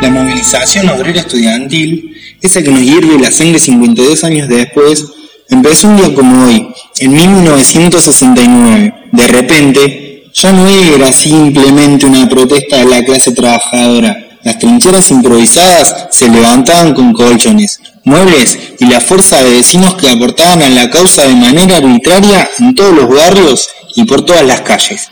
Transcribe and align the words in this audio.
La 0.00 0.10
movilización 0.10 0.88
obrera 0.90 1.20
estudiantil, 1.20 2.14
esa 2.40 2.62
que 2.62 2.70
nos 2.70 2.82
hierve 2.82 3.18
la 3.18 3.32
sangre 3.32 3.58
52 3.58 4.22
años 4.22 4.48
después, 4.48 5.04
empezó 5.50 5.88
un 5.88 5.96
día 5.96 6.14
como 6.14 6.46
hoy, 6.46 6.68
en 7.00 7.12
1969. 7.12 8.94
De 9.10 9.26
repente, 9.26 10.30
ya 10.32 10.52
no 10.52 10.68
era 10.68 11.12
simplemente 11.12 12.06
una 12.06 12.28
protesta 12.28 12.76
de 12.76 12.84
la 12.84 13.04
clase 13.04 13.32
trabajadora. 13.32 14.38
Las 14.44 14.60
trincheras 14.60 15.10
improvisadas 15.10 16.06
se 16.12 16.28
levantaban 16.28 16.94
con 16.94 17.12
colchones, 17.12 17.80
muebles 18.04 18.56
y 18.78 18.86
la 18.86 19.00
fuerza 19.00 19.42
de 19.42 19.50
vecinos 19.50 19.96
que 19.96 20.08
aportaban 20.08 20.62
a 20.62 20.68
la 20.68 20.90
causa 20.90 21.26
de 21.26 21.34
manera 21.34 21.78
arbitraria 21.78 22.48
en 22.60 22.74
todos 22.76 22.94
los 22.94 23.08
barrios 23.08 23.68
y 23.96 24.04
por 24.04 24.24
todas 24.24 24.46
las 24.46 24.60
calles. 24.60 25.08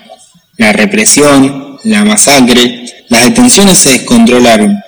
La 0.59 0.73
represión, 0.73 1.77
la 1.83 2.05
masacre, 2.05 2.85
las 3.09 3.25
detenciones 3.25 3.79
se 3.79 3.91
descontrolaron. 3.91 4.83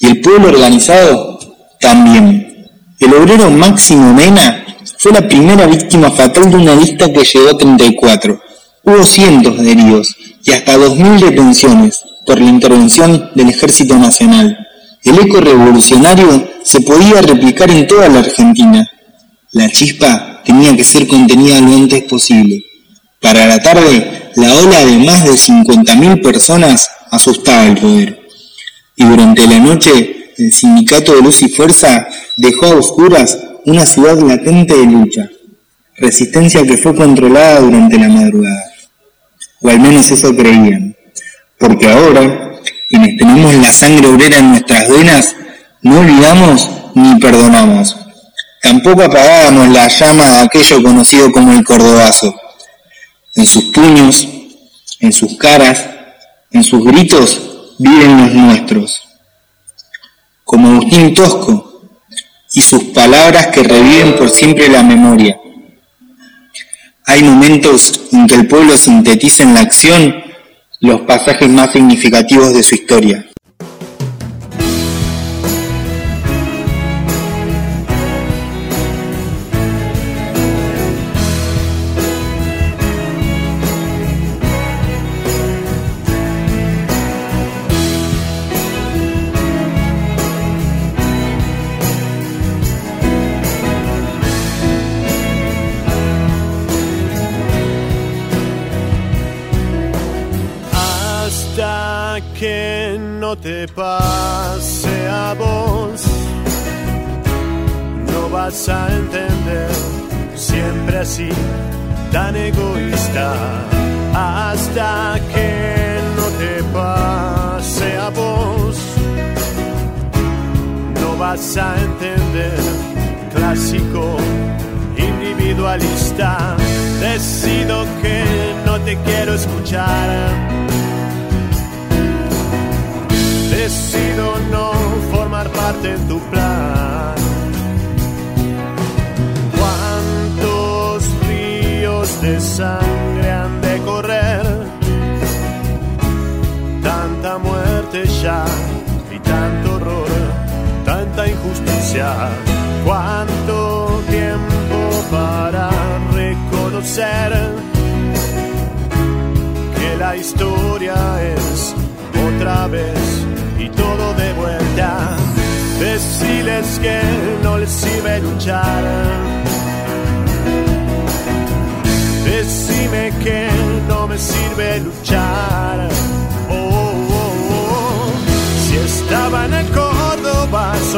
Y 0.00 0.06
el 0.06 0.20
pueblo 0.20 0.48
organizado 0.48 1.38
también. 1.78 2.66
El 2.98 3.14
obrero 3.14 3.50
Máximo 3.50 4.12
Mena 4.12 4.64
fue 4.98 5.12
la 5.12 5.28
primera 5.28 5.66
víctima 5.66 6.10
fatal 6.10 6.50
de 6.50 6.56
una 6.56 6.74
lista 6.74 7.12
que 7.12 7.22
llegó 7.22 7.50
a 7.50 7.58
34. 7.58 8.40
Hubo 8.82 9.04
cientos 9.04 9.58
de 9.58 9.72
heridos 9.72 10.16
y 10.42 10.52
hasta 10.52 10.76
2.000 10.76 11.20
detenciones 11.20 12.02
por 12.26 12.40
la 12.40 12.48
intervención 12.48 13.30
del 13.34 13.50
Ejército 13.50 13.96
Nacional. 13.96 14.58
El 15.02 15.18
eco 15.18 15.40
revolucionario 15.40 16.48
se 16.62 16.80
podía 16.80 17.22
replicar 17.22 17.70
en 17.70 17.86
toda 17.86 18.08
la 18.08 18.20
Argentina. 18.20 18.86
La 19.52 19.70
chispa 19.70 20.42
tenía 20.44 20.76
que 20.76 20.84
ser 20.84 21.06
contenida 21.06 21.60
lo 21.60 21.74
antes 21.74 22.04
posible. 22.04 22.62
Para 23.20 23.46
la 23.46 23.60
tarde, 23.60 24.30
la 24.36 24.54
ola 24.54 24.84
de 24.84 24.98
más 24.98 25.24
de 25.24 25.32
50.000 25.32 26.22
personas 26.22 26.88
asustaba 27.10 27.66
el 27.66 27.76
poder. 27.76 28.19
Y 29.00 29.04
durante 29.06 29.46
la 29.46 29.58
noche, 29.58 30.34
el 30.36 30.52
sindicato 30.52 31.14
de 31.14 31.22
Luz 31.22 31.40
y 31.40 31.48
Fuerza 31.48 32.06
dejó 32.36 32.66
a 32.66 32.74
oscuras 32.74 33.38
una 33.64 33.86
ciudad 33.86 34.20
latente 34.20 34.76
de 34.76 34.84
lucha, 34.84 35.26
resistencia 35.96 36.62
que 36.64 36.76
fue 36.76 36.94
controlada 36.94 37.60
durante 37.60 37.98
la 37.98 38.10
madrugada. 38.10 38.62
O 39.62 39.70
al 39.70 39.80
menos 39.80 40.10
eso 40.10 40.36
creían. 40.36 40.94
Porque 41.58 41.88
ahora, 41.88 42.60
quienes 42.90 43.16
tenemos 43.16 43.54
la 43.54 43.72
sangre 43.72 44.06
obrera 44.06 44.38
en 44.38 44.50
nuestras 44.50 44.90
venas, 44.90 45.34
no 45.80 46.00
olvidamos 46.00 46.68
ni 46.94 47.18
perdonamos. 47.20 47.96
Tampoco 48.60 49.04
apagábamos 49.04 49.68
la 49.70 49.88
llama 49.88 50.30
de 50.30 50.40
aquello 50.40 50.82
conocido 50.82 51.32
como 51.32 51.54
el 51.54 51.64
cordobazo. 51.64 52.38
En 53.34 53.46
sus 53.46 53.64
puños, 53.64 54.28
en 55.00 55.10
sus 55.10 55.38
caras, 55.38 55.82
en 56.50 56.62
sus 56.62 56.84
gritos 56.84 57.49
viven 57.80 58.18
los 58.18 58.34
nuestros. 58.34 59.00
Como 60.44 60.68
Agustín 60.68 61.14
Tosco 61.14 61.88
y 62.52 62.60
sus 62.60 62.84
palabras 62.84 63.46
que 63.48 63.62
reviven 63.62 64.16
por 64.16 64.28
siempre 64.28 64.68
la 64.68 64.82
memoria. 64.82 65.38
Hay 67.06 67.22
momentos 67.22 68.08
en 68.12 68.26
que 68.26 68.34
el 68.34 68.46
pueblo 68.46 68.76
sintetiza 68.76 69.44
en 69.44 69.54
la 69.54 69.60
acción 69.60 70.22
los 70.80 71.00
pasajes 71.02 71.48
más 71.48 71.72
significativos 71.72 72.52
de 72.52 72.62
su 72.62 72.74
historia. 72.74 73.29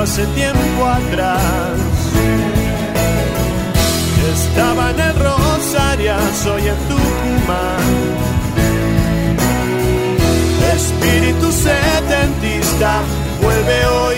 Hace 0.02 0.26
tiempo 0.34 0.86
atrás. 0.86 1.78
Estaba 4.34 4.90
en 4.90 5.00
el 5.00 5.14
Rosario, 5.18 6.14
soy 6.42 6.68
en 6.68 6.76
Tucumán 6.88 8.32
espíritu 10.74 11.52
setentista 11.52 13.02
vuelve 13.42 13.86
hoy. 13.86 14.16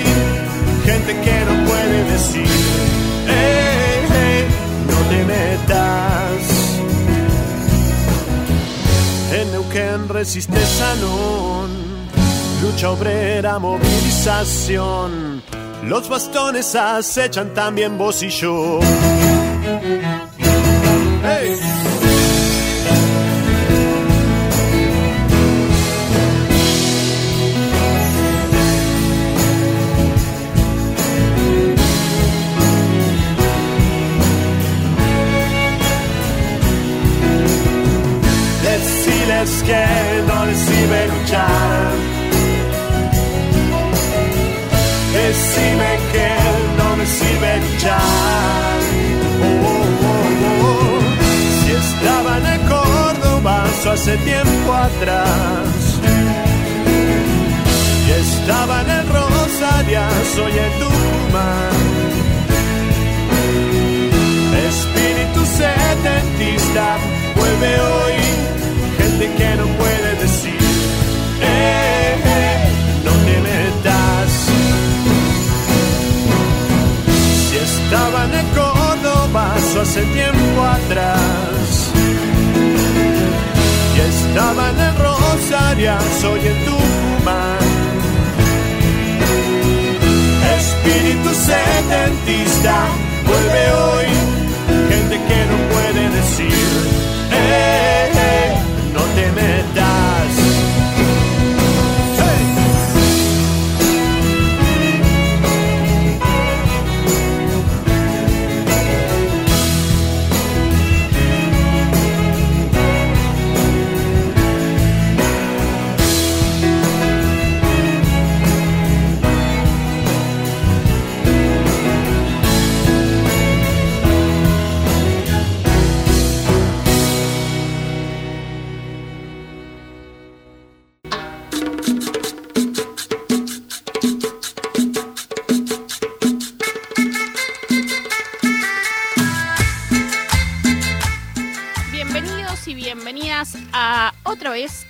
Gente 0.84 1.12
que 1.20 1.44
no 1.48 1.64
puede 1.66 2.04
decir, 2.12 2.48
hey, 3.26 4.06
hey, 4.08 4.46
no 4.88 4.98
te 5.10 5.24
metas. 5.24 6.42
En 9.32 9.52
Neuquén 9.52 10.08
resiste 10.08 10.60
salón, 10.66 11.70
lucha 12.62 12.90
obrera, 12.90 13.58
movilización. 13.58 15.42
Los 15.86 16.08
bastones 16.08 16.74
acechan 16.74 17.52
también 17.52 17.98
vos 17.98 18.22
y 18.22 18.30
yo. 18.30 18.80
hace 53.94 54.16
tiempo 54.18 54.72
atrás. 54.72 56.00
Y 58.06 58.10
estaba 58.10 58.82
en 58.82 58.90
el 58.90 59.06
Rosarias, 59.08 60.38
hoy 60.42 60.54
en 60.66 60.72
Tucumán. 60.80 61.74
Espíritu 64.68 65.40
sedentista 65.60 66.96
vuelve 67.36 67.80
hoy, 67.92 68.18
gente 68.98 69.24
que 69.38 69.56
no 69.60 69.66
puede 69.78 70.10
decir, 70.24 70.60
eh, 71.40 72.16
eh, 72.24 72.68
no 73.04 73.12
te 73.26 73.36
metas. 73.48 74.30
Si 77.48 77.56
estaba 77.56 78.24
en 78.24 78.46
Córdoba, 78.58 79.54
hace 79.80 80.02
tiempo 80.18 80.62
atrás. 80.62 81.63
Estaban 84.34 84.76
en 84.80 84.96
Rosaria, 84.98 85.96
soy 86.20 86.40
en 86.40 86.64
Tucumán. 86.64 87.58
Espíritu 90.58 91.28
setentista, 91.32 92.86
vuelve 93.28 93.72
hoy, 93.72 94.06
gente 94.90 95.20
que 95.28 95.46
no 95.46 95.56
puede 95.72 96.10
decir. 96.10 96.93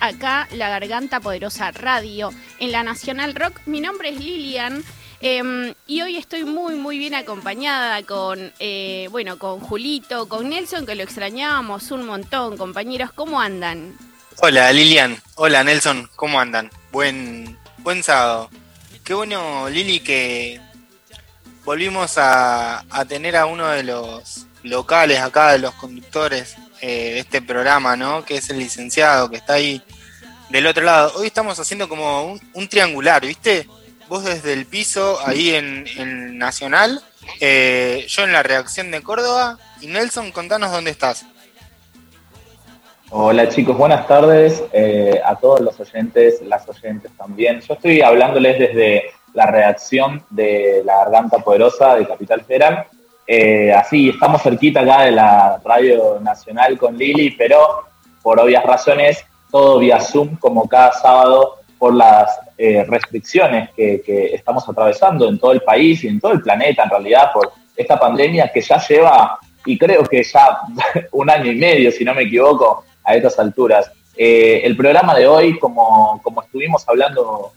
Acá 0.04 0.48
La 0.52 0.68
Garganta 0.68 1.20
Poderosa 1.20 1.70
Radio 1.70 2.30
en 2.58 2.72
la 2.72 2.82
Nacional 2.82 3.34
Rock. 3.34 3.60
Mi 3.64 3.80
nombre 3.80 4.10
es 4.10 4.18
Lilian. 4.18 4.84
Em, 5.20 5.72
y 5.86 6.02
hoy 6.02 6.18
estoy 6.18 6.44
muy 6.44 6.74
muy 6.74 6.98
bien 6.98 7.14
acompañada 7.14 8.02
con 8.02 8.52
eh, 8.58 9.08
bueno 9.10 9.38
con 9.38 9.60
Julito, 9.60 10.28
con 10.28 10.50
Nelson 10.50 10.84
que 10.84 10.94
lo 10.94 11.02
extrañábamos 11.02 11.90
un 11.90 12.04
montón, 12.04 12.58
compañeros, 12.58 13.12
¿cómo 13.12 13.40
andan? 13.40 13.96
Hola 14.42 14.70
Lilian, 14.72 15.16
hola 15.36 15.64
Nelson, 15.64 16.10
¿cómo 16.16 16.38
andan? 16.38 16.70
Buen 16.92 17.56
buen 17.78 18.02
sábado. 18.02 18.50
Qué 19.02 19.14
bueno 19.14 19.70
Lili 19.70 20.00
que 20.00 20.60
volvimos 21.64 22.18
a, 22.18 22.84
tener 23.08 23.36
a 23.36 23.46
uno 23.46 23.68
de 23.68 23.84
los 23.84 24.46
locales 24.62 25.20
acá, 25.20 25.52
de 25.52 25.60
los 25.60 25.72
conductores 25.74 26.56
eh, 26.82 27.14
este 27.18 27.40
programa, 27.40 27.96
¿no? 27.96 28.26
Que 28.26 28.36
es 28.36 28.50
el 28.50 28.58
licenciado 28.58 29.30
que 29.30 29.36
está 29.36 29.54
ahí 29.54 29.82
del 30.54 30.68
otro 30.68 30.84
lado. 30.84 31.12
Hoy 31.16 31.26
estamos 31.26 31.58
haciendo 31.58 31.88
como 31.88 32.38
un, 32.54 32.68
triangular, 32.68 33.26
¿viste? 33.26 33.66
Vos 34.08 34.24
desde 34.24 34.52
el 34.52 34.66
piso 34.66 35.18
ahí 35.26 35.52
en, 35.52 36.38
Nacional, 36.38 37.02
eh, 37.40 38.04
yo 38.08 38.22
en 38.22 38.32
la 38.32 38.44
reacción 38.44 38.92
de 38.92 39.02
Córdoba 39.02 39.58
y 39.80 39.88
Nelson, 39.88 40.30
contanos 40.30 40.70
dónde 40.70 40.92
estás. 40.92 41.26
Hola 43.10 43.48
chicos, 43.48 43.76
buenas 43.76 44.06
tardes 44.06 44.62
eh, 44.72 45.20
a 45.24 45.34
todos 45.34 45.60
los 45.60 45.80
oyentes, 45.80 46.40
las 46.42 46.68
oyentes 46.68 47.10
también. 47.16 47.60
Yo 47.60 47.74
estoy 47.74 48.00
hablándoles 48.02 48.56
desde 48.56 49.10
la 49.32 49.46
reacción 49.46 50.24
de 50.30 50.82
La 50.84 50.98
Garganta 50.98 51.38
Poderosa 51.38 51.96
de 51.96 52.06
Capital 52.06 52.44
Federal 52.44 52.86
eh, 53.26 53.72
así, 53.72 54.10
estamos 54.10 54.42
cerquita 54.42 54.80
acá 54.80 55.02
de 55.02 55.10
la 55.12 55.60
Radio 55.64 56.20
Nacional 56.20 56.78
con 56.78 56.96
Lili, 56.96 57.30
pero 57.30 57.58
por 58.22 58.38
obvias 58.38 58.64
razones, 58.64 59.24
todo 59.54 59.78
vía 59.78 60.00
Zoom, 60.00 60.34
como 60.34 60.68
cada 60.68 60.90
sábado, 60.90 61.58
por 61.78 61.94
las 61.94 62.28
eh, 62.58 62.84
restricciones 62.88 63.70
que, 63.76 64.02
estamos 64.34 64.68
atravesando 64.68 65.28
en 65.28 65.38
todo 65.38 65.52
el 65.52 65.60
país 65.60 66.02
y 66.02 66.08
en 66.08 66.18
todo 66.18 66.32
el 66.32 66.42
planeta, 66.42 66.82
en 66.82 66.90
realidad, 66.90 67.30
por 67.32 67.52
esta 67.76 67.96
pandemia 67.96 68.50
que 68.52 68.60
ya 68.60 68.84
lleva, 68.84 69.38
y 69.64 69.78
creo 69.78 70.02
que 70.02 70.24
ya 70.24 70.58
un 71.12 71.30
año 71.30 71.52
y 71.52 71.54
medio, 71.54 71.92
si 71.92 72.04
no 72.04 72.14
me 72.14 72.22
equivoco, 72.22 72.82
a 73.04 73.14
estas 73.14 73.38
alturas. 73.38 73.92
Eh, 74.16 74.62
el 74.64 74.76
programa 74.76 75.14
de 75.14 75.28
hoy, 75.28 75.56
como, 75.60 76.20
como 76.24 76.42
estuvimos 76.42 76.82
hablando 76.88 77.52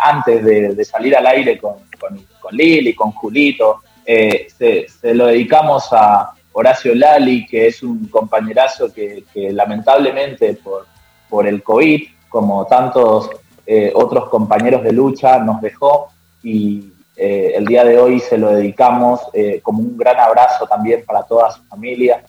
antes 0.00 0.44
de, 0.44 0.84
salir 0.84 1.16
al 1.16 1.26
aire 1.28 1.56
con, 1.56 1.76
con, 1.98 2.54
Lili, 2.54 2.94
con 2.94 3.12
Julito, 3.12 3.80
eh, 4.04 4.48
se, 4.58 5.14
lo 5.14 5.28
dedicamos 5.28 5.88
a 5.92 6.32
Horacio 6.52 6.94
Lali, 6.94 7.46
que 7.46 7.68
es 7.68 7.82
un 7.82 8.08
compañerazo 8.08 8.92
que, 8.92 9.24
lamentablemente 9.34 10.52
por, 10.54 10.91
por, 11.32 11.46
el 11.46 11.62
COVID, 11.62 12.02
como 12.28 12.66
tantos 12.66 13.30
eh, 13.66 13.90
otros 13.94 14.28
compañeros 14.28 14.82
de 14.82 14.92
lucha, 14.92 15.38
nos 15.38 15.60
dejó 15.60 16.08
y 16.42 16.92
eh, 17.16 17.52
el 17.56 17.64
día 17.66 17.84
de 17.84 17.98
hoy 17.98 18.20
se 18.20 18.36
lo 18.36 18.50
dedicamos 18.50 19.20
como 19.62 19.80
un 19.80 19.96
gran 19.96 20.18
abrazo 20.18 20.66
también 20.66 21.04
para 21.06 21.22
toda 21.22 21.50
su 21.50 21.62
familia, 21.64 22.24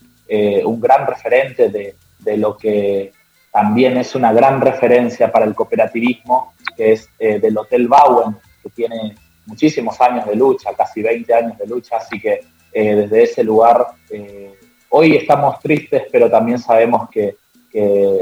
un 0.66 0.80
gran 0.80 1.06
referente 1.06 1.70
de, 1.70 1.96
de, 2.20 2.38
lo 2.38 2.58
que 2.58 3.12
también 3.52 3.98
es 3.98 4.16
una 4.16 4.34
gran 4.34 4.62
referencia 4.62 5.32
para 5.32 5.46
el 5.46 5.54
cooperativismo, 5.54 6.54
que 6.76 6.94
es 6.94 7.10
del 7.18 7.58
Hotel 7.58 7.88
Bowen, 7.88 8.38
que 8.64 8.70
tiene 8.70 9.16
muchísimos 9.46 10.00
años 10.02 10.26
de 10.26 10.36
lucha, 10.36 10.74
casi 10.76 11.02
20 11.02 11.34
años 11.34 11.58
de 11.58 11.68
lucha, 11.68 11.98
así 11.98 12.20
que 12.20 12.42
eh, 12.72 12.96
desde 12.96 13.24
ese 13.24 13.44
lugar 13.44 13.86
eh, 14.10 14.54
hoy 14.90 15.16
estamos 15.16 15.60
tristes, 15.60 16.04
pero 16.12 16.30
también 16.30 16.58
sabemos 16.58 17.10
que, 17.10 17.38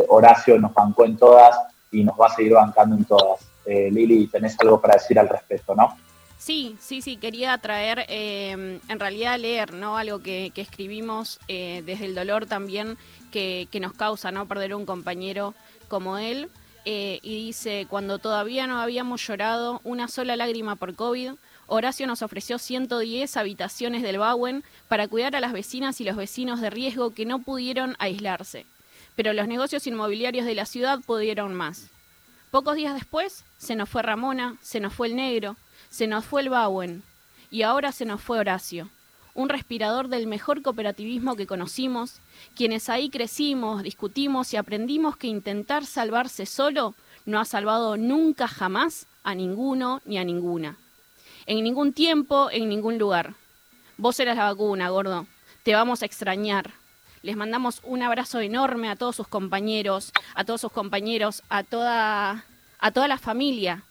Horacio 0.08 0.58
nos 0.60 0.74
bancó 0.74 1.06
en 1.06 1.18
todas 1.18 1.58
y 1.92 2.04
nos 2.04 2.20
va 2.20 2.28
a 2.28 2.36
seguir 2.36 2.54
bancando 2.54 2.96
en 2.96 3.06
todas. 3.06 3.40
Eh, 3.66 3.90
Lili, 3.92 4.28
tenés 4.28 4.58
algo 4.60 4.80
para 4.80 4.96
decir 4.96 5.20
al 5.20 5.30
respecto, 5.30 5.76
¿no? 5.76 5.98
Sí, 6.38 6.76
sí, 6.80 7.02
sí, 7.02 7.18
quería 7.18 7.56
traer, 7.60 8.06
en 8.10 9.00
realidad 9.00 9.38
leer, 9.38 9.74
¿no? 9.74 9.98
Algo 9.98 10.24
que, 10.24 10.52
escribimos 10.56 11.40
desde 11.48 12.06
el 12.06 12.16
dolor 12.16 12.48
también 12.48 12.98
que, 13.32 13.68
que, 13.72 13.80
nos 13.80 13.94
causa, 13.94 14.32
¿no? 14.32 14.48
Perder 14.48 14.74
un 14.74 14.88
compañero 14.88 15.54
como 15.88 16.18
él. 16.18 16.50
Eh, 16.84 17.20
y 17.22 17.46
dice, 17.46 17.86
cuando 17.88 18.18
todavía 18.18 18.66
no 18.66 18.82
habíamos 18.82 19.26
llorado 19.26 19.82
una 19.84 20.08
sola 20.08 20.36
lágrima 20.36 20.76
por 20.76 20.96
COVID, 20.96 21.34
Horacio 21.68 22.08
nos 22.08 22.24
ofreció 22.24 22.58
110 22.58 23.38
habitaciones 23.38 24.02
del 24.02 24.18
Bauen 24.18 24.64
para 24.88 25.08
cuidar 25.08 25.36
a 25.36 25.40
las 25.40 25.54
vecinas 25.54 26.02
y 26.02 26.06
los 26.06 26.16
vecinos 26.16 26.60
de 26.60 26.72
riesgo 26.72 27.14
que 27.14 27.26
no 27.26 27.40
pudieron 27.40 27.96
aislarse. 28.00 28.66
Pero 29.16 29.34
los 29.34 29.48
negocios 29.48 29.88
inmobiliarios 29.88 30.46
de 30.46 30.56
la 30.56 30.66
ciudad 30.66 31.00
pudieron 31.06 31.54
más. 31.54 31.90
Pocos 32.50 32.76
días 32.76 32.94
después, 32.94 33.46
se 33.58 33.76
nos 33.76 33.90
fue 33.90 34.02
Ramona, 34.02 34.58
se 34.62 34.80
nos 34.80 34.94
fue 34.94 35.08
el 35.08 35.16
negro, 35.16 35.56
se 35.90 36.08
nos 36.08 36.26
fue 36.26 36.42
el 36.42 36.50
Bauen 36.50 37.04
y 37.50 37.64
ahora 37.64 37.92
se 37.92 38.06
nos 38.06 38.22
fue 38.22 38.40
Horacio 38.40 38.90
un 39.34 39.50
respirador 39.50 40.08
del 40.08 40.28
mejor 40.28 40.62
cooperativismo 40.62 41.36
que 41.36 41.48
conocimos, 41.48 42.20
quienes 42.56 42.90
ahí 42.90 43.10
crecimos, 43.10 43.84
discutimos 43.84 44.54
y 44.54 44.58
aprendimos 44.58 45.18
que 45.18 45.28
intentar 45.28 45.86
salvarse 45.86 46.46
solo 46.46 46.96
no 47.26 47.40
ha 47.40 47.46
salvado 47.46 47.98
nunca 47.98 48.48
jamás 48.48 49.08
a 49.24 49.36
ninguno 49.36 50.02
ni 50.06 50.18
a 50.18 50.24
ninguna. 50.24 50.78
En 51.46 51.64
ningún 51.64 51.94
tiempo, 51.94 52.50
en 52.52 52.70
ningún 52.70 52.98
lugar. 52.98 53.36
Vos 53.98 54.20
eras 54.20 54.38
la 54.38 54.46
vacuna, 54.46 54.90
gordo. 54.90 55.28
Te 55.64 55.74
vamos 55.74 56.02
a 56.02 56.06
extrañar. 56.06 56.72
Les 57.24 57.36
mandamos 57.36 57.82
un 57.84 58.02
abrazo 58.02 58.40
enorme 58.40 58.90
a 58.90 58.96
todos 58.96 59.16
sus 59.16 59.28
compañeros, 59.28 60.12
a 60.36 60.44
todos 60.44 60.62
sus 60.62 60.72
compañeros, 60.72 61.44
a 61.50 61.64
toda, 61.64 62.46
a 62.80 62.92
toda 62.92 63.08
la 63.08 63.18
familia 63.18 63.84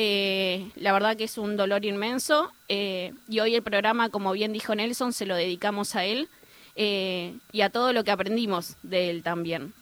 eh, 0.00 0.68
la 0.76 0.92
verdad 0.92 1.16
que 1.16 1.24
es 1.24 1.38
un 1.38 1.56
dolor 1.56 1.84
inmenso 1.84 2.52
eh, 2.68 3.12
y 3.28 3.40
hoy 3.40 3.56
el 3.56 3.64
programa, 3.64 4.10
como 4.10 4.30
bien 4.30 4.52
dijo 4.52 4.72
Nelson, 4.72 5.12
se 5.12 5.26
lo 5.26 5.34
dedicamos 5.34 5.96
a 5.96 6.04
él 6.04 6.28
eh, 6.76 7.34
y 7.50 7.62
a 7.62 7.70
todo 7.70 7.92
lo 7.92 8.04
que 8.04 8.12
aprendimos 8.12 8.76
de 8.84 9.10
él 9.10 9.24
también. 9.24 9.72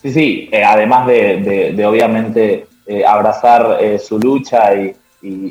Sí, 0.00 0.12
sí, 0.12 0.50
además 0.64 1.08
de, 1.08 1.84
obviamente 1.84 2.68
abrazar 3.04 3.98
su 3.98 4.20
lucha 4.20 4.72
y, 4.76 4.94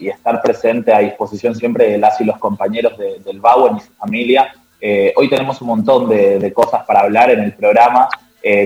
estar 0.07 0.41
presente 0.41 0.93
a 0.93 0.99
disposición 0.99 1.53
siempre 1.53 1.91
de 1.91 1.97
las 1.97 2.21
y 2.21 2.23
los 2.23 2.37
compañeros 2.37 2.97
del 2.97 3.41
Bauen 3.41 3.75
y 3.75 3.81
su 3.81 3.91
familia, 3.95 4.55
hoy 4.81 5.29
tenemos 5.29 5.61
un 5.61 5.67
montón 5.67 6.09
de, 6.09 6.53
cosas 6.53 6.83
para 6.85 7.01
hablar 7.01 7.31
en 7.31 7.41
el 7.41 7.53
programa. 7.53 8.07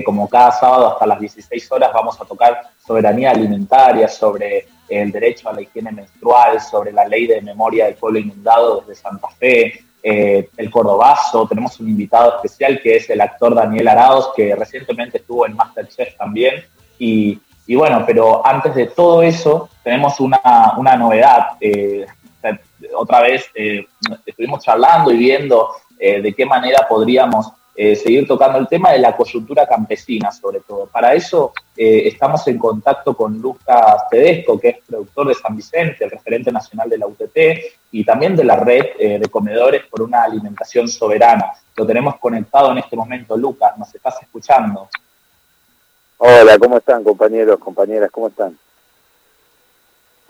como 0.04 0.28
cada 0.28 0.52
sábado 0.52 0.88
hasta 0.88 1.06
las 1.06 1.20
16 1.20 1.72
horas 1.72 1.90
vamos 1.94 2.20
a 2.20 2.24
tocar 2.24 2.60
soberanía 2.84 3.30
alimentaria, 3.30 4.08
sobre 4.08 4.66
el 4.90 5.12
derecho 5.12 5.48
a 5.48 5.52
la 5.52 5.62
higiene 5.62 5.92
menstrual, 5.92 6.60
sobre 6.60 6.92
la 6.92 7.06
ley 7.06 7.26
de 7.26 7.40
memoria 7.40 7.86
del 7.86 7.94
pueblo 7.94 8.18
inundado 8.18 8.80
desde 8.80 9.00
Santa 9.00 9.28
Fe, 9.28 9.84
eh, 10.02 10.48
el 10.56 10.70
Cordobazo. 10.70 11.46
Tenemos 11.46 11.78
un 11.78 11.88
invitado 11.88 12.36
especial 12.36 12.80
que 12.82 12.96
es 12.96 13.08
el 13.08 13.20
actor 13.20 13.54
Daniel 13.54 13.88
Araos, 13.88 14.32
que 14.34 14.54
recientemente 14.56 15.18
estuvo 15.18 15.46
en 15.46 15.54
Masterchef 15.54 16.16
también. 16.16 16.64
Y, 16.98 17.40
bueno, 17.68 18.02
pero 18.04 18.44
antes 18.44 18.74
de 18.74 18.86
todo 18.86 19.22
eso, 19.22 19.68
tenemos 19.84 20.18
una, 20.18 20.40
novedad. 20.98 21.50
Eh, 21.60 22.04
otra 22.94 23.20
vez 23.20 23.46
eh, 23.54 23.86
estuvimos 24.26 24.64
charlando 24.64 25.12
y 25.12 25.18
viendo 25.18 25.70
de 26.00 26.34
qué 26.34 26.46
manera 26.46 26.86
podríamos 26.88 27.52
seguir 27.76 28.26
tocando 28.26 28.58
el 28.58 28.68
tema 28.68 28.92
de 28.92 28.98
la 28.98 29.16
coyuntura 29.16 29.66
campesina, 29.66 30.30
sobre 30.32 30.60
todo. 30.60 30.86
Para 30.86 31.14
eso 31.14 31.52
eh, 31.82 32.08
estamos 32.08 32.46
en 32.46 32.58
contacto 32.58 33.16
con 33.16 33.40
Lucas 33.40 34.02
Tedesco, 34.10 34.60
que 34.60 34.68
es 34.68 34.78
productor 34.86 35.28
de 35.28 35.34
San 35.34 35.56
Vicente, 35.56 36.04
el 36.04 36.10
referente 36.10 36.52
nacional 36.52 36.90
de 36.90 36.98
la 36.98 37.06
UTT, 37.06 37.38
y 37.92 38.04
también 38.04 38.36
de 38.36 38.44
la 38.44 38.56
red 38.56 38.84
eh, 38.98 39.18
de 39.18 39.28
comedores 39.28 39.86
por 39.86 40.02
una 40.02 40.24
alimentación 40.24 40.88
soberana. 40.88 41.52
Lo 41.74 41.86
tenemos 41.86 42.18
conectado 42.18 42.70
en 42.72 42.78
este 42.78 42.96
momento. 42.96 43.34
Lucas, 43.34 43.78
¿nos 43.78 43.94
estás 43.94 44.20
escuchando? 44.20 44.90
Hola, 46.18 46.58
¿cómo 46.58 46.76
están 46.76 47.02
compañeros, 47.02 47.58
compañeras? 47.58 48.10
¿Cómo 48.10 48.28
están? 48.28 48.58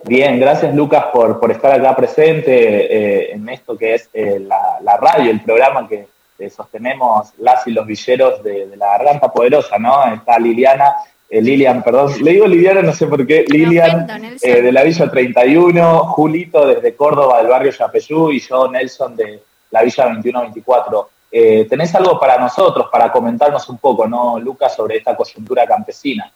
Bien, 0.04 0.40
gracias 0.40 0.74
Lucas 0.74 1.06
por, 1.12 1.38
por 1.38 1.50
estar 1.50 1.72
acá 1.72 1.94
presente 1.94 2.52
eh, 2.52 3.32
en 3.32 3.48
esto 3.48 3.76
que 3.76 3.94
es 3.94 4.08
la, 4.14 4.96
radio, 4.96 5.30
el 5.30 5.40
programa 5.40 5.88
que 5.88 6.08
sostenemos 6.48 7.32
las 7.38 7.66
y 7.66 7.72
los 7.72 7.86
villeros 7.86 8.42
de, 8.42 8.74
la 8.76 8.98
Garganta 8.98 9.30
Poderosa, 9.30 9.78
¿no? 9.78 10.14
Está 10.14 10.38
Liliana 10.38 10.94
eh, 11.30 11.40
Lilian, 11.40 11.80
perdón, 11.84 12.12
le 12.22 12.32
digo 12.32 12.46
Liliana, 12.48 12.82
no 12.82 12.92
sé 12.92 13.06
por 13.06 13.24
qué, 13.24 13.44
Lilian 13.46 14.04
eh, 14.42 14.62
de 14.62 14.72
la 14.72 14.82
Villa 14.82 15.08
31, 15.08 15.98
Julito 16.06 16.66
desde 16.66 16.96
Córdoba, 16.96 17.38
del 17.38 17.46
barrio 17.46 17.70
Yapeyú, 17.70 18.32
y 18.32 18.40
yo, 18.40 18.68
Nelson, 18.68 19.14
de 19.14 19.40
la 19.70 19.82
Villa 19.84 20.06
2124. 20.06 21.10
Eh, 21.30 21.66
¿Tenés 21.70 21.94
algo 21.94 22.18
para 22.18 22.36
nosotros, 22.36 22.88
para 22.90 23.12
comentarnos 23.12 23.68
un 23.68 23.78
poco, 23.78 24.08
no, 24.08 24.40
Lucas, 24.40 24.74
sobre 24.74 24.96
esta 24.96 25.16
coyuntura 25.16 25.64
campesina? 25.68 26.32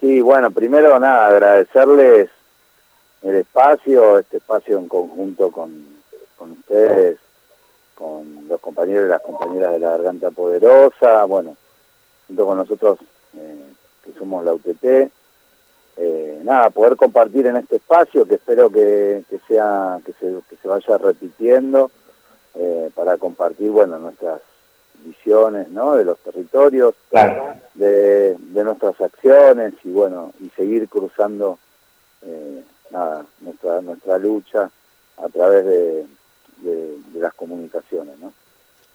Sí, 0.00 0.20
bueno, 0.20 0.50
primero 0.52 0.98
nada, 1.00 1.26
agradecerles 1.26 2.30
el 3.22 3.34
espacio, 3.34 4.18
este 4.18 4.36
espacio 4.36 4.78
en 4.78 4.86
conjunto 4.86 5.50
con, 5.50 5.86
con 6.36 6.52
ustedes, 6.52 7.18
con 7.96 8.46
los 8.46 8.60
compañeros 8.60 9.06
y 9.06 9.08
las 9.08 9.22
compañeras 9.22 9.72
de 9.72 9.80
la 9.80 9.90
Garganta 9.90 10.30
Poderosa, 10.30 11.24
bueno, 11.24 11.56
junto 12.28 12.46
con 12.46 12.58
nosotros 12.58 12.98
eh, 13.36 13.64
que 14.04 14.12
somos 14.12 14.44
la 14.44 14.54
UTT. 14.54 15.10
Eh, 15.96 16.40
nada, 16.44 16.70
poder 16.70 16.96
compartir 16.96 17.48
en 17.48 17.56
este 17.56 17.76
espacio 17.76 18.24
que 18.24 18.36
espero 18.36 18.70
que, 18.70 19.24
sea 19.48 19.98
que 20.06 20.12
se, 20.12 20.32
que 20.48 20.56
se 20.62 20.68
vaya 20.68 20.96
repitiendo 20.96 21.90
eh, 22.54 22.90
para 22.94 23.16
compartir 23.16 23.72
bueno 23.72 23.98
nuestras 23.98 24.40
visiones 25.04 25.68
¿no? 25.68 25.94
de 25.96 26.04
los 26.04 26.18
territorios, 26.18 26.94
de, 27.74 28.36
nuestras 28.52 29.00
acciones 29.00 29.74
y 29.84 29.90
bueno 29.90 30.32
y 30.40 30.50
seguir 30.50 30.88
cruzando 30.88 31.58
nada 32.90 33.24
nuestra 33.40 33.80
nuestra 33.80 34.18
lucha 34.18 34.70
a 35.16 35.28
través 35.28 35.64
de, 35.64 36.06
de 36.62 37.20
las 37.20 37.32
comunicaciones, 37.34 38.18
¿no? 38.18 38.32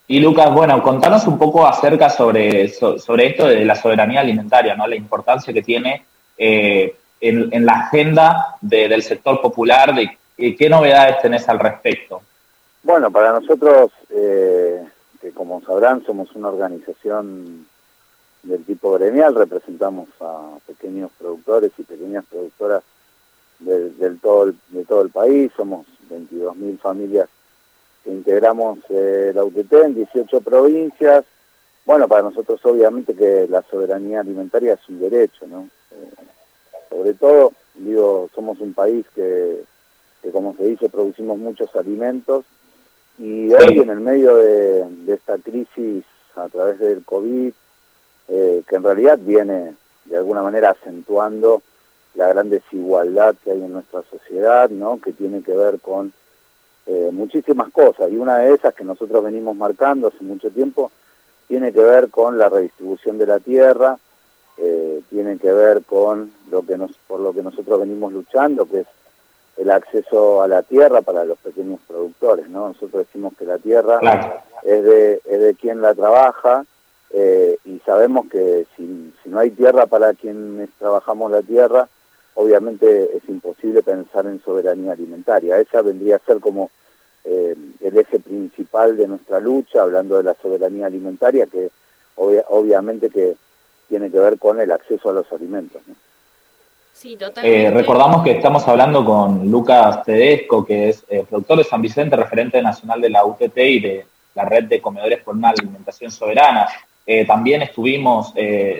Y 0.07 0.19
Lucas, 0.19 0.53
bueno, 0.53 0.83
contanos 0.83 1.25
un 1.27 1.37
poco 1.37 1.65
acerca 1.65 2.09
sobre, 2.09 2.67
sobre 2.69 3.27
esto 3.27 3.47
de 3.47 3.63
la 3.63 3.75
soberanía 3.75 4.19
alimentaria, 4.19 4.75
¿no? 4.75 4.85
La 4.85 4.95
importancia 4.95 5.53
que 5.53 5.61
tiene 5.61 6.05
eh, 6.37 6.95
en, 7.21 7.65
la 7.65 7.73
agenda 7.73 8.57
del 8.59 9.01
sector 9.01 9.41
popular, 9.41 9.95
de 9.95 10.55
qué 10.55 10.69
novedades 10.69 11.21
tenés 11.21 11.47
al 11.47 11.59
respecto. 11.59 12.21
Bueno, 12.83 13.09
para 13.11 13.39
nosotros, 13.39 13.91
eh, 14.09 14.83
que 15.23 15.31
como 15.31 15.61
sabrán, 15.61 16.05
somos 16.05 16.35
una 16.35 16.49
organización 16.49 17.65
del 18.43 18.65
tipo 18.65 18.91
gremial, 18.91 19.33
representamos 19.33 20.09
a 20.19 20.57
pequeños 20.67 21.11
productores 21.17 21.71
y 21.77 21.83
pequeñas 21.83 22.25
productoras 22.29 22.83
del, 23.59 24.19
todo, 24.19 24.53
de 24.67 24.83
todo 24.83 25.01
el 25.01 25.09
país, 25.11 25.49
somos 25.55 25.87
22.000 26.09 26.77
familias 26.77 27.29
integramos 28.05 28.79
eh, 28.89 29.31
la 29.33 29.45
UTT 29.45 29.71
en 29.85 29.95
18 29.95 30.41
provincias. 30.41 31.23
Bueno, 31.85 32.09
para 32.09 32.23
nosotros 32.23 32.59
obviamente 32.65 33.15
que 33.15 33.47
la 33.49 33.61
soberanía 33.61 34.19
alimentaria 34.19 34.73
es 34.73 34.89
un 34.89 34.99
derecho, 34.99 35.47
¿no? 35.47 35.69
Eh, 35.91 36.09
sobre 36.89 37.13
todo, 37.13 37.53
digo, 37.75 38.29
somos 38.35 38.59
un 38.59 38.73
país 38.73 39.05
que, 39.15 39.63
como 40.33 40.53
se 40.57 40.65
dice, 40.65 40.89
producimos 40.89 41.37
muchos 41.37 41.73
alimentos 41.77 42.43
y 43.17 43.53
hoy 43.53 43.79
en 43.79 43.89
el 43.89 43.99
medio 43.99 44.35
de, 44.35 44.87
esta 45.07 45.37
crisis 45.37 46.03
a 46.35 46.47
través 46.49 46.79
del 46.79 47.03
COVID, 47.03 47.53
eh, 48.29 48.63
que 48.67 48.75
en 48.75 48.83
realidad 48.83 49.19
viene 49.21 49.75
de 50.05 50.17
alguna 50.17 50.41
manera 50.41 50.71
acentuando 50.71 51.61
la 52.15 52.27
gran 52.27 52.49
desigualdad 52.49 53.35
que 53.43 53.51
hay 53.51 53.63
en 53.63 53.73
nuestra 53.73 54.03
sociedad, 54.03 54.69
¿no? 54.69 54.99
que 54.99 55.13
tiene 55.13 55.41
que 55.43 55.55
ver 55.55 55.79
con 55.79 56.13
eh, 56.85 57.09
muchísimas 57.11 57.71
cosas 57.71 58.11
y 58.11 58.17
una 58.17 58.39
de 58.39 58.53
esas 58.53 58.73
que 58.73 58.83
nosotros 58.83 59.23
venimos 59.23 59.55
marcando 59.55 60.07
hace 60.07 60.23
mucho 60.23 60.49
tiempo 60.49 60.91
tiene 61.47 61.71
que 61.71 61.81
ver 61.81 62.09
con 62.09 62.37
la 62.37 62.49
redistribución 62.49 63.17
de 63.17 63.27
la 63.27 63.39
tierra, 63.39 63.97
eh, 64.57 65.01
tiene 65.09 65.37
que 65.37 65.51
ver 65.51 65.83
con 65.83 66.31
lo 66.49 66.65
que 66.65 66.77
nos, 66.77 66.91
por 67.07 67.19
lo 67.19 67.33
que 67.33 67.43
nosotros 67.43 67.79
venimos 67.79 68.11
luchando, 68.11 68.65
que 68.65 68.81
es 68.81 68.87
el 69.57 69.71
acceso 69.71 70.41
a 70.41 70.47
la 70.47 70.63
tierra 70.63 71.01
para 71.01 71.25
los 71.25 71.37
pequeños 71.37 71.79
productores, 71.87 72.49
¿no? 72.49 72.69
Nosotros 72.69 73.05
decimos 73.05 73.33
que 73.37 73.45
la 73.45 73.57
tierra 73.57 73.99
es, 74.63 74.83
de, 74.83 75.21
es 75.25 75.39
de 75.41 75.55
quien 75.55 75.81
la 75.81 75.93
trabaja 75.93 76.65
eh, 77.11 77.57
y 77.65 77.79
sabemos 77.85 78.27
que 78.29 78.65
si, 78.75 79.13
si 79.21 79.29
no 79.29 79.39
hay 79.39 79.51
tierra 79.51 79.85
para 79.85 80.13
quienes 80.13 80.69
trabajamos 80.79 81.31
la 81.31 81.41
tierra, 81.41 81.87
obviamente 82.33 83.15
es 83.15 83.29
imposible 83.29 83.83
pensar 83.83 84.25
en 84.25 84.41
soberanía 84.41 84.93
alimentaria. 84.93 85.59
Esa 85.59 85.81
vendría 85.81 86.15
a 86.15 86.25
ser 86.25 86.39
como 86.39 86.71
eh, 87.23 87.55
el 87.81 87.97
eje 87.97 88.19
principal 88.19 88.97
de 88.97 89.07
nuestra 89.07 89.39
lucha, 89.39 89.83
hablando 89.83 90.17
de 90.17 90.23
la 90.23 90.35
soberanía 90.41 90.87
alimentaria, 90.87 91.45
que 91.45 91.69
obviamente 92.15 93.09
que 93.09 93.35
tiene 93.87 94.11
que 94.11 94.19
ver 94.19 94.37
con 94.37 94.59
el 94.59 94.71
acceso 94.71 95.09
a 95.09 95.13
los 95.13 95.31
alimentos. 95.31 95.81
Sí, 96.93 97.17
totalmente. 97.17 97.67
Eh, 97.67 97.71
recordamos 97.71 98.23
que 98.23 98.31
estamos 98.31 98.65
hablando 98.67 99.03
con 99.03 99.49
Lucas 99.49 100.03
Tedesco, 100.03 100.65
que 100.65 100.89
es 100.89 101.03
eh, 101.09 101.25
productor 101.27 101.57
de 101.57 101.63
San 101.65 101.81
Vicente, 101.81 102.15
referente 102.15 102.61
nacional 102.61 103.01
de 103.01 103.09
la 103.09 103.25
UTT 103.25 103.57
y 103.57 103.79
de 103.79 104.05
la 104.35 104.45
red 104.45 104.65
de 104.65 104.81
comedores 104.81 105.21
por 105.21 105.35
una 105.35 105.49
alimentación 105.49 106.11
soberana. 106.11 106.67
también 107.27 107.61
estuvimos 107.61 108.33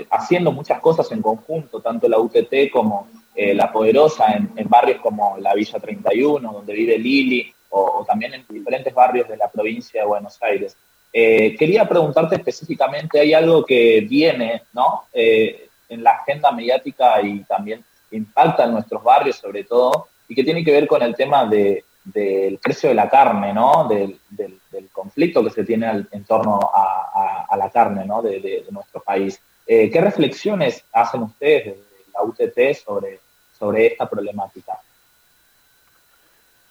haciendo 0.10 0.52
muchas 0.52 0.80
cosas 0.80 1.12
en 1.12 1.22
conjunto, 1.22 1.82
tanto 1.82 2.08
la 2.08 2.18
UTT 2.18 2.72
como 2.72 3.08
eh, 3.36 3.56
la 3.56 3.72
Poderosa 3.72 4.28
en, 4.34 4.70
barrios 4.70 5.02
como 5.02 5.38
la 5.40 5.56
Villa 5.56 5.80
31, 5.80 6.54
donde 6.54 6.74
vive 6.74 7.00
Lili, 7.00 7.52
o, 7.70 8.06
también 8.08 8.36
en 8.36 8.46
diferentes 8.48 8.94
barrios 8.94 9.28
de 9.28 9.38
la 9.38 9.50
provincia 9.50 10.02
de 10.02 10.08
Buenos 10.08 10.38
Aires. 10.44 10.78
Eh, 11.12 11.56
quería 11.58 11.88
preguntarte 11.90 12.36
específicamente, 12.36 13.20
hay 13.20 13.34
algo 13.34 13.66
que 13.66 14.02
viene 14.02 14.64
¿no? 14.74 15.06
Eh, 15.12 15.68
en 15.90 16.04
la 16.04 16.12
agenda 16.12 16.52
mediática 16.52 17.20
y 17.24 17.40
también 17.44 17.84
impacta 18.16 18.66
en 18.66 18.74
nuestros 18.74 19.04
barrios 19.04 19.38
sobre 19.38 19.64
todo, 19.64 20.08
y 20.28 20.36
que 20.36 20.44
tiene 20.44 20.64
que 20.64 20.72
ver 20.72 20.88
con 20.88 21.02
el 21.02 21.16
tema 21.16 21.46
de, 21.46 21.84
del 22.04 22.58
precio 22.58 22.90
de 22.90 22.96
la 22.96 23.10
carne, 23.10 23.54
¿no? 23.54 23.88
del, 23.88 24.20
del, 24.30 24.60
conflicto 24.92 25.44
que 25.44 25.50
se 25.50 25.64
tiene 25.64 26.06
en 26.12 26.24
torno 26.24 26.60
a, 26.74 27.56
la 27.58 27.70
carne 27.70 28.06
¿no? 28.06 28.22
de, 28.22 28.66
nuestro 28.72 29.02
país. 29.02 29.40
¿Qué 29.66 30.00
reflexiones 30.02 30.84
hacen 30.92 31.24
ustedes 31.24 31.78
la 32.14 32.24
UTT 32.24 32.76
sobre, 32.84 33.20
sobre 33.58 33.88
esta 33.88 34.10
problemática? 34.10 34.80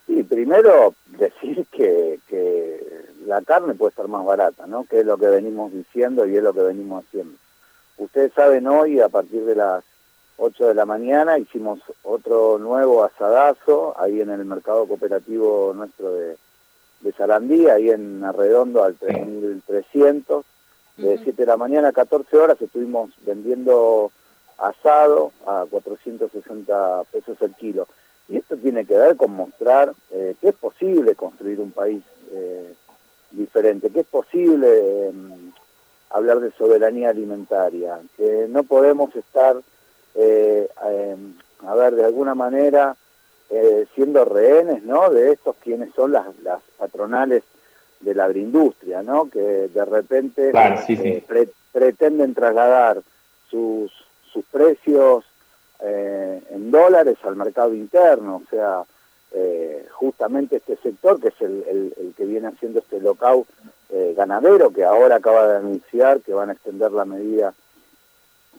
Sí, 0.05 0.23
primero 0.23 0.93
decir 1.07 1.65
que, 1.71 2.19
la 3.25 3.41
carne 3.41 3.73
puede 3.73 3.93
ser 3.93 4.09
más 4.09 4.25
barata, 4.25 4.67
¿no? 4.67 4.83
Que 4.83 4.99
es 4.99 5.05
lo 5.05 5.17
que 5.17 5.27
venimos 5.27 5.71
diciendo 5.71 6.25
y 6.25 6.35
es 6.35 6.43
lo 6.43 6.53
que 6.53 6.59
venimos 6.59 7.05
haciendo. 7.05 7.37
Ustedes 7.97 8.33
saben 8.33 8.67
hoy, 8.67 8.99
a 8.99 9.07
partir 9.07 9.45
de 9.45 9.55
las 9.55 9.83
8 10.37 10.67
de 10.67 10.73
la 10.73 10.85
mañana, 10.85 11.37
hicimos 11.37 11.79
otro 12.03 12.57
nuevo 12.57 13.03
asadazo 13.03 13.95
ahí 13.99 14.21
en 14.21 14.29
el 14.29 14.45
mercado 14.45 14.87
cooperativo 14.87 15.73
nuestro 15.75 16.13
de, 16.13 16.37
de 17.01 17.11
Sarandí, 17.13 17.67
ahí 17.67 17.89
en 17.89 18.23
Arredondo 18.23 18.83
al 18.83 18.95
3300. 18.95 20.45
De 20.95 21.17
7 21.17 21.33
de 21.33 21.45
la 21.47 21.57
mañana 21.57 21.87
a 21.87 21.91
14 21.91 22.37
horas 22.37 22.61
estuvimos 22.61 23.09
vendiendo 23.25 24.11
asado 24.59 25.31
a 25.45 25.65
460 25.69 27.03
pesos 27.11 27.41
el 27.41 27.55
kilo. 27.55 27.87
Y 28.29 28.37
esto 28.37 28.55
tiene 28.57 28.85
que 28.85 28.97
ver 28.97 29.17
con 29.17 29.31
mostrar 29.31 29.93
eh, 30.11 30.35
que 30.39 30.49
es 30.49 30.55
posible 30.55 31.15
construir 31.15 31.59
un 31.59 31.71
país 31.71 32.03
eh, 32.31 32.73
diferente, 33.31 33.89
que 33.89 34.01
es 34.01 34.07
posible 34.07 35.07
em, 35.07 35.51
hablar 36.09 36.39
de 36.39 36.51
soberanía 36.51 37.09
alimentaria, 37.09 37.99
que 38.15 38.47
no 38.49 38.63
podemos 38.63 39.15
estar, 39.15 39.57
eh, 40.15 40.67
em, 40.85 41.33
a 41.67 41.75
ver, 41.75 41.95
de 41.95 42.05
alguna 42.05 42.35
manera 42.35 42.95
siendo 43.93 44.25
rehenes, 44.25 44.81
¿no? 44.81 45.11
De 45.11 45.31
estos 45.31 45.55
quienes 45.57 45.93
son 45.93 46.11
las, 46.11 46.25
las 46.41 46.59
patronales 46.75 47.43
de 47.99 48.15
la 48.15 48.25
agroindustria, 48.25 49.03
¿no? 49.03 49.29
Que 49.29 49.69
de 49.71 49.85
repente 49.85 50.51
pretenden 51.71 52.33
trasladar 52.33 53.03
sus 53.51 53.91
sus 54.33 54.43
precios 54.45 55.23
eh, 55.79 56.41
en 56.49 56.71
dólares 56.71 57.17
al 57.23 57.35
mercado 57.35 57.73
interno, 57.73 58.41
o 58.43 58.49
sea, 58.49 58.83
eh, 59.31 59.87
justamente 59.91 60.57
este 60.57 60.75
sector, 60.77 61.21
que 61.21 61.29
es 61.29 61.41
el, 61.41 62.13
que 62.17 62.25
viene 62.25 62.47
haciendo 62.47 62.79
este 62.79 62.97
eh, 62.97 64.13
ganadero, 64.17 64.71
que 64.71 64.83
ahora 64.83 65.17
acaba 65.17 65.47
de 65.47 65.57
anunciar 65.57 66.21
que 66.21 66.33
van 66.33 66.49
a 66.49 66.53
extender 66.53 66.91
la 66.91 67.05
medida 67.05 67.53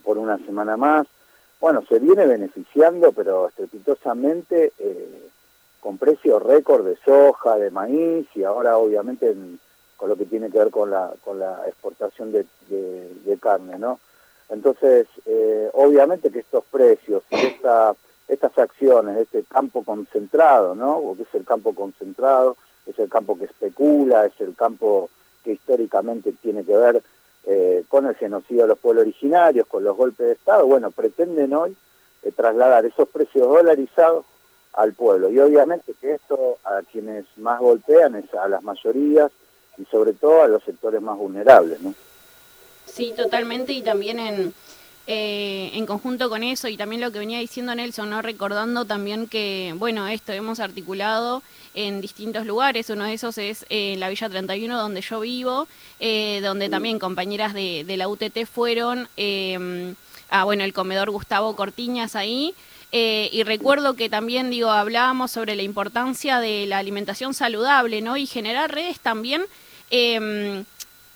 por 0.04 0.18
una 0.18 0.38
semana 0.38 0.76
más. 0.76 1.06
Bueno, 1.64 1.83
se 1.88 1.99
viene 1.99 2.26
beneficiando, 2.26 3.12
pero 3.12 3.49
estrepitosamente, 3.49 4.75
eh, 4.78 5.30
con 5.80 5.97
precios 5.97 6.42
récord 6.42 6.85
de 6.85 6.99
soja, 7.02 7.56
de 7.56 7.71
maíz 7.71 8.26
y 8.35 8.42
ahora 8.42 8.76
obviamente 8.76 9.35
con 9.97 10.11
lo 10.11 10.16
que 10.16 10.26
tiene 10.26 10.50
que 10.50 10.59
ver 10.59 10.71
con 10.71 10.90
la, 10.90 11.14
con 11.25 11.38
la 11.38 11.62
exportación 11.66 12.33
de, 12.33 12.44
carne, 13.40 13.78
¿no? 13.78 13.99
Entonces, 14.50 15.06
eh, 15.25 15.71
obviamente 15.73 16.30
que 16.30 16.40
estos 16.40 16.64
precios 16.71 17.23
esta, 17.30 17.94
estas 18.28 18.59
acciones, 18.59 19.16
este 19.16 19.44
campo 19.44 19.83
concentrado, 19.85 20.75
¿no? 20.75 20.99
O 20.99 21.16
que 21.16 21.23
es 21.23 21.35
el 21.35 21.47
campo 21.47 21.75
concentrado, 21.75 22.59
es 22.85 22.99
el 22.99 23.09
campo 23.09 23.38
que 23.38 23.47
especula, 23.47 24.26
es 24.26 24.38
el 24.38 24.54
campo 24.54 25.09
que 25.42 25.52
históricamente 25.52 26.35
tiene 26.42 26.62
que 26.62 26.76
ver 26.76 27.02
eh, 27.46 27.84
con 27.88 28.06
el 28.06 28.14
genocidio 28.14 28.62
de 28.62 28.68
los 28.68 28.78
pueblos 28.78 29.02
originarios, 29.02 29.66
con 29.66 29.84
los 29.84 29.96
golpes 29.96 30.26
de 30.26 30.32
Estado, 30.32 30.66
bueno, 30.66 30.90
pretenden 30.90 31.52
hoy 31.54 31.76
eh, 32.22 32.32
trasladar 32.32 32.86
esos 32.86 33.08
precios 33.08 33.46
dolarizados 33.46 34.24
al 34.72 34.94
pueblo. 34.94 35.30
Y 35.30 35.38
obviamente 35.38 35.94
que 36.00 36.14
esto 36.14 36.58
a 36.64 36.80
quienes 36.90 37.26
más 37.36 37.60
golpean 37.60 38.16
es 38.16 38.32
a 38.34 38.48
las 38.48 38.62
mayorías 38.62 39.30
y 39.78 39.84
sobre 39.86 40.12
todo 40.14 40.42
a 40.42 40.48
los 40.48 40.62
sectores 40.62 41.02
más 41.02 41.18
vulnerables, 41.18 41.80
¿no? 41.80 41.94
Sí, 42.86 43.12
totalmente, 43.16 43.72
y 43.72 43.82
también 43.82 44.18
en, 44.18 44.54
eh, 45.06 45.70
en 45.75 45.84
conjunto 45.84 46.30
con 46.30 46.42
eso 46.42 46.66
y 46.66 46.78
también 46.78 47.02
lo 47.02 47.12
que 47.12 47.18
venía 47.18 47.38
diciendo 47.38 47.75
Nelson, 47.75 48.08
¿no? 48.08 48.23
recordando 48.23 48.87
también 48.87 49.26
que, 49.26 49.75
bueno, 49.76 50.08
esto 50.08 50.32
hemos 50.32 50.61
articulado 50.61 51.42
en 51.75 52.00
distintos 52.00 52.46
lugares, 52.46 52.88
uno 52.88 53.04
de 53.04 53.12
esos 53.12 53.37
es 53.37 53.66
eh, 53.68 53.96
la 53.99 54.08
Villa 54.08 54.30
31 54.30 54.78
donde 54.78 55.02
yo 55.02 55.20
vivo, 55.20 55.68
eh, 56.00 56.40
donde 56.42 56.70
también 56.70 56.99
compañeras 56.99 57.52
de, 57.52 57.84
la 57.87 58.08
UTT 58.08 58.46
fueron 58.50 59.06
a, 60.30 60.44
bueno, 60.44 60.64
el 60.64 60.73
comedor 60.73 61.11
Gustavo 61.11 61.54
Cortiñas 61.54 62.16
ahí, 62.16 62.54
y 62.90 63.42
recuerdo 63.42 63.96
que 63.96 64.08
también, 64.08 64.50
digo, 64.50 64.70
hablábamos 64.70 65.32
sobre 65.32 65.56
la 65.56 65.62
importancia 65.62 66.38
de 66.38 66.64
la 66.66 66.78
alimentación 66.78 67.34
saludable, 67.34 68.00
¿no? 68.00 68.16
Y 68.16 68.26
generar 68.26 68.73
redes 68.73 69.00
también 69.00 69.42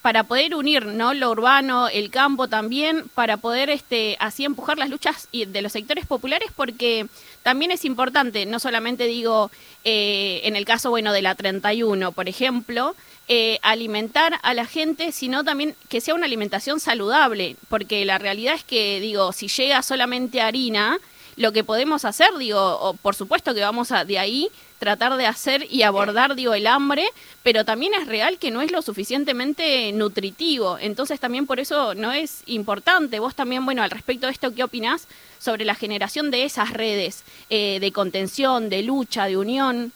para 0.02 0.24
poder 0.24 0.54
unir 0.54 0.86
¿no? 0.86 1.12
lo 1.12 1.30
urbano, 1.30 1.88
el 1.88 2.10
campo 2.10 2.48
también, 2.48 3.08
para 3.14 3.36
poder 3.36 3.68
este, 3.70 4.16
así 4.20 4.44
empujar 4.44 4.78
las 4.78 4.90
luchas 4.90 5.28
de 5.32 5.62
los 5.62 5.72
sectores 5.72 6.06
populares, 6.06 6.50
porque 6.54 7.06
también 7.42 7.70
es 7.70 7.84
importante, 7.84 8.46
no 8.46 8.58
solamente 8.58 9.04
digo 9.04 9.50
eh, 9.84 10.40
en 10.44 10.56
el 10.56 10.64
caso 10.64 10.90
bueno 10.90 11.12
de 11.12 11.22
la 11.22 11.34
31, 11.34 12.12
por 12.12 12.28
ejemplo, 12.28 12.94
eh, 13.28 13.58
alimentar 13.62 14.38
a 14.42 14.54
la 14.54 14.64
gente, 14.64 15.12
sino 15.12 15.44
también 15.44 15.74
que 15.88 16.00
sea 16.00 16.14
una 16.14 16.26
alimentación 16.26 16.80
saludable, 16.80 17.56
porque 17.68 18.04
la 18.04 18.18
realidad 18.18 18.54
es 18.54 18.64
que, 18.64 19.00
digo, 19.00 19.32
si 19.32 19.48
llega 19.48 19.82
solamente 19.82 20.40
harina, 20.40 20.98
lo 21.38 21.52
que 21.52 21.64
podemos 21.64 22.04
hacer, 22.04 22.36
digo, 22.36 22.96
por 23.00 23.14
supuesto 23.14 23.54
que 23.54 23.60
vamos 23.60 23.92
a 23.92 24.04
de 24.04 24.18
ahí 24.18 24.50
tratar 24.78 25.16
de 25.16 25.26
hacer 25.26 25.66
y 25.70 25.82
abordar, 25.82 26.34
digo, 26.34 26.52
el 26.52 26.66
hambre, 26.66 27.06
pero 27.42 27.64
también 27.64 27.94
es 27.94 28.06
real 28.06 28.38
que 28.38 28.50
no 28.50 28.60
es 28.60 28.72
lo 28.72 28.82
suficientemente 28.82 29.92
nutritivo. 29.92 30.78
Entonces 30.78 31.20
también 31.20 31.46
por 31.46 31.60
eso 31.60 31.94
no 31.94 32.12
es 32.12 32.42
importante. 32.46 33.20
Vos 33.20 33.34
también, 33.34 33.64
bueno, 33.64 33.82
al 33.82 33.90
respecto 33.90 34.26
de 34.26 34.32
esto, 34.32 34.52
¿qué 34.52 34.64
opinás 34.64 35.06
sobre 35.38 35.64
la 35.64 35.74
generación 35.74 36.30
de 36.30 36.44
esas 36.44 36.72
redes 36.72 37.22
eh, 37.50 37.78
de 37.80 37.92
contención, 37.92 38.68
de 38.68 38.82
lucha, 38.82 39.26
de 39.26 39.36
unión? 39.36 39.92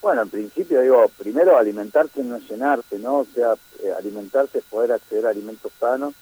Bueno, 0.00 0.22
en 0.22 0.30
principio 0.30 0.80
digo, 0.80 1.10
primero 1.18 1.58
alimentarse 1.58 2.22
no 2.22 2.36
es 2.36 2.48
llenarse, 2.48 2.98
¿no? 2.98 3.18
O 3.18 3.26
sea, 3.34 3.54
eh, 3.82 3.92
alimentarse 3.98 4.58
es 4.58 4.64
poder 4.64 4.92
acceder 4.92 5.26
a 5.26 5.30
alimentos 5.30 5.72
sanos 5.78 6.14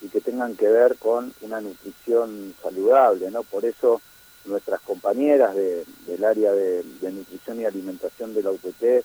y 0.00 0.08
que 0.08 0.20
tengan 0.20 0.56
que 0.56 0.68
ver 0.68 0.96
con 0.96 1.32
una 1.42 1.60
nutrición 1.60 2.54
saludable, 2.62 3.30
¿no? 3.30 3.42
Por 3.42 3.64
eso 3.64 4.00
nuestras 4.44 4.80
compañeras 4.80 5.54
del 5.54 6.24
área 6.24 6.52
de, 6.52 6.84
nutrición 7.02 7.60
y 7.60 7.64
alimentación 7.64 8.34
de 8.34 8.42
la 8.42 8.50
UPT, 8.50 9.04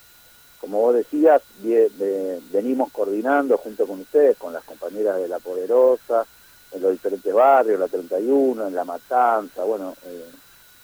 como 0.59 0.79
vos 0.79 0.95
decías, 0.95 1.41
venimos 2.51 2.91
coordinando 2.91 3.57
junto 3.57 3.85
con 3.85 3.99
ustedes, 3.99 4.37
con 4.37 4.53
las 4.53 4.63
compañeras 4.63 5.17
de 5.17 5.27
La 5.27 5.39
Poderosa, 5.39 6.25
en 6.71 6.81
los 6.81 6.91
diferentes 6.91 7.33
barrios, 7.33 7.79
la 7.79 7.87
31, 7.87 8.67
en 8.67 8.75
La 8.75 8.83
Matanza, 8.83 9.63
bueno, 9.63 9.95
eh, 10.05 10.25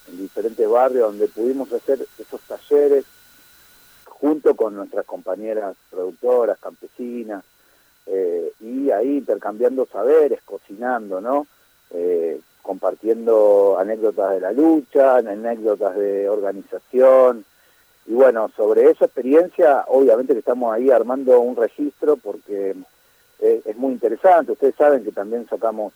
en 0.10 0.18
diferentes 0.18 0.68
barrios 0.70 1.08
donde 1.08 1.28
pudimos 1.28 1.72
hacer 1.74 2.06
esos 2.18 2.42
talleres 2.42 3.06
junto 4.06 4.56
con 4.56 4.76
nuestras 4.76 5.06
compañeras 5.06 5.76
productoras, 5.90 6.60
campesinas, 6.60 7.44
eh, 8.06 8.52
y 8.60 8.92
ahí 8.92 9.18
intercambiando 9.18 9.86
saberes, 9.86 10.42
cocinando, 10.44 11.22
¿no? 11.22 11.48
Eh, 11.92 12.40
compartiendo 12.62 13.78
anécdotas 13.80 14.32
de 14.32 14.40
la 14.40 14.52
lucha, 14.52 15.18
anécdotas 15.18 15.96
de 15.96 16.30
organización. 16.30 17.44
Y 18.06 18.14
bueno, 18.14 18.50
sobre 18.56 18.90
esa 18.90 19.06
experiencia, 19.06 19.86
obviamente 19.88 20.34
que 20.34 20.40
estamos 20.40 20.74
ahí 20.74 20.90
armando 20.90 21.40
un 21.40 21.56
registro 21.56 22.18
porque 22.18 22.76
es, 23.40 23.78
muy 23.78 23.94
interesante. 23.94 24.52
Ustedes 24.52 24.76
saben 24.76 25.04
que 25.04 25.12
también 25.12 25.48
sacamos 25.48 25.94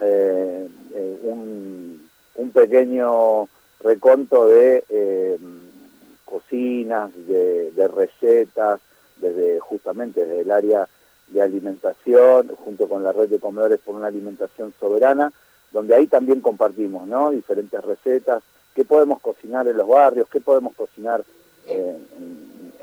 eh, 0.00 0.68
eh, 0.94 1.18
un, 1.22 2.10
pequeño 2.52 3.48
reconto 3.80 4.46
de 4.46 4.84
eh, 4.88 5.38
cocinas, 6.24 7.10
de 7.26 7.88
recetas, 7.88 8.80
desde 9.16 9.60
justamente 9.60 10.24
desde 10.24 10.40
el 10.42 10.50
área 10.50 10.88
de 11.28 11.42
alimentación, 11.42 12.48
junto 12.64 12.88
con 12.88 13.02
la 13.02 13.12
red 13.12 13.28
de 13.28 13.38
comedores 13.38 13.80
por 13.80 13.94
una 13.94 14.08
alimentación 14.08 14.72
soberana, 14.78 15.32
donde 15.72 15.94
ahí 15.94 16.06
también 16.06 16.40
compartimos 16.40 17.06
¿no? 17.06 17.30
diferentes 17.30 17.82
recetas, 17.82 18.42
qué 18.74 18.84
podemos 18.84 19.20
cocinar 19.20 19.66
en 19.66 19.76
los 19.76 19.88
barrios, 19.88 20.28
qué 20.28 20.40
podemos 20.40 20.74
cocinar 20.74 21.24
en, 21.66 22.04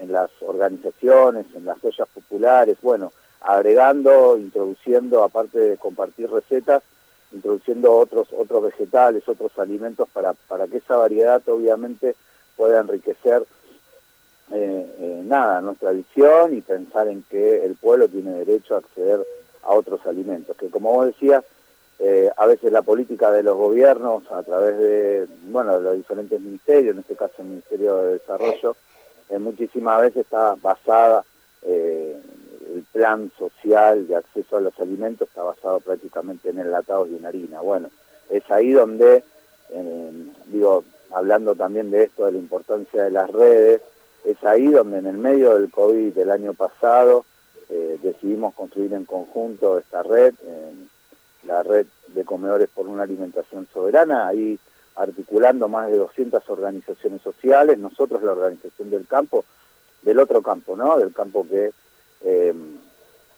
las 0.08 0.30
organizaciones, 0.41 1.46
en 1.56 1.63
las 1.63 1.82
ollas 1.84 2.08
populares, 2.13 2.78
bueno, 2.82 3.13
agregando, 3.39 4.38
introduciendo, 4.38 5.24
aparte 5.24 5.58
de 5.58 5.78
compartir 5.78 6.30
recetas, 6.30 6.84
introduciendo 7.32 7.94
otros, 7.94 8.28
otros 8.34 8.63
vegetales, 8.63 9.28
otros 9.30 9.58
alimentos 9.58 10.10
para, 10.10 10.34
para 10.34 10.67
que 10.67 10.78
esa 10.78 10.98
variedad 10.98 11.41
obviamente 11.48 12.15
pueda 12.58 12.82
enriquecer 12.82 13.46
eh, 14.54 14.86
eh, 15.00 15.22
nada, 15.26 15.62
nuestra 15.62 15.92
visión 15.92 16.56
y 16.56 16.62
pensar 16.62 17.08
en 17.08 17.24
que 17.24 17.64
el 17.64 17.76
pueblo 17.76 18.08
tiene 18.08 18.34
derecho 18.34 18.76
a 18.76 18.80
acceder 18.80 19.26
a 19.64 19.74
otros 19.74 20.06
alimentos, 20.06 20.56
que 20.58 20.70
como 20.70 20.94
vos 20.94 21.06
decías, 21.08 21.44
eh, 22.04 22.32
a 22.36 22.48
veces 22.48 22.72
la 22.72 22.82
política 22.82 23.30
de 23.32 23.44
los 23.44 23.56
gobiernos 23.56 24.24
a 24.32 24.42
través 24.42 24.76
de, 24.80 25.28
bueno, 25.44 25.78
de 25.78 25.84
los 25.84 25.96
diferentes 25.98 26.42
ministerios, 26.42 26.96
en 26.96 27.02
este 27.02 27.16
caso 27.16 27.34
el 27.38 27.46
Ministerio 27.46 27.98
de 27.98 28.14
Desarrollo, 28.14 28.76
eh, 29.30 29.38
muchísimas 29.38 30.02
veces 30.02 30.26
está 30.26 30.56
basada, 30.56 31.24
eh, 31.62 32.20
el 32.74 32.84
plan 32.92 33.32
social 33.38 34.08
de 34.08 34.16
acceso 34.16 34.58
a 34.58 34.62
los 34.62 34.80
alimentos 34.80 35.28
está 35.28 35.44
basado 35.44 35.80
prácticamente 35.80 36.50
en 36.50 36.58
enlatados 36.58 37.08
y 37.10 37.18
en 37.18 37.26
harina. 37.28 37.62
Bueno, 37.62 37.92
es 38.32 38.50
ahí 38.50 38.72
donde, 38.72 39.24
digo, 40.48 40.84
hablando 41.12 41.54
también 41.54 41.92
de 41.92 42.06
esto, 42.06 42.26
de 42.26 42.32
la 42.32 42.38
importancia 42.40 43.04
de 43.04 43.12
las 43.12 43.30
redes, 43.30 43.82
es 44.25 44.43
ahí 44.43 44.67
donde 44.67 44.99
en 44.99 45.07
el 45.07 45.17
medio 45.17 45.55
del 45.57 45.71
COVID 45.71 46.13
del 46.13 46.31
año 46.31 46.53
pasado 46.53 47.25
decidimos 48.03 48.53
construir 48.53 48.91
en 48.93 49.05
conjunto 49.05 49.77
esta 49.77 50.03
red 50.03 50.34
la 51.43 51.63
red 51.63 51.88
de 52.07 52.23
comedores 52.23 52.69
por 52.69 52.88
una 52.88 53.03
alimentación 53.03 53.67
soberana, 53.73 54.27
ahí 54.27 54.60
articulando 54.95 55.67
más 55.67 55.89
de 55.89 55.97
200 55.97 56.47
organizaciones 56.49 57.21
sociales, 57.21 57.77
nosotros 57.77 58.21
la 58.23 58.34
organización 58.34 58.89
del 58.89 59.07
campo, 59.07 59.45
del 60.01 60.19
otro 60.19 60.41
campo, 60.41 60.75
¿no? 60.75 60.97
Del 60.97 61.13
campo 61.13 61.45
que 61.47 61.71
eh, 62.23 62.53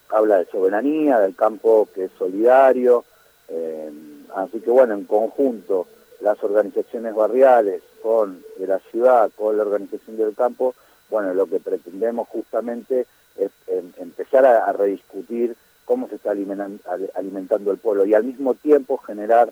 habla 0.10 0.38
de 0.40 0.46
soberanía, 0.46 1.20
del 1.20 1.36
campo 1.36 1.88
que 1.94 2.06
es 2.06 2.12
solidario, 2.18 3.06
eh, 3.48 3.92
así 4.36 4.60
que 4.60 4.72
bueno, 4.72 4.96
en 4.96 5.06
conjunto 5.06 5.88
las 6.24 6.44
organizaciones 6.44 7.14
barriales 7.14 7.84
con 8.02 8.42
de 8.58 8.66
la 8.66 8.80
ciudad, 8.80 9.30
con 9.36 9.58
la 9.58 9.64
organización 9.64 10.18
del 10.18 10.34
campo, 10.34 10.74
bueno, 11.10 11.34
lo 11.34 11.46
que 11.46 11.60
pretendemos 11.60 12.28
justamente 12.30 13.06
es 13.38 13.52
em, 13.68 13.92
empezar 13.98 14.46
a 14.46 14.72
rediscutir 14.72 15.56
cómo 15.86 16.08
se 16.08 16.16
está 16.16 16.32
alimentando 16.32 17.72
el 17.72 17.78
pueblo 17.78 18.06
y 18.06 18.14
al 18.14 18.24
mismo 18.24 18.54
tiempo 18.56 18.98
generar 18.98 19.52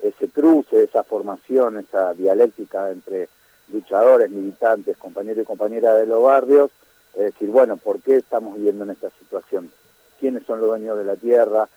ese 0.00 0.28
cruce, 0.28 0.84
esa 0.84 1.02
formación, 1.02 1.78
esa 1.78 2.14
dialéctica 2.14 2.90
entre 2.90 3.28
luchadores, 3.72 4.30
militantes, 4.30 4.96
compañeros 4.96 5.42
y 5.42 5.46
compañeras 5.46 5.98
de 5.98 6.06
los 6.06 6.22
barrios, 6.22 6.70
es 7.14 7.24
decir, 7.24 7.50
bueno, 7.50 7.76
¿por 7.76 8.00
qué 8.00 8.16
estamos 8.16 8.56
viviendo 8.56 8.84
en 8.84 8.90
esta 8.90 9.10
situación? 9.18 9.70
¿Quiénes 10.18 10.44
son 10.44 10.60
los 10.60 10.68
dueños 10.68 10.98
de 10.98 11.04
la 11.04 11.16
tierra? 11.16 11.68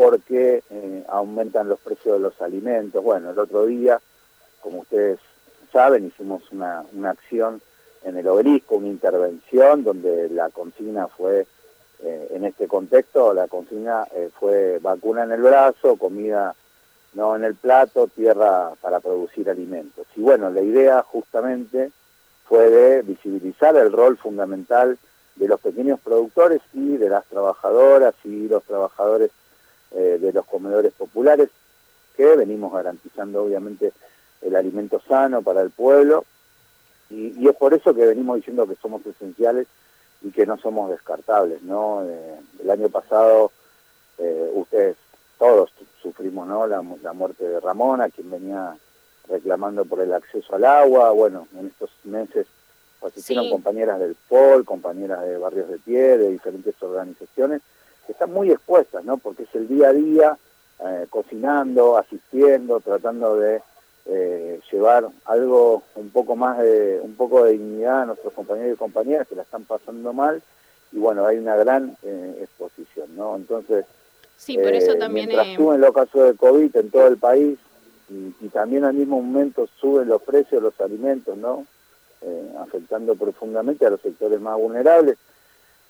¿Por 0.00 0.18
qué 0.22 0.62
eh, 0.70 1.04
aumentan 1.08 1.68
los 1.68 1.78
precios 1.78 2.14
de 2.14 2.20
los 2.20 2.40
alimentos? 2.40 3.04
Bueno, 3.04 3.32
el 3.32 3.38
otro 3.38 3.66
día, 3.66 4.00
como 4.62 4.78
ustedes 4.78 5.18
saben, 5.70 6.06
hicimos 6.06 6.40
una, 6.52 6.86
una 6.94 7.10
acción 7.10 7.60
en 8.04 8.16
el 8.16 8.26
obelisco, 8.26 8.76
una 8.76 8.88
intervención 8.88 9.84
donde 9.84 10.30
la 10.30 10.48
consigna 10.48 11.06
fue 11.06 11.46
eh, 12.02 12.28
en 12.30 12.46
este 12.46 12.66
contexto 12.66 13.34
la 13.34 13.46
consigna 13.46 14.06
eh, 14.14 14.30
fue 14.40 14.78
vacuna 14.78 15.24
en 15.24 15.32
el 15.32 15.42
brazo, 15.42 15.96
comida 15.96 16.54
no 17.12 17.36
en 17.36 17.44
el 17.44 17.54
plato, 17.56 18.06
tierra 18.06 18.72
para 18.80 19.00
producir 19.00 19.50
alimentos. 19.50 20.06
Y 20.16 20.22
bueno, 20.22 20.48
la 20.48 20.62
idea 20.62 21.02
justamente 21.02 21.92
fue 22.46 22.70
de 22.70 23.02
visibilizar 23.02 23.76
el 23.76 23.92
rol 23.92 24.16
fundamental 24.16 24.96
de 25.36 25.46
los 25.46 25.60
pequeños 25.60 26.00
productores 26.00 26.62
y 26.72 26.96
de 26.96 27.10
las 27.10 27.26
trabajadoras 27.26 28.14
y 28.24 28.48
los 28.48 28.64
trabajadores 28.64 29.30
eh, 29.92 30.18
de 30.20 30.32
los 30.32 30.46
comedores 30.46 30.92
populares, 30.92 31.48
que 32.16 32.36
venimos 32.36 32.72
garantizando 32.72 33.44
obviamente 33.44 33.92
el 34.42 34.56
alimento 34.56 35.00
sano 35.06 35.42
para 35.42 35.62
el 35.62 35.70
pueblo, 35.70 36.24
y, 37.10 37.48
es 37.48 37.56
por 37.56 37.74
eso 37.74 37.94
que 37.94 38.06
venimos 38.06 38.36
diciendo 38.36 38.68
que 38.68 38.76
somos 38.76 39.04
esenciales 39.04 39.66
y 40.22 40.30
que 40.30 40.46
no 40.46 40.58
somos 40.58 40.90
descartables, 40.90 41.62
¿no? 41.62 42.04
Eh, 42.06 42.36
el 42.62 42.70
año 42.70 42.88
pasado 42.88 43.50
eh, 44.18 44.50
ustedes 44.54 44.96
todos 45.38 45.72
sufrimos, 46.00 46.46
¿no? 46.46 46.66
La, 46.66 46.84
la 47.02 47.12
muerte 47.12 47.48
de 47.48 47.58
Ramona, 47.58 48.10
quien 48.10 48.30
venía 48.30 48.76
reclamando 49.28 49.84
por 49.84 50.00
el 50.00 50.12
acceso 50.12 50.54
al 50.54 50.64
agua, 50.64 51.10
bueno, 51.10 51.48
en 51.58 51.68
estos 51.68 51.90
meses 52.04 52.46
asistieron 53.06 53.48
compañeras 53.48 53.98
del 53.98 54.14
POL, 54.28 54.64
compañeras 54.64 55.22
de 55.22 55.38
Barrios 55.38 55.68
de 55.68 55.78
Pie, 55.78 56.18
de 56.18 56.30
diferentes 56.30 56.74
organizaciones, 56.82 57.62
que 58.10 58.14
están 58.14 58.32
muy 58.32 58.50
expuestas, 58.50 59.04
¿no? 59.04 59.18
Porque 59.18 59.44
es 59.44 59.54
el 59.54 59.68
día 59.68 59.90
a 59.90 59.92
día, 59.92 60.36
eh, 60.84 61.06
cocinando, 61.08 61.96
asistiendo, 61.96 62.80
tratando 62.80 63.36
de 63.36 63.62
eh, 64.06 64.60
llevar 64.72 65.06
algo 65.26 65.84
un 65.94 66.10
poco 66.10 66.34
más 66.34 66.58
de, 66.58 66.98
un 67.04 67.14
poco 67.14 67.44
de 67.44 67.52
dignidad 67.52 68.02
a 68.02 68.06
nuestros 68.06 68.32
compañeros 68.32 68.74
y 68.74 68.78
compañeras 68.78 69.28
que 69.28 69.36
la 69.36 69.42
están 69.42 69.62
pasando 69.62 70.12
mal, 70.12 70.42
y 70.90 70.98
bueno, 70.98 71.24
hay 71.24 71.38
una 71.38 71.54
gran 71.54 71.96
eh, 72.02 72.38
exposición, 72.40 73.14
¿no? 73.14 73.36
Entonces, 73.36 73.84
sí, 74.36 74.58
por 74.58 74.74
eso 74.74 74.96
también 74.96 75.28
mientras 75.28 75.54
suben 75.54 75.80
los 75.80 75.94
casos 75.94 76.24
de 76.24 76.34
COVID 76.34 76.74
en 76.74 76.90
todo 76.90 77.06
el 77.06 77.16
país, 77.16 77.60
y, 78.08 78.34
y 78.44 78.48
también 78.48 78.82
al 78.82 78.94
mismo 78.94 79.22
momento 79.22 79.68
suben 79.80 80.08
los 80.08 80.20
precios 80.22 80.60
de 80.60 80.62
los 80.62 80.80
alimentos, 80.80 81.36
¿no? 81.36 81.64
Afectando 82.58 83.14
profundamente 83.14 83.86
a 83.86 83.90
los 83.90 84.00
sectores 84.00 84.40
más 84.40 84.58
vulnerables. 84.58 85.16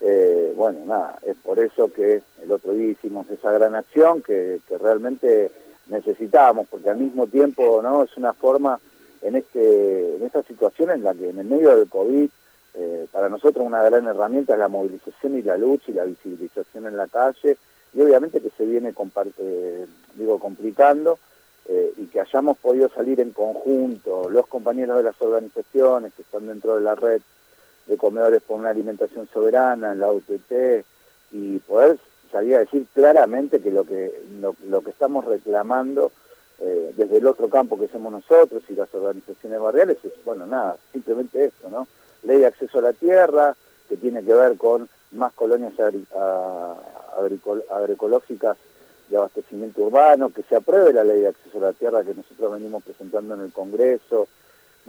Eh, 0.00 0.54
bueno, 0.56 0.80
nada, 0.86 1.18
es 1.26 1.36
por 1.36 1.58
eso 1.58 1.92
que 1.92 2.22
el 2.42 2.50
otro 2.50 2.72
día 2.72 2.92
hicimos 2.92 3.28
esa 3.30 3.52
gran 3.52 3.74
acción 3.74 4.22
que, 4.22 4.60
realmente 4.80 5.50
necesitábamos, 5.88 6.68
porque 6.68 6.88
al 6.88 6.98
mismo 6.98 7.26
tiempo 7.26 7.80
no 7.82 8.04
es 8.04 8.16
una 8.16 8.32
forma 8.32 8.78
en 9.22 9.36
este 9.36 10.16
en 10.16 10.22
esta 10.22 10.42
situación 10.44 10.90
en 10.90 11.02
la 11.02 11.12
que 11.12 11.28
en 11.28 11.38
el 11.38 11.46
medio 11.46 11.76
del 11.76 11.88
COVID 11.88 12.28
eh, 12.74 13.06
para 13.10 13.28
nosotros 13.28 13.66
una 13.66 13.82
gran 13.82 14.06
herramienta 14.06 14.54
es 14.54 14.58
la 14.60 14.68
movilización 14.68 15.36
y 15.36 15.42
la 15.42 15.58
lucha 15.58 15.90
y 15.90 15.94
la 15.94 16.04
visibilización 16.04 16.86
en 16.86 16.96
la 16.96 17.08
calle 17.08 17.58
y 17.92 18.00
obviamente 18.00 18.40
que 18.40 18.50
se 18.56 18.64
viene 18.64 18.94
digo 20.14 20.38
complicando 20.38 21.18
eh, 21.68 21.92
y 21.98 22.06
que 22.06 22.20
hayamos 22.20 22.56
podido 22.58 22.88
salir 22.88 23.20
en 23.20 23.32
conjunto, 23.32 24.30
los 24.30 24.46
compañeros 24.46 24.96
de 24.96 25.02
las 25.02 25.20
organizaciones 25.20 26.14
que 26.14 26.22
están 26.22 26.46
dentro 26.46 26.76
de 26.76 26.82
la 26.82 26.94
red 26.94 27.20
de 27.86 27.96
comedores 27.96 28.42
por 28.42 28.58
una 28.58 28.70
alimentación 28.70 29.28
soberana, 29.32 29.92
en 29.92 30.00
la 30.00 30.12
UTT, 30.12 30.84
y 31.32 31.58
poder 31.58 31.98
salir 32.30 32.56
a 32.56 32.60
decir 32.60 32.86
claramente 32.94 33.60
que 33.60 33.70
lo 33.70 33.84
que, 33.84 34.22
lo, 34.68 34.82
que 34.82 34.90
estamos 34.90 35.24
reclamando 35.24 36.12
eh, 36.60 36.92
desde 36.96 37.18
el 37.18 37.26
otro 37.26 37.48
campo 37.48 37.78
que 37.78 37.88
somos 37.88 38.12
nosotros 38.12 38.62
y 38.68 38.74
las 38.74 38.92
organizaciones 38.94 39.60
barriales 39.60 39.98
es, 40.04 40.12
bueno, 40.24 40.46
nada, 40.46 40.76
simplemente 40.92 41.44
esto, 41.44 41.68
¿no? 41.70 41.88
Ley 42.22 42.38
de 42.38 42.46
acceso 42.46 42.78
a 42.78 42.82
la 42.82 42.92
tierra, 42.92 43.56
que 43.88 43.96
tiene 43.96 44.22
que 44.22 44.34
ver 44.34 44.56
con 44.56 44.88
más 45.12 45.32
colonias 45.32 45.72
agroecológicas 47.70 48.56
de 49.08 49.16
abastecimiento 49.16 49.82
urbano, 49.82 50.30
que 50.30 50.42
se 50.42 50.54
apruebe 50.54 50.92
la 50.92 51.02
ley 51.02 51.20
de 51.22 51.28
acceso 51.28 51.58
a 51.58 51.62
la 51.62 51.72
tierra 51.72 52.04
que 52.04 52.14
nosotros 52.14 52.52
venimos 52.52 52.84
presentando 52.84 53.34
en 53.34 53.40
el 53.40 53.52
Congreso, 53.52 54.28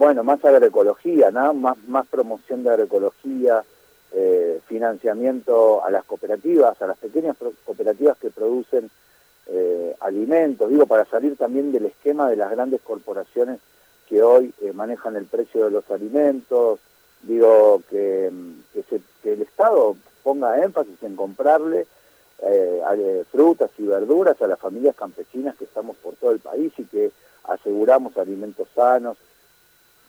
bueno, 0.02 0.24
más 0.24 0.44
agroecología, 0.44 1.30
¿no? 1.30 1.54
más, 1.54 1.78
más 1.86 2.08
promoción 2.08 2.64
de 2.64 2.70
agroecología, 2.70 3.62
eh, 4.10 4.60
financiamiento 4.66 5.84
a 5.84 5.92
las 5.92 6.04
cooperativas, 6.04 6.82
a 6.82 6.88
las 6.88 6.98
pequeñas 6.98 7.36
cooperativas 7.64 8.18
que 8.18 8.30
producen 8.30 8.90
eh, 9.46 9.94
alimentos, 10.00 10.68
digo, 10.68 10.86
para 10.86 11.04
salir 11.04 11.36
también 11.36 11.70
del 11.70 11.86
esquema 11.86 12.28
de 12.28 12.34
las 12.34 12.50
grandes 12.50 12.80
corporaciones 12.80 13.60
que 14.08 14.24
hoy 14.24 14.52
eh, 14.60 14.72
manejan 14.72 15.14
el 15.14 15.26
precio 15.26 15.66
de 15.66 15.70
los 15.70 15.88
alimentos, 15.88 16.80
digo, 17.22 17.80
que, 17.88 18.28
que 19.22 19.32
el 19.32 19.42
Estado 19.42 19.94
ponga 20.24 20.64
énfasis 20.64 21.00
en 21.04 21.14
comprarle 21.14 21.86
eh, 22.42 23.24
frutas 23.30 23.70
y 23.78 23.84
verduras 23.84 24.42
a 24.42 24.48
las 24.48 24.58
familias 24.58 24.96
campesinas 24.96 25.54
que 25.54 25.62
estamos 25.62 25.96
por 25.98 26.14
todo 26.16 26.32
el 26.32 26.40
país 26.40 26.72
y 26.76 26.86
que 26.86 27.12
aseguramos 27.44 28.16
alimentos 28.18 28.66
sanos, 28.74 29.16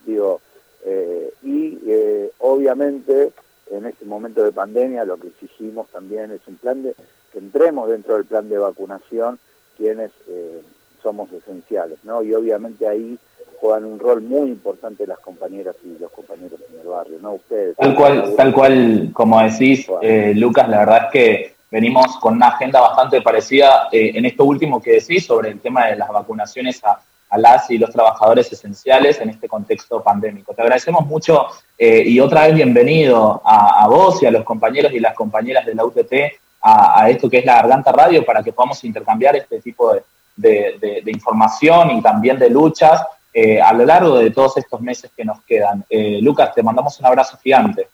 digo, 0.06 0.42
eh, 0.86 1.34
y 1.44 1.80
eh, 1.88 2.32
obviamente 2.40 3.32
en 3.72 3.86
este 3.86 4.06
momento 4.06 4.44
de 4.44 4.52
pandemia 4.52 5.06
lo 5.06 5.18
que 5.18 5.28
exigimos 5.28 5.88
también 5.90 6.32
es 6.32 6.42
un 6.48 6.56
plan 6.56 6.84
de, 6.84 6.96
que 7.32 7.40
entremos 7.40 7.90
dentro 7.90 8.16
del 8.16 8.26
plan 8.26 8.50
de 8.50 8.58
vacunación 8.58 9.40
quienes 9.78 10.12
eh, 10.28 10.62
somos 11.02 11.32
esenciales, 11.32 11.98
¿no? 12.04 12.22
Y 12.22 12.34
obviamente 12.34 12.88
ahí 12.88 13.18
juegan 13.60 13.86
un 13.86 14.00
rol 14.00 14.22
muy 14.22 14.50
importante 14.50 15.08
las 15.08 15.20
compañeras 15.20 15.76
y 15.84 15.98
los 16.00 16.12
compañeros 16.12 16.60
en 16.70 16.80
el 16.80 16.88
barrio, 16.88 17.18
¿no? 17.22 17.34
Ustedes. 17.34 17.76
Tal 17.78 17.96
cual, 17.96 18.36
tal 18.36 18.54
cual 18.54 19.10
como 19.14 19.42
decís, 19.42 19.88
Lucas, 20.36 20.70
la 20.70 20.80
verdad 20.80 21.06
es 21.06 21.12
que 21.12 21.54
venimos 21.74 22.18
con 22.20 22.36
una 22.36 22.50
agenda 22.50 22.80
bastante 22.80 23.20
parecida 23.24 23.90
eh, 23.92 24.12
en 24.14 24.26
esto 24.26 24.46
último 24.46 24.80
que 24.80 24.92
decís 24.92 25.26
sobre 25.26 25.50
el 25.50 25.60
tema 25.60 25.88
de 25.88 25.96
las 25.96 26.08
vacunaciones 26.08 26.80
a, 26.84 27.00
las 27.38 27.70
y 27.72 27.78
los 27.78 27.90
trabajadores 27.90 28.52
esenciales 28.52 29.20
en 29.20 29.30
este 29.30 29.48
contexto 29.48 30.02
pandémico. 30.02 30.54
Te 30.54 30.62
agradecemos 30.62 31.06
mucho 31.06 31.48
eh, 31.78 32.04
y 32.06 32.20
otra 32.20 32.48
vez 32.48 32.56
bienvenido 32.56 33.42
a, 33.44 33.88
vos 33.88 34.22
y 34.22 34.26
a 34.26 34.32
los 34.32 34.44
compañeros 34.44 34.92
y 34.94 35.00
las 35.00 35.16
compañeras 35.16 35.66
de 35.66 35.76
la 35.76 35.86
UTT 35.86 36.14
a, 36.62 37.10
esto 37.10 37.30
que 37.30 37.40
es 37.40 37.46
la 37.46 37.56
Garganta 37.56 37.92
Radio 37.92 38.26
para 38.26 38.42
que 38.42 38.54
podamos 38.54 38.84
intercambiar 38.84 39.36
este 39.36 39.60
tipo 39.62 39.94
de, 40.36 41.04
información 41.08 41.92
y 41.92 42.02
también 42.02 42.40
de 42.40 42.50
luchas 42.50 43.02
eh, 43.34 43.60
a 43.60 43.74
lo 43.74 43.86
largo 43.86 44.20
de 44.20 44.32
todos 44.32 44.58
estos 44.58 44.80
meses 44.80 45.12
que 45.16 45.26
nos 45.26 45.42
quedan. 45.44 45.86
Lucas, 46.22 46.54
te 46.54 46.64
mandamos 46.64 47.00
un 47.00 47.06
abrazo 47.06 47.38
gigante. 47.38 47.88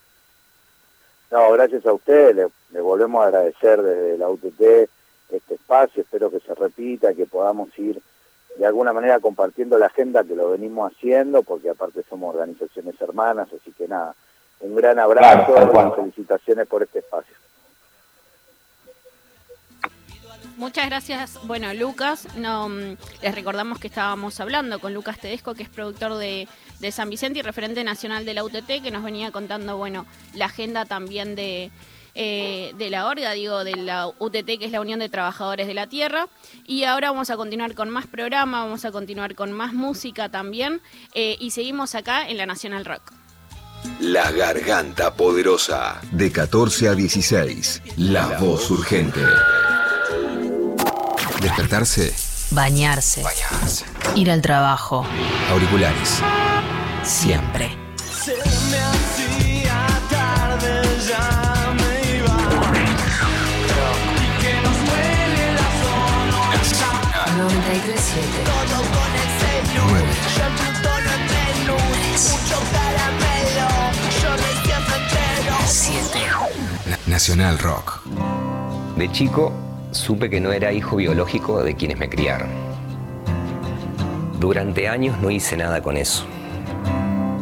No, 1.32 1.52
gracias 1.52 1.86
a 1.86 1.94
ustedes, 1.94 2.36
le, 2.72 2.82
volvemos 2.82 3.24
a 3.24 3.28
agradecer 3.28 3.82
desde 3.82 4.18
la 4.18 4.30
UTT 4.30 4.90
este 5.32 5.54
espacio, 5.54 6.02
espero 6.02 6.32
que 6.32 6.40
se 6.40 6.56
repita, 6.56 7.14
que 7.14 7.28
podamos 7.28 7.70
ir 7.78 8.02
de 8.58 8.66
alguna 8.66 8.94
manera 8.94 9.20
compartiendo 9.20 9.78
la 9.78 9.88
agenda 9.88 10.24
que 10.24 10.36
lo 10.36 10.52
venimos 10.52 10.92
haciendo, 10.92 11.44
porque 11.44 11.70
aparte 11.70 12.04
somos 12.10 12.36
organizaciones 12.36 13.00
hermanas, 13.02 13.48
así 13.54 13.72
que 13.72 13.88
nada, 13.88 14.16
un 14.62 14.76
gran 14.76 15.00
abrazo 15.00 15.56
y 15.56 15.96
felicitaciones 15.96 16.68
por 16.68 16.84
este 16.84 17.00
espacio. 17.00 17.36
Muchas 20.60 20.88
gracias. 20.88 21.40
Bueno, 21.44 21.74
Lucas, 21.74 22.28
no, 22.36 22.68
mm, 22.68 22.98
les 23.22 23.34
recordamos 23.34 23.80
que 23.80 23.88
estábamos 23.88 24.42
hablando 24.42 24.80
con 24.80 24.94
Lucas 24.94 25.18
Tedesco, 25.18 25.56
que 25.56 25.64
es 25.64 25.70
productor 25.70 26.18
de, 26.18 26.50
San 26.92 27.10
Vicente 27.10 27.40
y 27.40 27.42
referente 27.42 27.82
nacional 27.86 28.26
de 28.26 28.34
la 28.34 28.44
UTT, 28.44 28.82
que 28.84 28.92
nos 28.92 29.02
venía 29.02 29.32
contando, 29.32 29.78
bueno, 29.78 30.06
la 30.34 30.46
agenda 30.46 30.84
también 30.84 31.36
de, 31.36 31.72
eh, 32.16 32.74
de 32.78 32.90
la 32.90 33.08
ORGA, 33.08 33.32
digo, 33.32 33.64
de 33.64 33.76
la 33.76 34.08
UTT, 34.08 34.46
que 34.60 34.66
es 34.66 34.72
la 34.72 34.82
Unión 34.82 35.00
de 35.00 35.10
Trabajadores 35.10 35.68
de 35.68 35.74
la 35.74 35.88
Tierra. 35.88 36.28
Y 36.66 36.84
ahora 36.84 37.12
vamos 37.12 37.30
a 37.30 37.38
continuar 37.38 37.76
con 37.76 37.90
más 37.90 38.08
programa, 38.08 38.64
vamos 38.64 38.86
a 38.86 38.92
continuar 38.92 39.36
con 39.36 39.52
más 39.52 39.74
música 39.74 40.30
también, 40.30 40.82
eh, 41.14 41.38
y 41.40 41.52
seguimos 41.52 41.96
acá 41.96 42.28
en 42.28 42.38
la 42.38 42.46
Nacional 42.46 42.86
Rock. 42.86 43.14
La 44.00 44.32
Garganta 44.32 45.14
Poderosa. 45.14 46.02
De 46.12 46.32
14 46.32 46.90
a 46.90 46.96
16. 46.96 47.82
La, 47.98 48.40
voz 48.40 48.70
urgente. 48.72 49.22
Despertarse. 51.42 52.14
Bañarse. 52.52 53.24
Bañarse. 53.24 53.86
Ir 54.16 54.32
al 54.32 54.42
trabajo. 54.42 55.06
Auriculares. 55.52 56.22
Siempre. 57.04 57.79
937. 67.40 68.22
Todo 68.44 68.82
con 68.96 69.12
el 69.16 69.30
celu. 69.40 69.80
Yo 69.80 70.44
en 70.46 70.54
Plutono 70.60 71.10
entre 71.20 71.44
luz. 71.68 72.22
Mucho 72.32 72.58
caramelo. 72.74 73.68
Yo 74.22 74.30
recién 74.36 74.82
me 74.90 74.96
entero. 74.98 75.56
7. 75.66 76.20
Nacional 77.08 77.58
Rock. 77.60 78.02
De 78.98 79.10
chico 79.14 79.54
supe 79.92 80.30
que 80.30 80.42
no 80.42 80.52
era 80.52 80.74
hijo 80.74 80.98
biológico 80.98 81.64
de 81.64 81.76
quienes 81.76 81.98
me 81.98 82.10
criaron. 82.10 82.50
Durante 84.38 84.90
años 84.90 85.18
no 85.22 85.32
hice 85.32 85.56
nada 85.56 85.82
con 85.82 85.96
eso. 85.96 86.26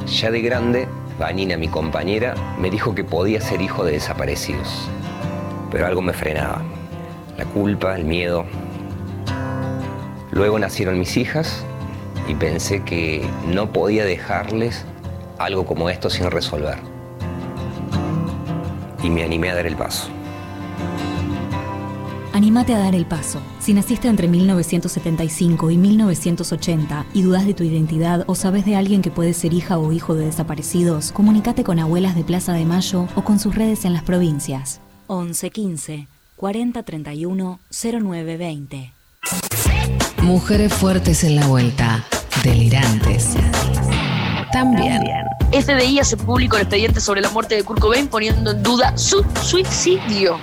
Ya 0.06 0.30
de 0.30 0.42
grande, 0.42 0.88
Vanina, 1.18 1.58
mi 1.58 1.70
compañera, 1.70 2.36
me 2.60 2.70
dijo 2.70 2.94
que 2.94 3.04
podía 3.04 3.42
ser 3.42 3.62
hijo 3.64 3.84
de 3.84 3.94
desaparecidos. 3.94 4.90
pero 5.72 5.88
algo 5.88 6.02
me 6.04 6.14
frenaba. 6.14 6.62
La 7.36 7.46
culpa, 7.46 7.96
el 7.96 8.06
miedo. 8.06 8.46
Luego 10.38 10.60
nacieron 10.60 11.00
mis 11.00 11.18
hijas 11.18 11.66
y 12.28 12.36
pensé 12.36 12.84
que 12.84 13.28
no 13.48 13.74
podía 13.74 14.06
dejarles 14.06 14.86
algo 15.40 15.66
como 15.66 15.90
esto 15.90 16.12
sin 16.12 16.30
resolver. 16.30 16.78
Y 19.02 19.10
me 19.10 19.24
animé 19.24 19.50
a 19.50 19.56
dar 19.56 19.66
el 19.66 19.76
paso. 19.76 20.10
Anímate 22.34 22.76
a 22.76 22.78
dar 22.78 22.94
el 22.94 23.08
paso. 23.08 23.42
Si 23.60 23.74
naciste 23.74 24.10
entre 24.10 24.28
1975 24.28 25.72
y 25.72 25.78
1980 25.78 27.08
y 27.16 27.24
dudas 27.24 27.48
de 27.48 27.56
tu 27.56 27.64
identidad 27.64 28.24
o 28.28 28.36
sabes 28.36 28.64
de 28.64 28.76
alguien 28.76 29.02
que 29.02 29.10
puede 29.10 29.34
ser 29.34 29.56
hija 29.56 29.80
o 29.80 29.92
hijo 29.92 30.14
de 30.14 30.26
desaparecidos, 30.26 31.12
comunícate 31.14 31.64
con 31.64 31.80
Abuelas 31.80 32.16
de 32.16 32.24
Plaza 32.24 32.54
de 32.54 32.66
Mayo 32.66 33.08
o 33.16 33.24
con 33.24 33.40
sus 33.40 33.56
redes 33.56 33.86
en 33.86 33.94
las 33.94 34.04
provincias. 34.04 34.82
1115 35.10 36.08
4031 36.36 37.60
0920. 37.72 38.94
Mujeres 40.28 40.74
fuertes 40.74 41.24
en 41.24 41.38
la 41.38 41.48
vuelta. 41.48 42.04
Delirantes. 42.44 43.30
También. 44.52 45.02
FBI 45.54 46.00
hace 46.00 46.18
público 46.18 46.58
el 46.58 46.64
expediente 46.64 47.00
sobre 47.00 47.22
la 47.22 47.30
muerte 47.30 47.56
de 47.56 47.64
Kurt 47.64 47.80
Cobain 47.80 48.10
poniendo 48.10 48.52
en 48.52 48.62
duda 48.62 48.98
su 48.98 49.26
suicidio. 49.42 50.38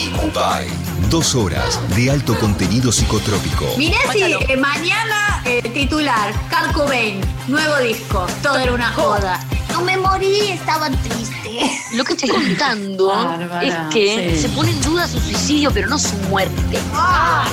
Icubay. 0.00 0.68
Dos 1.10 1.34
horas 1.34 1.80
de 1.96 2.12
alto 2.12 2.38
contenido 2.38 2.92
psicotrópico. 2.92 3.66
Mirá 3.76 3.98
si 4.12 4.22
eh, 4.22 4.56
mañana 4.56 5.42
eh, 5.44 5.60
titular, 5.70 6.32
Kurt 6.48 6.72
Cobain, 6.72 7.20
nuevo 7.48 7.78
disco, 7.78 8.26
todo 8.44 8.58
era 8.58 8.72
una 8.72 8.92
joda. 8.92 9.40
No 9.74 9.80
me 9.80 9.96
morí, 9.96 10.52
estaba 10.52 10.88
triste. 10.88 11.68
Lo 11.94 12.04
que 12.04 12.12
estoy 12.12 12.28
contando 12.28 13.08
Bárbara, 13.08 13.62
es 13.64 13.74
que 13.92 14.36
sí. 14.36 14.42
se 14.42 14.48
pone 14.50 14.70
en 14.70 14.80
duda 14.82 15.08
su 15.08 15.18
suicidio, 15.18 15.72
pero 15.72 15.88
no 15.88 15.98
su 15.98 16.14
muerte. 16.28 16.78
Ah, 16.92 17.44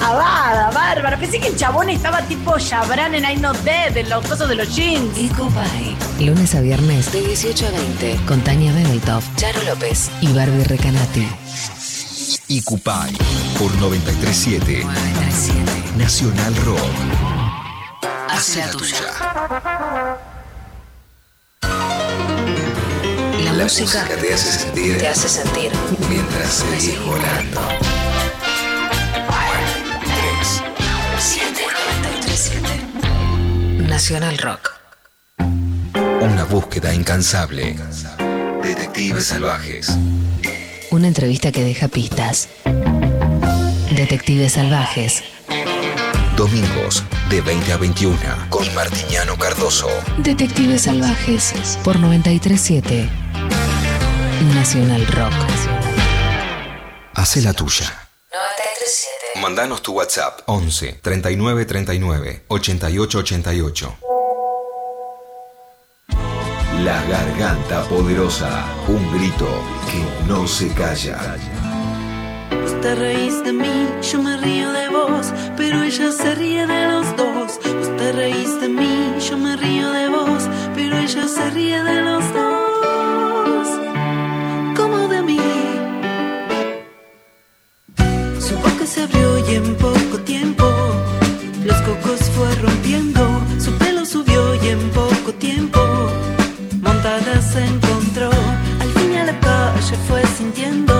Bárbara, 0.00 0.70
bárbara. 0.70 1.18
Pensé 1.18 1.40
que 1.40 1.48
el 1.48 1.56
chabón 1.56 1.90
estaba 1.90 2.22
tipo 2.22 2.58
Chabran 2.58 3.14
en 3.14 3.30
I 3.30 3.36
Not 3.36 3.58
Dead, 3.64 3.94
en 3.98 4.08
los 4.08 4.26
cosas 4.26 4.48
de 4.48 4.54
los 4.54 4.74
jeans. 4.74 5.14
Ecopay. 5.18 5.94
Lunes 6.20 6.54
a 6.54 6.62
viernes 6.62 7.12
de 7.12 7.20
18 7.20 7.66
a 7.66 7.70
20 7.70 8.20
con 8.26 8.40
Tania 8.40 8.72
Bebeltoff, 8.72 9.26
Charo 9.36 9.62
López 9.64 10.10
y 10.22 10.32
Barbie 10.32 10.64
Recanati. 10.64 11.28
Icupay 12.48 13.12
por 13.58 13.70
937 13.76 14.86
Nacional 15.98 16.56
Rock. 16.64 16.80
Hace 18.30 18.60
la 18.60 18.70
tuya. 18.70 20.37
La, 21.62 23.52
La 23.52 23.62
música, 23.64 23.84
música 23.84 24.16
te 24.16 24.34
hace 24.34 24.52
sentir 24.52 24.98
te 24.98 25.08
hace 25.08 25.28
sentir. 25.28 25.70
mientras 26.08 26.52
seguís 26.52 27.04
volando. 27.04 27.60
3, 30.00 30.62
7 31.18 31.62
Nacional 33.88 34.38
Rock. 34.38 34.72
Una 36.20 36.44
búsqueda 36.44 36.94
incansable. 36.94 37.76
Detectives 38.62 39.24
salvajes. 39.24 39.90
Una 40.90 41.08
entrevista 41.08 41.52
que 41.52 41.64
deja 41.64 41.88
pistas. 41.88 42.48
Detectives 43.90 44.52
salvajes. 44.52 45.24
Domingos 46.36 47.02
de 47.30 47.40
20 47.42 47.72
a 47.72 47.76
21 47.76 48.18
con 48.48 48.74
Martiñano 48.74 49.36
Cardoso. 49.36 49.88
Detectives 50.18 50.82
salvajes 50.82 51.78
por 51.84 51.98
937 51.98 53.08
Nacional 54.54 55.06
Rock. 55.08 55.32
Hace 57.14 57.42
la 57.42 57.52
tuya. 57.52 57.86
937 58.32 59.40
Mandanos 59.42 59.82
tu 59.82 59.92
WhatsApp 59.92 60.40
11 60.46 61.00
39 61.02 61.64
39 61.66 62.44
88 62.48 63.18
88. 63.18 63.96
La 66.82 67.02
garganta 67.04 67.82
poderosa. 67.88 68.64
Un 68.86 69.12
grito 69.12 69.48
que 69.90 70.26
no 70.26 70.46
se 70.46 70.68
calla. 70.68 71.36
Vos 72.50 72.80
te 72.80 72.94
reís 72.94 73.42
de 73.44 73.52
mí, 73.52 73.86
yo 74.10 74.22
me 74.22 74.36
río 74.36 74.70
de 74.72 74.88
vos, 74.88 75.32
pero 75.56 75.82
ella 75.82 76.10
se 76.12 76.34
ríe 76.34 76.66
de 76.66 76.86
los 76.86 77.16
dos. 77.16 77.58
Vos 77.78 77.96
te 77.96 78.12
reís 78.12 78.60
de 78.60 78.68
mí, 78.68 79.14
yo 79.28 79.36
me 79.36 79.56
río 79.56 79.90
de 79.90 80.08
vos, 80.08 80.48
pero 80.74 80.98
ella 80.98 81.28
se 81.28 81.50
ríe 81.50 81.82
de 81.82 82.02
los 82.02 82.24
dos. 82.32 83.68
Como 84.76 85.08
de 85.08 85.22
mí. 85.22 85.40
Su 88.40 88.54
boca 88.56 88.86
se 88.86 89.02
abrió 89.02 89.38
y 89.48 89.54
en 89.56 89.74
poco 89.76 90.18
tiempo 90.24 90.64
los 91.64 91.76
cocos 91.82 92.20
fue 92.34 92.54
rompiendo. 92.56 93.22
Su 93.58 93.72
pelo 93.78 94.04
subió 94.06 94.54
y 94.62 94.68
en 94.68 94.90
poco 94.90 95.32
tiempo 95.38 95.80
montada 96.80 97.42
se 97.42 97.64
encontró. 97.64 98.30
Al 98.80 98.90
fin 98.90 99.16
a 99.16 99.24
la 99.24 99.40
calle 99.40 99.96
fue 100.08 100.22
sintiendo 100.38 100.97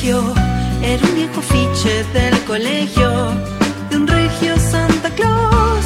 protegió 0.00 0.34
era 0.82 1.06
un 1.06 1.14
viejo 1.14 1.40
fiche 1.42 2.04
del 2.14 2.38
colegio 2.44 3.10
de 3.90 3.96
un 3.96 4.06
regio 4.06 4.56
Santa 4.56 5.10
Claus. 5.10 5.84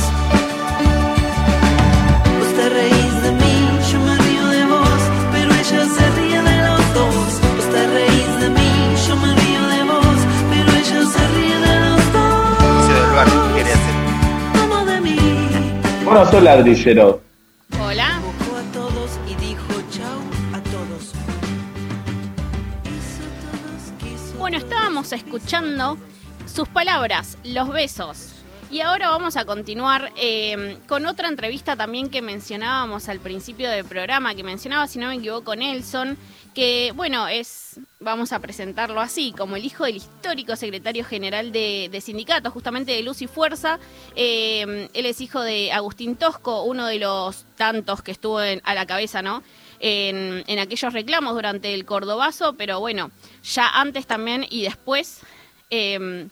Vos 2.38 2.55
te 2.57 2.68
reís 2.68 3.22
de 3.22 3.33
mí, 3.33 3.57
yo 3.90 3.98
me 4.00 4.16
río 4.18 4.46
de 4.46 4.64
vos, 4.66 5.00
pero 5.33 5.50
ella 5.53 5.85
se 5.96 6.11
ríe 6.16 6.42
de 6.42 6.57
los 6.68 6.94
dos. 6.94 7.14
Vos 7.57 7.68
te 7.72 7.87
reís 7.88 8.40
de 8.40 8.50
mí, 8.50 8.70
yo 9.09 9.16
me 9.16 9.35
río 9.35 9.62
de 9.74 9.83
vos, 9.85 10.18
pero 10.50 10.70
ella 10.70 11.00
se 11.14 11.29
ríe 11.35 11.59
de 11.59 11.81
los 11.87 12.12
dos. 12.12 12.88
Como 14.61 14.85
de 14.85 15.00
mí. 15.00 15.18
Bueno, 16.05 16.31
soy 16.31 16.40
ladrillero. 16.42 17.20
Bueno, 24.38 24.59
estábamos 24.59 25.12
escuchando 25.12 25.97
sus 26.53 26.68
palabras, 26.68 27.38
los 27.44 27.68
besos. 27.70 28.31
Y 28.70 28.81
ahora 28.81 29.11
vamos 29.11 29.37
a 29.37 29.44
continuar 29.44 30.11
eh, 30.16 30.79
con 30.88 31.07
otra 31.07 31.29
entrevista 31.29 31.77
también 31.77 32.11
que 32.11 32.23
mencionábamos 32.23 33.09
al 33.09 33.20
principio 33.20 33.70
del 33.70 33.85
programa, 33.85 34.35
que 34.35 34.42
mencionaba, 34.42 34.88
si 34.88 34.99
no 34.99 35.09
me 35.09 35.14
equivoco, 35.14 35.55
Nelson, 35.55 36.18
que, 36.55 36.92
bueno, 36.97 37.29
es, 37.29 37.79
vamos 38.01 38.33
a 38.33 38.40
presentarlo 38.40 39.01
así, 39.01 39.33
como 39.37 39.55
el 39.57 39.64
hijo 39.64 39.85
del 39.85 39.97
histórico 39.97 40.57
secretario 40.57 41.05
general 41.05 41.53
de, 41.53 42.01
sindicatos, 42.05 42.53
justamente 42.53 42.92
de 42.92 43.03
Luz 43.03 43.23
y 43.23 43.29
Fuerza. 43.29 43.79
Eh, 44.16 44.88
él 44.92 45.07
es 45.07 45.20
hijo 45.20 45.40
de 45.40 45.70
Agustín 45.70 46.16
Tosco, 46.16 46.64
uno 46.64 46.87
de 46.87 46.99
los 46.99 47.44
tantos 47.57 48.03
que 48.03 48.11
estuvo 48.12 48.42
en- 48.42 48.61
a 48.64 48.75
la 48.75 48.87
cabeza, 48.87 49.23
¿no? 49.23 49.42
En, 49.87 50.44
en 50.47 50.59
aquellos 50.61 50.94
reclamos 50.94 51.35
durante 51.35 51.75
el 51.75 51.85
Cordobazo, 51.85 52.55
pero 52.55 52.81
bueno, 52.81 53.11
ya 53.42 53.68
antes 53.68 54.07
también 54.07 54.47
y 54.49 54.62
después 54.62 55.20
eh, 55.68 56.27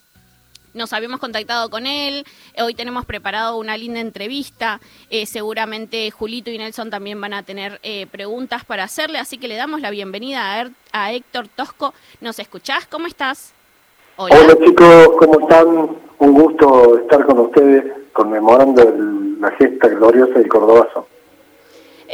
nos 0.73 0.95
habíamos 0.95 1.21
contactado 1.21 1.69
con 1.69 1.87
él, 1.87 2.25
hoy 2.59 2.73
tenemos 2.73 3.05
preparado 3.05 3.59
una 3.59 3.77
linda 3.77 4.01
entrevista, 4.01 4.81
eh, 5.11 5.27
seguramente 5.27 6.11
Julito 6.11 6.51
y 6.51 6.57
Nelson 6.57 6.89
también 6.89 7.21
van 7.21 7.35
a 7.35 7.43
tener 7.43 7.79
eh, 7.83 8.07
preguntas 8.11 8.65
para 8.65 8.85
hacerle, 8.85 9.19
así 9.19 9.37
que 9.37 9.49
le 9.49 9.57
damos 9.57 9.83
la 9.83 9.91
bienvenida 9.91 10.51
a, 10.55 10.61
Er- 10.63 10.73
Héctor 11.15 11.49
Tosco. 11.49 11.93
¿Nos 12.23 12.39
escuchás? 12.39 12.87
¿Cómo 12.87 13.07
estás? 13.07 13.53
Hola. 14.17 14.35
Hola 14.35 14.57
chicos, 14.65 15.09
¿cómo 15.19 15.41
están? 15.41 15.67
Un 16.21 16.33
gusto 16.33 16.97
estar 17.01 17.27
con 17.27 17.39
ustedes 17.41 17.85
conmemorando 18.15 18.83
el- 18.83 19.39
la 19.43 19.51
gesta 19.57 19.89
gloriosa 19.89 20.39
del 20.39 20.49
Cordobazo. 20.49 21.07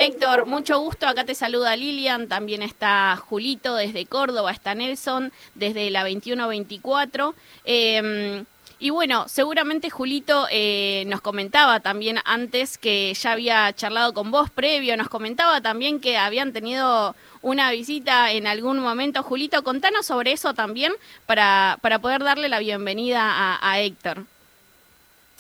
Héctor, 0.01 0.47
mucho 0.47 0.79
gusto. 0.79 1.09
Acá 1.09 1.25
te 1.25 1.35
saluda 1.35 1.75
Lilian. 1.75 2.29
También 2.29 2.63
está 2.63 3.17
Julito 3.17 3.75
desde 3.75 4.07
Córdoba, 4.07 4.53
está 4.53 4.73
Nelson 4.77 5.33
desde 5.57 5.91
la 5.91 6.05
2124. 6.05 7.35
Eh, 7.65 8.45
y 8.79 8.91
bueno, 8.91 9.27
seguramente 9.27 9.91
Julito 9.91 10.47
eh, 10.53 11.03
nos 11.09 11.21
comentaba 11.21 11.81
también 11.81 12.21
antes 12.25 12.79
que 12.79 13.13
ya 13.13 13.33
había 13.33 13.73
charlado 13.73 14.15
con 14.15 14.31
vos 14.31 14.51
previo, 14.51 14.97
nos 14.97 15.09
comentaba 15.09 15.61
también 15.61 15.99
que 15.99 16.17
habían 16.17 16.53
tenido 16.53 17.17
una 17.43 17.73
visita 17.73 18.31
en 18.31 18.47
algún 18.47 18.79
momento. 18.79 19.25
Julito, 19.25 19.65
contanos 19.65 20.07
sobre 20.07 20.31
eso 20.31 20.55
también 20.55 20.93
para, 21.27 21.77
para 21.81 21.99
poder 21.99 22.23
darle 22.23 22.49
la 22.49 22.61
bienvenida 22.61 23.21
a, 23.25 23.59
a 23.69 23.81
Héctor. 23.81 24.27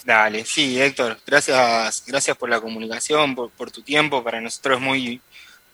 Dale, 0.04 0.44
sí, 0.44 0.80
Héctor, 0.80 1.18
gracias, 1.26 2.04
gracias 2.06 2.36
por 2.36 2.48
la 2.48 2.60
comunicación, 2.60 3.34
por, 3.34 3.70
tu 3.70 3.82
tiempo. 3.82 4.24
Para 4.24 4.40
nosotros 4.40 4.78
es 4.78 4.82
muy, 4.82 5.20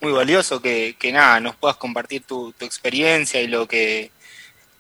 muy 0.01 0.13
valioso 0.13 0.61
que, 0.61 0.97
que 0.99 1.13
nada, 1.13 1.41
nos 1.41 1.57
puedas 1.57 1.77
compartir 1.77 2.23
tu, 2.25 2.55
experiencia 2.61 3.41
y 3.41 3.47
lo 3.47 3.69
que, 3.69 4.11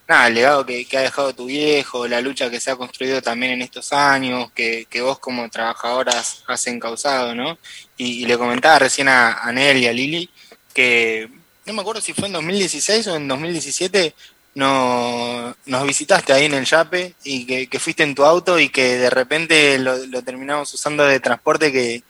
nada, 0.08 0.28
el 0.28 0.34
legado 0.34 0.66
que, 0.66 0.86
ha 0.96 1.00
dejado 1.00 1.34
tu 1.34 1.46
viejo, 1.46 2.08
la 2.08 2.20
lucha 2.20 2.50
que 2.50 2.60
se 2.60 2.70
ha 2.70 2.76
construido 2.76 3.22
también 3.22 3.52
en 3.52 3.62
estos 3.62 3.92
años, 3.92 4.50
que, 4.52 4.86
que 4.90 5.02
vos 5.02 5.18
como 5.18 5.48
trabajadora 5.50 6.12
has, 6.46 6.66
encauzado, 6.66 7.34
¿no? 7.34 7.58
Y, 7.96 8.22
y 8.22 8.26
le 8.26 8.38
comentaba 8.38 8.80
recién 8.80 9.08
a, 9.08 9.34
a 9.34 9.52
Nel 9.52 9.78
y 9.78 9.86
a 9.86 9.92
Lili 9.92 10.30
que 10.74 11.30
no 11.66 11.72
me 11.72 11.80
acuerdo 11.80 12.02
si 12.02 12.12
fue 12.12 12.26
en 12.26 12.34
2016 12.34 13.06
o 13.06 13.16
en 13.16 13.28
2017, 13.28 14.14
no, 14.54 15.56
nos 15.66 15.86
visitaste 15.86 16.32
ahí 16.32 16.44
en 16.44 16.54
el 16.54 16.64
Yape 16.64 17.14
y 17.24 17.66
que, 17.66 17.78
fuiste 17.78 18.04
en 18.04 18.14
tu 18.14 18.24
auto 18.24 18.58
y 18.58 18.68
que 18.68 18.96
de 18.96 19.10
repente 19.10 19.78
lo, 19.78 20.22
terminamos 20.22 20.72
usando 20.72 21.04
de 21.04 21.20
transporte 21.20 21.72
que, 21.72 22.04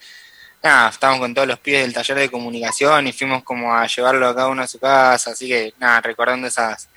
nada, 0.63 0.89
estábamos 0.89 1.21
con 1.21 1.33
todos 1.33 1.47
los 1.47 1.59
pies 1.59 1.81
del 1.81 1.93
taller 1.93 2.17
de 2.17 2.29
comunicación 2.29 3.07
y 3.07 3.13
fuimos 3.13 3.43
como 3.43 3.73
a 3.73 3.87
llevarlo 3.87 4.27
a 4.27 4.35
cada 4.35 4.49
uno 4.49 4.61
a 4.61 4.67
su 4.67 4.79
casa, 4.79 5.31
así 5.31 5.47
que 5.47 5.73
nada, 5.79 6.01
recordando 6.01 6.47
esas, 6.47 6.87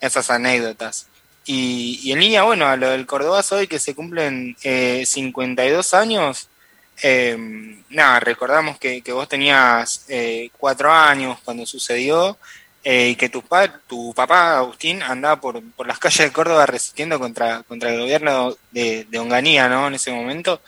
esas 0.00 0.30
anécdotas. 0.30 1.06
Y, 1.46 2.10
en 2.10 2.20
línea, 2.20 2.42
bueno, 2.44 2.66
a 2.66 2.76
lo 2.76 2.88
del 2.88 3.06
Córdoba 3.06 3.44
hoy 3.50 3.66
que 3.66 3.78
se 3.78 3.94
cumplen 3.94 4.56
eh, 4.62 5.04
52 5.04 5.92
años, 5.92 6.48
eh, 7.02 7.36
nada, 7.90 8.20
recordamos 8.20 8.78
que, 8.78 9.02
que 9.02 9.12
vos 9.12 9.28
tenías 9.28 10.06
eh, 10.08 10.50
cuatro 10.56 10.90
años 10.92 11.38
cuando 11.44 11.66
sucedió 11.66 12.38
eh, 12.84 13.08
y 13.08 13.16
que 13.16 13.30
tu, 13.30 13.40
pa, 13.40 13.80
tu 13.86 14.12
papá, 14.12 14.58
Agustín, 14.58 15.02
andaba 15.02 15.40
por, 15.40 15.62
por 15.72 15.86
las 15.86 15.98
calles 15.98 16.18
de 16.18 16.32
Córdoba 16.32 16.66
resistiendo 16.66 17.18
contra, 17.18 17.62
contra 17.62 17.90
el 17.90 18.00
gobierno 18.00 18.54
de, 18.72 19.06
de 19.08 19.18
Onganía, 19.18 19.68
¿no? 19.70 19.86
En 19.86 19.94
ese 19.94 20.12
momento. 20.12 20.60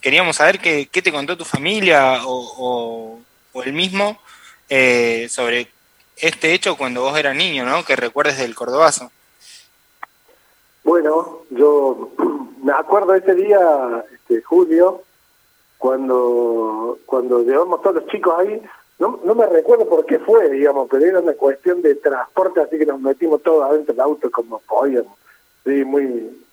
Queríamos 0.00 0.36
saber 0.36 0.58
qué, 0.58 0.88
qué 0.90 1.00
te 1.00 1.12
contó 1.12 1.36
tu 1.36 1.44
familia 1.44 2.24
o, 2.24 3.20
o, 3.54 3.62
el 3.62 3.72
mismo 3.72 4.18
eh, 4.68 5.28
sobre 5.28 5.68
este 6.16 6.54
hecho 6.54 6.76
cuando 6.76 7.02
vos 7.02 7.18
eras 7.18 7.34
niño, 7.34 7.64
¿no? 7.64 7.84
Que 7.84 7.96
recuerdes 7.96 8.38
del 8.38 8.54
Cordobazo. 8.54 9.10
Bueno, 10.82 11.42
yo 11.50 12.10
me 12.62 12.72
acuerdo 12.72 13.14
ese 13.14 13.34
día, 13.34 13.58
este, 14.12 14.42
Julio, 14.42 15.02
cuando, 15.76 16.98
cuando 17.06 17.42
llevamos 17.42 17.80
todos 17.80 17.96
los 17.96 18.06
chicos 18.08 18.34
ahí, 18.38 18.60
no, 18.98 19.20
no 19.24 19.34
me 19.34 19.46
recuerdo 19.46 19.88
por 19.88 20.04
qué 20.06 20.18
fue, 20.18 20.50
digamos, 20.50 20.88
pero 20.90 21.04
era 21.04 21.20
una 21.20 21.34
cuestión 21.34 21.82
de 21.82 21.94
transporte, 21.96 22.60
así 22.60 22.78
que 22.78 22.86
nos 22.86 23.00
metimos 23.00 23.42
todos 23.42 23.64
adentro 23.64 23.94
del 23.94 24.00
auto 24.00 24.30
como 24.30 24.58
podíamos. 24.60 25.16
Sí, 25.64 25.84
muy, 25.84 26.44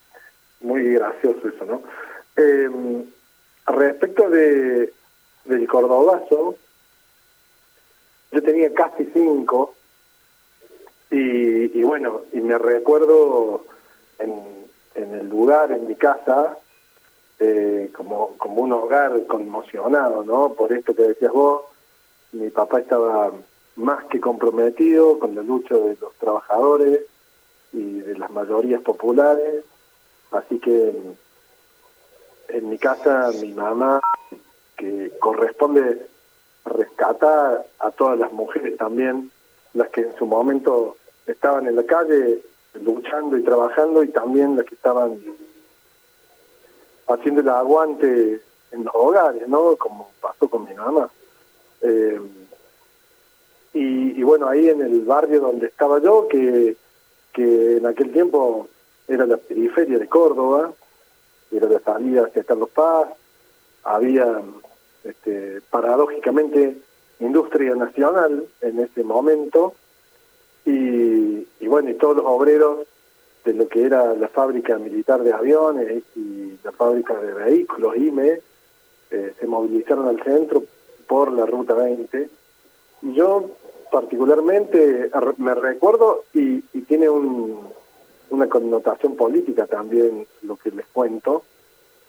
muy 0.61 0.93
gracioso 0.93 1.47
eso, 1.47 1.65
¿no? 1.65 1.81
Eh, 2.37 2.69
respecto 3.67 4.29
de 4.29 4.93
del 5.45 5.67
Cordobazo, 5.67 6.55
yo 8.31 8.43
tenía 8.43 8.73
casi 8.73 9.05
cinco, 9.13 9.75
y, 11.11 11.79
y 11.79 11.83
bueno, 11.83 12.21
y 12.33 12.41
me 12.41 12.57
recuerdo 12.57 13.63
en, 14.19 14.33
en 14.95 15.13
el 15.13 15.29
lugar, 15.29 15.71
en 15.71 15.87
mi 15.87 15.95
casa, 15.95 16.57
eh, 17.39 17.91
como, 17.95 18.35
como 18.37 18.61
un 18.61 18.73
hogar 18.73 19.25
conmocionado, 19.27 20.23
¿no? 20.23 20.53
Por 20.53 20.73
esto 20.73 20.95
que 20.95 21.03
decías 21.03 21.31
vos, 21.31 21.61
mi 22.35 22.49
papá 22.49 22.79
estaba 22.79 23.31
más 23.77 24.05
que 24.05 24.19
comprometido 24.19 25.19
con 25.19 25.35
la 25.35 25.41
lucha 25.41 25.75
de 25.75 25.97
los 25.99 26.13
trabajadores 26.15 27.01
y 27.71 27.99
de 28.01 28.17
las 28.17 28.29
mayorías 28.29 28.81
populares, 28.81 29.63
así 30.31 30.59
que 30.59 30.93
en 32.49 32.69
mi 32.69 32.77
casa 32.77 33.31
mi 33.41 33.53
mamá, 33.53 34.01
que 34.77 35.11
corresponde 35.19 36.07
rescatar 36.65 37.65
a 37.79 37.91
todas 37.91 38.19
las 38.19 38.31
mujeres 38.33 38.77
también, 38.77 39.31
las 39.73 39.89
que 39.89 40.01
en 40.01 40.15
su 40.17 40.25
momento 40.25 40.97
estaban 41.27 41.67
en 41.67 41.75
la 41.75 41.83
calle 41.83 42.41
luchando 42.73 43.37
y 43.37 43.43
trabajando 43.43 44.03
y 44.03 44.09
también 44.09 44.57
las 44.57 44.65
que 44.65 44.75
estaban 44.75 45.21
haciendo 47.07 47.41
el 47.41 47.49
aguante 47.49 48.41
en 48.71 48.83
los 48.83 48.93
hogares, 48.93 49.47
¿no? 49.47 49.75
Como 49.77 50.11
pasó 50.19 50.49
con 50.49 50.65
mi 50.65 50.73
mamá. 50.73 51.09
Eh, 51.81 52.19
y, 53.73 54.23
bueno, 54.23 54.47
ahí 54.47 54.69
en 54.69 54.81
el 54.81 55.01
barrio 55.01 55.41
donde 55.41 55.67
estaba 55.67 56.01
yo, 56.01 56.29
que, 56.29 56.77
que 57.33 57.77
en 57.77 57.85
aquel 57.85 58.11
tiempo 58.13 58.69
era 59.07 59.25
la 59.25 59.35
periferia 59.35 59.99
de 59.99 60.07
Córdoba, 60.07 60.71
era 61.51 61.67
la 61.67 61.79
salida 61.79 62.25
hacia 62.25 62.45
Carlos 62.45 62.69
Paz, 62.69 63.09
había 63.83 64.41
este, 65.03 65.61
paradójicamente 65.69 66.77
industria 67.19 67.75
nacional 67.75 68.45
en 68.61 68.79
ese 68.79 69.03
momento, 69.03 69.73
y, 70.65 71.45
y 71.59 71.67
bueno, 71.67 71.89
y 71.89 71.95
todos 71.95 72.15
los 72.15 72.25
obreros 72.25 72.87
de 73.43 73.53
lo 73.53 73.67
que 73.67 73.83
era 73.83 74.13
la 74.15 74.27
fábrica 74.29 74.77
militar 74.77 75.21
de 75.21 75.33
aviones 75.33 76.03
y 76.15 76.57
la 76.63 76.71
fábrica 76.71 77.13
de 77.19 77.33
vehículos, 77.33 77.95
IME, 77.97 78.39
eh, 79.11 79.33
se 79.39 79.47
movilizaron 79.47 80.07
al 80.07 80.23
centro 80.23 80.63
la 81.23 81.45
Ruta 81.45 81.73
20. 81.73 82.29
Y 83.03 83.13
yo 83.13 83.49
particularmente 83.91 85.09
me 85.37 85.55
recuerdo, 85.55 86.23
y, 86.33 86.61
tiene 86.81 87.09
una 87.09 88.47
connotación 88.49 89.15
política 89.15 89.65
también 89.65 90.27
lo 90.43 90.55
que 90.57 90.71
les 90.71 90.85
cuento, 90.87 91.43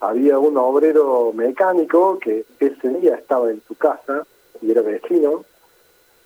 había 0.00 0.38
un 0.38 0.56
obrero 0.58 1.32
mecánico 1.32 2.18
que 2.18 2.44
ese 2.60 2.88
día 2.88 3.14
estaba 3.14 3.50
en 3.50 3.62
su 3.66 3.74
casa 3.76 4.26
y 4.60 4.70
era 4.70 4.82
vecino, 4.82 5.44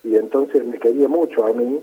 y 0.03 0.15
entonces 0.15 0.65
me 0.65 0.79
quería 0.79 1.07
mucho 1.07 1.45
a 1.45 1.53
mí, 1.53 1.81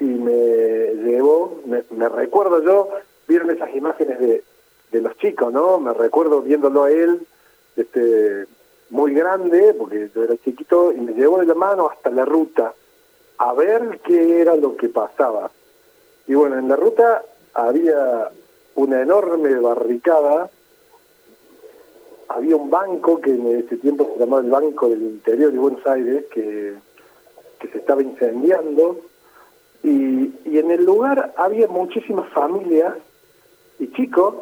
y 0.00 0.04
me 0.04 0.94
llevó, 1.04 1.60
me, 1.64 2.08
recuerdo 2.08 2.62
yo, 2.62 2.88
vieron 3.28 3.50
esas 3.50 3.74
imágenes 3.74 4.18
de, 4.18 4.42
de 4.90 5.00
los 5.00 5.16
chicos, 5.18 5.52
¿no? 5.52 5.78
Me 5.78 5.94
recuerdo 5.94 6.42
viéndolo 6.42 6.84
a 6.84 6.90
él, 6.90 7.24
este, 7.76 8.46
muy 8.92 9.14
grande, 9.14 9.74
porque 9.74 10.10
yo 10.14 10.22
era 10.22 10.36
chiquito, 10.36 10.92
y 10.92 11.00
me 11.00 11.14
llevó 11.14 11.38
de 11.38 11.46
la 11.46 11.54
mano 11.54 11.88
hasta 11.88 12.10
la 12.10 12.26
ruta 12.26 12.74
a 13.38 13.52
ver 13.54 14.00
qué 14.04 14.40
era 14.42 14.54
lo 14.54 14.76
que 14.76 14.90
pasaba. 14.90 15.50
Y 16.26 16.34
bueno, 16.34 16.58
en 16.58 16.68
la 16.68 16.76
ruta 16.76 17.24
había 17.54 18.30
una 18.74 19.00
enorme 19.00 19.54
barricada, 19.58 20.50
había 22.28 22.54
un 22.56 22.68
banco 22.68 23.18
que 23.18 23.30
en 23.30 23.46
ese 23.64 23.78
tiempo 23.78 24.10
se 24.12 24.20
llamaba 24.20 24.42
el 24.42 24.50
Banco 24.50 24.88
del 24.90 25.02
Interior 25.02 25.50
de 25.50 25.58
Buenos 25.58 25.86
Aires, 25.86 26.26
que, 26.30 26.74
que 27.58 27.68
se 27.68 27.78
estaba 27.78 28.02
incendiando, 28.02 29.00
y, 29.82 30.32
y 30.44 30.58
en 30.58 30.70
el 30.70 30.84
lugar 30.84 31.32
había 31.38 31.66
muchísimas 31.66 32.30
familias 32.32 32.94
y 33.78 33.90
chicos 33.92 34.34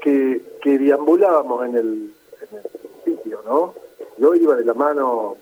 que, 0.00 0.42
que 0.62 0.78
deambulábamos 0.78 1.66
en 1.66 1.76
el, 1.76 2.14
en 2.40 2.58
el 2.58 2.85
¿no? 3.44 3.74
Yo 4.18 4.34
iba 4.34 4.56
de 4.56 4.64
la 4.64 4.74
mano 4.74 5.36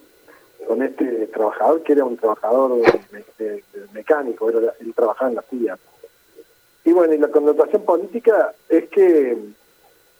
con 0.66 0.82
este 0.82 1.26
trabajador 1.28 1.82
que 1.82 1.92
era 1.92 2.04
un 2.04 2.16
trabajador 2.16 2.80
mecánico, 3.92 4.48
era, 4.48 4.74
él 4.80 4.94
trabajaba 4.94 5.30
en 5.30 5.36
la 5.36 5.42
CIA. 5.42 5.78
Y 6.84 6.92
bueno, 6.92 7.14
y 7.14 7.18
la 7.18 7.28
connotación 7.28 7.82
política 7.82 8.54
es 8.68 8.88
que 8.88 9.38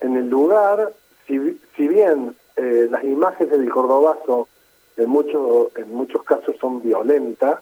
en 0.00 0.16
el 0.16 0.28
lugar, 0.28 0.92
si, 1.26 1.61
si 1.76 1.88
bien 1.88 2.37
eh, 2.57 2.88
las 2.90 3.04
imágenes 3.04 3.59
del 3.59 3.70
Cordobazo 3.70 4.48
en, 4.96 5.09
muchos 5.09 5.68
en 5.76 5.94
muchos 5.94 6.22
casos 6.24 6.57
son 6.61 6.83
violentas, 6.83 7.61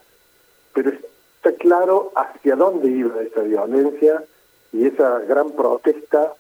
pero 0.73 0.90
está 0.90 1.53
claro 1.59 2.12
hacia 2.14 2.57
dónde 2.57 2.88
iba 2.88 3.23
esa 3.23 3.40
violencia 3.40 4.23
y 4.73 4.87
esa 4.87 5.18
gran 5.21 5.51
protesta 5.53 6.35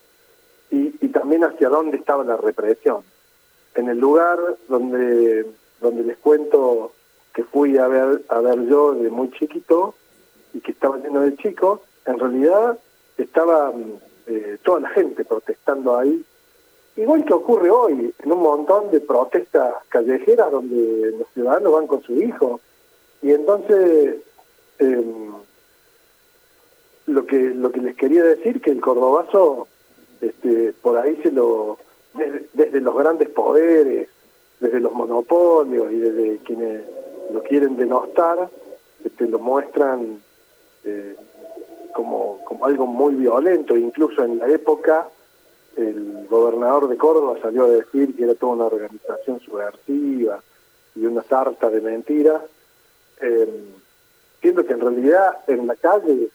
y 0.70 1.08
también 1.08 1.44
hacia 1.44 1.68
dónde 1.68 1.98
estaba 1.98 2.24
la 2.24 2.38
represión. 2.38 3.04
En 3.74 3.88
el 3.88 3.98
lugar 3.98 4.38
donde, 4.68 5.46
donde 5.80 6.02
les 6.02 6.18
cuento 6.18 6.92
que 7.34 7.44
fui 7.44 7.78
a 7.78 7.88
ver, 7.88 8.22
a 8.28 8.40
ver 8.40 8.66
yo 8.66 8.94
de 8.94 9.08
muy 9.10 9.30
chiquito 9.30 9.94
y 10.52 10.60
que 10.60 10.72
estaba 10.72 10.98
lleno 10.98 11.20
de 11.20 11.36
chicos, 11.36 11.80
en 12.04 12.18
realidad 12.18 12.78
estaba 13.16 13.72
eh, 14.26 14.58
toda 14.62 14.80
la 14.80 14.88
gente 14.90 15.24
protestando 15.24 15.96
ahí, 15.96 16.24
igual 16.96 17.24
que 17.24 17.32
ocurre 17.32 17.70
hoy, 17.70 18.14
en 18.18 18.32
un 18.32 18.42
montón 18.42 18.90
de 18.90 19.00
protestas 19.00 19.74
callejeras 19.88 20.50
donde 20.50 21.12
los 21.18 21.28
ciudadanos 21.32 21.72
van 21.72 21.86
con 21.86 22.02
su 22.02 22.20
hijo. 22.20 22.60
Y 23.22 23.32
entonces 23.32 24.16
eh, 24.78 25.04
lo 27.06 27.26
que 27.26 27.36
lo 27.36 27.70
que 27.72 27.80
les 27.80 27.96
quería 27.96 28.24
decir 28.24 28.60
que 28.60 28.70
el 28.70 28.80
cordobazo 28.80 29.68
este, 30.20 30.72
por 30.82 30.98
ahí 30.98 31.16
se 31.22 31.32
lo 31.32 31.78
desde, 32.14 32.80
los 32.80 32.96
grandes 32.96 33.28
poderes 33.30 34.08
desde 34.60 34.80
los 34.80 34.92
monopolios 34.92 35.92
y 35.92 35.96
desde 35.96 36.38
quienes 36.38 36.82
lo 37.32 37.42
quieren 37.42 37.76
denostar 37.76 38.50
este, 39.04 39.26
lo 39.28 39.38
muestran 39.38 40.22
eh, 40.84 41.16
como, 41.92 42.40
como 42.44 42.66
algo 42.66 42.86
muy 42.86 43.14
violento 43.14 43.76
incluso 43.76 44.24
en 44.24 44.38
la 44.38 44.48
época 44.48 45.08
el 45.76 46.26
gobernador 46.28 46.88
de 46.88 46.96
Córdoba 46.96 47.38
salió 47.40 47.64
a 47.64 47.68
decir 47.68 48.14
que 48.14 48.24
era 48.24 48.34
toda 48.34 48.52
una 48.52 48.64
organización 48.66 49.40
subversiva 49.40 50.42
y 50.94 51.06
una 51.06 51.22
sarta 51.22 51.70
de 51.70 51.80
mentiras 51.80 52.42
eh, 53.20 53.64
siendo 54.42 54.66
que 54.66 54.72
en 54.72 54.80
realidad 54.80 55.38
en 55.46 55.66
la 55.66 55.76
calle 55.76 56.28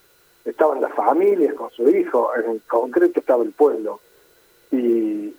estaban 0.46 0.82
las 0.82 0.94
familias 0.94 1.54
con 1.54 1.70
su 1.72 1.90
hijo, 1.90 2.32
en 2.36 2.60
concreto 2.60 3.20
estaba 3.20 3.44
el 3.44 3.52
pueblo. 3.52 4.00
Y, 4.72 5.36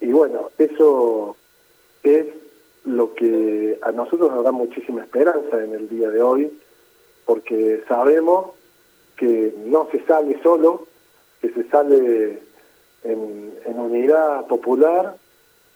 y 0.00 0.12
bueno, 0.12 0.50
eso 0.58 1.36
es 2.02 2.26
lo 2.84 3.14
que 3.14 3.78
a 3.82 3.92
nosotros 3.92 4.30
nos 4.30 4.44
da 4.44 4.52
muchísima 4.52 5.02
esperanza 5.02 5.62
en 5.62 5.74
el 5.74 5.88
día 5.88 6.10
de 6.10 6.22
hoy, 6.22 6.58
porque 7.24 7.82
sabemos 7.88 8.50
que 9.16 9.54
no 9.64 9.88
se 9.90 10.04
sale 10.04 10.40
solo, 10.42 10.86
que 11.40 11.50
se 11.50 11.68
sale 11.68 12.42
en, 13.04 13.54
unidad 13.76 14.46
popular 14.46 15.16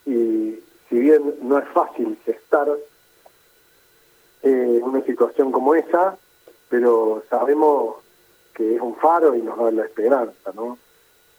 y 0.07 0.59
si 0.89 0.99
bien 0.99 1.35
no 1.43 1.59
es 1.59 1.69
fácil 1.69 2.19
estar 2.27 2.69
en 4.43 4.83
una 4.83 5.03
situación 5.03 5.53
como 5.53 5.75
esa, 5.75 6.16
pero 6.69 7.23
sabemos 7.29 7.97
que 8.55 8.77
es 8.77 8.81
un 8.81 8.97
faro 8.97 9.35
y 9.35 9.43
nos 9.43 9.59
da 9.59 9.71
la 9.71 9.85
esperanza, 9.85 10.53
¿no? 10.55 10.79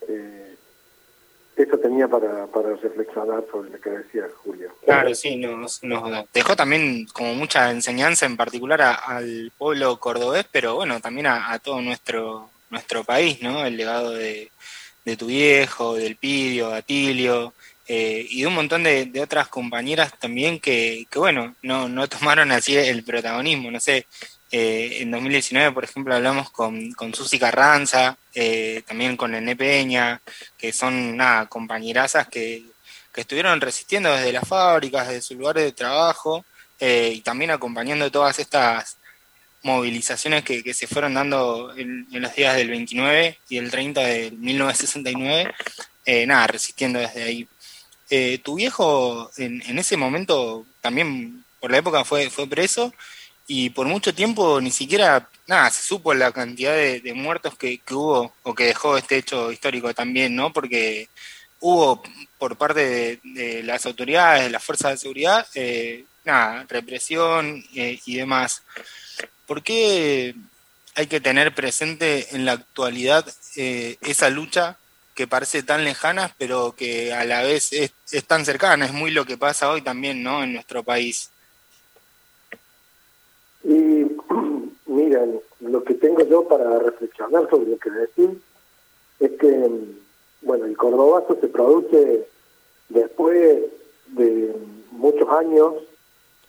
Eh, 0.08 0.49
eso 1.64 1.78
tenía 1.78 2.08
para, 2.08 2.48
para 2.48 2.76
reflexionar 2.76 3.44
sobre 3.52 3.70
lo 3.70 3.80
que 3.80 3.90
decía 3.90 4.24
Julio. 4.44 4.72
Claro, 4.86 5.14
sí, 5.14 5.36
nos, 5.36 5.82
dejó 6.34 6.56
también 6.56 7.06
como 7.14 7.34
mucha 7.34 7.72
enseñanza 7.72 8.26
en 8.26 8.38
particular 8.38 8.82
al 8.82 9.52
pueblo 9.58 10.00
cordobés, 10.00 10.46
pero 10.52 10.76
bueno, 10.76 11.00
también 11.00 11.28
a, 11.28 11.52
a 11.52 11.60
todo 11.60 11.82
nuestro 11.82 12.50
nuestro 12.70 13.04
país, 13.04 13.42
¿no? 13.42 13.66
El 13.66 13.78
legado 13.78 14.12
de, 14.12 14.52
de 15.06 15.18
tu 15.18 15.28
viejo, 15.28 15.96
del 15.96 16.16
Pidio, 16.16 16.74
Atilio, 16.74 17.54
eh, 17.88 18.26
y 18.30 18.42
de 18.42 18.48
un 18.48 18.56
montón 18.56 18.84
de, 18.84 19.06
de 19.06 19.22
otras 19.22 19.48
compañeras 19.48 20.14
también 20.20 20.60
que, 20.60 21.08
que 21.10 21.20
bueno, 21.20 21.56
no, 21.62 21.90
no 21.90 22.08
tomaron 22.08 22.52
así 22.52 22.78
el 22.78 23.04
protagonismo, 23.04 23.72
no 23.72 23.80
sé, 23.80 24.06
eh, 24.52 25.02
en 25.02 25.12
2019, 25.12 25.72
por 25.74 25.84
ejemplo, 25.84 26.16
hablamos 26.16 26.50
con, 26.50 26.92
con 26.94 27.14
Susi 27.14 27.38
Carranza, 27.38 28.18
eh, 28.34 28.82
también 28.88 29.16
con 29.16 29.32
Nené 29.32 29.56
Peña, 29.56 30.22
que 30.58 30.74
son 30.74 31.16
nada, 31.16 31.46
compañerazas 31.46 32.28
que, 32.28 32.64
que 33.14 33.22
estuvieron 33.22 33.62
resistiendo 33.62 34.12
desde 34.12 34.34
las 34.34 34.48
fábricas, 34.48 35.08
desde 35.08 35.22
sus 35.22 35.38
lugares 35.38 35.64
de 35.64 35.72
trabajo, 35.72 36.44
eh, 36.80 37.12
y 37.16 37.22
también 37.22 37.52
acompañando 37.52 38.10
todas 38.10 38.40
estas 38.40 38.98
movilizaciones 39.62 40.44
que, 40.44 40.64
que 40.64 40.74
se 40.74 40.88
fueron 40.88 41.14
dando 41.14 41.74
en, 41.76 42.08
los 42.10 42.34
días 42.34 42.56
del 42.56 42.70
29 42.70 43.38
y 43.50 43.58
el 43.58 43.70
30 43.70 44.02
de 44.02 44.32
1969, 44.32 45.54
eh, 46.06 46.26
nada, 46.26 46.48
resistiendo 46.48 47.00
desde 47.00 47.24
ahí. 47.24 47.48
Tu 48.44 48.56
viejo 48.56 49.30
en, 49.38 49.62
en 49.68 49.78
ese 49.78 49.96
momento 49.96 50.66
también 50.82 51.46
por 51.60 51.70
la 51.70 51.78
época 51.78 52.04
fue, 52.04 52.32
fue 52.32 52.48
preso 52.48 52.92
y 53.50 53.72
por 53.72 53.88
mucho 53.88 54.14
tiempo 54.14 54.62
ni 54.62 54.70
siquiera 54.70 55.28
nada 55.48 55.72
se 55.72 55.82
supo 55.82 56.14
la 56.14 56.32
cantidad 56.32 56.76
de, 56.76 57.14
muertos 57.16 57.58
que, 57.58 57.80
que 57.80 57.96
hubo 57.96 58.32
o 58.44 58.54
que 58.54 58.66
dejó 58.66 58.96
este 58.96 59.18
hecho 59.18 59.52
histórico 59.52 59.92
también, 59.96 60.36
¿no? 60.36 60.54
Porque 60.54 61.10
hubo 61.60 62.04
por 62.38 62.58
parte 62.58 62.80
de, 62.88 63.20
de 63.24 63.64
las 63.64 63.88
autoridades, 63.88 64.44
de 64.44 64.50
las 64.52 64.64
fuerzas 64.64 64.92
de 64.92 64.98
seguridad, 64.98 65.48
eh, 65.56 66.06
nada, 66.26 66.64
represión 66.70 67.66
eh, 67.76 68.00
y 68.06 68.18
demás. 68.18 68.62
¿Por 69.48 69.64
qué 69.64 70.36
hay 70.94 71.08
que 71.08 71.20
tener 71.20 71.56
presente 71.56 72.36
en 72.36 72.46
la 72.46 72.52
actualidad 72.52 73.26
eh, 73.56 73.98
esa 74.02 74.30
lucha 74.30 74.78
que 75.16 75.26
parece 75.26 75.64
tan 75.64 75.84
lejana, 75.84 76.36
pero 76.38 76.76
que 76.78 77.14
a 77.16 77.26
la 77.26 77.42
vez 77.42 77.74
es, 77.74 77.94
es 78.12 78.26
tan 78.26 78.46
cercana? 78.46 78.86
Es 78.86 78.94
muy 78.94 79.10
lo 79.10 79.26
que 79.26 79.40
pasa 79.40 79.72
hoy 79.72 79.82
también, 79.82 80.22
¿no? 80.22 80.44
En 80.44 80.54
nuestro 80.54 80.84
país. 80.84 81.32
Y 83.70 84.04
miren, 84.88 85.40
lo 85.60 85.84
que 85.84 85.94
tengo 85.94 86.24
yo 86.24 86.48
para 86.48 86.80
reflexionar 86.80 87.48
sobre 87.52 87.70
lo 87.70 87.78
que 87.78 87.92
decís 87.92 88.30
es 89.20 89.32
que, 89.34 89.70
bueno, 90.42 90.66
el 90.66 90.76
cordobazo 90.76 91.38
se 91.40 91.48
produce 91.50 92.28
después 92.90 93.62
de 94.08 94.56
muchos 94.90 95.30
años 95.30 95.76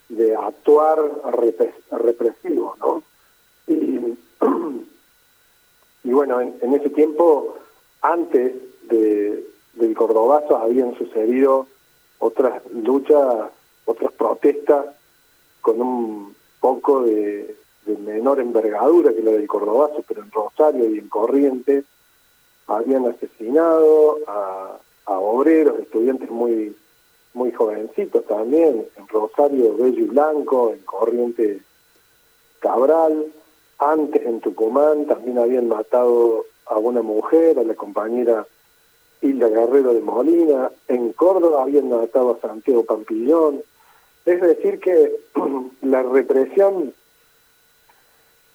de 0.09 0.35
actuar 0.35 0.99
repres- 1.25 1.75
represivo, 1.91 2.75
¿no? 2.81 3.03
Y, 3.67 4.17
y 6.05 6.11
bueno, 6.11 6.41
en, 6.41 6.75
ese 6.75 6.89
tiempo, 6.89 7.59
antes 8.01 8.55
de, 8.85 9.47
del 9.75 9.95
cordobazo, 9.95 10.57
habían 10.57 10.97
sucedido 10.97 11.67
otras 12.19 12.63
luchas, 12.73 13.51
otras 13.85 14.11
protestas 14.13 14.87
con 15.61 15.83
un 15.83 16.40
poco 16.61 17.03
de, 17.03 17.57
menor 18.05 18.39
envergadura 18.39 19.13
que 19.13 19.23
la 19.23 19.33
del 19.33 19.49
Cordobazo, 19.49 20.05
pero 20.07 20.23
en 20.23 20.31
Rosario 20.31 20.89
y 20.89 20.99
en 20.99 21.09
Corrientes 21.09 21.85
habían 22.69 23.07
asesinado 23.07 24.19
a, 24.29 24.79
a 25.07 25.19
obreros, 25.19 25.81
estudiantes 25.81 26.31
muy 26.31 26.77
muy 27.33 27.53
jovencitos 27.53 28.25
también, 28.27 28.87
en 28.97 29.09
Rosario 29.09 29.77
Bello 29.77 30.01
y 30.01 30.07
Blanco, 30.07 30.73
en 30.73 30.81
Corrientes 30.81 31.63
Cabral, 32.59 33.27
antes 33.79 34.27
en 34.27 34.41
Tucumán 34.41 35.07
también 35.07 35.39
habían 35.39 35.69
matado 35.69 36.45
a 36.67 36.77
una 36.77 37.03
mujer, 37.03 37.59
a 37.59 37.65
la 37.65 37.75
compañera 37.75 38.47
Hilda 39.23 39.49
Guerrero 39.49 39.95
de 39.95 40.01
Molina, 40.01 40.71
en 40.89 41.13
Córdoba 41.13 41.63
habían 41.63 41.89
matado 41.89 42.33
a 42.33 42.47
Santiago 42.47 42.85
Pampillón, 42.85 43.63
es 44.27 44.41
decir, 44.41 44.81
que 44.81 45.13
la 45.83 46.03
represión 46.03 46.93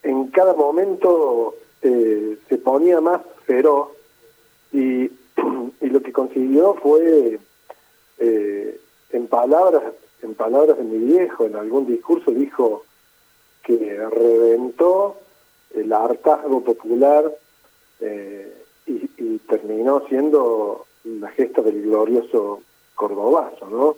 en 0.03 0.27
cada 0.27 0.53
momento 0.53 1.55
eh, 1.81 2.37
se 2.47 2.57
ponía 2.57 3.01
más 3.01 3.21
feroz 3.45 3.89
y, 4.71 5.09
lo 5.81 6.01
que 6.01 6.11
consiguió 6.11 6.73
fue, 6.75 7.39
eh, 8.19 8.79
en 9.11 9.27
palabras 9.27 9.83
en 10.25 10.33
palabras 10.33 10.77
de 10.77 10.83
mi 10.83 10.97
viejo, 10.97 11.45
en 11.45 11.55
algún 11.55 11.85
discurso 11.85 12.31
dijo 12.31 12.83
que 13.63 13.97
reventó 14.09 15.17
el 15.73 15.93
hartazgo 15.93 16.63
popular 16.63 17.31
eh, 17.99 18.53
y, 18.87 19.09
y 19.17 19.37
terminó 19.47 20.03
siendo 20.07 20.85
la 21.03 21.29
gesta 21.29 21.61
del 21.61 21.83
glorioso 21.83 22.61
cordobazo, 22.95 23.67
¿no? 23.69 23.97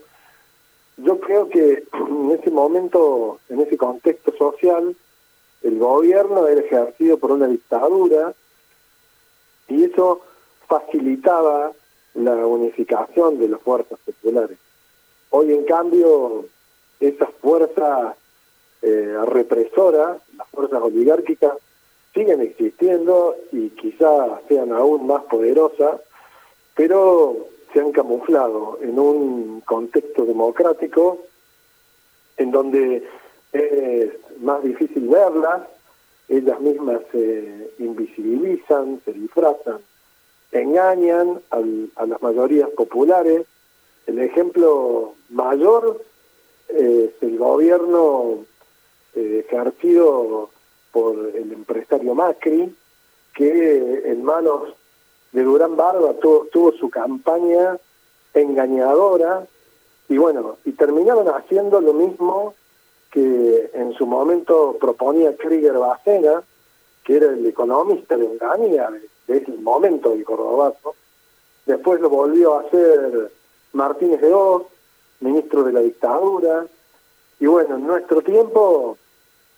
Yo 0.97 1.19
creo 1.19 1.47
que 1.49 1.83
en 1.93 2.31
ese 2.31 2.49
momento, 2.49 3.39
en 3.49 3.61
ese 3.61 3.77
contexto 3.77 4.35
social, 4.35 4.95
el 5.61 5.79
gobierno 5.79 6.47
era 6.47 6.61
ejercido 6.61 7.17
por 7.17 7.31
una 7.31 7.47
dictadura 7.47 8.33
y 9.67 9.83
eso 9.83 10.21
facilitaba 10.67 11.71
la 12.15 12.33
unificación 12.45 13.37
de 13.37 13.49
las 13.49 13.61
fuerzas 13.61 13.99
populares. 14.05 14.57
Hoy, 15.29 15.53
en 15.53 15.65
cambio, 15.65 16.45
esas 16.99 17.29
fuerzas 17.41 18.15
eh, 18.81 19.17
represoras, 19.25 20.17
las 20.35 20.47
fuerzas 20.49 20.81
oligárquicas, 20.81 21.53
siguen 22.13 22.41
existiendo 22.41 23.35
y 23.51 23.69
quizás 23.69 24.41
sean 24.47 24.71
aún 24.71 25.05
más 25.05 25.23
poderosas, 25.25 26.01
pero 26.75 27.47
se 27.73 27.79
han 27.79 27.91
camuflado 27.91 28.79
en 28.81 28.99
un 28.99 29.61
contexto 29.61 30.25
democrático 30.25 31.19
en 32.37 32.51
donde 32.51 33.07
es 33.53 34.11
más 34.39 34.63
difícil 34.63 35.07
verlas, 35.07 35.61
ellas 36.29 36.59
mismas 36.59 37.01
se 37.11 37.71
invisibilizan, 37.79 39.01
se 39.05 39.13
disfrazan, 39.13 39.79
engañan 40.51 41.39
al- 41.49 41.89
a 41.95 42.05
las 42.05 42.21
mayorías 42.21 42.69
populares. 42.71 43.45
El 44.05 44.19
ejemplo 44.19 45.13
mayor 45.29 46.03
es 46.69 47.11
el 47.21 47.37
gobierno 47.37 48.45
eh, 49.15 49.45
ejercido 49.47 50.49
por 50.91 51.17
el 51.33 51.51
empresario 51.53 52.13
Macri, 52.13 52.75
que 53.33 54.03
en 54.05 54.23
manos 54.23 54.73
de 55.37 55.43
Durán 55.43 55.75
Barba 55.75 56.15
tuvo, 56.15 56.71
su 56.71 56.89
campaña 56.89 57.77
engañadora 58.33 59.45
y 60.09 60.17
bueno, 60.17 60.57
y 60.65 60.71
terminaron 60.71 61.27
haciendo 61.27 61.79
lo 61.79 61.93
mismo 61.93 62.55
que 63.11 63.69
en 63.75 63.93
su 63.93 64.07
momento 64.07 64.77
proponía 64.81 65.37
Krieger 65.37 65.77
Bacena, 65.77 66.41
que 67.03 67.17
era 67.17 67.27
el 67.27 67.45
economista 67.45 68.17
de 68.17 68.25
Onganía 68.25 68.89
de, 68.89 69.07
de 69.27 69.37
ese 69.37 69.51
momento 69.51 70.09
del 70.09 70.25
Cordobazo. 70.25 70.95
Después 71.67 72.01
lo 72.01 72.09
volvió 72.09 72.55
a 72.55 72.61
hacer 72.61 73.31
Martínez 73.73 74.21
de 74.21 74.33
Oz, 74.33 74.63
ministro 75.19 75.63
de 75.65 75.73
la 75.73 75.81
dictadura. 75.81 76.65
Y 77.39 77.45
bueno, 77.45 77.75
en 77.75 77.85
nuestro 77.85 78.23
tiempo 78.23 78.97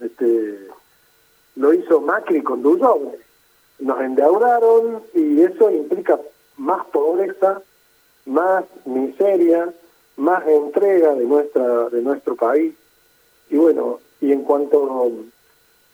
este, 0.02 0.68
lo 1.56 1.74
hizo 1.74 2.02
Macri 2.02 2.44
con 2.44 2.62
Dullón. 2.62 3.14
Nos 3.80 4.02
endeudaron 4.02 5.04
y 5.14 5.42
eso 5.42 5.72
implica 5.72 6.20
más 6.58 6.86
pobreza, 6.88 7.62
más 8.26 8.66
miseria, 8.86 9.74
más 10.18 10.46
entrega 10.48 11.16
de 11.16 11.26
nuestra 11.26 11.90
de 11.90 12.02
nuestro 12.02 12.36
país. 12.36 12.76
Y 13.50 13.58
bueno, 13.58 14.00
y 14.22 14.32
en 14.32 14.44
cuanto 14.44 15.12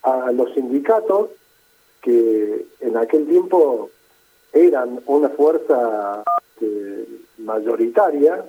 a 0.04 0.32
los 0.32 0.54
sindicatos, 0.54 1.30
que 2.02 2.66
en 2.82 2.98
aquel 2.98 3.28
tiempo 3.28 3.90
eran 4.54 5.02
una 5.06 5.30
fuerza 5.30 6.24
este, 6.52 7.08
mayoritaria, 7.40 8.46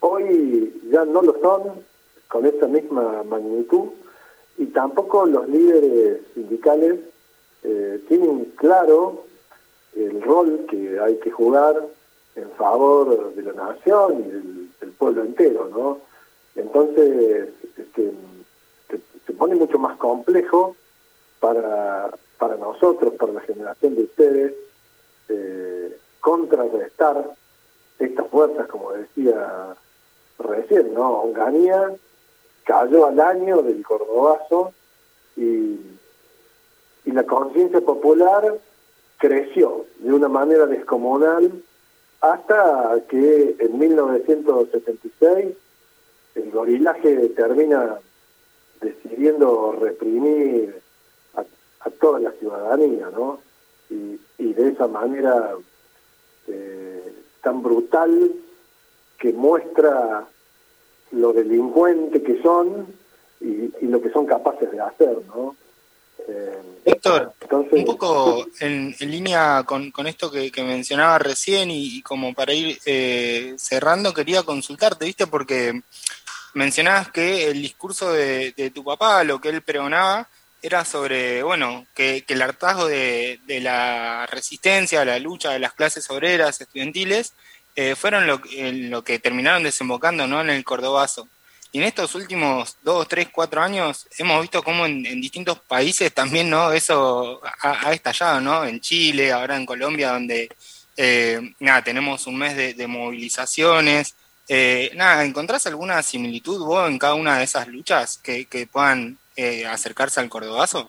hoy 0.00 0.72
ya 0.90 1.04
no 1.04 1.22
lo 1.22 1.38
son 1.40 1.84
con 2.28 2.46
esa 2.46 2.66
misma 2.66 3.22
magnitud 3.24 3.88
y 4.58 4.66
tampoco 4.66 5.26
los 5.26 5.48
líderes 5.48 6.20
sindicales 6.34 7.00
eh, 7.64 8.00
tienen 8.08 8.52
claro 8.56 9.24
el 9.96 10.22
rol 10.22 10.66
que 10.68 11.00
hay 11.00 11.18
que 11.18 11.30
jugar 11.30 11.86
en 12.36 12.50
favor 12.52 13.34
de 13.34 13.42
la 13.42 13.52
nación 13.52 14.20
y 14.20 14.30
del, 14.30 14.92
pueblo 14.98 15.22
entero, 15.22 15.68
¿no? 15.70 15.98
Entonces, 16.54 17.48
este, 17.76 18.12
se, 19.26 19.32
pone 19.32 19.56
mucho 19.56 19.78
más 19.78 19.96
complejo 19.96 20.76
para, 21.40 22.10
para 22.38 22.56
nosotros, 22.56 23.14
para 23.14 23.32
la 23.32 23.40
generación 23.40 23.96
de 23.96 24.02
ustedes, 24.04 24.54
eh, 25.28 25.98
contrarrestar 26.20 27.34
estas 27.98 28.28
fuerzas, 28.28 28.68
como 28.68 28.92
decía 28.92 29.74
recién, 30.38 30.94
¿no? 30.94 31.22
Onganía 31.22 31.92
cayó 32.64 33.06
al 33.06 33.20
año 33.20 33.62
del 33.62 33.84
Cordobazo 33.84 34.72
y, 35.36 35.78
y 37.04 37.12
la 37.12 37.24
conciencia 37.24 37.80
popular 37.80 38.58
creció 39.18 39.86
de 39.98 40.12
una 40.12 40.28
manera 40.28 40.66
descomunal 40.66 41.62
hasta 42.20 43.02
que 43.08 43.56
en 43.58 43.78
1976 43.78 45.54
el 46.34 46.50
gorilaje 46.50 47.28
termina 47.30 47.98
decidiendo 48.80 49.76
reprimir 49.80 50.80
a, 51.34 51.90
toda 51.90 52.18
la 52.20 52.32
ciudadanía, 52.32 53.10
¿no? 53.10 53.38
Y, 53.90 54.18
de 54.38 54.68
esa 54.68 54.86
manera 54.86 55.52
eh, 56.46 57.12
tan 57.42 57.60
brutal 57.60 58.30
que 59.18 59.32
muestra 59.32 60.26
lo 61.10 61.32
delincuente 61.32 62.22
que 62.22 62.40
son 62.40 62.86
y, 63.40 63.86
lo 63.86 64.00
que 64.00 64.10
son 64.10 64.26
capaces 64.26 64.70
de 64.70 64.80
hacer, 64.80 65.18
¿no? 65.26 65.56
Eh, 66.28 66.62
Héctor, 66.86 67.32
un 67.50 67.84
poco 67.84 68.46
en, 68.60 68.94
línea 68.98 69.64
con, 69.64 69.92
esto 70.06 70.30
que, 70.30 70.50
mencionaba 70.62 71.18
recién 71.18 71.70
y, 71.70 72.02
como 72.02 72.34
para 72.34 72.52
ir 72.52 72.78
eh, 72.84 73.54
cerrando, 73.58 74.12
quería 74.12 74.42
consultarte, 74.42 75.06
¿viste? 75.06 75.26
Porque 75.26 75.80
mencionabas 76.52 77.10
que 77.10 77.48
el 77.48 77.62
discurso 77.62 78.12
de, 78.12 78.70
tu 78.74 78.84
papá, 78.84 79.24
lo 79.24 79.40
que 79.40 79.48
él 79.48 79.62
pregonaba, 79.62 80.28
era 80.60 80.84
sobre, 80.84 81.42
bueno, 81.42 81.86
que, 81.94 82.24
el 82.26 82.42
hartazgo 82.42 82.86
de, 82.86 83.38
la 83.46 84.26
resistencia, 84.26 85.04
la 85.04 85.18
lucha 85.18 85.52
de 85.52 85.58
las 85.58 85.72
clases 85.72 86.08
obreras, 86.10 86.60
estudiantiles, 86.60 87.34
eh, 87.76 87.96
fueron 87.96 88.26
lo, 88.26 88.40
lo, 88.60 89.02
que 89.02 89.18
terminaron 89.18 89.62
desembocando 89.62 90.26
¿no? 90.26 90.40
en 90.40 90.50
el 90.50 90.64
Cordobazo. 90.64 91.28
Y 91.74 91.78
en 91.78 91.84
estos 91.86 92.14
últimos 92.14 92.76
dos, 92.84 93.08
tres, 93.08 93.30
cuatro 93.32 93.60
años 93.60 94.06
hemos 94.16 94.40
visto 94.42 94.62
cómo 94.62 94.86
en, 94.86 95.02
distintos 95.02 95.58
países 95.58 96.14
también 96.14 96.48
no 96.48 96.70
eso 96.70 97.40
ha, 97.60 97.92
estallado, 97.92 98.40
¿no? 98.40 98.64
En 98.64 98.78
Chile, 98.80 99.32
ahora 99.32 99.56
en 99.56 99.66
Colombia, 99.66 100.12
donde 100.12 100.48
eh, 100.96 101.40
nada, 101.58 101.82
tenemos 101.82 102.28
un 102.28 102.38
mes 102.38 102.76
de, 102.76 102.86
movilizaciones. 102.86 104.14
Eh, 104.46 104.92
nada, 104.94 105.24
¿encontrás 105.24 105.66
alguna 105.66 106.00
similitud 106.04 106.64
vos 106.64 106.88
en 106.88 106.96
cada 106.96 107.14
una 107.14 107.38
de 107.38 107.44
esas 107.44 107.66
luchas 107.66 108.18
que, 108.18 108.68
puedan 108.70 109.18
eh, 109.34 109.66
acercarse 109.66 110.20
al 110.20 110.28
cordobazo? 110.28 110.88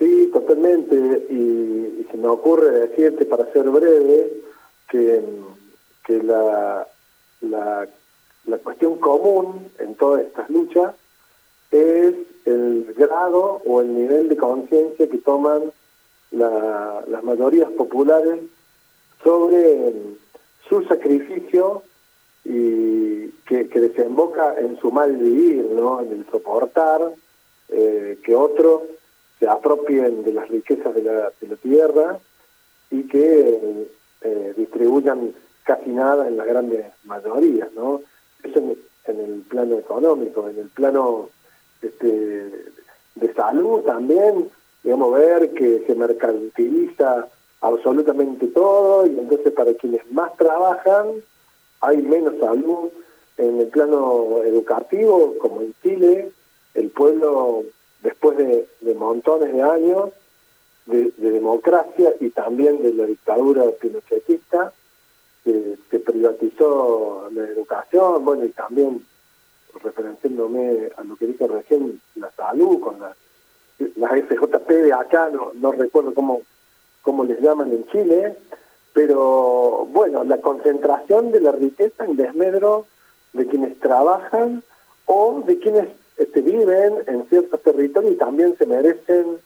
Sí, 0.00 0.30
totalmente. 0.32 0.96
Y, 1.30 2.08
se 2.10 2.16
me 2.16 2.26
ocurre 2.26 2.88
decirte, 2.88 3.24
para 3.24 3.52
ser 3.52 3.70
breve, 3.70 4.32
que, 4.88 5.22
que 6.04 6.20
la, 6.24 6.88
la 7.42 7.86
la 8.46 8.58
cuestión 8.58 8.98
común 8.98 9.70
en 9.78 9.94
todas 9.94 10.22
estas 10.22 10.48
luchas 10.50 10.94
es 11.70 12.14
el 12.44 12.94
grado 12.96 13.62
o 13.64 13.80
el 13.80 13.94
nivel 13.94 14.28
de 14.28 14.36
conciencia 14.36 15.08
que 15.08 15.18
toman 15.18 15.72
las 16.32 17.24
mayorías 17.24 17.70
populares 17.72 18.40
sobre 19.22 19.92
su 20.68 20.82
sacrificio 20.84 21.82
y 22.44 23.28
que, 23.46 23.64
desemboca 23.64 24.54
en 24.58 24.78
su 24.78 24.90
mal 24.90 25.16
vivir, 25.16 25.64
¿no? 25.72 26.00
en 26.00 26.12
el 26.12 26.26
soportar 26.30 27.12
eh, 27.68 28.18
que 28.24 28.34
otros 28.34 28.82
se 29.38 29.48
apropien 29.48 30.22
de 30.22 30.32
las 30.32 30.48
riquezas 30.48 30.94
de 30.94 31.02
la, 31.02 31.32
tierra 31.62 32.18
y 32.90 33.04
que 33.04 33.88
eh, 34.22 34.54
distribuyan 34.56 35.32
casi 35.64 35.90
nada 35.90 36.28
en 36.28 36.36
las 36.36 36.46
grandes 36.46 36.86
mayorías, 37.04 37.72
¿no? 37.74 38.02
Eso 38.42 38.58
en, 39.06 39.20
el 39.20 39.40
plano 39.48 39.78
económico, 39.78 40.48
en 40.48 40.58
el 40.58 40.68
plano 40.68 41.30
este, 41.82 42.50
de 43.14 43.34
salud 43.34 43.80
también, 43.80 44.48
digamos, 44.82 45.12
ver 45.14 45.50
que 45.52 45.84
se 45.86 45.94
mercantiliza 45.94 47.28
absolutamente 47.60 48.46
todo 48.48 49.06
y 49.06 49.18
entonces 49.18 49.52
para 49.52 49.74
quienes 49.74 50.10
más 50.10 50.36
trabajan 50.36 51.22
hay 51.80 51.98
menos 51.98 52.34
salud. 52.38 52.90
En 53.36 53.58
el 53.58 53.68
plano 53.68 54.42
educativo, 54.44 55.34
como 55.38 55.62
en 55.62 55.74
Chile, 55.82 56.30
el 56.74 56.90
pueblo, 56.90 57.64
después 58.02 58.36
de, 58.36 58.66
montones 58.94 59.52
de 59.54 59.62
años 59.62 60.10
de, 60.84 61.10
de, 61.16 61.30
democracia 61.30 62.12
y 62.20 62.28
también 62.30 62.82
de 62.82 62.92
la 62.92 63.06
dictadura 63.06 63.64
pinochetista, 63.80 64.74
que, 65.44 65.98
privatizó 65.98 67.28
la 67.32 67.44
educación, 67.44 68.24
bueno, 68.24 68.44
y 68.44 68.50
también 68.50 69.04
referenciándome 69.82 70.90
a 70.96 71.04
lo 71.04 71.16
que 71.16 71.26
dijo 71.26 71.46
recién, 71.46 72.00
la 72.16 72.30
salud, 72.32 72.80
con 72.80 72.98
las 73.00 73.16
las 73.96 74.12
FJP 74.12 74.68
de 74.68 74.92
acá, 74.92 75.30
no, 75.30 75.52
no 75.54 75.72
recuerdo 75.72 76.12
cómo, 76.14 76.42
cómo 77.02 77.24
les 77.24 77.40
llaman 77.40 77.72
en 77.72 77.86
Chile, 77.86 78.36
pero 78.92 79.86
bueno, 79.90 80.24
la 80.24 80.38
concentración 80.38 81.32
de 81.32 81.40
la 81.40 81.52
riqueza 81.52 82.04
en 82.04 82.16
desmedro 82.16 82.86
de 83.32 83.46
quienes 83.46 83.78
trabajan 83.80 84.62
o 85.06 85.42
de 85.46 85.58
quienes 85.58 85.88
este, 86.16 86.42
viven 86.42 86.94
en 87.06 87.26
ciertos 87.28 87.62
territorios 87.62 88.12
y 88.12 88.16
también 88.16 88.56
se 88.58 88.66
merecen 88.66 89.38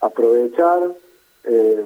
aprovechar 0.00 0.92
eh, 1.44 1.84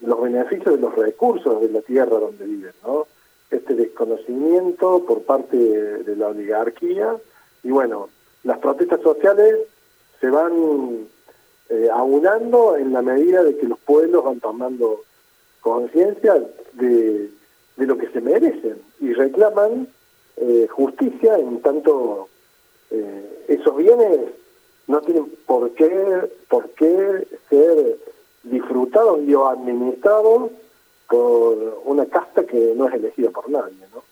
los 0.00 0.22
beneficios 0.22 0.74
de 0.74 0.80
los 0.80 0.94
recursos 0.94 1.60
de 1.60 1.68
la 1.70 1.80
tierra 1.80 2.18
donde 2.18 2.44
viven, 2.44 2.72
¿no? 2.84 3.06
Este 3.50 3.74
desconocimiento 3.74 5.04
por 5.06 5.22
parte 5.22 5.56
de, 5.56 6.16
la 6.16 6.28
oligarquía 6.28 7.16
y 7.62 7.70
bueno, 7.70 8.08
las 8.42 8.58
protestas 8.58 9.00
sociales 9.00 9.56
se 10.20 10.30
van 10.30 11.06
eh, 11.68 11.88
aunando 11.92 12.76
en 12.76 12.92
la 12.92 13.02
medida 13.02 13.42
de 13.42 13.56
que 13.56 13.66
los 13.66 13.78
pueblos 13.78 14.24
van 14.24 14.40
tomando 14.40 15.02
conciencia 15.60 16.34
de, 16.72 17.30
lo 17.76 17.98
que 17.98 18.08
se 18.08 18.20
merecen 18.20 18.80
y 19.00 19.12
reclaman 19.12 19.88
eh, 20.36 20.66
justicia 20.70 21.38
en 21.38 21.60
tanto 21.60 22.28
eh, 22.90 23.44
esos 23.48 23.76
bienes 23.76 24.20
no 24.86 25.00
tienen 25.00 25.30
por 25.46 25.70
qué, 25.72 26.30
por 26.48 26.70
qué 26.70 27.26
ser 27.50 27.98
disfrutados 28.50 29.20
y 29.26 29.34
o 29.34 29.48
administrados 29.48 30.50
por 31.08 31.82
una 31.84 32.06
casta 32.06 32.44
que 32.44 32.74
no 32.76 32.88
es 32.88 32.94
elegida 32.94 33.30
por 33.30 33.48
nadie, 33.48 33.76
¿no? 33.94 34.02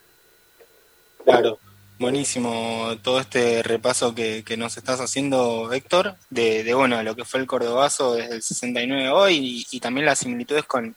Claro, 1.25 1.59
buenísimo 1.99 2.97
todo 3.03 3.19
este 3.21 3.63
repaso 3.63 4.15
que, 4.15 4.45
nos 4.59 4.77
estás 4.77 5.01
haciendo, 5.01 5.73
Héctor, 5.73 6.15
de, 6.31 6.73
bueno, 6.75 7.03
lo 7.03 7.17
que 7.17 7.25
fue 7.25 7.41
el 7.41 7.47
Cordobazo 7.47 8.15
desde 8.15 8.35
el 8.35 8.43
69 8.43 9.09
hoy 9.11 9.67
y, 9.71 9.81
también 9.81 10.07
las 10.07 10.19
similitudes 10.19 10.65
con, 10.65 10.95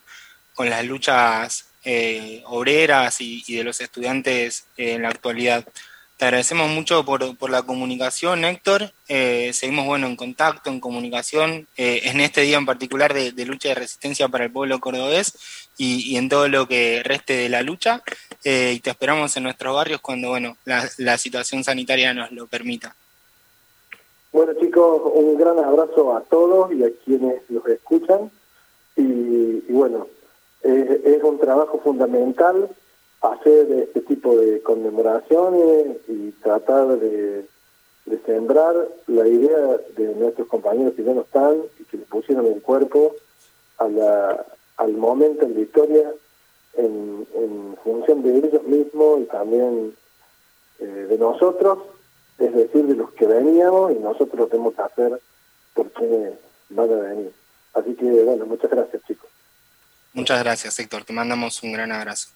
con 0.53 0.69
las 0.69 0.85
luchas 0.85 1.69
eh, 1.83 2.43
obreras 2.47 3.21
y, 3.21 3.43
de 3.47 3.63
los 3.63 3.79
estudiantes 3.79 4.67
en 4.75 5.03
la 5.03 5.09
actualidad. 5.09 5.65
Te 6.17 6.25
agradecemos 6.25 6.67
mucho 6.71 7.05
por, 7.05 7.37
por 7.37 7.51
la 7.51 7.61
comunicación, 7.61 8.43
Héctor. 8.43 8.89
Eh, 9.07 9.51
seguimos 9.53 9.85
bueno 9.85 10.07
en 10.07 10.15
contacto, 10.15 10.71
en 10.71 10.79
comunicación, 10.79 11.67
eh, 11.77 12.01
en 12.05 12.21
este 12.21 12.41
día 12.41 12.57
en 12.57 12.65
particular 12.65 13.13
de, 13.13 13.45
lucha 13.45 13.69
de 13.69 13.75
resistencia 13.75 14.27
para 14.27 14.45
el 14.45 14.51
pueblo 14.51 14.79
cordobés 14.79 15.37
y, 15.77 16.17
en 16.17 16.27
todo 16.27 16.47
lo 16.47 16.67
que 16.67 17.03
reste 17.03 17.33
de 17.33 17.49
la 17.49 17.61
lucha. 17.61 18.01
Eh, 18.43 18.73
y 18.75 18.79
te 18.79 18.89
esperamos 18.89 19.37
en 19.37 19.43
nuestros 19.43 19.75
barrios 19.75 20.01
cuando 20.01 20.29
bueno 20.29 20.57
la, 20.65 21.17
situación 21.19 21.63
sanitaria 21.63 22.15
nos 22.15 22.31
lo 22.31 22.47
permita. 22.47 22.95
Bueno 24.31 24.53
chicos, 24.59 25.03
un 25.13 25.37
gran 25.37 25.59
abrazo 25.59 26.17
a 26.17 26.21
todos 26.21 26.73
y 26.73 26.83
a 26.83 26.89
quienes 27.05 27.43
los 27.49 27.63
escuchan. 27.67 28.31
Y, 28.95 29.03
y 29.03 29.71
bueno, 29.71 30.07
es 30.63 31.21
un 31.21 31.39
trabajo 31.39 31.79
fundamental 31.83 32.69
hacer 33.21 33.71
este 33.71 34.01
tipo 34.01 34.35
de 34.37 34.61
conmemoraciones 34.61 35.97
y 36.07 36.31
tratar 36.43 36.99
de, 36.99 37.45
sembrar 38.25 38.75
la 39.07 39.27
idea 39.27 39.77
de 39.95 40.15
nuestros 40.15 40.47
compañeros 40.47 40.93
que 40.95 41.03
ya 41.03 41.13
no 41.13 41.21
están 41.21 41.61
y 41.79 41.83
que 41.85 41.97
le 41.97 42.03
pusieron 42.03 42.45
el 42.45 42.61
cuerpo 42.61 43.15
a 43.77 43.87
la, 43.87 44.45
al 44.77 44.93
momento 44.93 45.45
en 45.45 45.53
la 45.55 45.59
historia 45.61 46.11
en, 46.77 47.25
función 47.83 48.21
de 48.21 48.37
ellos 48.37 48.63
mismos 48.63 49.21
y 49.21 49.25
también 49.25 49.95
eh, 50.79 50.85
de 50.85 51.17
nosotros, 51.17 51.79
es 52.37 52.53
decir, 52.53 52.85
de 52.85 52.95
los 52.95 53.11
que 53.11 53.25
veníamos 53.25 53.93
y 53.93 53.95
nosotros 53.95 54.37
lo 54.37 54.47
tenemos 54.47 54.75
que 54.75 54.81
hacer 54.81 55.21
por 55.73 55.89
quienes 55.91 56.33
van 56.69 56.91
a 56.91 56.95
venir. 56.95 57.31
Así 57.73 57.93
que, 57.95 58.05
bueno, 58.23 58.45
muchas 58.45 58.69
gracias, 58.69 59.01
chicos. 59.07 59.29
Muchas 60.13 60.43
gracias, 60.43 60.79
Héctor. 60.79 61.05
Te 61.05 61.13
mandamos 61.13 61.61
un 61.63 61.71
gran 61.71 61.91
abrazo. 61.91 62.29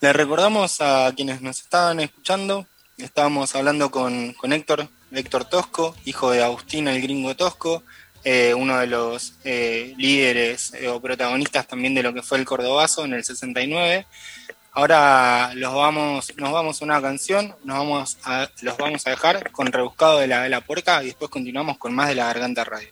Le 0.00 0.12
recordamos 0.12 0.80
a 0.80 1.12
quienes 1.16 1.40
nos 1.40 1.60
estaban 1.60 2.00
escuchando, 2.00 2.66
estábamos 2.98 3.54
hablando 3.54 3.90
con, 3.90 4.34
con 4.34 4.52
Héctor, 4.52 4.88
Héctor 5.12 5.44
Tosco, 5.46 5.94
hijo 6.04 6.30
de 6.30 6.42
Agustín 6.42 6.88
el 6.88 7.00
gringo 7.00 7.34
Tosco, 7.34 7.82
eh, 8.24 8.54
uno 8.54 8.78
de 8.78 8.86
los 8.86 9.34
eh, 9.44 9.94
líderes 9.96 10.72
eh, 10.74 10.88
o 10.88 11.00
protagonistas 11.00 11.66
también 11.66 11.94
de 11.94 12.02
lo 12.02 12.14
que 12.14 12.22
fue 12.22 12.38
el 12.38 12.44
Cordobazo 12.44 13.04
en 13.04 13.14
el 13.14 13.24
69. 13.24 14.06
Ahora 14.72 15.52
los 15.54 15.72
vamos, 15.72 16.32
nos 16.36 16.52
vamos 16.52 16.80
a 16.80 16.84
una 16.84 17.00
canción, 17.00 17.54
nos 17.64 17.78
vamos 17.78 18.18
a, 18.24 18.48
los 18.62 18.76
vamos 18.76 19.06
a 19.06 19.10
dejar 19.10 19.52
con 19.52 19.70
Rebuscado 19.70 20.18
de 20.18 20.26
la 20.26 20.40
Vela 20.40 20.62
Puerca 20.62 21.02
y 21.02 21.06
después 21.06 21.30
continuamos 21.30 21.78
con 21.78 21.94
más 21.94 22.08
de 22.08 22.16
la 22.16 22.24
Garganta 22.26 22.64
Radio. 22.64 22.88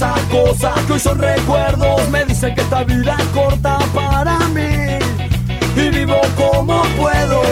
Esas 0.00 0.20
cosas 0.30 0.80
que 0.86 0.94
hoy 0.94 0.98
son 0.98 1.18
recuerdos, 1.18 2.08
me 2.08 2.24
dicen 2.24 2.54
que 2.54 2.62
esta 2.62 2.84
vida 2.84 3.16
es 3.18 3.26
corta 3.38 3.78
para 3.94 4.38
mí 4.48 4.98
y 5.76 5.88
vivo 5.90 6.18
como 6.36 6.82
puedo. 6.96 7.42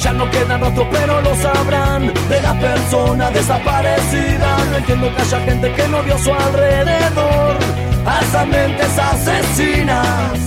Ya 0.00 0.12
no 0.14 0.30
quedan 0.30 0.62
rastros, 0.62 0.86
pero 0.90 1.20
lo 1.20 1.36
sabrán 1.36 2.14
de 2.30 2.40
las 2.40 2.56
personas 2.56 3.34
desaparecidas. 3.34 4.68
No 4.70 4.76
entiendo 4.78 5.14
que 5.14 5.20
haya 5.20 5.40
gente 5.40 5.70
que 5.74 5.88
no 5.88 6.02
vio 6.02 6.14
a 6.14 6.18
su 6.18 6.32
alrededor 6.32 7.56
a 8.06 8.20
esas 8.22 8.46
mentes 8.46 8.98
asesinas. 8.98 10.38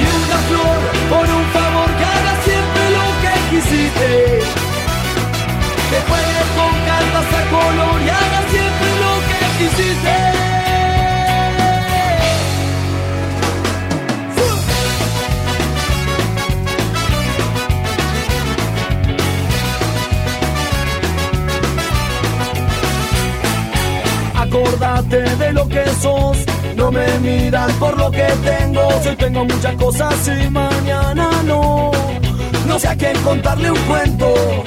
Y 0.00 0.04
una 0.24 0.38
flor 0.48 0.80
por 1.08 1.26
un 1.38 1.44
favor 1.52 1.88
que 1.98 2.04
haga 2.04 2.34
siempre 2.42 2.82
lo 2.98 3.06
que 3.22 3.32
quisiste. 3.50 4.40
Que 5.88 6.00
juegue 6.08 6.42
con 6.56 6.83
cartas 6.94 7.26
a 7.38 7.42
color 7.50 8.02
y 8.02 8.08
haga 8.08 8.40
siempre 8.52 8.88
lo 9.02 9.12
que 9.28 9.38
quisiste. 9.58 10.14
Acordate 24.36 25.36
de 25.36 25.52
lo 25.52 25.68
que 25.68 25.84
sos, 26.00 26.38
no 26.76 26.92
me 26.92 27.06
miran 27.20 27.70
por 27.78 27.96
lo 27.98 28.10
que 28.10 28.26
tengo. 28.44 28.82
Hoy 29.04 29.16
tengo 29.16 29.44
muchas 29.44 29.74
cosas 29.74 30.14
y 30.28 30.48
mañana 30.50 31.28
no. 31.44 31.90
No 32.66 32.78
sé 32.78 32.88
a 32.88 32.96
quién 32.96 33.16
contarle 33.22 33.70
un 33.70 33.78
cuento. 33.80 34.64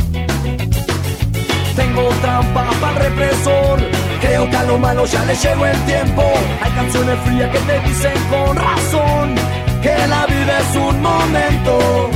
Tengo 1.97 2.11
trampas 2.21 2.75
para 2.75 2.99
represor. 2.99 3.79
Creo 4.21 4.47
que 4.47 4.55
a 4.55 4.63
lo 4.65 4.77
malo 4.77 5.03
ya 5.07 5.25
le 5.25 5.33
llegó 5.33 5.65
el 5.65 5.81
tiempo. 5.85 6.21
Hay 6.61 6.71
canciones 6.73 7.17
frías 7.25 7.49
que 7.49 7.57
te 7.57 7.79
dicen 7.79 8.13
con 8.29 8.55
razón 8.55 9.33
que 9.81 9.95
la 10.07 10.27
vida 10.27 10.59
es 10.59 10.75
un 10.75 11.01
momento. 11.01 12.11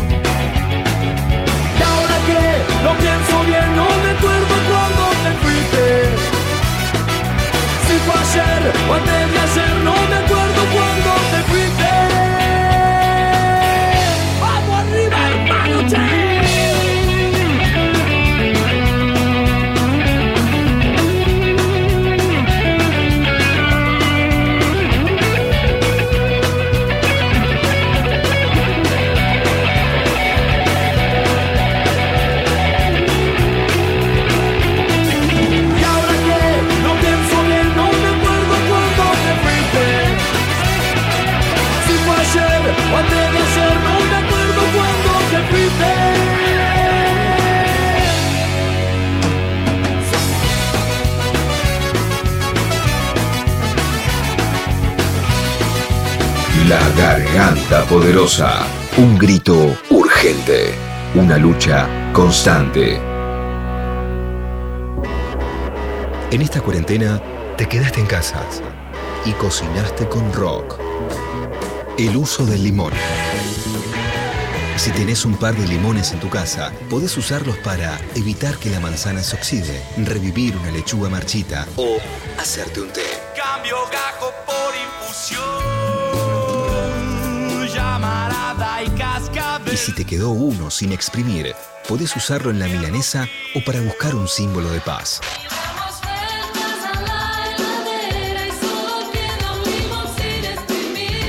Y 1.80 1.82
ahora 1.82 2.18
que 2.28 2.44
lo 2.86 2.94
pienso 2.94 3.44
bien, 3.48 3.76
no 3.76 3.88
me 4.04 4.10
acuerdo 4.18 4.56
cuando 4.70 5.04
te 5.24 5.32
fuiste. 5.42 5.84
Si 7.88 7.96
fue 8.06 8.16
ayer 8.22 8.62
o 8.88 8.94
antes 8.94 9.34
de 9.34 9.40
ayer, 9.48 9.74
no 9.84 9.96
me 10.10 10.16
acuerdo 10.24 10.62
cuando 10.76 10.91
La 56.72 56.90
garganta 56.92 57.84
poderosa. 57.84 58.66
Un 58.96 59.18
grito 59.18 59.76
urgente. 59.90 60.74
Una 61.16 61.38
lucha 61.38 61.86
constante. 62.14 62.96
En 66.32 66.42
esta 66.42 66.62
cuarentena 66.62 67.22
te 67.58 67.68
quedaste 67.68 68.00
en 68.00 68.06
casa 68.06 68.42
y 69.26 69.34
cocinaste 69.34 70.08
con 70.08 70.32
rock. 70.32 70.80
El 71.98 72.16
uso 72.16 72.46
del 72.46 72.64
limón. 72.64 72.94
Si 74.78 74.92
tenés 74.92 75.26
un 75.26 75.36
par 75.36 75.54
de 75.54 75.68
limones 75.68 76.14
en 76.14 76.22
tu 76.22 76.30
casa, 76.30 76.72
podés 76.90 77.18
usarlos 77.18 77.58
para 77.58 78.00
evitar 78.16 78.56
que 78.56 78.70
la 78.70 78.80
manzana 78.80 79.22
se 79.24 79.36
oxide, 79.36 79.84
revivir 79.98 80.56
una 80.56 80.72
lechuga 80.72 81.10
marchita 81.10 81.68
o 81.76 81.98
hacerte 82.40 82.80
un 82.80 82.94
té. 82.94 83.04
Cambio 83.36 83.76
gajo 83.92 84.31
y 88.84 88.90
cascabel. 88.92 89.74
Y 89.74 89.78
si 89.78 89.94
te 89.94 90.06
quedó 90.06 90.32
uno 90.32 90.72
sin 90.72 90.92
exprimir, 90.92 91.54
podés 91.88 92.16
usarlo 92.16 92.52
en 92.52 92.60
la 92.60 92.68
milanesa 92.68 93.28
o 93.56 93.64
para 93.64 93.82
buscar 93.82 94.16
un 94.16 94.28
símbolo 94.28 94.70
de 94.70 94.80
paz. 94.82 95.22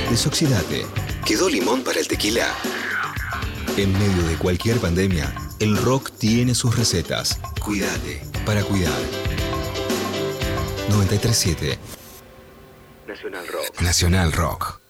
Desoxidate. 0.09 0.85
¿Quedó 1.25 1.49
limón 1.49 1.83
para 1.83 1.99
el 1.99 2.07
tequila? 2.07 2.47
En 3.77 3.91
medio 3.93 4.23
de 4.27 4.35
cualquier 4.37 4.77
pandemia, 4.77 5.33
el 5.59 5.75
rock 5.75 6.11
tiene 6.11 6.53
sus 6.53 6.77
recetas. 6.77 7.39
Cuídate 7.59 8.21
para 8.45 8.63
cuidar. 8.63 8.93
937 10.89 11.79
Nacional 13.07 13.47
Rock. 13.47 13.81
Nacional 13.81 14.31
Rock. 14.31 14.82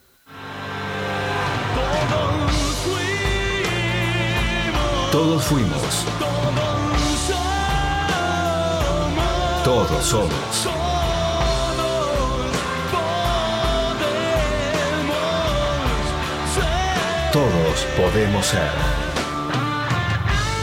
Todos 5.14 5.44
fuimos. 5.44 6.08
Todos 9.64 10.04
somos. 10.04 10.68
Todos 17.32 17.88
podemos 17.96 18.44
ser. 18.44 18.60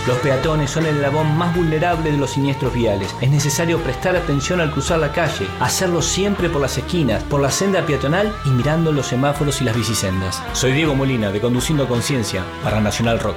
Los 0.08 0.18
peatones 0.18 0.68
son 0.68 0.84
el 0.86 0.96
eslabón 0.96 1.38
más 1.38 1.54
vulnerable 1.54 2.10
de 2.10 2.18
los 2.18 2.30
siniestros 2.30 2.74
viales. 2.74 3.14
Es 3.20 3.30
necesario 3.30 3.80
prestar 3.80 4.16
atención 4.16 4.60
al 4.60 4.72
cruzar 4.72 4.98
la 4.98 5.12
calle, 5.12 5.46
hacerlo 5.60 6.02
siempre 6.02 6.48
por 6.48 6.60
las 6.60 6.76
esquinas, 6.76 7.22
por 7.22 7.40
la 7.40 7.52
senda 7.52 7.86
peatonal 7.86 8.34
y 8.44 8.50
mirando 8.50 8.90
los 8.90 9.06
semáforos 9.06 9.60
y 9.60 9.64
las 9.64 9.76
bicisendas. 9.76 10.42
Soy 10.54 10.72
Diego 10.72 10.96
Molina 10.96 11.30
de 11.30 11.40
Conduciendo 11.40 11.86
Conciencia 11.86 12.42
para 12.64 12.80
Nacional 12.80 13.20
Rock. 13.20 13.36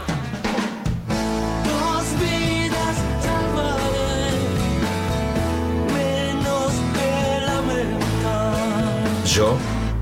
Yo 9.33 9.57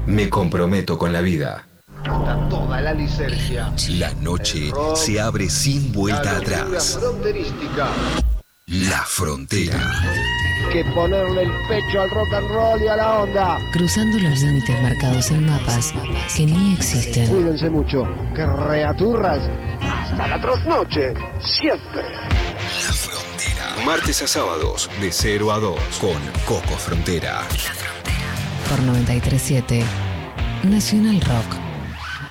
me 0.08 0.30
comprometo 0.30 0.98
con 0.98 1.14
la 1.14 1.22
vida. 1.22 1.66
Está 2.04 2.50
toda 2.50 2.82
la 2.82 2.94
licencia. 2.94 3.72
La 3.92 4.14
noche 4.16 4.74
se 4.96 5.22
abre 5.22 5.50
sin 5.50 5.94
vuelta 5.94 6.34
La 6.34 6.38
atrás. 6.40 6.98
fronterística. 7.00 7.88
La 8.68 9.06
frontera. 9.06 9.80
Que 10.74 10.84
ponerle 10.94 11.44
el 11.44 11.52
pecho 11.70 12.02
al 12.02 12.10
rock 12.10 12.34
and 12.34 12.50
roll 12.50 12.82
y 12.82 12.88
a 12.90 12.96
la 12.98 13.20
onda. 13.20 13.58
Cruzando 13.72 14.20
los 14.20 14.42
límites 14.42 14.82
marcados 14.82 15.32
en 15.32 15.46
mapas 15.46 15.94
que 16.36 16.46
ni 16.46 16.74
existen. 16.74 17.28
Cuídense 17.30 17.70
mucho. 17.70 18.04
Creaturas. 18.34 19.50
Hasta 19.82 20.28
la 20.28 20.42
trasnoche. 20.42 21.14
Siempre. 21.40 22.04
Martes 23.86 24.22
a 24.22 24.28
sábados, 24.28 24.90
de 25.00 25.12
0 25.12 25.52
a 25.54 25.60
2, 25.60 25.80
con 26.00 26.20
Coco 26.46 26.78
Frontera. 26.78 27.42
Por 28.72 28.84
937 28.84 29.84
Nacional 30.64 31.20
Rock. 31.20 31.58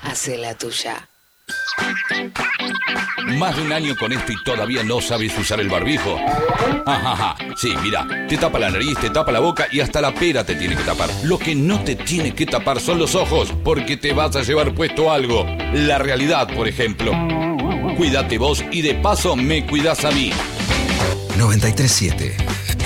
Hace 0.04 0.38
la 0.38 0.54
tuya. 0.54 1.06
Más 3.36 3.56
de 3.56 3.62
un 3.62 3.72
año 3.74 3.94
con 3.94 4.10
esto 4.10 4.32
y 4.32 4.42
todavía 4.42 4.82
no 4.82 5.02
sabes 5.02 5.36
usar 5.36 5.60
el 5.60 5.68
barbijo. 5.68 6.18
Ajaja, 6.86 7.36
sí, 7.58 7.74
mira, 7.82 8.06
te 8.26 8.38
tapa 8.38 8.58
la 8.58 8.70
nariz, 8.70 8.96
te 8.98 9.10
tapa 9.10 9.32
la 9.32 9.40
boca 9.40 9.66
y 9.70 9.80
hasta 9.80 10.00
la 10.00 10.14
pera 10.14 10.42
te 10.42 10.54
tiene 10.54 10.76
que 10.76 10.82
tapar. 10.82 11.10
Lo 11.24 11.38
que 11.38 11.54
no 11.54 11.78
te 11.80 11.94
tiene 11.94 12.34
que 12.34 12.46
tapar 12.46 12.80
son 12.80 12.98
los 12.98 13.14
ojos, 13.14 13.52
porque 13.62 13.98
te 13.98 14.14
vas 14.14 14.34
a 14.34 14.42
llevar 14.42 14.74
puesto 14.74 15.12
algo. 15.12 15.44
La 15.74 15.98
realidad, 15.98 16.48
por 16.54 16.66
ejemplo. 16.66 17.12
Cuídate 17.98 18.38
vos 18.38 18.64
y 18.70 18.80
de 18.80 18.94
paso 18.94 19.36
me 19.36 19.66
cuidas 19.66 20.06
a 20.06 20.10
mí. 20.10 20.32
937 21.36 22.34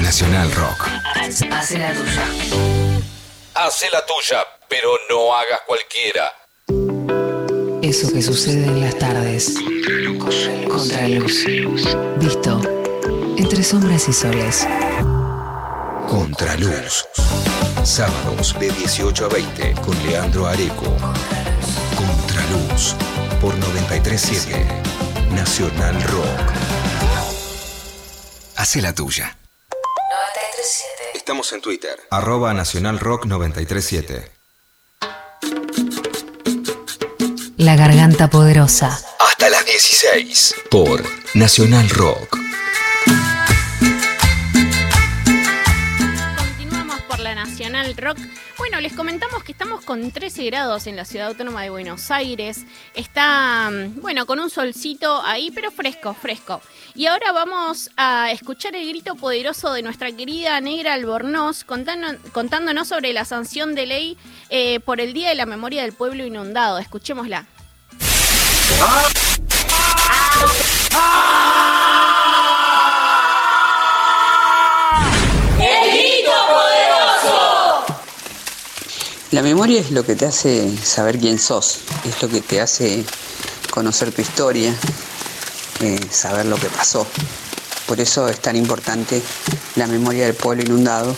Nacional 0.03 0.51
Rock. 0.51 0.89
Hace 1.53 1.79
la 1.79 1.93
tuya. 1.93 2.84
Hacé 3.57 3.89
la 3.93 4.05
tuya, 4.05 4.45
pero 4.69 4.91
no 5.09 5.33
hagas 5.33 5.61
cualquiera. 5.65 6.33
Eso 7.83 8.13
que 8.13 8.21
sucede 8.21 8.65
en 8.65 8.81
las 8.81 8.99
tardes. 8.99 9.55
Contraluz. 10.69 11.45
Visto. 12.17 12.61
Entre 13.37 13.63
sombras 13.63 14.09
y 14.09 14.13
soles. 14.13 14.67
Contraluz. 16.09 17.07
Sábados 17.85 18.59
de 18.59 18.71
18 18.71 19.27
a 19.27 19.29
20 19.29 19.75
con 19.83 20.05
Leandro 20.05 20.47
Areco. 20.49 20.97
Contraluz. 21.97 22.97
Por 23.41 23.57
937 23.57 24.67
Nacional 25.31 26.03
Rock. 26.03 26.53
Hace 28.57 28.83
la 28.83 28.93
tuya. 28.93 29.37
Estamos 31.25 31.51
en 31.55 31.63
Twitter. 31.63 31.99
Arroba 32.11 32.53
Nacional 32.53 33.01
Rock 33.01 33.25
937. 33.25 34.31
La 37.57 37.77
garganta 37.77 38.29
poderosa. 38.29 39.01
Hasta 39.19 39.49
las 39.49 39.65
16. 39.65 40.55
Por 40.71 41.03
Nacional 41.33 41.89
Rock. 41.89 42.37
Continuamos 46.37 47.01
por 47.09 47.21
la 47.21 47.35
Nacional 47.35 47.97
Rock. 47.97 48.19
Bueno, 48.57 48.81
les 48.81 48.93
comentamos 48.93 49.43
que 49.43 49.51
estamos 49.51 49.85
con 49.85 50.13
13 50.13 50.45
grados 50.45 50.87
en 50.87 50.95
la 50.95 51.05
ciudad 51.05 51.29
autónoma 51.29 51.63
de 51.63 51.71
Buenos 51.71 52.11
Aires. 52.13 52.65
Está, 52.95 53.69
mm, 53.71 54.01
bueno, 54.01 54.27
con 54.27 54.39
un 54.39 54.49
solcito 54.49 55.21
ahí, 55.23 55.51
pero 55.51 55.73
fresco, 55.73 56.15
fresco. 56.15 56.63
Y 56.95 57.07
ahora 57.07 57.33
vamos 57.33 57.91
a 57.97 58.31
escuchar 58.31 58.77
el 58.77 58.89
grito 58.89 59.17
poderoso 59.17 59.73
de 59.73 59.83
nuestra 59.83 60.13
querida 60.13 60.61
Negra 60.61 60.95
Albornoz 60.95 61.65
contándonos 61.65 62.89
sobre 62.89 63.13
la 63.13 63.25
sanción 63.25 63.75
de 63.75 63.87
ley 63.87 64.19
eh, 64.51 64.79
por 64.81 65.01
el 65.01 65.15
Día 65.15 65.31
de 65.31 65.35
la 65.35 65.47
Memoria 65.47 65.83
del 65.83 65.93
Pueblo 65.93 66.25
Inundado. 66.25 66.79
Escuchémosla. 66.79 67.47
La 79.35 79.43
memoria 79.43 79.81
es 79.81 79.91
lo 79.91 80.05
que 80.05 80.15
te 80.15 80.27
hace 80.27 80.77
saber 80.77 81.19
quién 81.19 81.41
sos, 81.41 81.81
es 82.05 82.23
lo 82.23 82.29
que 82.29 82.41
te 82.41 82.61
hace 82.61 83.05
conocer 83.69 84.13
tu 84.13 84.23
historia, 84.23 84.73
eh, 85.81 85.99
saber 86.09 86.47
lo 86.47 86.55
que 86.55 86.69
pasó. 86.69 87.05
Por 87.89 87.99
eso 87.99 88.29
es 88.29 88.39
tan 88.39 88.55
importante 88.55 89.21
la 89.75 89.89
memoria 89.89 90.27
del 90.27 90.35
pueblo 90.37 90.63
inundado, 90.63 91.17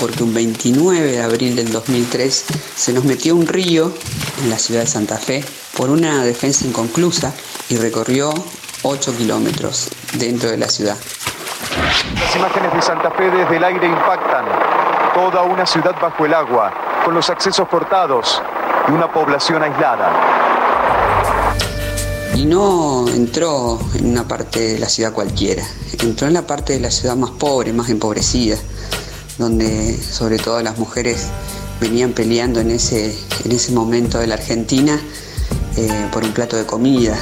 porque 0.00 0.22
un 0.22 0.32
29 0.32 1.12
de 1.12 1.20
abril 1.20 1.56
del 1.56 1.70
2003 1.70 2.44
se 2.74 2.94
nos 2.94 3.04
metió 3.04 3.36
un 3.36 3.46
río 3.46 3.92
en 4.42 4.48
la 4.48 4.58
ciudad 4.58 4.80
de 4.80 4.86
Santa 4.86 5.18
Fe 5.18 5.44
por 5.76 5.90
una 5.90 6.24
defensa 6.24 6.64
inconclusa 6.64 7.34
y 7.68 7.76
recorrió 7.76 8.32
8 8.80 9.14
kilómetros 9.14 9.90
dentro 10.14 10.50
de 10.50 10.56
la 10.56 10.70
ciudad. 10.70 10.96
Las 12.14 12.34
imágenes 12.34 12.72
de 12.72 12.80
Santa 12.80 13.10
Fe 13.10 13.30
desde 13.30 13.58
el 13.58 13.64
aire 13.64 13.88
impactan. 13.88 14.77
Toda 15.18 15.42
una 15.42 15.66
ciudad 15.66 15.96
bajo 16.00 16.26
el 16.26 16.32
agua, 16.32 16.72
con 17.04 17.12
los 17.12 17.28
accesos 17.28 17.66
cortados 17.66 18.40
y 18.88 18.92
una 18.92 19.12
población 19.12 19.64
aislada. 19.64 20.12
Y 22.36 22.44
no 22.44 23.08
entró 23.08 23.80
en 23.96 24.10
una 24.10 24.28
parte 24.28 24.74
de 24.74 24.78
la 24.78 24.88
ciudad 24.88 25.12
cualquiera, 25.12 25.64
entró 26.04 26.28
en 26.28 26.34
la 26.34 26.42
parte 26.42 26.74
de 26.74 26.78
la 26.78 26.92
ciudad 26.92 27.16
más 27.16 27.32
pobre, 27.32 27.72
más 27.72 27.88
empobrecida, 27.88 28.58
donde 29.38 30.00
sobre 30.00 30.38
todo 30.38 30.62
las 30.62 30.78
mujeres 30.78 31.30
venían 31.80 32.12
peleando 32.12 32.60
en 32.60 32.70
ese, 32.70 33.18
en 33.44 33.50
ese 33.50 33.72
momento 33.72 34.18
de 34.18 34.28
la 34.28 34.36
Argentina 34.36 35.00
eh, 35.76 36.08
por 36.12 36.22
un 36.22 36.32
plato 36.32 36.56
de 36.56 36.64
comida, 36.64 37.18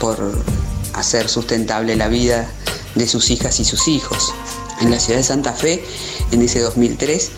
por 0.00 0.18
hacer 0.94 1.28
sustentable 1.28 1.94
la 1.94 2.08
vida 2.08 2.48
de 2.96 3.06
sus 3.06 3.30
hijas 3.30 3.60
y 3.60 3.64
sus 3.64 3.86
hijos. 3.86 4.34
En 4.82 4.90
la 4.90 4.98
ciudad 4.98 5.20
de 5.20 5.24
Santa 5.24 5.52
Fe, 5.52 5.84
en 6.32 6.42
ese 6.42 6.58
2003, 6.58 7.30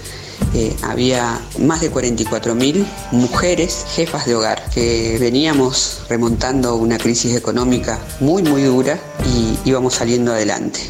eh, 0.54 0.74
había 0.82 1.38
más 1.58 1.82
de 1.82 1.92
44.000 1.92 2.86
mujeres 3.12 3.84
jefas 3.94 4.24
de 4.24 4.34
hogar 4.34 4.62
que 4.72 5.18
veníamos 5.20 6.06
remontando 6.08 6.76
una 6.76 6.96
crisis 6.96 7.36
económica 7.36 7.98
muy 8.20 8.42
muy 8.42 8.62
dura 8.62 8.98
y 9.26 9.58
íbamos 9.68 9.92
saliendo 9.92 10.32
adelante. 10.32 10.80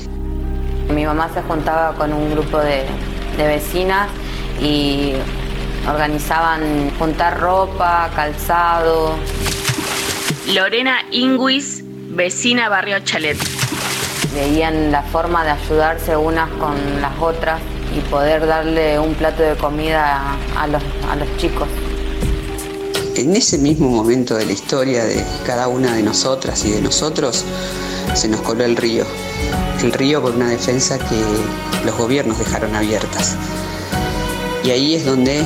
Mi 0.94 1.04
mamá 1.04 1.28
se 1.34 1.42
juntaba 1.42 1.96
con 1.96 2.12
un 2.12 2.30
grupo 2.30 2.58
de, 2.58 2.84
de 3.36 3.46
vecinas 3.48 4.08
y 4.62 5.14
organizaban 5.88 6.92
juntar 7.00 7.40
ropa, 7.40 8.12
calzado. 8.14 9.16
Lorena 10.54 10.98
Inguis, 11.10 11.82
vecina 12.10 12.68
Barrio 12.68 13.00
Chalet. 13.00 13.53
Veían 14.34 14.90
la 14.90 15.02
forma 15.02 15.44
de 15.44 15.50
ayudarse 15.50 16.16
unas 16.16 16.50
con 16.50 16.74
las 17.00 17.16
otras 17.20 17.60
y 17.96 18.00
poder 18.10 18.46
darle 18.46 18.98
un 18.98 19.14
plato 19.14 19.42
de 19.42 19.56
comida 19.56 20.36
a 20.56 20.66
los, 20.66 20.82
a 21.08 21.16
los 21.16 21.36
chicos. 21.36 21.68
En 23.14 23.36
ese 23.36 23.58
mismo 23.58 23.88
momento 23.88 24.34
de 24.34 24.46
la 24.46 24.52
historia 24.52 25.04
de 25.04 25.24
cada 25.46 25.68
una 25.68 25.94
de 25.94 26.02
nosotras 26.02 26.64
y 26.64 26.72
de 26.72 26.82
nosotros, 26.82 27.44
se 28.14 28.28
nos 28.28 28.40
coló 28.40 28.64
el 28.64 28.76
río. 28.76 29.04
El 29.82 29.92
río 29.92 30.20
por 30.20 30.34
una 30.34 30.48
defensa 30.48 30.98
que 30.98 31.84
los 31.84 31.96
gobiernos 31.96 32.38
dejaron 32.38 32.74
abiertas. 32.74 33.36
Y 34.64 34.70
ahí 34.70 34.94
es 34.94 35.04
donde 35.04 35.44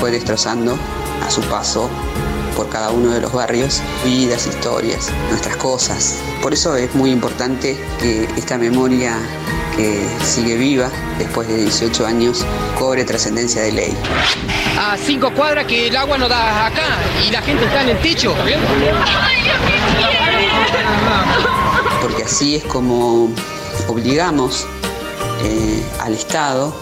fue 0.00 0.10
destrozando 0.10 0.76
a 1.24 1.30
su 1.30 1.40
paso 1.42 1.88
por 2.58 2.68
cada 2.68 2.90
uno 2.90 3.12
de 3.12 3.20
los 3.20 3.32
barrios 3.32 3.80
vidas, 4.04 4.48
historias, 4.48 5.12
nuestras 5.30 5.56
cosas. 5.58 6.16
Por 6.42 6.52
eso 6.52 6.74
es 6.74 6.92
muy 6.92 7.12
importante 7.12 7.78
que 8.00 8.24
esta 8.36 8.58
memoria 8.58 9.16
que 9.76 10.04
sigue 10.24 10.56
viva 10.56 10.90
después 11.18 11.46
de 11.46 11.56
18 11.56 12.04
años 12.04 12.44
cobre 12.76 13.04
trascendencia 13.04 13.62
de 13.62 13.70
ley. 13.70 13.96
a 14.76 14.96
cinco 14.96 15.32
cuadras 15.32 15.66
que 15.66 15.86
el 15.86 15.96
agua 15.96 16.18
no 16.18 16.28
da 16.28 16.66
acá 16.66 16.98
y 17.24 17.30
la 17.30 17.42
gente 17.42 17.64
está 17.64 17.82
en 17.84 17.90
el 17.90 18.02
techo. 18.02 18.34
porque 22.02 22.24
así 22.24 22.56
es 22.56 22.64
como 22.64 23.30
obligamos 23.86 24.66
eh, 25.44 25.80
al 26.00 26.12
Estado 26.12 26.74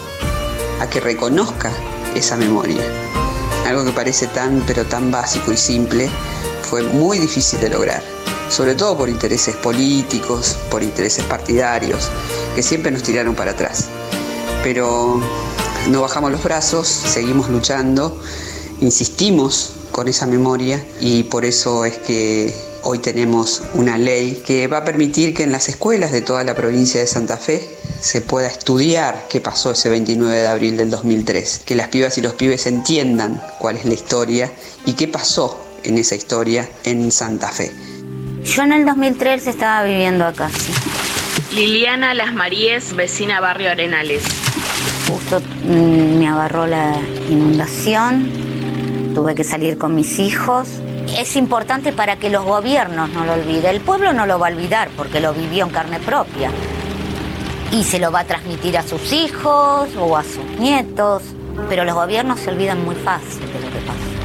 a 0.81 0.89
que 0.89 0.99
reconozca 0.99 1.71
esa 2.15 2.35
memoria. 2.35 2.81
Algo 3.67 3.83
que 3.83 3.91
parece 3.91 4.27
tan 4.27 4.63
pero 4.65 4.85
tan 4.85 5.11
básico 5.11 5.51
y 5.51 5.57
simple 5.57 6.09
fue 6.61 6.83
muy 6.83 7.19
difícil 7.19 7.59
de 7.59 7.67
lograr, 7.67 8.01
sobre 8.49 8.75
todo 8.75 8.97
por 8.97 9.09
intereses 9.09 9.57
políticos, 9.57 10.55
por 10.71 10.83
intereses 10.83 11.25
partidarios, 11.25 12.09
que 12.55 12.63
siempre 12.63 12.91
nos 12.91 13.03
tiraron 13.03 13.35
para 13.35 13.51
atrás. 13.51 13.89
Pero 14.63 15.19
no 15.89 16.01
bajamos 16.01 16.31
los 16.31 16.41
brazos, 16.41 16.87
seguimos 16.87 17.49
luchando, 17.49 18.17
insistimos 18.79 19.73
con 19.91 20.07
esa 20.07 20.27
memoria 20.27 20.81
y 21.01 21.23
por 21.23 21.43
eso 21.43 21.83
es 21.83 21.97
que 21.97 22.55
hoy 22.83 22.99
tenemos 22.99 23.63
una 23.73 23.97
ley 23.97 24.43
que 24.45 24.67
va 24.67 24.77
a 24.77 24.85
permitir 24.85 25.33
que 25.33 25.43
en 25.43 25.51
las 25.51 25.67
escuelas 25.67 26.13
de 26.13 26.21
toda 26.21 26.45
la 26.45 26.55
provincia 26.55 27.01
de 27.01 27.07
Santa 27.07 27.35
Fe 27.35 27.76
se 27.99 28.21
pueda 28.21 28.47
estudiar 28.47 29.25
qué 29.29 29.41
pasó 29.41 29.71
ese 29.71 29.89
29 29.89 30.35
de 30.35 30.47
abril 30.47 30.77
del 30.77 30.89
2003, 30.89 31.61
que 31.65 31.75
las 31.75 31.89
pibas 31.89 32.17
y 32.17 32.21
los 32.21 32.33
pibes 32.33 32.67
entiendan 32.67 33.41
cuál 33.59 33.77
es 33.77 33.85
la 33.85 33.93
historia 33.93 34.51
y 34.85 34.93
qué 34.93 35.07
pasó 35.07 35.63
en 35.83 35.97
esa 35.97 36.15
historia 36.15 36.69
en 36.83 37.11
Santa 37.11 37.49
Fe. 37.49 37.71
Yo 38.43 38.63
en 38.63 38.71
el 38.71 38.85
2003 38.85 39.47
estaba 39.47 39.83
viviendo 39.83 40.25
acá, 40.25 40.49
sí. 40.49 40.71
Liliana 41.53 42.13
Las 42.13 42.33
Marías, 42.33 42.93
vecina 42.95 43.39
Barrio 43.39 43.71
Arenales. 43.71 44.23
Justo 45.07 45.39
mm, 45.39 46.19
me 46.19 46.27
agarró 46.27 46.67
la 46.67 46.99
inundación, 47.29 49.11
tuve 49.15 49.33
que 49.35 49.43
salir 49.43 49.77
con 49.77 49.95
mis 49.95 50.19
hijos. 50.19 50.67
Es 51.17 51.35
importante 51.35 51.93
para 51.93 52.17
que 52.17 52.29
los 52.29 52.43
gobiernos 52.43 53.09
no 53.09 53.25
lo 53.25 53.33
olviden. 53.33 53.75
El 53.75 53.81
pueblo 53.81 54.13
no 54.13 54.25
lo 54.25 54.39
va 54.39 54.47
a 54.47 54.51
olvidar 54.51 54.89
porque 54.97 55.19
lo 55.19 55.33
vivió 55.33 55.65
en 55.65 55.71
carne 55.71 55.99
propia. 55.99 56.51
Y 57.71 57.83
se 57.83 57.99
lo 57.99 58.11
va 58.11 58.21
a 58.21 58.23
transmitir 58.25 58.77
a 58.77 58.83
sus 58.83 59.11
hijos 59.11 59.89
o 59.97 60.17
a 60.17 60.23
sus 60.23 60.45
nietos. 60.59 61.23
Pero 61.69 61.83
los 61.83 61.95
gobiernos 61.95 62.39
se 62.39 62.51
olvidan 62.51 62.83
muy 62.85 62.95
fácil 62.95 63.41
de 63.51 63.59
lo 63.59 63.71
que 63.71 63.79
pasa 63.79 64.16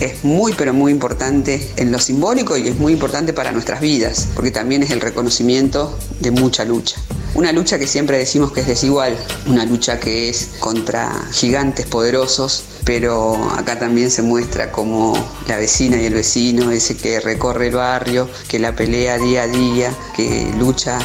es 0.00 0.24
muy 0.24 0.52
pero 0.54 0.74
muy 0.74 0.92
importante 0.92 1.70
en 1.76 1.92
lo 1.92 1.98
simbólico 1.98 2.56
y 2.56 2.68
es 2.68 2.76
muy 2.76 2.92
importante 2.92 3.32
para 3.32 3.52
nuestras 3.52 3.80
vidas, 3.80 4.28
porque 4.34 4.50
también 4.50 4.82
es 4.82 4.90
el 4.90 5.00
reconocimiento 5.00 5.96
de 6.20 6.30
mucha 6.30 6.64
lucha. 6.64 6.96
Una 7.34 7.52
lucha 7.52 7.78
que 7.78 7.86
siempre 7.86 8.18
decimos 8.18 8.50
que 8.50 8.60
es 8.60 8.66
desigual, 8.66 9.16
una 9.46 9.64
lucha 9.64 10.00
que 10.00 10.28
es 10.28 10.50
contra 10.58 11.12
gigantes 11.32 11.86
poderosos, 11.86 12.64
pero 12.84 13.36
acá 13.52 13.78
también 13.78 14.10
se 14.10 14.22
muestra 14.22 14.72
como 14.72 15.14
la 15.46 15.56
vecina 15.56 15.96
y 16.02 16.06
el 16.06 16.14
vecino, 16.14 16.72
ese 16.72 16.96
que 16.96 17.20
recorre 17.20 17.68
el 17.68 17.76
barrio, 17.76 18.28
que 18.48 18.58
la 18.58 18.74
pelea 18.74 19.16
día 19.18 19.42
a 19.42 19.46
día, 19.46 19.94
que 20.16 20.52
lucha 20.58 20.98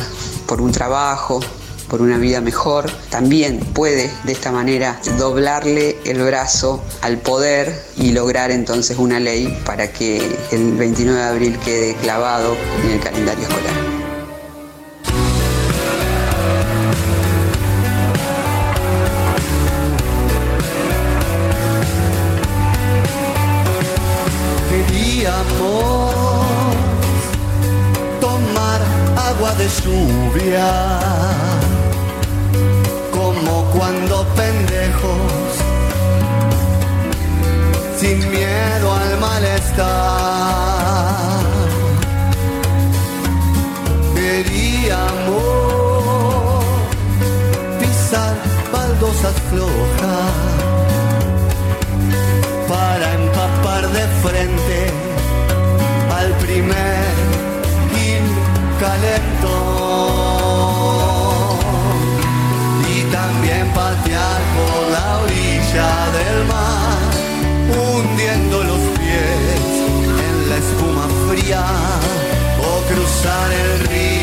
por 0.48 0.62
un 0.62 0.72
trabajo, 0.72 1.42
por 1.90 2.02
una 2.02 2.18
vida 2.18 2.42
mejor, 2.42 2.90
también 3.10 3.60
puede 3.60 4.12
de 4.24 4.32
esta 4.32 4.52
manera 4.52 5.00
doblarle 5.18 5.98
el 6.06 6.24
brazo 6.24 6.84
al 7.02 7.18
poder 7.18 7.74
y 7.98 8.12
lograr 8.12 8.52
entonces 8.52 8.98
una 8.98 9.20
ley 9.20 9.58
para 9.66 9.92
que 9.92 10.38
el 10.52 10.74
29 10.74 11.20
de 11.20 11.26
abril 11.26 11.60
quede 11.64 11.96
clavado 11.96 12.56
en 12.84 12.92
el 12.92 13.00
calendario 13.00 13.44
escolar. 13.44 13.96
Tomar 28.22 28.82
agua 29.18 29.56
de 29.56 29.68
lluvia 29.68 31.55
sin 38.00 38.20
miedo 38.32 38.94
al 38.94 39.20
malestar. 39.20 39.86
Queríamos 44.16 45.44
pisar 47.80 48.36
baldosas 48.72 49.36
flojas 49.50 50.34
para 52.68 53.06
empapar 53.14 53.84
de 53.90 54.06
frente 54.24 54.80
al 56.18 56.30
primer 56.46 57.06
calentón. 58.80 59.65
Por 64.04 64.92
la 64.92 65.20
orilla 65.20 65.92
del 66.18 66.46
mar, 66.46 66.98
hundiendo 67.78 68.64
los 68.64 68.80
pies 68.98 69.68
en 70.28 70.50
la 70.50 70.58
espuma 70.58 71.08
fría, 71.28 71.66
o 72.60 72.82
cruzar 72.90 73.52
el 73.52 73.80
río 73.88 74.15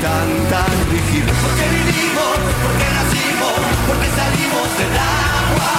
de 0.00 0.06
tanta 0.06 0.64
rigidez. 0.90 1.36
Porque 1.44 1.66
vivimos, 1.76 2.36
porque 2.64 2.86
nacimos, 2.96 3.56
porque 3.86 4.08
salimos 4.16 4.68
del 4.78 4.96
agua, 4.96 5.74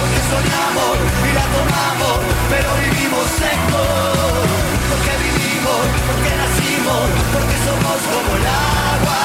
porque 0.00 0.20
soñamos 0.32 0.96
y 1.28 1.30
la 1.36 1.44
tomamos, 1.52 2.18
pero 2.48 2.68
vivimos 2.80 3.24
secos. 3.36 4.48
Porque 4.88 5.12
vivimos, 5.24 5.80
porque 6.08 6.32
nacimos, 6.42 7.04
porque 7.32 7.56
somos 7.66 7.98
como 8.12 8.30
el 8.40 8.46
agua, 8.48 9.20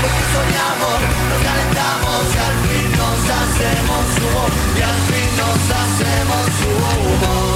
porque 0.00 0.24
soñamos, 0.36 0.98
nos 1.28 1.40
calentamos 1.46 2.22
y 2.32 2.38
al 2.48 2.56
fin 2.64 2.88
nos 2.96 3.20
hacemos 3.40 4.04
humo, 4.24 4.44
y 4.72 4.80
al 4.82 5.00
fin 5.08 5.30
nos 5.36 5.60
hacemos 5.80 6.48
humo. 6.64 7.52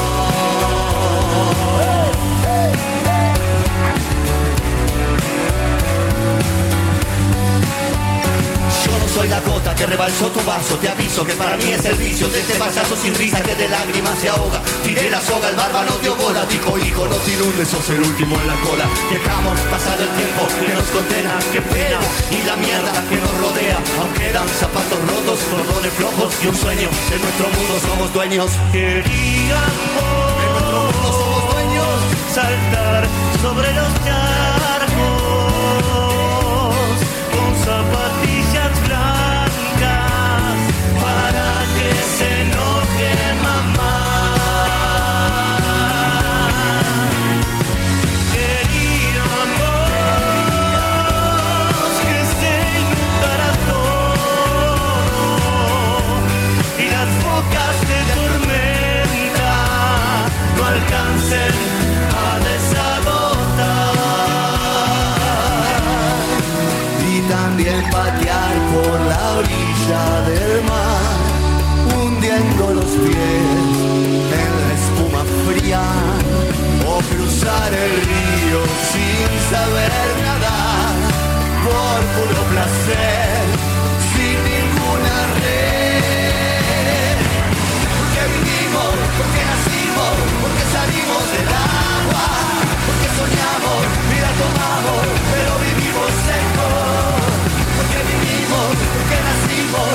Soy 9.17 9.29
la 9.29 9.41
gota 9.41 9.75
que 9.75 9.87
rebalsó 9.87 10.27
tu 10.29 10.41
vaso. 10.45 10.77
Te 10.77 10.89
aviso 10.89 11.25
que 11.25 11.33
para 11.33 11.57
mí 11.57 11.73
es 11.73 11.85
el 11.87 11.97
vicio 11.97 12.29
De 12.29 12.41
este 12.41 12.55
payaso 12.55 12.95
sin 12.97 13.15
risa 13.15 13.41
que 13.41 13.55
de 13.55 13.69
lágrimas 13.69 14.19
se 14.19 14.29
ahoga. 14.29 14.61
Tiré 14.85 15.09
la 15.11 15.21
soga, 15.21 15.49
el 15.49 15.57
barba 15.57 15.85
no 15.85 15.97
dio 15.99 16.15
bola 16.17 16.45
Dijo 16.47 16.77
hijo, 16.79 17.09
no 17.09 17.17
te 17.17 17.33
inundes, 17.33 17.69
sos 17.69 17.89
el 17.91 18.01
último 18.01 18.39
en 18.41 18.47
la 18.47 18.57
cola. 18.61 18.85
Dejamos 19.11 19.59
pasar 19.73 19.99
el 20.01 20.11
tiempo 20.21 20.43
que 20.61 20.75
nos 20.75 20.89
condena 20.95 21.33
Qué 21.53 21.63
pena 21.63 21.99
y 22.31 22.43
la 22.47 22.57
mierda 22.57 22.93
que 23.09 23.17
nos 23.17 23.35
rodea. 23.41 23.79
Aunque 24.01 24.29
eran 24.29 24.49
zapatos 24.49 25.01
rotos, 25.09 25.41
cordones 25.51 25.93
flojos 25.95 26.35
Y 26.43 26.47
un 26.49 26.57
sueño, 26.57 26.89
de 27.11 27.19
nuestro 27.19 27.47
mundo 27.57 27.75
somos 27.89 28.13
dueños. 28.13 28.51
Queríamos 28.73 29.77
saltar 32.35 33.09
sobre 33.41 33.73
los 33.73 33.95
charcos 34.05 34.36
orilla 69.39 70.21
del 70.29 70.63
mar, 70.65 71.15
hundiendo 71.93 72.65
los 72.73 72.91
pies 73.05 73.77
en 74.43 74.51
la 74.63 74.71
espuma 74.81 75.23
fría, 75.45 75.85
o 76.89 76.95
cruzar 77.11 77.71
el 77.85 77.93
río 78.11 78.61
sin 78.91 79.29
saber 79.53 80.07
nadar, 80.25 80.95
por 81.67 81.99
puro 82.15 82.43
placer, 82.53 83.45
sin 84.13 84.37
ninguna 84.53 85.17
red. 85.45 87.19
Porque 87.97 88.23
vivimos, 88.35 88.93
porque 89.19 89.43
nacimos, 89.53 90.15
porque 90.41 90.65
salimos 90.77 91.25
del 91.35 91.49
agua, 91.85 92.27
porque 92.87 93.09
soñamos, 93.21 93.81
mira 94.11 94.31
tomamos, 94.41 95.03
pero 95.33 95.53
vivimos 95.67 96.09
secos 96.25 96.66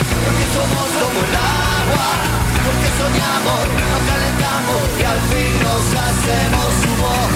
porque 0.09 0.45
somos 0.55 0.87
como 1.01 1.19
el 1.27 1.35
agua, 1.35 2.09
porque 2.65 2.89
soñamos, 2.99 3.61
nos 3.91 4.01
calentamos 4.09 4.81
y 4.99 5.03
al 5.03 5.21
fin 5.29 5.53
nos 5.63 5.85
hacemos. 6.03 6.91
Rebalsó 6.91 7.30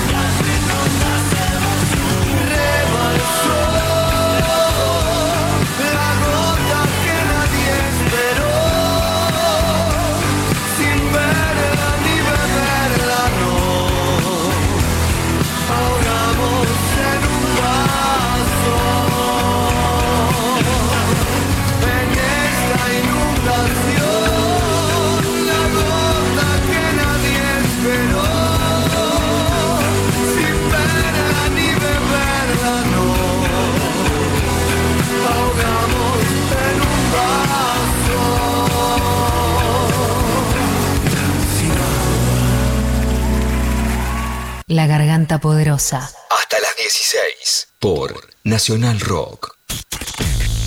La 44.75 44.87
Garganta 44.87 45.39
Poderosa. 45.39 45.99
Hasta 45.99 46.59
las 46.59 46.75
16. 46.75 47.67
Por 47.79 48.13
Nacional 48.43 48.99
Rock. 48.99 49.55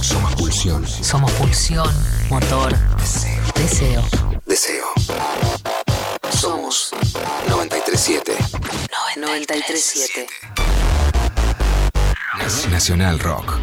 Somos 0.00 0.34
pulsión. 0.34 0.88
Somos 0.88 1.30
pulsión, 1.32 1.86
motor, 2.30 2.74
deseo. 3.54 4.02
Deseo. 4.46 4.86
Somos 6.30 6.92
937. 7.48 8.34
937. 9.18 10.26
Nacional 12.70 13.18
Rock. 13.18 13.58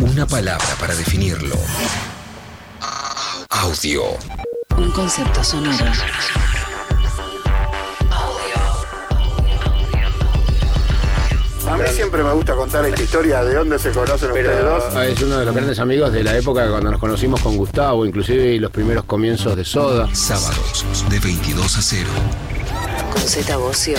Una 0.00 0.26
palabra 0.26 0.76
para 0.78 0.94
definirlo. 0.94 1.56
Audio. 3.48 4.18
Un 4.76 4.90
concepto 4.92 5.42
sonoro. 5.42 5.86
A 11.68 11.76
mí 11.76 11.84
siempre 11.92 12.22
me 12.22 12.32
gusta 12.32 12.54
contar 12.54 12.84
esta 12.86 13.02
historia 13.02 13.42
de 13.42 13.54
dónde 13.54 13.78
se 13.78 13.90
conocen 13.90 14.30
ustedes 14.30 14.62
dos. 14.64 14.84
Ah, 14.94 15.06
Es 15.06 15.20
uno 15.20 15.38
de 15.38 15.44
los 15.46 15.54
grandes 15.54 15.78
amigos 15.80 16.12
de 16.12 16.22
la 16.22 16.36
época 16.36 16.68
cuando 16.70 16.90
nos 16.92 17.00
conocimos 17.00 17.40
con 17.40 17.56
Gustavo, 17.56 18.06
inclusive 18.06 18.58
los 18.60 18.70
primeros 18.70 19.04
comienzos 19.04 19.56
de 19.56 19.64
Soda. 19.64 20.08
Sábados 20.14 20.84
de 21.10 21.18
22 21.18 21.76
a 21.76 21.82
0. 21.82 22.08
Con 23.12 23.22
Z 23.22 23.56
Bocio 23.56 23.98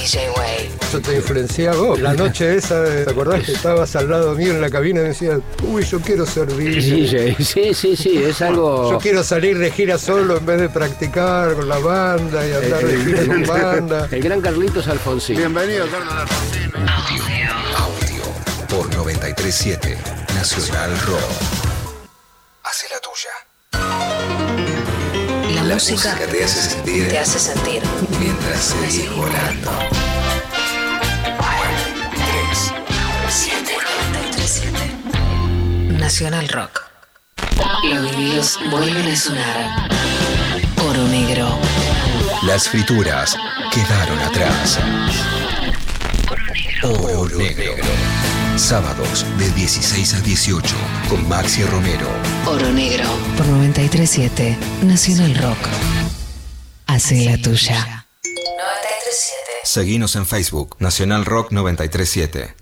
DJ 0.00 0.30
Way. 0.30 0.70
Yo 0.92 1.02
te 1.02 1.12
diferenciaba 1.12 1.76
vos. 1.76 2.00
La 2.00 2.14
noche 2.14 2.56
esa, 2.56 2.82
¿te 2.84 3.10
acordás 3.10 3.44
que 3.44 3.52
estabas 3.52 3.94
al 3.96 4.08
lado 4.08 4.34
mío 4.34 4.52
en 4.52 4.60
la 4.62 4.70
cabina 4.70 5.00
y 5.00 5.04
decías, 5.04 5.40
uy, 5.62 5.84
yo 5.84 6.00
quiero 6.00 6.24
ser 6.24 6.46
DJ? 6.46 6.80
DJ, 6.80 7.44
sí, 7.44 7.74
sí, 7.74 7.96
sí, 7.96 8.22
es 8.22 8.40
algo... 8.40 8.92
Yo 8.92 8.98
quiero 8.98 9.22
salir 9.22 9.58
de 9.58 9.70
gira 9.70 9.98
solo 9.98 10.38
en 10.38 10.46
vez 10.46 10.58
de 10.58 10.70
practicar 10.70 11.54
con 11.54 11.68
la 11.68 11.78
banda 11.78 12.46
y 12.46 12.52
andar 12.52 12.82
de 12.82 12.96
gira 13.04 13.26
con 13.26 13.42
banda. 13.42 14.08
El 14.10 14.22
gran 14.22 14.40
Carlitos 14.40 14.88
Alfonsín. 14.88 15.36
Bienvenido, 15.36 15.86
Carlos 15.90 16.14
Alfonsín. 16.14 16.72
Audio. 17.76 18.22
Por 18.68 18.86
937 18.96 19.98
Nacional 20.34 20.98
Rock. 21.00 21.20
Hace 22.62 22.88
la 22.88 22.98
tuya. 23.00 23.39
La, 25.70 25.76
música, 25.76 25.94
música 25.94 26.26
te 26.26 26.42
hace 26.42 26.62
sentir. 26.62 27.08
te 27.08 27.18
hace 27.20 27.38
sentir. 27.38 27.80
Mientras 28.18 28.60
seguís 28.60 29.08
volando. 29.14 29.70
3, 32.10 32.74
7. 33.28 33.76
937. 34.34 35.92
Nacional 35.92 36.48
Rock. 36.48 36.82
Los 37.84 38.10
vinilos 38.16 38.58
vuelven 38.68 39.12
a 39.12 39.16
sonar. 39.16 39.88
Oro 40.88 41.04
negro. 41.04 41.56
Las 42.48 42.68
frituras 42.68 43.36
quedaron 43.72 44.18
atrás. 44.18 44.80
Oro 46.82 47.26
negro. 47.28 47.76
Sábados 48.56 49.24
de 49.38 49.50
16 49.52 50.14
a 50.14 50.20
18 50.20 50.76
con 51.08 51.26
Maxi 51.28 51.62
Romero. 51.64 52.06
Oro 52.46 52.70
negro. 52.70 53.04
Por 53.36 53.46
937. 53.46 54.56
Nacional 54.82 55.34
Rock. 55.36 55.58
Hace 56.86 57.24
la 57.24 57.36
tuya. 57.38 58.06
937. 58.24 59.34
Seguinos 59.64 60.16
en 60.16 60.26
Facebook, 60.26 60.76
Nacional 60.78 61.24
Rock 61.24 61.52
937. 61.52 62.54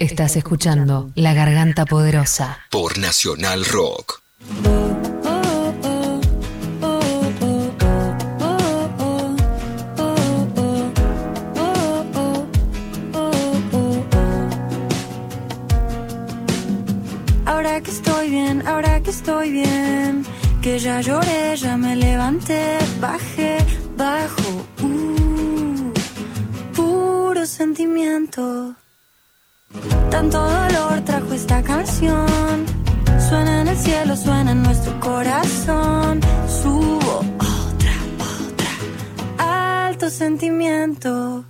Estás 0.00 0.36
escuchando 0.36 1.10
La 1.14 1.34
Garganta 1.34 1.84
Poderosa. 1.84 2.58
Por 2.70 2.98
Nacional 2.98 3.64
Rock. 3.64 4.22
Bien, 19.50 20.24
que 20.60 20.78
ya 20.78 21.00
lloré, 21.00 21.56
ya 21.56 21.76
me 21.76 21.96
levanté, 21.96 22.78
bajé, 23.00 23.58
bajo, 23.96 24.50
uh, 24.82 25.92
puro 26.74 27.46
sentimiento. 27.46 28.74
Tanto 30.10 30.38
dolor 30.38 31.00
trajo 31.04 31.32
esta 31.32 31.62
canción, 31.62 32.66
suena 33.28 33.62
en 33.62 33.68
el 33.68 33.76
cielo, 33.76 34.16
suena 34.16 34.52
en 34.52 34.62
nuestro 34.62 34.98
corazón, 35.00 36.20
subo 36.46 37.18
otra, 37.38 37.94
otra, 39.38 39.86
alto 39.86 40.10
sentimiento. 40.10 41.44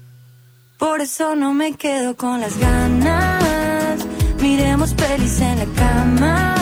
Por 0.79 1.01
eso 1.01 1.37
no 1.37 1.55
me 1.55 1.75
quedo 1.75 2.17
con 2.17 2.41
las 2.41 2.59
ganas. 2.59 4.05
Miremos 4.41 4.95
pelis 4.95 5.41
en 5.41 5.59
la 5.61 5.67
cama. 5.77 6.62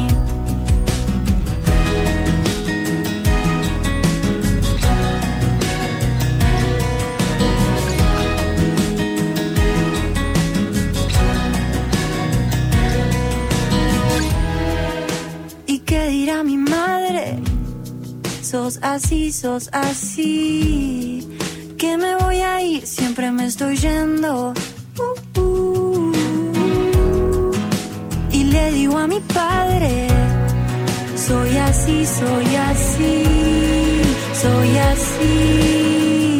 Sos 18.51 18.79
así, 18.81 19.31
sos 19.31 19.69
así. 19.71 21.25
Que 21.77 21.95
me 21.95 22.15
voy 22.15 22.41
a 22.41 22.61
ir, 22.61 22.85
siempre 22.85 23.31
me 23.31 23.45
estoy 23.45 23.77
yendo. 23.77 24.53
Uh, 24.99 25.39
uh. 25.39 26.11
Y 28.29 28.43
le 28.43 28.71
digo 28.73 28.97
a 28.97 29.07
mi 29.07 29.21
padre, 29.21 30.09
soy 31.15 31.55
así, 31.55 32.05
soy 32.05 32.55
así, 32.57 33.23
soy 34.33 34.77
así. 34.91 36.39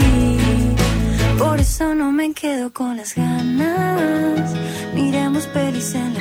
Por 1.40 1.62
eso 1.62 1.96
no 1.96 2.12
me 2.12 2.34
quedo 2.34 2.74
con 2.74 2.98
las 2.98 3.16
ganas. 3.16 4.54
Miremos 4.94 5.48
pelis 5.48 5.96
en 5.96 6.14
la 6.16 6.21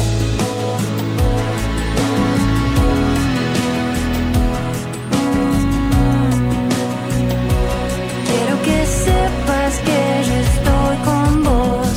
Que 9.85 9.99
estoy 10.41 10.95
con 11.05 11.43
vos. 11.43 11.87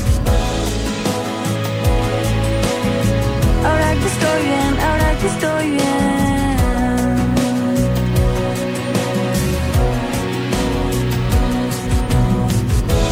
Ahora 3.67 3.91
que 4.01 4.07
estoy 4.15 4.41
bien, 4.51 4.73
ahora 4.89 5.09
que 5.21 5.27
estoy 5.27 5.71
bien. 5.71 5.85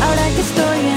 Ahora 0.04 0.24
que 0.34 0.40
estoy 0.40 0.78
bien. 0.82 0.91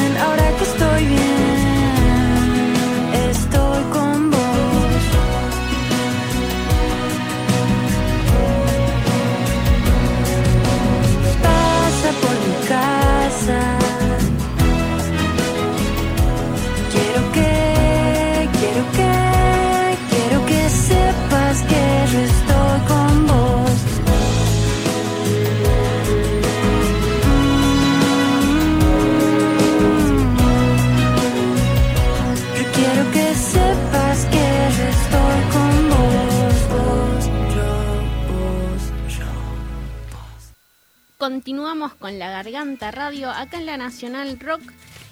Continuamos 41.25 41.95
con 41.95 42.19
la 42.19 42.29
Garganta 42.29 42.91
Radio 42.91 43.31
acá 43.31 43.57
en 43.57 43.65
la 43.65 43.77
Nacional 43.77 44.39
Rock. 44.39 44.61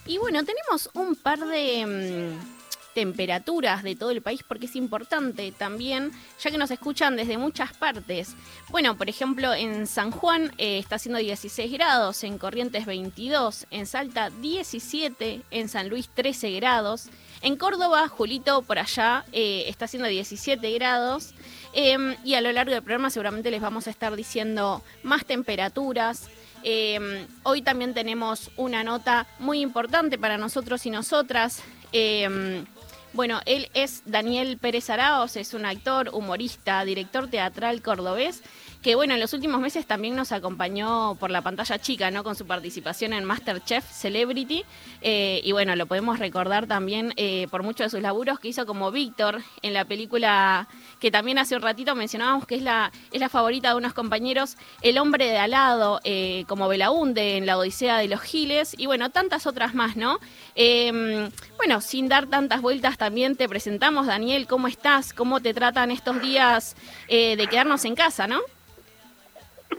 Y 0.05 0.19
bueno, 0.19 0.43
tenemos 0.45 0.91
un 0.93 1.15
par 1.15 1.39
de 1.39 2.37
mm, 2.37 2.93
temperaturas 2.93 3.81
de 3.81 3.95
todo 3.95 4.11
el 4.11 4.21
país 4.21 4.41
porque 4.47 4.67
es 4.67 4.75
importante 4.75 5.51
también, 5.51 6.11
ya 6.39 6.51
que 6.51 6.59
nos 6.59 6.69
escuchan 6.69 7.15
desde 7.15 7.39
muchas 7.39 7.73
partes. 7.73 8.35
Bueno, 8.69 8.95
por 8.95 9.09
ejemplo, 9.09 9.55
en 9.55 9.87
San 9.87 10.11
Juan 10.11 10.51
eh, 10.59 10.77
está 10.77 10.97
haciendo 10.97 11.17
16 11.17 11.71
grados, 11.71 12.23
en 12.23 12.37
Corrientes 12.37 12.85
22, 12.85 13.65
en 13.71 13.87
Salta 13.87 14.29
17, 14.29 15.41
en 15.49 15.67
San 15.67 15.89
Luis 15.89 16.11
13 16.13 16.51
grados. 16.51 17.09
En 17.41 17.57
Córdoba, 17.57 18.07
Julito, 18.07 18.61
por 18.61 18.77
allá, 18.77 19.25
eh, 19.31 19.65
está 19.67 19.85
haciendo 19.85 20.07
17 20.07 20.71
grados. 20.73 21.33
Em, 21.73 22.15
y 22.23 22.35
a 22.35 22.41
lo 22.41 22.51
largo 22.51 22.71
del 22.71 22.83
programa 22.83 23.09
seguramente 23.09 23.49
les 23.49 23.61
vamos 23.61 23.87
a 23.87 23.89
estar 23.89 24.15
diciendo 24.15 24.83
más 25.01 25.25
temperaturas. 25.25 26.29
Em, 26.63 27.25
hoy 27.43 27.61
también 27.61 27.93
tenemos 27.93 28.51
una 28.57 28.83
nota 28.83 29.27
muy 29.39 29.59
importante 29.59 30.17
para 30.17 30.37
nosotros 30.37 30.85
y 30.85 30.91
nosotras. 30.91 31.63
Em, 31.91 32.65
bueno, 33.13 33.41
él 33.45 33.69
es 33.73 34.03
Daniel 34.05 34.57
Pérez 34.57 34.89
Araos, 34.89 35.35
es 35.35 35.53
un 35.53 35.65
actor, 35.65 36.09
humorista, 36.13 36.85
director 36.85 37.27
teatral 37.27 37.81
cordobés 37.81 38.43
que 38.83 38.95
bueno, 38.95 39.13
en 39.13 39.21
los 39.21 39.33
últimos 39.33 39.61
meses 39.61 39.87
también 39.87 40.13
nos 40.13 40.33
acompañó 40.33 41.15
por 41.15 41.31
la 41.31 41.41
pantalla 41.41 41.79
chica, 41.79 42.11
¿no? 42.11 42.23
Con 42.23 42.35
su 42.35 42.45
participación 42.45 43.13
en 43.13 43.23
Masterchef 43.23 43.89
Celebrity. 43.89 44.65
Eh, 45.05 45.41
y 45.43 45.51
bueno, 45.51 45.75
lo 45.75 45.85
podemos 45.85 46.17
recordar 46.17 46.65
también 46.65 47.13
eh, 47.17 47.47
por 47.51 47.61
muchos 47.61 47.87
de 47.87 47.89
sus 47.89 48.01
laburos 48.01 48.39
que 48.39 48.47
hizo 48.47 48.65
como 48.65 48.89
Víctor 48.89 49.41
en 49.61 49.73
la 49.73 49.83
película 49.83 50.69
que 51.01 51.11
también 51.11 51.37
hace 51.37 51.57
un 51.57 51.61
ratito 51.61 51.93
mencionábamos 51.93 52.47
que 52.47 52.55
es 52.55 52.61
la, 52.61 52.89
es 53.11 53.19
la 53.19 53.27
favorita 53.27 53.69
de 53.69 53.75
unos 53.75 53.93
compañeros, 53.93 54.55
El 54.81 54.97
hombre 54.97 55.25
de 55.25 55.37
alado, 55.37 55.99
eh, 56.05 56.45
como 56.47 56.69
Belaunde 56.69 57.35
en 57.35 57.45
La 57.45 57.57
Odisea 57.57 57.97
de 57.97 58.07
los 58.07 58.21
Giles, 58.21 58.75
y 58.77 58.85
bueno, 58.85 59.09
tantas 59.09 59.45
otras 59.45 59.75
más, 59.75 59.97
¿no? 59.97 60.19
Em, 60.55 61.29
bueno, 61.57 61.81
sin 61.81 62.07
dar 62.07 62.27
tantas 62.27 62.61
vueltas 62.61 62.97
también 62.97 63.35
te 63.35 63.49
presentamos, 63.49 64.07
Daniel, 64.07 64.47
¿cómo 64.47 64.69
estás? 64.69 65.11
¿Cómo 65.11 65.41
te 65.41 65.53
tratan 65.53 65.91
estos 65.91 66.21
días 66.21 66.77
de 67.09 67.47
quedarnos 67.49 67.83
en 67.83 67.95
casa, 67.95 68.25
¿no? 68.25 68.39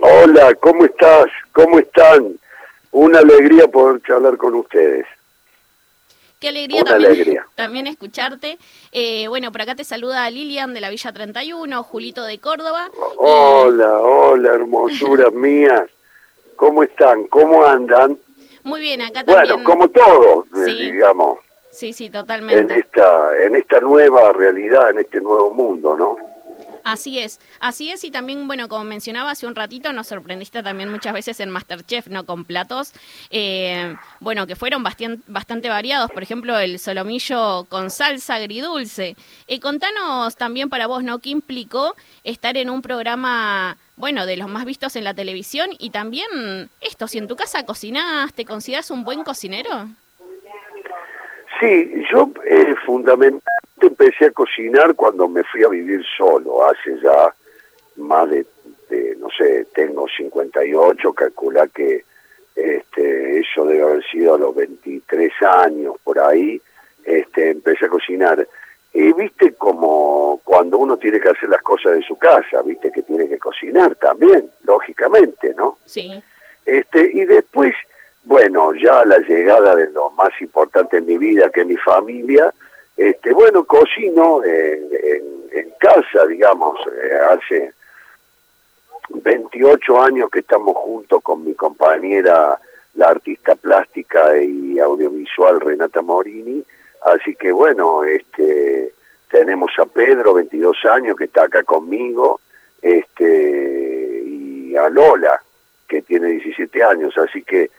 Hola, 0.00 0.54
¿cómo 0.56 0.84
estás? 0.84 1.26
¿Cómo 1.52 1.78
están? 1.78 2.36
Una 2.92 3.20
alegría 3.20 3.66
poder 3.66 4.02
charlar 4.02 4.36
con 4.36 4.54
ustedes. 4.54 5.06
Qué 6.44 6.50
alegría, 6.50 6.84
también, 6.84 7.38
también 7.54 7.86
escucharte. 7.86 8.58
Eh, 8.92 9.28
bueno, 9.28 9.50
por 9.50 9.62
acá 9.62 9.74
te 9.74 9.82
saluda 9.82 10.28
Lilian 10.28 10.74
de 10.74 10.82
la 10.82 10.90
Villa 10.90 11.10
31, 11.10 11.82
Julito 11.82 12.22
de 12.22 12.38
Córdoba. 12.38 12.90
Hola, 13.16 13.98
hola, 13.98 14.52
hermosuras 14.52 15.32
mías. 15.32 15.84
¿Cómo 16.56 16.82
están? 16.82 17.28
¿Cómo 17.28 17.64
andan? 17.64 18.18
Muy 18.62 18.82
bien, 18.82 19.00
acá 19.00 19.24
también. 19.24 19.54
Bueno, 19.54 19.64
como 19.64 19.88
todos, 19.88 20.44
eh, 20.68 20.90
digamos. 20.92 21.38
Sí, 21.70 21.94
sí, 21.94 22.10
totalmente. 22.10 22.74
En 22.74 22.78
esta, 22.78 23.42
en 23.42 23.56
esta 23.56 23.80
nueva 23.80 24.30
realidad, 24.34 24.90
en 24.90 24.98
este 24.98 25.22
nuevo 25.22 25.50
mundo, 25.50 25.96
¿no? 25.96 26.18
Así 26.84 27.18
es, 27.18 27.40
así 27.60 27.90
es 27.90 28.04
y 28.04 28.10
también, 28.10 28.46
bueno, 28.46 28.68
como 28.68 28.84
mencionaba 28.84 29.30
hace 29.30 29.46
un 29.46 29.54
ratito, 29.54 29.90
nos 29.94 30.06
sorprendiste 30.06 30.62
también 30.62 30.90
muchas 30.90 31.14
veces 31.14 31.40
en 31.40 31.48
Masterchef, 31.48 32.08
¿no? 32.08 32.26
Con 32.26 32.44
platos, 32.44 32.92
eh, 33.30 33.96
bueno, 34.20 34.46
que 34.46 34.54
fueron 34.54 34.82
bastante, 34.82 35.68
variados, 35.70 36.10
por 36.10 36.22
ejemplo, 36.22 36.58
el 36.58 36.78
solomillo 36.78 37.64
con 37.70 37.90
salsa 37.90 38.34
agridulce. 38.34 39.16
Eh, 39.46 39.60
contanos 39.60 40.36
también 40.36 40.68
para 40.68 40.86
vos, 40.86 41.02
¿no? 41.02 41.20
¿Qué 41.20 41.30
implicó 41.30 41.96
estar 42.22 42.54
en 42.58 42.68
un 42.68 42.82
programa 42.82 43.78
bueno, 43.96 44.26
de 44.26 44.36
los 44.36 44.50
más 44.50 44.66
vistos 44.66 44.94
en 44.96 45.04
la 45.04 45.14
televisión 45.14 45.70
y 45.78 45.88
también 45.88 46.68
esto, 46.82 47.08
si 47.08 47.16
en 47.16 47.28
tu 47.28 47.36
casa 47.36 47.64
cocinás, 47.64 48.34
¿te 48.34 48.44
consideras 48.44 48.90
un 48.90 49.04
buen 49.04 49.24
cocinero? 49.24 49.88
Sí, 51.60 52.04
yo 52.10 52.30
eh, 52.46 52.74
fundamentalmente 52.84 53.44
empecé 53.80 54.26
a 54.26 54.30
cocinar 54.30 54.94
cuando 54.94 55.28
me 55.28 55.44
fui 55.44 55.62
a 55.62 55.68
vivir 55.68 56.04
solo, 56.16 56.66
hace 56.66 56.98
ya 57.00 57.34
más 57.96 58.28
de, 58.30 58.46
no 59.18 59.28
sé, 59.36 59.66
tengo 59.74 60.06
58, 60.08 61.12
calcula 61.12 61.68
que 61.68 62.04
este, 62.54 63.38
eso 63.38 63.64
debe 63.66 63.82
haber 63.82 64.04
sido 64.04 64.34
a 64.34 64.38
los 64.38 64.54
23 64.54 65.32
años 65.42 65.96
por 66.02 66.18
ahí, 66.18 66.60
este, 67.04 67.50
empecé 67.50 67.86
a 67.86 67.90
cocinar. 67.90 68.46
Y 68.92 69.12
viste 69.12 69.54
como 69.54 70.40
cuando 70.44 70.78
uno 70.78 70.96
tiene 70.96 71.20
que 71.20 71.28
hacer 71.28 71.48
las 71.48 71.62
cosas 71.62 71.94
de 71.94 72.02
su 72.02 72.16
casa, 72.16 72.62
viste 72.62 72.92
que 72.92 73.02
tiene 73.02 73.28
que 73.28 73.38
cocinar 73.38 73.96
también, 73.96 74.48
lógicamente, 74.62 75.52
¿no? 75.54 75.78
Sí. 75.84 76.22
Este, 76.64 77.10
y 77.12 77.24
después 77.24 77.74
bueno, 78.24 78.72
ya 78.74 79.04
la 79.04 79.18
llegada 79.18 79.76
de 79.76 79.90
lo 79.90 80.10
más 80.10 80.30
importante 80.40 80.98
en 80.98 81.06
mi 81.06 81.18
vida, 81.18 81.50
que 81.50 81.60
es 81.60 81.66
mi 81.66 81.76
familia, 81.76 82.52
este, 82.96 83.32
bueno, 83.32 83.64
cocino 83.64 84.42
en, 84.44 85.24
casa, 85.78 86.24
digamos, 86.26 86.78
eh, 86.86 87.14
hace 87.30 87.72
28 89.10 90.00
años 90.00 90.30
que 90.30 90.38
estamos 90.38 90.74
juntos 90.76 91.22
con 91.22 91.44
mi 91.44 91.54
compañera, 91.54 92.58
la 92.94 93.08
artista 93.08 93.54
plástica 93.54 94.38
y 94.38 94.78
audiovisual 94.78 95.60
Renata 95.60 96.00
Morini, 96.00 96.64
así 97.02 97.34
que 97.34 97.52
bueno, 97.52 98.02
este, 98.04 98.94
tenemos 99.30 99.72
a 99.78 99.84
Pedro, 99.84 100.32
22 100.34 100.76
años, 100.86 101.16
que 101.16 101.24
está 101.24 101.44
acá 101.44 101.64
conmigo, 101.64 102.40
este, 102.80 104.22
y 104.24 104.76
a 104.76 104.88
Lola, 104.88 105.42
que 105.86 106.00
tiene 106.00 106.28
17 106.28 106.82
años, 106.82 107.18
así 107.18 107.42
que 107.42 107.70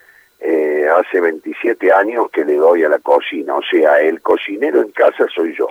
eh, 0.46 0.88
hace 0.88 1.20
27 1.20 1.92
años 1.92 2.28
que 2.32 2.46
le 2.46 2.56
doy 2.56 2.84
a 2.84 2.90
la 2.90 3.00
cocina, 3.00 3.56
o 3.56 3.64
sea, 3.64 4.00
el 4.00 4.22
cocinero 4.22 4.82
en 4.82 4.92
casa 4.92 5.26
soy 5.34 5.56
yo. 5.58 5.70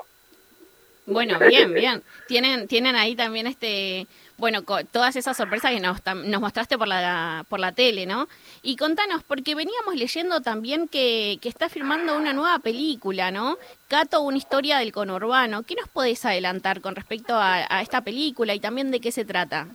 Bueno, 1.06 1.38
bien, 1.48 1.72
bien. 1.74 2.02
Tienen, 2.26 2.66
tienen 2.66 2.96
ahí 2.96 3.14
también 3.14 3.46
este, 3.46 4.06
bueno, 4.36 4.62
todas 4.90 5.14
esas 5.16 5.36
sorpresas 5.36 5.70
que 5.70 5.80
nos, 5.80 5.98
nos 6.24 6.40
mostraste 6.40 6.76
por 6.76 6.88
la, 6.88 7.44
por 7.48 7.60
la 7.60 7.72
tele, 7.72 8.06
¿no? 8.06 8.28
Y 8.62 8.76
contanos, 8.76 9.22
porque 9.22 9.54
veníamos 9.54 9.94
leyendo 9.94 10.40
también 10.40 10.88
que, 10.88 11.38
que 11.40 11.48
está 11.48 11.68
filmando 11.68 12.16
una 12.16 12.32
nueva 12.32 12.58
película, 12.58 13.30
¿no? 13.30 13.58
Cato, 13.88 14.22
una 14.22 14.38
historia 14.38 14.78
del 14.78 14.92
conurbano. 14.92 15.62
¿Qué 15.62 15.76
nos 15.76 15.88
podés 15.88 16.24
adelantar 16.24 16.80
con 16.80 16.96
respecto 16.96 17.34
a, 17.34 17.64
a 17.68 17.82
esta 17.82 18.00
película 18.00 18.54
y 18.54 18.60
también 18.60 18.90
de 18.90 19.00
qué 19.00 19.12
se 19.12 19.24
trata? 19.24 19.68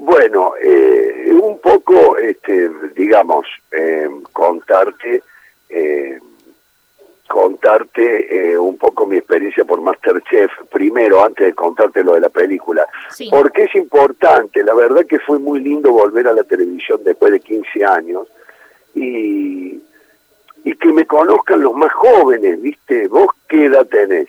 Bueno, 0.00 0.52
eh, 0.62 1.28
un 1.32 1.58
poco, 1.58 2.16
este, 2.18 2.70
digamos, 2.94 3.46
eh, 3.72 4.08
contarte, 4.32 5.24
eh, 5.68 6.20
contarte 7.26 8.56
un 8.56 8.78
poco 8.78 9.06
mi 9.06 9.16
experiencia 9.16 9.64
por 9.64 9.80
Masterchef, 9.80 10.52
primero, 10.70 11.24
antes 11.24 11.48
de 11.48 11.52
contarte 11.52 12.04
lo 12.04 12.14
de 12.14 12.20
la 12.20 12.28
película, 12.28 12.86
porque 13.28 13.64
es 13.64 13.74
importante, 13.74 14.62
la 14.62 14.72
verdad 14.72 15.04
que 15.04 15.18
fue 15.18 15.40
muy 15.40 15.60
lindo 15.60 15.90
volver 15.90 16.28
a 16.28 16.32
la 16.32 16.44
televisión 16.44 17.00
después 17.04 17.32
de 17.32 17.40
15 17.40 17.84
años 17.84 18.28
y, 18.94 19.82
y 20.64 20.76
que 20.80 20.92
me 20.92 21.06
conozcan 21.06 21.60
los 21.60 21.74
más 21.74 21.92
jóvenes, 21.92 22.62
¿viste? 22.62 23.08
¿Vos 23.08 23.30
qué 23.48 23.64
edad 23.64 23.86
tenés? 23.86 24.28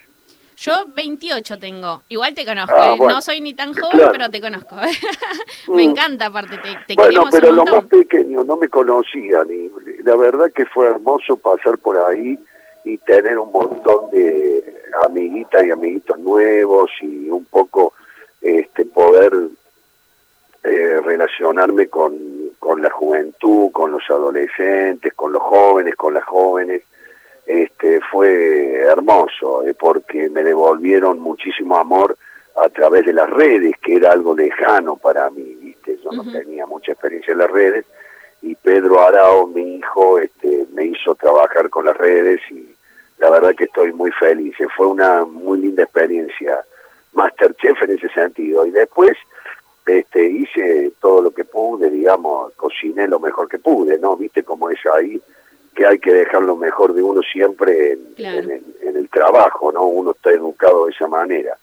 Yo 0.60 0.74
28 0.94 1.58
tengo. 1.58 2.04
Igual 2.10 2.34
te 2.34 2.46
conozco. 2.46 2.76
Ah, 2.78 2.96
¿eh? 2.96 2.98
No 3.00 3.22
soy 3.22 3.40
ni 3.40 3.54
tan 3.54 3.74
joven, 3.74 4.10
pero 4.12 4.30
te 4.30 4.42
conozco. 4.42 4.76
me 5.70 5.88
mm. 5.88 5.90
encanta, 5.92 6.26
aparte. 6.26 6.58
Te, 6.58 6.78
te 6.86 6.96
bueno, 6.96 7.24
pero 7.32 7.54
los 7.54 7.72
más 7.72 7.86
pequeños 7.86 8.46
no 8.46 8.58
me 8.58 8.68
conocían. 8.68 9.48
Y 9.50 9.72
la 10.04 10.18
verdad 10.18 10.52
que 10.54 10.66
fue 10.66 10.88
hermoso 10.88 11.38
pasar 11.38 11.78
por 11.78 11.98
ahí 11.98 12.38
y 12.84 12.98
tener 12.98 13.40
un 13.40 13.54
montón 13.54 14.12
de 14.12 14.84
amiguitas 15.06 15.66
y 15.66 15.72
amiguitos 15.72 16.20
nuevos 16.20 16.92
y 17.02 17.30
un 17.30 17.46
poco 17.46 17.94
este 18.42 18.84
poder 18.84 19.32
eh, 20.66 21.00
relacionarme 21.06 21.88
con, 21.88 22.18
con 22.60 22.82
la 22.82 22.90
juventud, 22.90 23.72
con 23.72 23.92
los 23.92 24.04
adolescentes, 24.10 25.14
con 25.14 25.32
los 25.32 25.42
jóvenes, 25.42 25.96
con 25.96 26.14
las 26.14 26.26
jóvenes 26.26 26.84
este, 27.50 28.00
fue 28.12 28.76
hermoso, 28.76 29.64
eh, 29.64 29.74
porque 29.74 30.30
me 30.30 30.44
devolvieron 30.44 31.20
muchísimo 31.20 31.78
amor 31.78 32.16
a 32.56 32.70
través 32.70 33.08
de 33.08 33.14
las 33.14 33.28
redes, 33.28 33.74
que 33.82 33.96
era 33.96 34.12
algo 34.12 34.36
lejano 34.36 34.98
para 34.98 35.32
mí, 35.32 35.58
¿viste? 35.60 35.98
Yo 36.04 36.12
no 36.12 36.32
tenía 36.32 36.68
mucha 36.68 36.92
experiencia 36.92 37.32
en 37.32 37.40
las 37.40 37.50
redes, 37.50 37.86
y 38.44 38.54
Pedro 38.54 39.02
Arao, 39.02 39.48
mi 39.48 39.78
hijo, 39.78 40.20
este, 40.20 40.68
me 40.74 40.86
hizo 40.86 41.16
trabajar 41.16 41.72
con 41.72 41.86
las 41.86 41.98
redes, 41.98 42.40
y 42.52 42.70
la 43.18 43.32
verdad 43.32 43.56
que 43.56 43.64
estoy 43.64 43.94
muy 43.94 44.12
feliz. 44.12 44.54
Eh, 44.60 44.68
fue 44.78 44.86
una 44.86 45.26
muy 45.26 45.60
linda 45.60 45.82
experiencia, 45.82 46.64
Masterchef 47.14 47.82
en 47.82 47.98
ese 47.98 48.10
sentido. 48.10 48.64
Y 48.68 48.72
después 48.72 49.18
este, 49.88 50.24
hice 50.24 50.92
todo 51.02 51.24
lo 51.24 51.32
que 51.32 51.46
pude, 51.46 51.90
digamos, 51.90 52.54
cociné 52.54 53.08
lo 53.08 53.20
mejor 53.20 53.50
que 53.50 53.58
pude, 53.58 53.98
¿no? 53.98 54.16
¿Viste 54.16 54.44
cómo 54.44 54.70
es 54.70 54.78
ahí? 54.86 55.20
que 55.80 55.86
hay 55.86 56.00
que 56.00 56.14
dejar 56.14 56.42
lo 56.42 56.58
mejor 57.36 57.68
de 57.68 57.96
uno 57.96 57.96
siempre 57.96 57.98
en, 58.18 58.96
el, 58.96 59.10
trabajo, 59.10 59.72
¿no? 59.72 59.84
Uno 59.84 60.12
está 60.12 60.32
educado 60.32 60.86
de 60.86 60.92
esa 60.92 61.08
manera. 61.08 61.58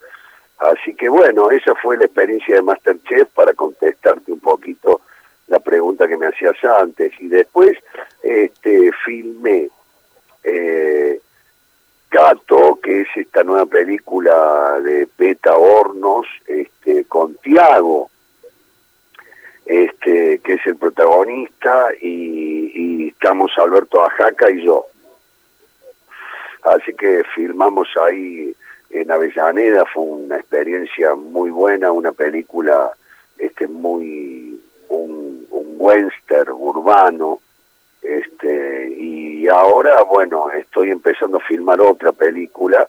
Así 0.59 0.95
que 0.95 1.09
bueno, 1.09 1.51
esa 1.51 1.75
fue 1.75 1.97
la 1.97 2.07
experiencia 2.07 2.57
de 2.57 2.63
Masterchef 2.63 3.29
para 3.35 3.53
contestarte 3.55 4.33
un 4.33 4.41
poquito 4.41 5.03
la 5.49 5.61
pregunta 5.61 6.09
que 6.09 6.17
me 6.17 6.27
hacías 6.27 6.57
antes. 6.65 7.13
Y 7.21 7.29
después 7.29 7.77
este, 8.23 8.91
filmé 9.05 9.69
eh, 10.43 11.21
Gato, 12.11 12.79
que 12.83 13.03
es 13.03 13.09
esta 13.17 13.45
nueva 13.45 13.67
película 13.67 14.81
de 14.83 15.07
Peta 15.07 15.57
Hornos, 15.57 16.27
este, 16.47 17.05
con 17.05 17.35
Tiago, 17.37 18.11
este, 19.67 20.39
que 20.39 20.55
es 20.55 20.67
el 20.67 20.77
protagonista, 20.77 21.89
y, 22.01 22.73
y 22.75 23.09
estamos 23.09 23.51
Alberto 23.59 24.05
Ajaca 24.05 24.51
y 24.51 24.65
yo. 24.65 24.86
Filmamos 27.57 27.89
ahí 28.07 28.55
en 28.91 29.11
Avellaneda, 29.11 29.87
fue 29.87 30.03
una 30.03 30.37
experiencia 30.37 31.15
muy 31.15 31.49
buena, 31.49 31.91
una 31.91 32.13
película 32.13 32.93
este 33.39 33.67
muy 33.67 34.61
un, 34.91 35.47
un 35.49 35.75
western 35.79 36.53
urbano 36.53 37.41
este 38.03 38.91
y 38.99 39.49
ahora 39.49 40.03
bueno 40.03 40.51
estoy 40.51 40.91
empezando 40.91 41.39
a 41.39 41.47
filmar 41.49 41.81
otra 41.81 42.13
película 42.13 42.87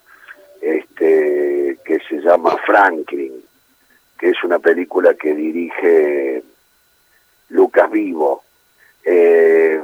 este 0.59 1.77
que 1.85 1.99
se 2.09 2.17
llama 2.19 2.57
Franklin 2.65 3.41
que 4.19 4.31
es 4.31 4.43
una 4.43 4.59
película 4.59 5.13
que 5.13 5.33
dirige 5.33 6.43
Lucas 7.49 7.89
Vivo. 7.89 8.43
Eh, 9.05 9.81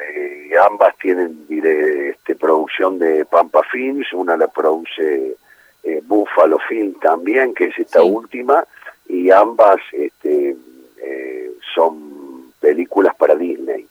eh, 0.00 0.50
ambas 0.68 0.96
tienen 0.98 1.46
este, 1.48 2.34
producción 2.36 2.98
de 2.98 3.24
Pampa 3.24 3.62
Films 3.70 4.12
una 4.12 4.36
la 4.36 4.48
produce 4.48 5.36
eh, 5.82 6.00
Buffalo 6.04 6.58
Film 6.68 6.94
también 7.00 7.54
que 7.54 7.66
es 7.66 7.78
esta 7.78 8.02
última 8.02 8.64
y 9.08 9.30
ambas 9.30 9.76
este, 9.92 10.56
eh, 11.02 11.50
son 11.74 12.52
películas 12.60 13.14
para 13.16 13.34
Disney, 13.36 13.86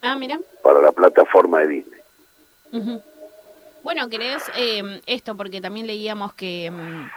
Ah, 0.00 0.14
mira. 0.16 0.38
para 0.62 0.80
la 0.80 0.92
plataforma 0.92 1.60
de 1.60 1.68
Disney. 1.68 2.00
Bueno, 3.82 4.08
querés 4.08 4.42
eh, 4.56 5.00
esto 5.06 5.36
porque 5.36 5.60
también 5.60 5.86
leíamos 5.86 6.34
que, 6.34 6.70
mm, 6.70 7.10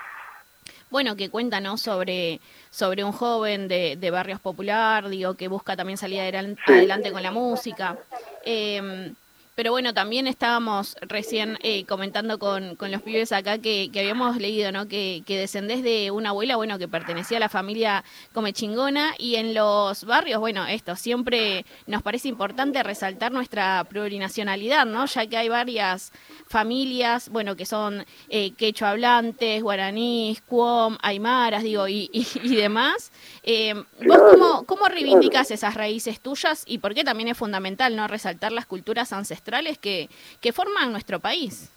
bueno, 0.91 1.15
que 1.15 1.29
cuenta, 1.29 1.59
¿no? 1.59 1.77
Sobre, 1.77 2.39
sobre 2.69 3.03
un 3.03 3.11
joven 3.13 3.67
de, 3.67 3.95
de 3.95 4.11
barrios 4.11 4.39
popular, 4.39 5.09
digo, 5.09 5.33
que 5.33 5.47
busca 5.47 5.75
también 5.75 5.97
salir 5.97 6.19
adelan- 6.19 6.57
adelante 6.67 7.11
con 7.11 7.23
la 7.23 7.31
música. 7.31 7.97
Eh, 8.45 9.11
pero 9.53 9.71
bueno, 9.71 9.93
también 9.93 10.27
estábamos 10.27 10.95
recién 11.01 11.57
eh, 11.61 11.85
comentando 11.85 12.39
con, 12.39 12.75
con 12.77 12.89
los 12.89 13.01
pibes 13.01 13.33
acá 13.33 13.57
que, 13.57 13.89
que 13.91 13.99
habíamos 13.99 14.37
leído, 14.37 14.71
¿no? 14.71 14.87
Que, 14.87 15.23
que 15.25 15.37
descendés 15.37 15.83
de 15.83 16.09
una 16.09 16.29
abuela, 16.29 16.55
bueno, 16.55 16.79
que 16.79 16.87
pertenecía 16.87 17.35
a 17.35 17.41
la 17.41 17.49
familia 17.49 18.05
Comechingona 18.33 19.13
y 19.17 19.35
en 19.35 19.53
los 19.53 20.05
barrios, 20.05 20.39
bueno, 20.39 20.65
esto, 20.67 20.95
siempre 20.95 21.65
nos 21.85 22.01
parece 22.01 22.29
importante 22.29 22.81
resaltar 22.81 23.33
nuestra 23.33 23.83
plurinacionalidad, 23.89 24.85
¿no? 24.85 25.05
Ya 25.05 25.27
que 25.27 25.35
hay 25.35 25.49
varias 25.49 26.13
familias, 26.47 27.27
bueno, 27.27 27.57
que 27.57 27.65
son 27.65 28.05
eh, 28.29 28.51
quechua 28.51 28.91
hablantes, 28.91 29.61
guaraníes, 29.61 30.41
cuom, 30.41 30.97
aymaras, 31.01 31.63
digo, 31.63 31.89
y, 31.89 32.09
y, 32.13 32.25
y 32.41 32.55
demás. 32.55 33.11
Eh, 33.43 33.73
¿Vos 34.07 34.21
cómo, 34.31 34.63
cómo 34.65 34.87
reivindicas 34.87 35.51
esas 35.51 35.73
raíces 35.73 36.21
tuyas 36.21 36.63
y 36.65 36.77
por 36.77 36.93
qué 36.93 37.03
también 37.03 37.27
es 37.27 37.37
fundamental, 37.37 37.97
¿no? 37.97 38.07
Resaltar 38.07 38.53
las 38.53 38.65
culturas 38.65 39.11
ancestrales 39.11 39.40
que, 39.81 40.09
que 40.39 40.53
forman 40.53 40.91
nuestro 40.91 41.19
país. 41.19 41.69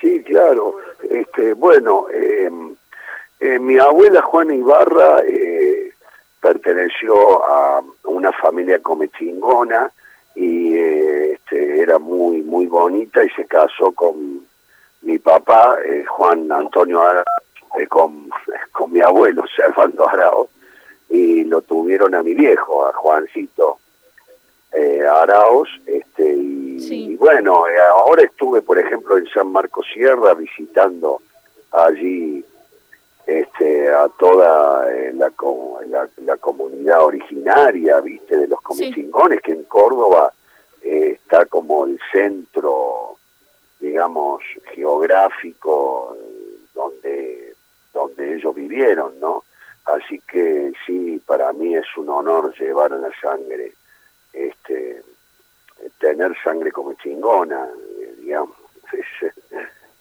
Sí, 0.00 0.22
claro. 0.24 0.76
Este, 1.08 1.54
bueno, 1.54 2.06
eh, 2.12 2.50
eh, 3.40 3.58
mi 3.58 3.78
abuela 3.78 4.22
Juana 4.22 4.54
Ibarra 4.54 5.22
eh, 5.26 5.92
perteneció 6.40 7.44
a 7.44 7.82
una 8.04 8.32
familia 8.32 8.80
comechingona 8.80 9.92
y 10.34 10.74
eh, 10.74 11.32
este, 11.34 11.80
era 11.82 11.98
muy 11.98 12.42
muy 12.42 12.66
bonita 12.66 13.22
y 13.22 13.30
se 13.30 13.44
casó 13.44 13.92
con 13.92 14.46
mi 15.02 15.18
papá, 15.18 15.76
eh, 15.84 16.04
Juan 16.04 16.50
Antonio 16.50 17.02
Ara, 17.02 17.24
eh, 17.78 17.86
con, 17.86 18.30
con 18.72 18.92
mi 18.92 19.00
abuelo, 19.00 19.44
Servando 19.56 20.08
Arao, 20.08 20.48
y 21.08 21.44
lo 21.44 21.62
tuvieron 21.62 22.14
a 22.14 22.22
mi 22.22 22.34
viejo, 22.34 22.86
a 22.86 22.92
Juancito 22.92 23.78
eh, 24.74 25.02
Araos, 25.06 25.68
este, 25.86 26.34
y, 26.34 26.78
y 27.12 27.16
bueno, 27.16 27.66
eh, 27.68 27.78
ahora 27.90 28.22
estuve, 28.22 28.62
por 28.62 28.78
ejemplo, 28.78 29.18
en 29.18 29.26
San 29.28 29.52
Marcos 29.52 29.86
Sierra 29.92 30.34
visitando 30.34 31.20
allí 31.72 32.44
este, 33.26 33.88
a 33.92 34.08
toda 34.18 34.92
eh, 34.92 35.12
la, 35.14 35.32
la, 35.88 36.08
la 36.24 36.36
comunidad 36.38 37.04
originaria, 37.04 38.00
viste, 38.00 38.36
de 38.36 38.48
los 38.48 38.60
comechingones, 38.60 39.40
que 39.40 39.52
en 39.52 39.64
Córdoba 39.64 40.32
eh, 40.82 41.18
está 41.22 41.46
como 41.46 41.86
el 41.86 41.98
centro, 42.10 43.16
digamos, 43.78 44.42
geográfico 44.74 46.16
donde, 46.74 47.54
donde 47.92 48.34
ellos 48.34 48.54
vivieron, 48.54 49.20
¿no? 49.20 49.44
Así 49.84 50.20
que 50.20 50.72
sí, 50.86 51.20
para 51.26 51.52
mí 51.52 51.74
es 51.74 51.86
un 51.96 52.08
honor 52.08 52.54
llevar 52.58 52.92
la 52.92 53.10
sangre, 53.20 53.72
este, 54.32 55.02
tener 55.98 56.34
sangre 56.42 56.72
como 56.72 56.94
chingona, 56.94 57.68
eh, 58.00 58.14
digamos. 58.20 58.56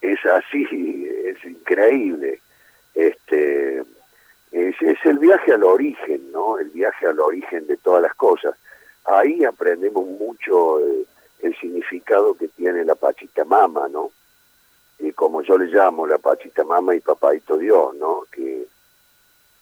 Es, 0.01 0.25
así, 0.25 1.07
es 1.25 1.45
increíble. 1.45 2.41
Este, 2.95 3.83
es, 4.51 4.75
el 5.05 5.19
viaje 5.19 5.53
al 5.53 5.63
origen, 5.63 6.31
¿no? 6.31 6.57
El 6.57 6.69
viaje 6.69 7.05
al 7.05 7.19
origen 7.19 7.67
de 7.67 7.77
todas 7.77 8.01
las 8.01 8.15
cosas. 8.15 8.55
Ahí 9.05 9.45
aprendemos 9.45 10.03
mucho 10.07 10.79
eh, 10.79 11.05
el 11.43 11.55
significado 11.57 12.33
que 12.33 12.47
tiene 12.47 12.83
la 12.83 12.95
Pachita 12.95 13.45
Mama, 13.45 13.87
¿no? 13.89 14.11
Y 14.97 15.11
como 15.11 15.43
yo 15.43 15.55
le 15.57 15.67
llamo, 15.67 16.07
la 16.07 16.17
Pachita 16.17 16.63
Mama 16.63 16.95
y 16.95 16.99
Papaito 16.99 17.57
Dios, 17.57 17.95
¿no? 17.95 18.23
Que, 18.31 18.65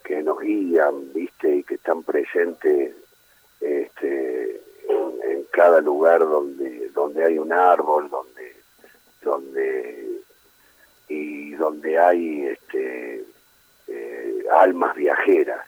que 0.05 0.23
nos 0.23 0.39
guían, 0.39 1.13
¿viste? 1.13 1.57
Y 1.57 1.63
que 1.63 1.75
están 1.75 2.03
presentes 2.03 2.63
en, 2.71 2.95
en 2.95 3.08
cada 5.59 5.81
lugar 5.81 6.19
donde, 6.21 6.89
donde 6.99 7.25
hay 7.25 7.37
un 7.37 7.51
árbol, 7.51 8.09
donde, 8.09 8.55
donde, 9.21 10.21
y 11.09 11.51
donde 11.63 11.99
hay 11.99 12.45
este, 12.45 13.25
eh, 13.87 14.43
almas 14.51 14.95
viajeras, 14.95 15.65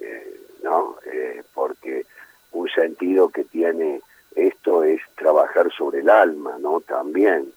eh, 0.00 0.40
¿no? 0.62 0.96
Eh, 1.12 1.42
porque 1.52 2.06
un 2.52 2.68
sentido 2.70 3.28
que 3.28 3.44
tiene 3.44 4.00
esto 4.34 4.82
es 4.82 5.00
trabajar 5.16 5.70
sobre 5.76 6.00
el 6.00 6.08
alma, 6.08 6.56
¿no? 6.58 6.80
También, 6.80 7.52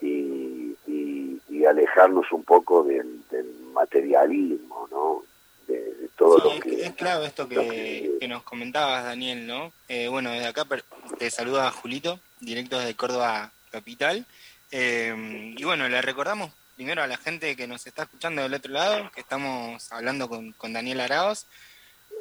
y, 0.00 0.74
y, 0.86 1.38
y 1.50 1.64
alejarnos 1.66 2.32
un 2.32 2.44
poco 2.44 2.84
del, 2.84 3.20
del 3.30 3.50
materialismo, 3.74 4.88
¿no? 4.90 5.22
De, 5.66 5.78
de 5.94 6.08
todo 6.16 6.38
Sí, 6.38 6.44
lo 6.44 6.54
es, 6.54 6.60
que... 6.62 6.82
es 6.86 6.92
claro 6.94 7.22
esto 7.24 7.46
que, 7.46 8.16
que 8.18 8.28
nos 8.28 8.42
comentabas, 8.44 9.04
Daniel, 9.04 9.46
¿no? 9.46 9.72
Eh, 9.88 10.08
bueno, 10.08 10.30
desde 10.30 10.46
acá 10.46 10.64
per- 10.64 10.82
te 11.18 11.30
saluda 11.30 11.70
Julito, 11.70 12.20
directo 12.40 12.78
desde 12.78 12.94
Córdoba 12.94 13.52
Capital. 13.70 14.26
Eh, 14.70 15.54
y 15.56 15.64
bueno, 15.64 15.88
le 15.88 16.00
recordamos 16.02 16.52
primero 16.76 17.02
a 17.02 17.06
la 17.06 17.16
gente 17.16 17.56
que 17.56 17.66
nos 17.66 17.86
está 17.86 18.04
escuchando 18.04 18.42
del 18.42 18.54
otro 18.54 18.72
lado, 18.72 19.10
que 19.12 19.20
estamos 19.20 19.90
hablando 19.92 20.28
con, 20.28 20.52
con 20.52 20.72
Daniel 20.72 21.00
Araos, 21.00 21.46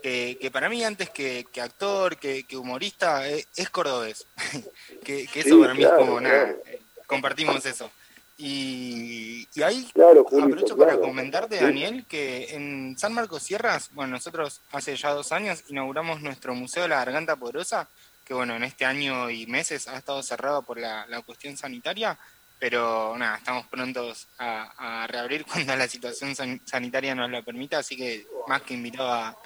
que, 0.02 0.38
que 0.42 0.50
para 0.52 0.70
mí 0.70 0.84
antes 0.84 1.10
que, 1.10 1.46
que 1.52 1.62
actor, 1.62 2.18
que, 2.18 2.44
que 2.44 2.58
humorista, 2.58 3.30
eh, 3.30 3.46
es 3.56 3.70
cordobés. 3.70 4.26
que, 5.06 5.24
eso 5.24 5.42
Sí, 5.44 5.62
para 5.62 5.74
mí 5.74 5.82
claro, 5.82 6.00
es 6.00 6.06
como 6.06 6.22
nada, 6.22 6.44
claro. 6.46 6.62
eh, 6.66 6.82
compartimos 7.06 7.66
eso. 7.66 7.92
Y, 8.40 9.48
y 9.56 9.62
ahí 9.64 9.90
Claro, 9.94 10.24
Julito, 10.24 10.46
aprovecho 10.48 10.78
para 10.78 10.98
comentarte, 10.98 11.58
Sí. 11.58 11.64
Daniel, 11.64 12.06
que 12.08 12.54
en 12.56 12.96
San 12.98 13.14
Marcos 13.14 13.44
Sierras, 13.44 13.90
bueno, 13.94 14.12
nosotros 14.12 14.62
hace 14.72 14.96
ya 14.96 15.12
dos 15.12 15.32
años 15.32 15.64
inauguramos 15.70 16.22
nuestro 16.22 16.54
Museo 16.54 16.84
de 16.84 16.90
la 16.90 16.98
Garganta 16.98 17.36
Poderosa, 17.36 17.90
que 18.28 18.34
bueno, 18.34 18.56
en 18.58 18.64
este 18.66 18.84
año 18.84 19.30
y 19.30 19.46
meses 19.48 19.88
ha 19.88 19.96
estado 19.98 20.22
cerrado 20.22 20.62
por 20.62 20.78
la, 20.78 21.06
la 21.08 21.22
cuestión 21.22 21.56
sanitaria, 21.56 22.18
pero 22.60 23.16
nada, 23.18 23.38
estamos 23.38 23.66
prontos 23.68 24.28
a, 24.38 25.04
a 25.04 25.08
reabrir 25.08 25.46
cuando 25.52 25.74
la 25.78 25.88
situación 25.88 26.36
san- 26.36 26.60
sanitaria 26.66 27.16
nos 27.16 27.30
lo 27.32 27.42
permita, 27.44 27.78
así 27.78 27.96
que 27.96 28.26
más 28.48 28.62
que 28.64 28.74
invitado 28.74 29.10
a, 29.14 29.38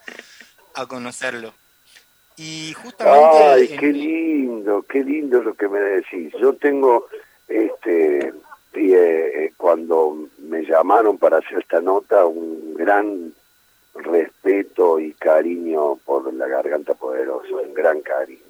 a 0.73 0.85
conocerlo. 0.87 1.53
Y 2.37 2.73
justamente... 2.73 3.43
Ay, 3.43 3.67
en- 3.71 3.79
qué 3.79 3.87
lindo, 3.87 4.83
qué 4.89 5.03
lindo 5.03 5.43
lo 5.43 5.53
que 5.53 5.67
me 5.67 5.79
decís. 5.79 6.33
Yo 6.41 6.53
tengo, 6.53 7.07
este, 7.47 8.29
eh, 8.29 8.33
eh, 8.73 9.53
cuando 9.57 10.27
me 10.39 10.63
llamaron 10.63 11.19
para 11.19 11.37
hacer 11.37 11.59
esta 11.59 11.81
nota, 11.81 12.25
un 12.25 12.73
gran 12.73 13.31
respeto 13.93 14.99
y 14.99 15.13
cariño 15.13 15.97
por 15.97 16.33
la 16.33 16.47
garganta 16.47 16.95
poderosa, 16.95 17.47
un 17.53 17.73
gran 17.75 18.01
cariño. 18.01 18.40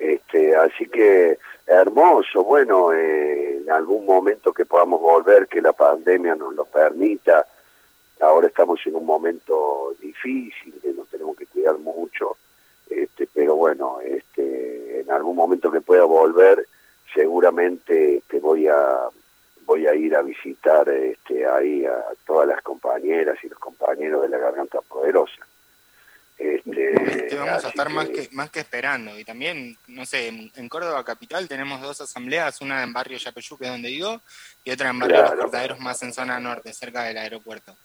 Este, 0.00 0.56
así 0.56 0.88
que 0.88 1.38
hermoso, 1.66 2.42
bueno, 2.42 2.90
eh, 2.90 3.58
en 3.58 3.70
algún 3.70 4.06
momento 4.06 4.50
que 4.50 4.64
podamos 4.64 4.98
volver, 4.98 5.46
que 5.46 5.60
la 5.60 5.74
pandemia 5.74 6.34
nos 6.34 6.54
lo 6.54 6.64
permita. 6.64 7.46
Ahora 8.20 8.48
estamos 8.48 8.80
en 8.86 8.96
un 8.96 9.04
momento 9.04 9.94
difícil, 10.00 10.74
que 10.80 10.94
nos 10.94 11.06
tenemos 11.08 11.36
que 11.36 11.46
cuidar 11.46 11.78
mucho, 11.78 12.38
este, 12.88 13.28
pero 13.32 13.56
bueno, 13.56 13.98
este, 14.02 15.00
en 15.00 15.10
algún 15.10 15.36
momento 15.36 15.70
que 15.70 15.82
pueda 15.82 16.04
volver, 16.04 16.66
seguramente 17.14 18.22
te 18.26 18.40
voy 18.40 18.68
a 18.68 19.08
voy 19.66 19.86
a 19.86 19.94
ir 19.94 20.16
a 20.16 20.22
visitar 20.22 20.88
este, 20.88 21.46
ahí 21.46 21.84
a 21.84 22.04
todas 22.26 22.48
las 22.48 22.62
compañeras 22.62 23.38
y 23.44 23.48
los 23.48 23.58
compañeros 23.58 24.22
de 24.22 24.30
la 24.30 24.38
Garganta 24.38 24.80
Poderosa. 24.80 25.46
Este, 26.40 27.26
Te 27.28 27.36
vamos 27.36 27.62
a 27.66 27.68
estar 27.68 27.90
más 27.90 28.08
que 28.08 28.30
más 28.32 28.50
que 28.50 28.60
esperando. 28.60 29.18
Y 29.18 29.24
también, 29.24 29.76
no 29.88 30.06
sé, 30.06 30.28
en, 30.28 30.68
Córdoba 30.70 31.04
Capital 31.04 31.46
tenemos 31.46 31.82
dos 31.82 32.00
asambleas, 32.00 32.62
una 32.62 32.82
en 32.82 32.94
barrio 32.94 33.18
Yapeyú, 33.18 33.58
que 33.58 33.66
es 33.66 33.70
donde 33.70 33.90
vivo, 33.90 34.22
y 34.64 34.70
otra 34.70 34.88
en 34.88 34.98
barrio 34.98 35.16
Claro. 35.16 35.34
Los 35.34 35.44
Cortaderos, 35.44 35.80
más 35.80 36.02
en 36.02 36.14
zona 36.14 36.40
norte, 36.40 36.72
cerca 36.72 37.02
del 37.02 37.18
aeropuerto. 37.18 37.76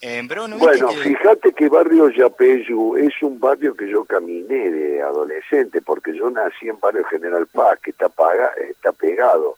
Eh, 0.00 0.24
pero 0.26 0.42
bueno, 0.42 0.58
Bueno, 0.58 0.88
viste 0.88 1.02
que- 1.02 1.16
fíjate 1.16 1.52
que 1.52 1.68
barrio 1.68 2.08
Yapeyú 2.10 2.96
es 2.96 3.12
un 3.22 3.38
barrio 3.38 3.76
que 3.76 3.88
yo 3.88 4.04
caminé 4.04 4.70
de 4.70 5.02
adolescente, 5.02 5.80
porque 5.80 6.12
yo 6.16 6.28
nací 6.30 6.68
en 6.68 6.80
barrio 6.80 7.04
General 7.04 7.46
Paz, 7.46 7.78
que 7.80 7.90
está, 7.90 8.08
paga, 8.08 8.50
está 8.70 8.90
pegado 8.90 9.56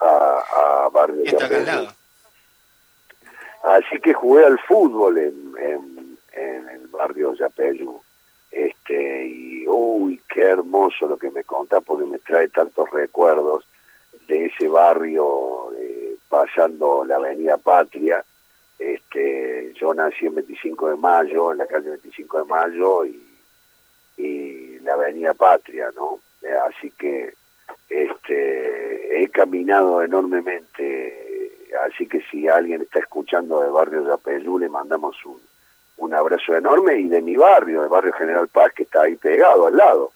a, 0.00 0.84
a 0.84 0.88
barrio 0.90 1.24
Yapeyú. 1.24 1.88
Así 3.64 3.98
que 4.02 4.12
jugué 4.12 4.44
al 4.44 4.58
fútbol 4.60 5.16
en, 5.18 5.54
en, 5.58 5.97
en 6.38 6.68
el 6.68 6.86
barrio 6.88 7.34
Yapeyú. 7.34 8.00
Este, 8.50 9.26
y 9.26 9.66
uy, 9.68 10.20
qué 10.28 10.42
hermoso 10.42 11.06
lo 11.06 11.16
que 11.18 11.30
me 11.30 11.44
contás, 11.44 11.82
porque 11.84 12.06
me 12.06 12.18
trae 12.18 12.48
tantos 12.48 12.90
recuerdos 12.90 13.66
de 14.26 14.46
ese 14.46 14.68
barrio, 14.68 15.72
eh, 15.76 16.16
pasando 16.28 17.04
la 17.04 17.16
Avenida 17.16 17.58
Patria. 17.58 18.24
Este, 18.78 19.72
yo 19.74 19.92
nací 19.92 20.26
en 20.26 20.36
25 20.36 20.90
de 20.90 20.96
mayo, 20.96 21.52
en 21.52 21.58
la 21.58 21.66
calle 21.66 21.90
25 21.90 22.38
de 22.38 22.44
mayo, 22.44 23.04
y, 23.04 23.22
y 24.16 24.78
la 24.80 24.94
Avenida 24.94 25.34
Patria, 25.34 25.90
¿no? 25.94 26.20
Eh, 26.42 26.54
Así 26.68 26.90
que 26.92 27.34
este, 27.88 29.22
he 29.22 29.28
caminado 29.28 30.02
enormemente, 30.02 31.52
así 31.86 32.06
que 32.06 32.22
si 32.30 32.48
alguien 32.48 32.82
está 32.82 32.98
escuchando 33.00 33.60
de 33.60 33.70
Barrio 33.70 34.04
de 34.04 34.12
Apelú, 34.12 34.58
le 34.58 34.68
mandamos 34.68 35.16
un, 35.24 35.40
un 35.98 36.14
abrazo 36.14 36.56
enorme 36.56 36.98
y 36.98 37.08
de 37.08 37.20
mi 37.20 37.36
barrio, 37.36 37.82
de 37.82 37.88
Barrio 37.88 38.12
General 38.14 38.48
Paz, 38.48 38.72
que 38.74 38.82
está 38.84 39.02
ahí 39.02 39.14
pegado 39.16 39.66
al 39.66 39.76
lado. 39.76 40.12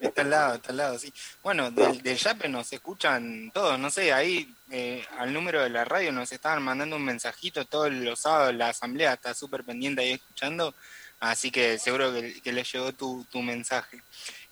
Está 0.00 0.22
al 0.22 0.30
lado, 0.30 0.54
está 0.56 0.70
al 0.70 0.76
lado, 0.78 0.98
sí. 0.98 1.12
Bueno, 1.44 1.70
del, 1.70 2.02
del 2.02 2.16
Yape 2.16 2.48
nos 2.48 2.72
escuchan 2.72 3.50
todos, 3.54 3.78
no 3.78 3.88
sé, 3.88 4.12
ahí 4.12 4.52
eh, 4.70 5.04
al 5.18 5.32
número 5.32 5.62
de 5.62 5.70
la 5.70 5.84
radio 5.84 6.10
nos 6.12 6.32
estaban 6.32 6.60
mandando 6.62 6.96
un 6.96 7.04
mensajito 7.04 7.64
todos 7.64 7.92
los 7.92 8.18
sábados, 8.20 8.52
la 8.54 8.70
asamblea 8.70 9.12
está 9.14 9.32
súper 9.32 9.62
pendiente 9.62 10.02
ahí 10.02 10.12
escuchando, 10.14 10.74
así 11.20 11.52
que 11.52 11.78
seguro 11.78 12.12
que, 12.12 12.40
que 12.42 12.52
les 12.52 12.72
llegó 12.72 12.92
tu, 12.92 13.24
tu 13.30 13.42
mensaje. 13.42 14.02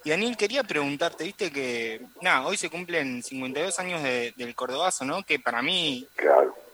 Y 0.05 0.11
Daniel, 0.11 0.37
quería 0.37 0.63
preguntarte, 0.63 1.25
viste 1.25 1.51
que, 1.51 2.01
nada, 2.23 2.47
hoy 2.47 2.57
se 2.57 2.71
cumplen 2.71 3.21
52 3.23 3.79
años 3.81 4.03
de- 4.05 4.33
del 4.37 4.55
Cordobazo, 4.55 5.05
¿no? 5.05 5.25
Que 5.25 5.39
para 5.41 5.61
mí, 5.63 6.07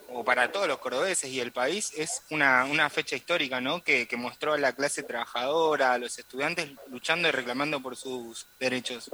o 0.08 0.24
para 0.24 0.50
todos 0.52 0.68
los 0.68 0.78
cordobeses 0.78 1.30
y 1.30 1.40
el 1.40 1.52
país, 1.52 1.92
es 1.96 2.22
una, 2.30 2.64
una 2.64 2.88
fecha 2.90 3.16
histórica, 3.16 3.60
¿no? 3.60 3.82
Que, 3.82 4.06
que 4.06 4.16
mostró 4.16 4.54
a 4.54 4.58
la 4.58 4.72
clase 4.72 5.02
trabajadora, 5.02 5.92
a 5.92 5.98
los 5.98 6.18
estudiantes 6.18 6.70
luchando 6.88 7.28
y 7.28 7.32
reclamando 7.32 7.80
por 7.80 7.96
sus 7.96 8.46
derechos. 8.58 9.10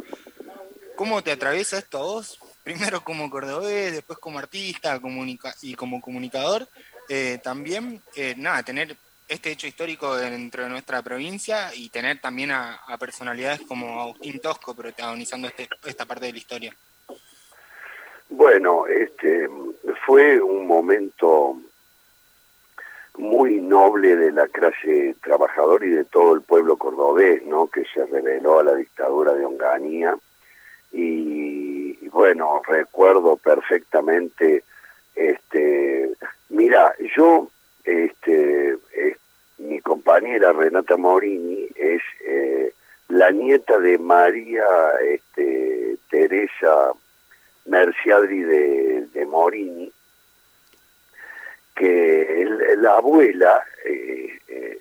¿Cómo 0.96 1.22
te 1.22 1.32
atraviesa 1.32 1.78
esto 1.78 1.98
a 1.98 2.02
vos? 2.02 2.38
Primero 2.62 3.02
como 3.02 3.28
cordobés, 3.30 3.92
después 3.92 4.18
como 4.18 4.38
artista 4.38 5.00
comunica 5.00 5.54
y 5.62 5.74
como 5.74 6.00
comunicador. 6.00 6.68
Eh, 7.08 7.40
también, 7.42 8.00
eh, 8.14 8.34
nada, 8.36 8.62
tener 8.62 8.96
este 9.26 9.50
hecho 9.50 9.66
histórico 9.66 10.16
dentro 10.16 10.62
de 10.62 10.68
nuestra 10.68 11.02
provincia 11.02 11.74
y 11.74 11.88
tener 11.88 12.20
también 12.20 12.50
a, 12.50 12.80
personalidades 13.00 13.62
como 13.62 14.00
Agustín 14.00 14.38
Tosco 14.40 14.74
protagonizando 14.74 15.48
este, 15.48 15.68
esta 15.86 16.04
parte 16.04 16.26
de 16.26 16.32
la 16.32 16.38
historia. 16.38 16.76
Bueno, 18.28 18.86
este 18.86 19.48
fue 20.04 20.40
un 20.40 20.66
momento 20.66 21.56
muy 23.18 23.60
noble 23.60 24.16
de 24.16 24.32
la 24.32 24.48
clase 24.48 25.14
trabajadora 25.22 25.84
y 25.84 25.90
de 25.90 26.04
todo 26.04 26.34
el 26.34 26.42
pueblo 26.42 26.76
cordobés, 26.76 27.44
¿no? 27.44 27.66
Que 27.66 27.84
se 27.92 28.06
rebeló 28.06 28.60
a 28.60 28.64
la 28.64 28.74
dictadura 28.74 29.34
de 29.34 29.44
Onganía 29.44 30.16
y, 30.92 32.08
bueno, 32.08 32.62
recuerdo 32.66 33.36
perfectamente, 33.36 34.64
este, 35.14 36.10
mira, 36.50 36.94
yo, 37.16 37.48
este, 37.84 38.76
mi 39.58 39.80
compañera 39.80 40.52
Renata 40.52 40.96
Morini 40.96 41.66
es 41.74 42.02
eh, 42.26 42.72
la 43.08 43.30
nieta 43.30 43.78
de 43.78 43.98
María, 43.98 44.66
este, 45.06 45.96
Teresa 46.10 46.92
Merciadri 47.66 48.42
de, 48.42 49.06
de 49.12 49.26
Morini, 49.26 49.92
que 51.74 52.42
el- 52.42 52.82
la 52.82 52.96
abuela, 52.96 53.62
eh, 53.84 54.38
eh, 54.48 54.78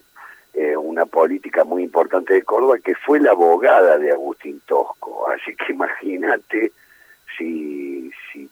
eh, 0.54 0.78
una 0.78 1.06
política 1.06 1.64
muy 1.64 1.84
importante 1.84 2.34
de 2.34 2.44
Córdoba, 2.44 2.78
que 2.80 2.96
fue 2.96 3.20
la 3.20 3.32
abogada 3.32 3.98
de 3.98 4.12
Agustín 4.12 4.62
Tosco. 4.66 5.30
Así 5.30 5.56
que 5.56 5.74
imagínate 5.74 6.72
si, 7.38 8.12
si, 8.32 8.50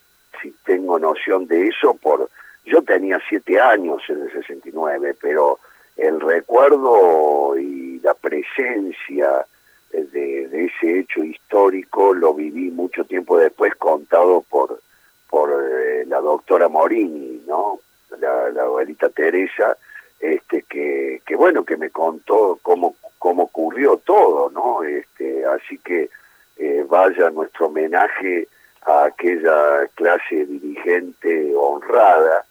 tengo 0.65 0.97
noción 0.99 1.47
de 1.47 1.67
eso, 1.67 1.95
por 1.95 2.29
yo 2.65 2.81
tenía 2.83 3.19
siete 3.27 3.59
años 3.59 4.01
en 4.07 4.21
el 4.21 4.31
69, 4.31 5.15
pero 5.19 5.59
el 5.97 6.21
recuerdo 6.21 7.57
y 7.57 7.99
la 7.99 8.13
presencia 8.13 9.45
de, 9.91 10.65
ese 10.65 10.99
hecho 10.99 11.23
histórico 11.23 12.13
lo 12.13 12.33
viví 12.33 12.71
mucho 12.71 13.03
tiempo 13.05 13.37
después 13.37 13.75
contado 13.75 14.43
por 14.49 14.81
por 15.29 15.51
eh, 15.51 16.05
la 16.07 16.19
doctora 16.21 16.67
Morini, 16.69 17.43
¿no? 17.47 17.79
La, 18.19 18.49
la 18.49 18.63
abuelita 18.63 19.09
Teresa, 19.09 19.77
este 20.19 20.63
que, 20.63 21.21
que 21.25 21.35
bueno 21.35 21.63
que 21.63 21.77
me 21.77 21.91
contó 21.91 22.57
cómo 22.61 22.95
cómo 23.19 23.43
ocurrió 23.43 23.97
todo, 23.97 24.49
¿no? 24.49 24.83
Este, 24.83 25.45
así 25.45 25.77
que 25.79 26.09
eh, 26.57 26.85
vaya 26.87 27.29
nuestro 27.29 27.67
homenaje 27.67 28.47
a 28.81 29.05
aquella 29.05 29.87
clase 29.95 30.45
dirigente 30.45 31.53
honrada, 31.55 32.45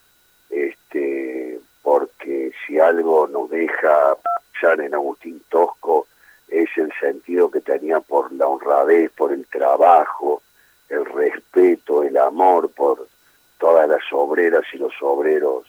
este, 0.50 1.58
porque 1.82 2.52
si 2.66 2.78
algo 2.78 3.26
nos 3.26 3.50
deja 3.50 4.16
pensar 4.52 4.80
en 4.80 4.94
Agustín 4.94 5.42
Tosco 5.48 6.06
es 6.48 6.68
el 6.76 6.92
sentido 7.00 7.50
que 7.50 7.60
tenía 7.60 8.00
por 8.00 8.32
la 8.32 8.46
honradez, 8.46 9.10
por 9.12 9.32
el 9.32 9.46
trabajo, 9.46 10.42
el 10.88 11.04
respeto, 11.04 12.02
el 12.02 12.16
amor 12.16 12.70
por 12.70 13.06
todas 13.58 13.88
las 13.88 14.02
obreras 14.12 14.64
y 14.72 14.78
los 14.78 14.92
obreros 15.02 15.66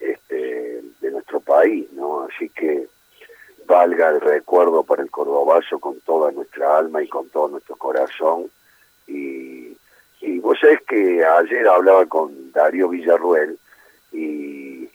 este, 0.00 0.82
de 1.00 1.10
nuestro 1.10 1.40
país, 1.40 1.90
¿no? 1.92 2.22
Así 2.22 2.48
que 2.48 2.86
valga 3.66 4.10
el 4.10 4.20
recuerdo 4.20 4.82
para 4.82 5.02
el 5.02 5.10
cordobazo 5.10 5.78
con 5.78 6.00
toda 6.00 6.30
nuestra 6.32 6.78
alma 6.78 7.02
y 7.02 7.08
con 7.08 7.28
todo 7.28 7.48
nuestro 7.48 7.76
corazón. 7.76 8.50
Y, 9.06 9.76
vos 10.40 10.58
sabés 10.60 10.82
que 10.82 11.24
ayer 11.24 11.66
hablaba 11.66 12.04
con 12.04 12.52
Darío 12.52 12.90
Villarruel 12.90 13.58
y 14.12 14.86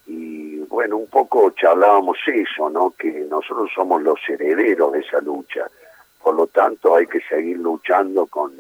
bueno, 0.70 0.98
un 0.98 1.08
poco 1.08 1.50
charlábamos 1.52 2.18
eso, 2.28 2.70
¿no? 2.70 2.92
Que 2.92 3.12
nosotros 3.30 3.72
somos 3.74 4.02
los 4.04 4.20
herederos 4.30 4.94
de 4.94 5.00
esa 5.00 5.20
lucha. 5.20 5.66
Por 6.22 6.36
lo 6.36 6.48
tanto, 6.48 6.96
hay 6.96 7.08
que 7.08 7.22
seguir 7.22 7.58
luchando 7.58 8.28
con, 8.28 8.54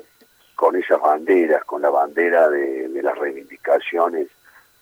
con 0.55 0.75
esas 0.75 0.99
banderas, 0.99 1.63
con 1.65 1.83
la 1.83 1.91
bandera 1.91 2.49
de, 2.49 2.89
las 3.01 3.17
reivindicaciones 3.17 4.27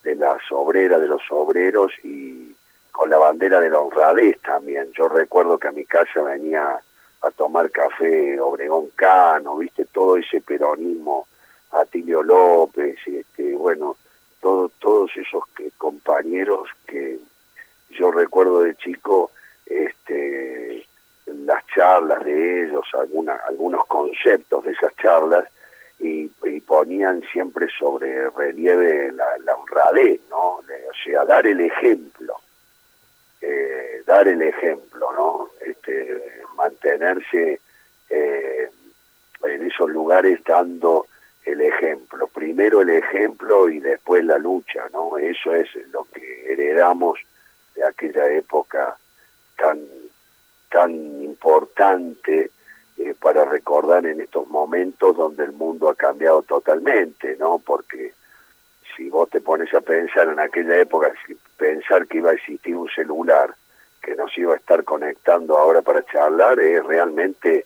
de 0.04 0.16
las 0.16 0.42
obreras, 0.52 1.02
de 1.02 1.08
los 1.08 1.22
obreros 1.30 1.92
y 2.04 2.56
con 2.92 3.10
la 3.10 3.18
bandera 3.18 3.60
de 3.60 3.70
la 3.70 3.80
honradez 3.80 4.42
también. 4.42 4.92
Yo 4.94 5.10
recuerdo 5.10 5.58
que 5.58 5.68
a 5.68 5.74
mi 5.74 5.86
casa 5.86 6.22
venía 6.22 6.80
a 7.22 7.32
tomar 7.32 7.70
café 7.72 8.40
Obregón 8.40 8.88
Cano, 8.96 9.58
viste, 9.58 9.86
todo 9.86 10.18
ese 10.18 10.40
peronismo, 10.40 11.28
Atilio 11.72 12.24
López, 12.24 12.96
este, 13.06 13.54
bueno, 13.54 13.98
todo, 14.42 14.70
todos 14.80 15.12
esos 15.16 15.44
que, 15.56 15.72
compañeros 15.78 16.70
que 16.86 17.20
yo 17.90 18.12
recuerdo 18.12 18.62
de 18.62 18.76
chico, 18.76 19.32
este, 19.66 20.86
las 21.26 21.66
charlas 21.68 22.24
de 22.24 22.66
ellos, 22.66 22.86
alguna, 22.94 23.36
algunos 23.48 23.86
conceptos 23.86 24.64
de 24.66 24.72
esas 24.72 24.96
charlas, 24.98 25.46
y, 26.00 26.28
ponían 26.68 27.24
siempre 27.32 27.68
sobre 27.80 28.30
relieve 28.32 29.10
la, 29.14 29.56
honradez, 29.56 30.20
¿no? 30.30 30.58
O 30.58 30.64
sea, 31.04 31.24
dar 31.24 31.48
el 31.48 31.62
ejemplo, 31.62 32.36
eh, 33.42 34.04
dar 34.06 34.28
el 34.28 34.42
ejemplo, 34.42 35.12
¿no? 35.14 35.50
Este, 35.62 36.22
mantenerse 36.58 37.62
eh, 38.10 38.70
en 39.44 39.66
esos 39.66 39.90
lugares 39.90 40.44
dando 40.44 41.08
el 41.48 41.62
ejemplo, 41.62 42.28
primero 42.28 42.82
el 42.82 42.90
ejemplo 42.90 43.70
y 43.70 43.80
después 43.80 44.24
la 44.26 44.38
lucha, 44.38 44.84
¿no? 44.92 45.18
Eso 45.18 45.54
es 45.54 45.70
lo 45.92 46.04
que 46.06 46.52
heredamos 46.52 47.20
de 47.76 47.86
aquella 47.86 48.30
época 48.32 48.98
tan 49.58 49.80
tan 50.70 50.92
importante 51.24 52.52
eh, 52.98 53.16
para 53.20 53.46
recordar 53.46 54.06
en 54.06 54.20
estos 54.20 54.48
momentos 54.50 55.16
donde 55.16 55.46
el 55.46 55.54
mundo 55.54 55.90
ha 55.90 55.96
cambiado 55.96 56.42
totalmente, 56.42 57.38
¿no? 57.38 57.60
Porque 57.60 58.14
si 58.96 59.10
vos 59.10 59.30
te 59.30 59.40
pones 59.40 59.74
a 59.74 59.80
pensar 59.82 60.28
en 60.28 60.40
aquella 60.40 60.78
época, 60.78 61.14
pensar 61.56 62.08
que 62.08 62.18
iba 62.18 62.32
a 62.32 62.34
existir 62.34 62.76
un 62.76 62.90
celular 62.90 63.56
que 64.02 64.16
nos 64.16 64.38
iba 64.38 64.54
a 64.54 64.58
estar 64.58 64.84
conectando 64.84 65.58
ahora 65.58 65.82
para 65.82 66.06
charlar, 66.06 66.60
es 66.60 66.84
realmente 66.86 67.66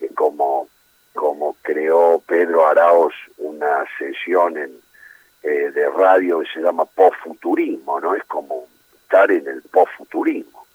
eh, 0.00 0.10
como, 0.14 0.68
como 1.14 1.56
creó 1.62 2.22
Pedro 2.26 2.66
Araos 2.66 3.12
una 3.38 3.84
sesión 3.98 4.56
en, 4.56 4.80
eh, 5.42 5.70
de 5.70 5.88
radio 5.90 6.40
que 6.40 6.48
se 6.52 6.60
llama 6.60 6.84
postfuturismo, 6.84 8.00
¿no? 8.00 8.14
Es 8.14 8.24
como 8.24 8.68
estar 9.02 9.30
en 9.30 9.46
el 9.48 9.62
postfuturismo. 9.62 10.66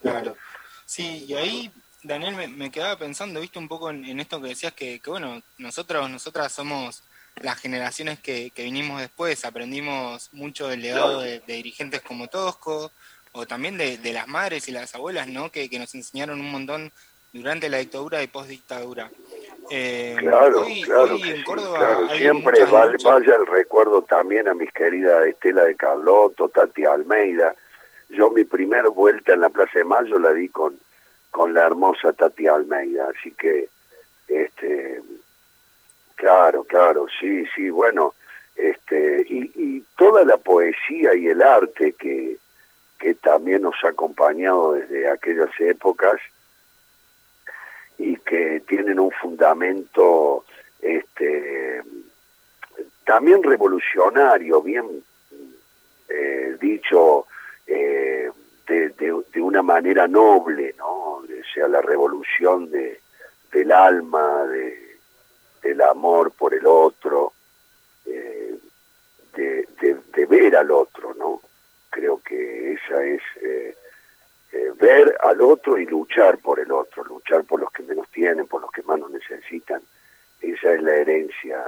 Claro. 0.00 0.36
Sí, 0.84 1.24
y 1.26 1.34
ahí, 1.34 1.70
Daniel, 2.02 2.36
me, 2.36 2.48
me 2.48 2.70
quedaba 2.70 2.96
pensando, 2.96 3.40
viste, 3.40 3.58
un 3.58 3.68
poco 3.68 3.90
en, 3.90 4.04
en 4.04 4.20
esto 4.20 4.40
que 4.40 4.48
decías, 4.48 4.72
que, 4.72 5.00
que, 5.00 5.10
bueno, 5.10 5.42
nosotros, 5.58 6.08
nosotras 6.08 6.52
somos 6.52 7.02
las 7.36 7.58
generaciones 7.58 8.18
que, 8.20 8.50
que 8.50 8.62
vinimos 8.62 9.00
después, 9.00 9.44
aprendimos 9.44 10.32
mucho 10.32 10.68
del 10.68 10.82
legado 10.82 11.20
de, 11.20 11.40
de 11.40 11.54
dirigentes 11.54 12.00
como 12.02 12.28
Tosco, 12.28 12.90
o 13.32 13.46
también 13.46 13.76
de, 13.76 13.98
de, 13.98 14.12
las 14.14 14.26
madres 14.28 14.66
y 14.68 14.72
las 14.72 14.94
abuelas, 14.94 15.28
¿no? 15.28 15.50
Que, 15.50 15.68
que, 15.68 15.78
nos 15.78 15.94
enseñaron 15.94 16.40
un 16.40 16.50
montón 16.50 16.92
durante 17.36 17.68
la 17.68 17.78
dictadura 17.78 18.22
y 18.22 18.26
postdictadura. 18.26 19.10
Eh, 19.70 20.16
claro, 20.18 20.62
hoy, 20.62 20.82
claro, 20.82 21.14
hoy 21.14 21.22
sí, 21.22 21.44
claro. 21.44 22.08
hay 22.08 22.18
siempre 22.18 22.64
muchas 22.66 23.02
vaya 23.02 23.34
el 23.34 23.46
recuerdo 23.46 24.02
también 24.02 24.46
a 24.48 24.54
mis 24.54 24.72
queridas 24.72 25.26
Estela 25.26 25.64
de 25.64 25.74
Carlotto, 25.74 26.48
Tati 26.48 26.84
Almeida. 26.84 27.54
Yo 28.08 28.30
mi 28.30 28.44
primera 28.44 28.88
vuelta 28.88 29.32
en 29.32 29.40
la 29.40 29.48
Plaza 29.48 29.78
de 29.80 29.84
Mayo 29.84 30.18
la 30.18 30.32
di 30.32 30.48
con, 30.48 30.78
con 31.30 31.52
la 31.52 31.66
hermosa 31.66 32.12
Tati 32.12 32.46
Almeida, 32.46 33.08
así 33.08 33.32
que, 33.32 33.68
este, 34.28 35.02
claro, 36.14 36.62
claro, 36.62 37.06
sí, 37.18 37.44
sí, 37.54 37.68
bueno, 37.70 38.14
este, 38.54 39.26
y, 39.28 39.50
y 39.56 39.84
toda 39.98 40.24
la 40.24 40.36
poesía 40.36 41.14
y 41.14 41.26
el 41.26 41.42
arte 41.42 41.92
que, 41.92 42.36
que 43.00 43.14
también 43.14 43.62
nos 43.62 43.74
ha 43.82 43.88
acompañado 43.88 44.74
desde 44.74 45.10
aquellas 45.10 45.50
épocas 45.58 46.20
y 47.98 48.16
que 48.16 48.62
tienen 48.66 49.00
un 49.00 49.10
fundamento 49.10 50.44
este 50.80 51.82
también 53.04 53.42
revolucionario, 53.42 54.60
bien 54.62 55.02
eh, 56.08 56.56
dicho 56.60 57.26
eh, 57.66 58.30
de, 58.66 59.40
una 59.40 59.62
manera 59.62 60.08
noble, 60.08 60.74
¿no? 60.76 60.86
O 60.86 61.24
sea, 61.54 61.68
la 61.68 61.80
revolución 61.80 62.70
de, 62.70 63.00
del 63.52 63.70
alma, 63.70 64.44
de, 64.46 64.98
del 65.62 65.80
amor 65.82 66.32
por 66.32 66.52
el 66.52 66.66
otro, 66.66 67.32
eh, 68.06 68.56
de, 69.34 70.26
ver 70.26 70.56
al 70.56 70.70
otro, 70.72 71.14
¿no? 71.14 71.40
Creo 71.90 72.20
que 72.20 72.72
esa 72.72 73.04
es 73.04 73.22
eh, 74.56 74.72
ver 74.80 75.16
al 75.22 75.40
otro 75.42 75.78
y 75.78 75.84
luchar 75.86 76.38
por 76.38 76.58
el 76.58 76.72
otro, 76.72 77.04
luchar 77.04 77.44
por 77.44 77.60
los 77.60 77.70
que 77.70 77.82
menos 77.82 78.08
tienen, 78.10 78.46
por 78.46 78.62
los 78.62 78.70
que 78.70 78.82
más 78.82 78.98
nos 78.98 79.10
necesitan. 79.10 79.82
Esa 80.40 80.72
es 80.74 80.82
la 80.82 80.94
herencia 80.94 81.62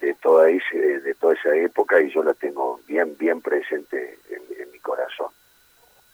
de 0.00 0.14
toda 0.14 0.48
ese, 0.48 1.00
de 1.00 1.14
toda 1.14 1.34
esa 1.34 1.54
época 1.54 2.00
y 2.00 2.10
yo 2.10 2.22
la 2.22 2.34
tengo 2.34 2.80
bien 2.86 3.16
bien 3.18 3.40
presente 3.40 4.18
en, 4.30 4.62
en 4.62 4.70
mi 4.70 4.78
corazón. 4.78 5.28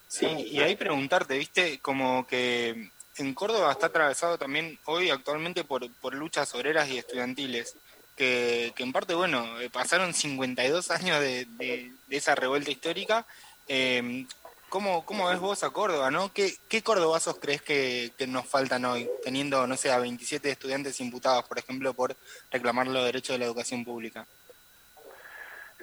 Sí, 0.08 0.26
y 0.26 0.60
ahí 0.60 0.76
preguntarte, 0.76 1.36
viste, 1.36 1.80
como 1.80 2.26
que 2.26 2.90
en 3.18 3.34
Córdoba 3.34 3.72
está 3.72 3.86
atravesado 3.86 4.38
también 4.38 4.78
hoy 4.86 5.10
actualmente 5.10 5.64
por, 5.64 5.88
por 6.00 6.14
luchas 6.14 6.54
obreras 6.54 6.88
y 6.88 6.98
estudiantiles, 6.98 7.76
que, 8.16 8.72
que 8.76 8.82
en 8.82 8.92
parte, 8.92 9.14
bueno, 9.14 9.60
eh, 9.60 9.70
pasaron 9.70 10.14
52 10.14 10.90
años 10.90 11.20
de, 11.20 11.46
de, 11.56 11.92
de 12.06 12.16
esa 12.16 12.34
revuelta 12.34 12.70
histórica. 12.70 13.26
Eh, 13.66 14.26
¿cómo, 14.74 15.06
¿Cómo 15.06 15.28
ves 15.28 15.38
vos 15.38 15.62
a 15.62 15.70
Córdoba, 15.70 16.10
no? 16.10 16.32
¿Qué, 16.34 16.52
qué 16.68 16.82
cordobazos 16.82 17.38
crees 17.38 17.62
que, 17.62 18.10
nos 18.26 18.44
faltan 18.44 18.84
hoy, 18.84 19.08
teniendo, 19.22 19.68
no 19.68 19.76
sé, 19.76 19.92
a 19.92 20.00
27 20.00 20.50
estudiantes 20.50 21.00
imputados, 21.00 21.44
por 21.44 21.60
ejemplo, 21.60 21.94
por 21.94 22.16
reclamar 22.50 22.88
los 22.88 23.04
derechos 23.04 23.34
de 23.34 23.38
la 23.38 23.44
educación 23.44 23.84
pública? 23.84 24.26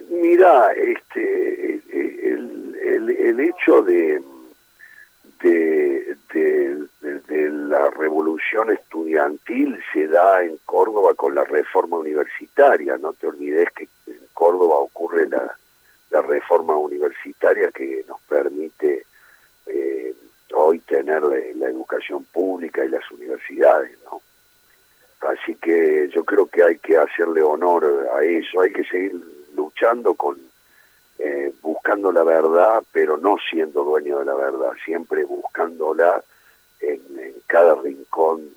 Mira, 0.09 0.73
este, 0.73 1.75
el, 1.93 2.75
el, 2.83 3.09
el 3.11 3.39
hecho 3.39 3.81
de, 3.81 4.21
de, 5.41 6.17
de- 6.33 6.87
de 7.01 7.49
la 7.49 7.89
revolución 7.91 8.71
estudiantil 8.71 9.79
se 9.93 10.07
da 10.07 10.43
en 10.43 10.57
Córdoba 10.65 11.13
con 11.13 11.33
la 11.33 11.45
reforma 11.45 11.97
universitaria. 11.97 12.97
No 12.97 13.13
te 13.13 13.27
olvides 13.27 13.69
que 13.73 13.87
en 14.07 14.19
Córdoba 14.33 14.75
ocurre 14.75 15.29
la, 15.29 15.57
la 16.11 16.21
reforma 16.21 16.75
universitaria 16.75 17.71
que 17.71 18.05
nos 18.07 18.19
permite 18.21 19.05
eh, 19.65 20.13
hoy 20.53 20.79
tener 20.79 21.23
la, 21.23 21.69
educación 21.69 22.25
pública 22.25 22.83
y 22.83 22.89
las 22.89 23.09
universidades, 23.11 23.97
¿no? 24.05 24.21
Así 25.21 25.55
que 25.55 26.09
yo 26.13 26.25
creo 26.25 26.47
que 26.47 26.63
hay 26.63 26.77
que 26.79 26.97
hacerle 26.97 27.41
honor 27.41 28.09
a 28.13 28.23
eso, 28.23 28.61
hay 28.61 28.73
que 28.73 28.83
seguir 28.83 29.13
luchando 29.55 30.15
con, 30.15 30.37
eh, 31.19 31.53
buscando 31.61 32.11
la 32.11 32.23
verdad, 32.23 32.83
pero 32.91 33.17
no 33.17 33.37
siendo 33.49 33.83
dueño 33.83 34.19
de 34.19 34.25
la 34.25 34.33
verdad, 34.33 34.71
siempre 34.83 35.23
buscándola 35.23 36.23
en, 36.79 37.01
en 37.19 37.35
cada 37.45 37.75
rincón 37.75 38.49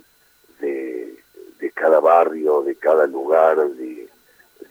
de, 0.61 1.23
de 1.61 1.71
cada 1.71 2.01
barrio, 2.01 2.63
de 2.63 2.77
cada 2.77 3.07
lugar, 3.07 3.57
de, 3.59 4.09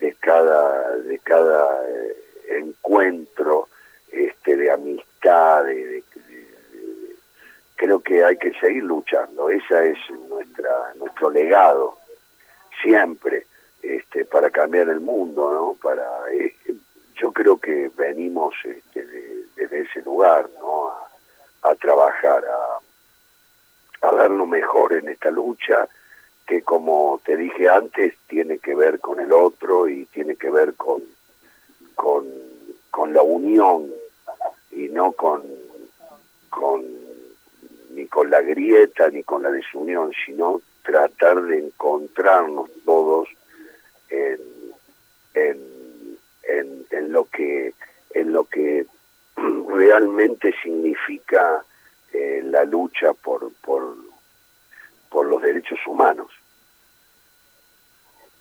de 0.00 0.14
cada, 0.14 0.96
de 0.98 1.18
cada 1.20 1.88
eh, 1.88 2.23
encuentro 2.48 3.68
este, 4.10 4.56
de 4.56 4.70
amistad, 4.70 5.64
de, 5.64 6.02
creo 7.76 8.00
que 8.00 8.24
hay 8.24 8.36
que 8.38 8.52
seguir 8.60 8.84
luchando, 8.84 9.50
esa 9.50 9.84
es 9.84 9.98
nuestra 10.28 10.94
nuestro 10.96 11.30
legado 11.30 11.98
siempre 12.82 13.46
este 13.82 14.24
para 14.24 14.50
cambiar 14.50 14.88
el 14.88 15.00
mundo 15.00 15.52
no 15.52 15.74
para 15.82 16.04
eh, 16.32 16.54
yo 17.16 17.32
creo 17.32 17.58
que 17.58 17.90
venimos 17.96 18.54
este, 18.64 19.04
de- 19.04 19.44
desde 19.56 19.80
ese 19.82 20.02
lugar 20.02 20.48
no 20.60 20.88
a, 20.90 21.08
a 21.70 21.74
trabajar 21.76 22.44
a, 22.44 24.06
a 24.08 24.12
dar 24.14 24.30
lo 24.30 24.46
mejor 24.46 24.92
en 24.94 25.08
esta 25.08 25.30
lucha 25.30 25.88
que 26.46 26.62
como 26.62 27.20
te 27.24 27.36
dije 27.36 27.68
antes 27.68 28.14
tiene 28.26 28.58
que 28.58 28.74
ver 28.74 29.00
con 29.00 29.20
el 29.20 29.32
otro 29.32 29.88
y 29.88 30.06
tiene 30.06 30.36
que 30.36 30.50
ver 30.50 30.74
con 30.74 31.02
con, 31.94 32.26
con 32.90 33.12
la 33.12 33.22
unión 33.22 33.90
y 34.70 34.88
no 34.88 35.12
con 35.12 35.42
con 36.50 36.84
ni 37.90 38.06
con 38.06 38.30
la 38.30 38.40
grieta 38.40 39.08
ni 39.10 39.22
con 39.22 39.42
la 39.42 39.50
desunión, 39.50 40.12
sino 40.24 40.60
tratar 40.82 41.42
de 41.42 41.58
encontrarnos 41.58 42.70
todos 42.84 43.28
en, 44.10 44.38
en, 45.34 45.58
en, 46.42 46.86
en 46.90 47.12
lo 47.12 47.24
que 47.24 47.74
en 48.14 48.32
lo 48.32 48.44
que 48.44 48.86
realmente 49.68 50.54
significa 50.62 51.64
eh, 52.12 52.42
la 52.44 52.64
lucha 52.64 53.12
por, 53.12 53.52
por, 53.54 53.96
por 55.10 55.26
los 55.26 55.42
derechos 55.42 55.78
humanos. 55.86 56.30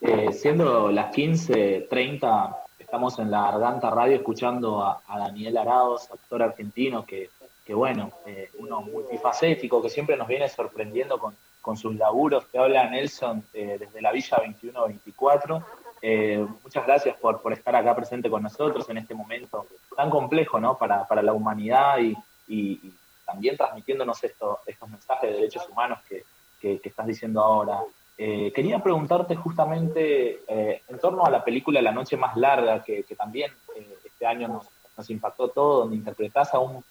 Eh, 0.01 0.31
siendo 0.33 0.91
las 0.91 1.15
15.30, 1.15 2.57
estamos 2.93 3.17
en 3.17 3.31
la 3.31 3.49
Garganta 3.49 3.89
Radio 3.89 4.17
escuchando 4.17 4.83
a, 4.85 5.01
Daniel 5.17 5.57
Araos, 5.57 6.11
actor 6.11 6.43
argentino, 6.43 7.03
que, 7.03 7.31
que 7.65 7.73
bueno, 7.73 8.11
eh, 8.27 8.51
uno 8.59 8.81
multifacético, 8.81 9.81
que 9.81 9.89
siempre 9.89 10.15
nos 10.15 10.27
viene 10.27 10.47
sorprendiendo 10.47 11.17
con, 11.17 11.35
con 11.59 11.75
sus 11.75 11.95
laburos, 11.95 12.45
que 12.45 12.59
habla 12.59 12.87
Nelson 12.87 13.43
eh, 13.55 13.77
desde 13.79 13.99
la 13.99 14.11
Villa 14.11 14.37
2124. 14.37 15.63
Eh, 16.03 16.45
muchas 16.63 16.85
gracias 16.85 17.17
por, 17.17 17.41
por 17.41 17.51
estar 17.53 17.75
acá 17.75 17.95
presente 17.95 18.29
con 18.29 18.43
nosotros 18.43 18.87
en 18.91 18.99
este 18.99 19.15
momento 19.15 19.65
tan 19.97 20.11
complejo 20.11 20.59
¿no? 20.59 20.77
para, 20.77 21.07
para 21.07 21.23
la 21.23 21.33
humanidad 21.33 21.97
y, 21.97 22.15
y- 22.47 22.93
también 23.25 23.57
transmitiéndonos 23.57 24.23
esto, 24.23 24.59
estos 24.67 24.87
mensajes 24.87 25.31
de 25.31 25.35
derechos 25.37 25.67
humanos 25.67 25.97
que- 26.07 26.23
que 26.61 26.79
estás 26.83 27.07
diciendo 27.07 27.41
ahora. 27.41 27.79
Eh, 28.25 28.53
quería 28.55 28.79
preguntarte 28.79 29.35
justamente 29.35 30.43
eh, 30.47 30.81
en 30.87 30.97
torno 30.97 31.25
a 31.25 31.29
la 31.29 31.43
película 31.43 31.81
La 31.81 31.91
Noche 31.91 32.15
Más 32.15 32.37
Larga, 32.37 32.81
que, 32.81 33.03
también 33.17 33.51
eh, 33.75 33.97
este 34.05 34.25
año 34.25 34.47
nos, 34.47 35.09
impactó 35.09 35.49
todo, 35.49 35.79
donde 35.81 35.97
interpretás 35.97 36.53
a 36.53 36.59
un 36.59 36.81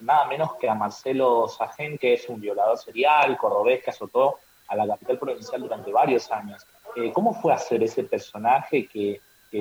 nada 0.00 0.26
menos 0.26 0.56
que 0.56 0.68
a 0.68 0.74
Marcelo 0.74 1.46
Sajén, 1.46 1.96
que 1.96 2.14
es 2.14 2.28
un 2.28 2.40
violador 2.40 2.76
serial, 2.76 3.36
cordobés, 3.36 3.84
que 3.84 3.90
azotó 3.90 4.38
a 4.66 4.74
la 4.74 4.88
capital 4.88 5.16
provincial 5.20 5.60
durante 5.60 5.92
varios 5.92 6.28
años. 6.32 6.66
Eh, 6.96 7.12
¿Cómo 7.12 7.34
fue 7.34 7.52
hacer 7.52 7.80
ese 7.84 8.02
personaje 8.02 8.88
que, 8.88 9.20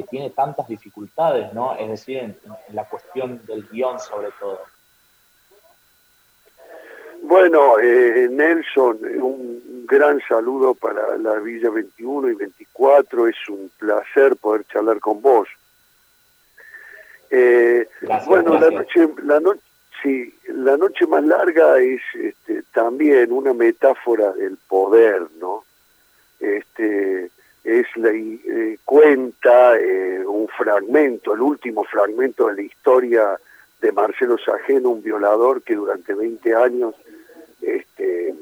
tiene 0.09 0.29
tantas 0.31 0.67
dificultades, 0.67 1.51
¿no? 1.51 1.75
Es 1.75 1.89
decir, 1.89 2.17
en 2.19 2.35
la 2.73 2.85
cuestión 2.85 3.43
del 3.45 3.67
guion 3.67 3.99
sobre 3.99 4.29
todo. 4.39 4.59
Bueno, 7.29 7.77
eh, 7.79 8.27
Nelson, 8.27 8.97
un 9.21 9.85
gran 9.85 10.19
saludo 10.27 10.73
para 10.73 11.15
la 11.19 11.35
Villa 11.35 11.69
21 11.69 12.31
y 12.31 12.33
24. 12.33 13.27
Es 13.27 13.35
un 13.49 13.69
placer 13.77 14.35
poder 14.35 14.65
charlar 14.65 14.99
con 14.99 15.21
vos. 15.21 15.47
Eh, 17.29 17.87
bueno, 18.25 18.59
la 18.59 18.71
noche, 18.71 19.07
la 19.23 19.39
noche, 19.39 19.61
sí, 20.01 20.33
la 20.47 20.75
noche 20.75 21.05
más 21.05 21.23
larga 21.23 21.77
es 21.77 22.01
este, 22.15 22.63
también 22.73 23.31
una 23.31 23.53
metáfora 23.53 24.31
del 24.31 24.57
poder, 24.67 25.27
¿no? 25.39 25.63
Este, 26.39 27.29
es 27.63 27.85
la 27.97 28.09
eh, 28.09 28.79
cuenta 28.83 29.77
eh, 29.77 30.25
un 30.25 30.47
fragmento, 30.47 31.35
el 31.35 31.41
último 31.41 31.83
fragmento 31.83 32.47
de 32.47 32.55
la 32.55 32.61
historia 32.63 33.39
de 33.81 33.91
Marcelo 33.91 34.39
Sajeno, 34.39 34.89
un 34.89 35.03
violador 35.03 35.61
que 35.61 35.75
durante 35.75 36.15
20 36.15 36.55
años 36.55 36.95
este, 37.75 38.33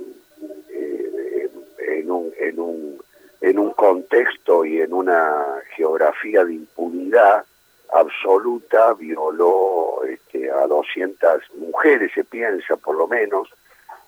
eh, 0.69 1.49
en, 1.79 2.11
un, 2.11 2.33
en, 2.39 2.59
un, 2.59 3.01
en 3.41 3.59
un 3.59 3.71
contexto 3.71 4.65
y 4.65 4.81
en 4.81 4.93
una 4.93 5.61
geografía 5.75 6.43
de 6.45 6.53
impunidad 6.53 7.45
absoluta 7.93 8.93
violó 8.93 10.03
este, 10.03 10.51
a 10.51 10.67
200 10.67 11.41
mujeres, 11.57 12.11
se 12.13 12.23
piensa 12.23 12.75
por 12.75 12.95
lo 12.95 13.07
menos, 13.07 13.49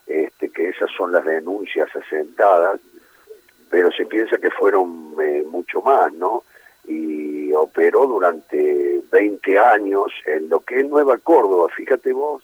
este, 0.08 0.50
que 0.50 0.70
esas 0.70 0.90
son 0.98 1.12
las 1.12 1.24
denuncias 1.24 1.88
asentadas, 1.96 2.80
pero 3.70 3.92
se 3.92 4.06
piensa 4.06 4.38
que 4.38 4.50
fueron 4.50 5.16
eh, 5.22 5.44
mucho 5.48 5.82
más, 5.82 6.12
¿no? 6.14 6.44
Y 6.86 7.54
operó 7.54 8.08
durante 8.08 9.02
20 9.12 9.60
años 9.60 10.12
en 10.26 10.50
lo 10.50 10.60
que 10.62 10.80
es 10.80 10.90
Nueva 10.90 11.18
Córdoba, 11.20 11.70
fíjate 11.76 12.12
vos, 12.14 12.44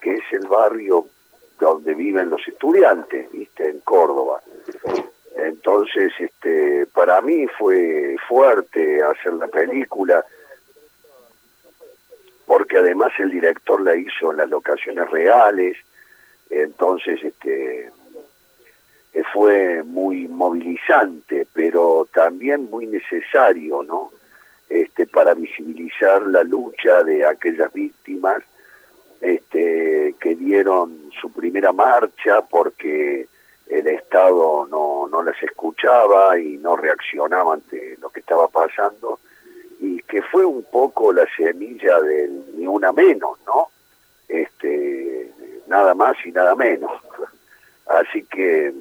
que 0.00 0.14
es 0.14 0.24
el 0.32 0.46
barrio 0.46 1.06
donde 1.60 1.94
viven 1.94 2.30
los 2.30 2.46
estudiantes, 2.48 3.30
viste, 3.30 3.68
en 3.68 3.80
Córdoba. 3.80 4.40
Entonces, 5.36 6.12
este, 6.18 6.86
para 6.86 7.20
mí 7.20 7.46
fue 7.58 8.16
fuerte 8.26 9.02
hacer 9.02 9.34
la 9.34 9.46
película, 9.46 10.24
porque 12.46 12.78
además 12.78 13.12
el 13.18 13.30
director 13.30 13.80
la 13.80 13.94
hizo 13.94 14.32
en 14.32 14.38
las 14.38 14.48
locaciones 14.48 15.08
reales, 15.10 15.76
entonces 16.50 17.22
este 17.22 17.90
fue 19.32 19.82
muy 19.82 20.28
movilizante, 20.28 21.46
pero 21.52 22.08
también 22.12 22.68
muy 22.70 22.86
necesario, 22.86 23.82
¿no? 23.82 24.10
Este, 24.68 25.06
para 25.06 25.34
visibilizar 25.34 26.22
la 26.22 26.42
lucha 26.44 27.02
de 27.02 27.26
aquellas 27.26 27.72
víctimas 27.72 28.42
este, 29.20 30.14
que 30.20 30.34
dieron 30.34 31.10
su 31.20 31.32
primera 31.32 31.72
marcha 31.72 32.42
porque 32.42 33.28
el 33.68 33.86
Estado 33.86 34.66
no, 34.70 35.08
no 35.08 35.22
las 35.22 35.40
escuchaba 35.42 36.38
y 36.38 36.56
no 36.58 36.76
reaccionaba 36.76 37.54
ante 37.54 37.96
lo 38.00 38.10
que 38.10 38.20
estaba 38.20 38.48
pasando 38.48 39.20
y 39.78 40.02
que 40.02 40.22
fue 40.22 40.44
un 40.44 40.64
poco 40.64 41.12
la 41.12 41.26
semilla 41.36 42.00
del 42.00 42.44
ni 42.56 42.66
una 42.66 42.92
menos, 42.92 43.38
¿no? 43.46 43.68
Este, 44.28 45.30
nada 45.68 45.94
más 45.94 46.16
y 46.24 46.32
nada 46.32 46.54
menos. 46.54 46.92
Así 47.86 48.24
que 48.24 48.72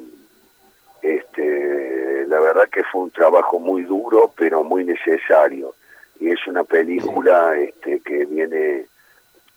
este, 1.01 2.25
la 2.27 2.39
verdad 2.39 2.67
que 2.69 2.83
fue 2.83 3.03
un 3.03 3.11
trabajo 3.11 3.59
muy 3.59 3.83
duro, 3.83 4.33
pero 4.35 4.63
muy 4.63 4.83
necesario. 4.83 5.73
Y 6.19 6.31
es 6.31 6.45
una 6.47 6.63
película 6.63 7.57
este, 7.57 8.01
que 8.01 8.25
viene 8.25 8.87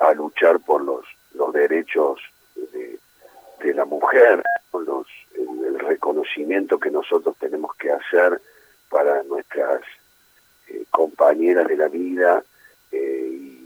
a 0.02 0.12
luchar 0.14 0.58
por 0.60 0.82
los, 0.82 1.04
los 1.34 1.52
derechos 1.52 2.20
de, 2.54 2.98
la 3.74 3.84
mujer, 3.84 4.42
los, 4.72 5.06
el, 5.34 5.78
reconocimiento 5.78 6.78
que 6.78 6.90
nosotros 6.90 7.36
tenemos 7.38 7.74
que 7.76 7.92
hacer 7.92 8.40
para 8.90 9.22
nuestras 9.22 9.80
eh, 10.68 10.84
compañeras 10.90 11.68
de 11.68 11.76
la 11.76 11.88
vida 11.88 12.42
eh, 12.90 13.56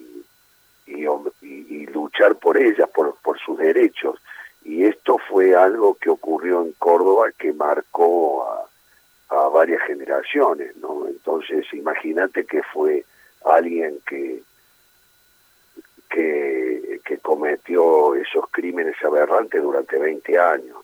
y, 0.87 1.07
y, 1.43 1.87
luchar 1.87 2.37
por 2.37 2.59
ellas, 2.59 2.89
por, 2.95 3.17
por 3.17 3.39
sus 3.41 3.59
derechos. 3.59 4.21
Y 4.65 4.85
esto 4.85 5.19
fue 5.19 5.55
algo 5.57 5.95
que 5.95 6.11
ocurrió 6.11 6.63
en 6.63 6.73
Córdoba 6.73 7.31
que 7.39 7.53
marcó 7.53 8.47
a, 8.49 8.67
a 9.31 9.49
varias 9.49 9.83
generaciones, 9.83 10.77
¿no? 10.77 11.09
Entonces, 11.09 11.67
imagínate 11.73 12.45
que 12.45 12.63
fue 12.63 13.05
alguien 13.45 13.99
que 14.07 14.43
que, 16.09 17.01
cometió 17.23 18.15
esos 18.15 18.45
crímenes 18.51 18.95
aberrantes 19.05 19.61
durante 19.61 19.99
20 19.99 20.39
años. 20.39 20.77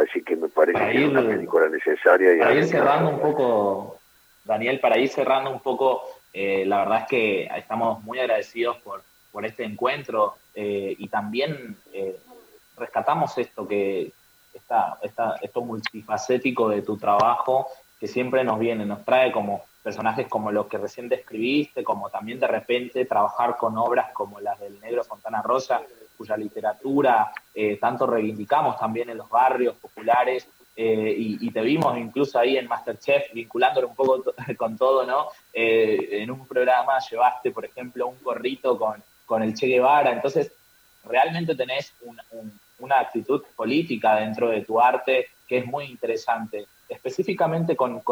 Así 0.00 0.22
que 0.22 0.36
me 0.36 0.48
parece 0.48 0.78
que 0.78 1.02
es 1.02 1.08
una 1.08 1.26
película 1.26 1.68
necesaria. 1.68 2.34
Y 2.34 2.38
para 2.38 2.54
ir 2.54 2.64
cerrando 2.64 3.10
un 3.10 3.20
poco, 3.20 3.98
Daniel, 4.44 4.78
para 4.78 4.98
ir 4.98 5.08
cerrando 5.08 5.50
un 5.50 5.60
poco, 5.60 6.02
eh, 6.32 6.64
la 6.64 6.78
verdad 6.78 7.00
es 7.02 7.08
que 7.08 7.44
estamos 7.56 8.04
muy 8.04 8.20
agradecidos 8.20 8.76
por, 8.78 9.02
por 9.32 9.44
este 9.44 9.64
encuentro 9.64 10.36
eh, 10.54 10.94
y 10.96 11.08
también 11.08 11.76
eh, 11.92 12.16
rescatamos 12.76 13.36
esto 13.38 13.66
que 13.66 14.12
está 14.54 14.98
esto 15.02 15.60
multifacético 15.62 16.68
de 16.68 16.82
tu 16.82 16.96
trabajo 16.96 17.68
que 17.98 18.06
siempre 18.06 18.44
nos 18.44 18.58
viene, 18.58 18.86
nos 18.86 19.04
trae 19.04 19.32
como 19.32 19.64
personajes 19.82 20.28
como 20.28 20.50
los 20.50 20.66
que 20.66 20.78
recién 20.78 21.08
describiste, 21.08 21.84
como 21.84 22.10
también 22.10 22.40
de 22.40 22.46
repente 22.46 23.04
trabajar 23.04 23.56
con 23.56 23.76
obras 23.78 24.10
como 24.12 24.40
las 24.40 24.58
del 24.60 24.80
negro 24.80 25.04
Fontana 25.04 25.42
Rosa, 25.42 25.82
cuya 26.16 26.36
literatura 26.36 27.32
eh, 27.54 27.76
tanto 27.76 28.06
reivindicamos 28.06 28.76
también 28.76 29.08
en 29.10 29.18
los 29.18 29.30
barrios 29.30 29.76
populares, 29.76 30.48
eh, 30.80 31.12
y, 31.16 31.50
te 31.50 31.60
vimos 31.60 31.98
incluso 31.98 32.38
ahí 32.38 32.56
en 32.56 32.68
Masterchef, 32.68 33.32
vinculándolo 33.32 33.88
un 33.88 33.96
poco 33.96 34.22
con 34.56 34.78
todo, 34.78 35.04
¿no? 35.04 35.26
Eh, 35.52 36.22
en 36.22 36.30
un 36.30 36.46
programa 36.46 37.00
llevaste, 37.00 37.50
por 37.50 37.64
ejemplo, 37.64 38.06
un 38.06 38.16
corrito 38.18 38.78
con, 38.78 39.02
con 39.26 39.42
el 39.42 39.54
Che 39.54 39.66
Guevara, 39.66 40.12
entonces 40.12 40.52
realmente 41.04 41.56
tenés 41.56 41.92
una 42.78 43.00
actitud 43.00 43.42
política 43.56 44.16
dentro 44.16 44.50
de 44.50 44.62
tu 44.62 44.80
arte 44.80 45.26
que 45.48 45.58
es 45.58 45.66
muy 45.66 45.86
interesante 45.86 46.66
específicamente 46.88 47.76
con, 47.76 48.02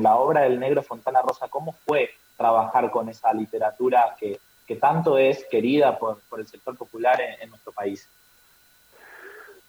la 0.00 0.16
obra 0.16 0.42
del 0.42 0.60
negro 0.60 0.82
Fontana 0.82 1.22
Rosa, 1.22 1.48
¿cómo 1.48 1.74
fue 1.86 2.10
trabajar 2.36 2.90
con 2.90 3.08
esa 3.08 3.32
literatura 3.32 4.14
que, 4.18 4.38
tanto 4.76 5.18
es 5.18 5.44
querida 5.44 5.98
por, 5.98 6.18
el 6.38 6.46
sector 6.46 6.76
popular 6.76 7.20
en, 7.40 7.50
nuestro 7.50 7.72
país? 7.72 8.08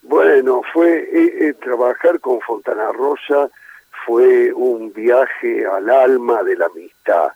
Bueno, 0.02 0.61
fue 0.72 0.99
eh, 0.99 1.47
eh, 1.47 1.53
trabajar 1.53 2.19
con 2.19 2.39
Fontana 2.41 2.91
Rosa 2.91 3.49
fue 4.06 4.53
un 4.53 4.93
viaje 4.93 5.65
al 5.65 5.89
alma 5.89 6.43
de 6.43 6.56
la 6.56 6.65
amistad 6.65 7.31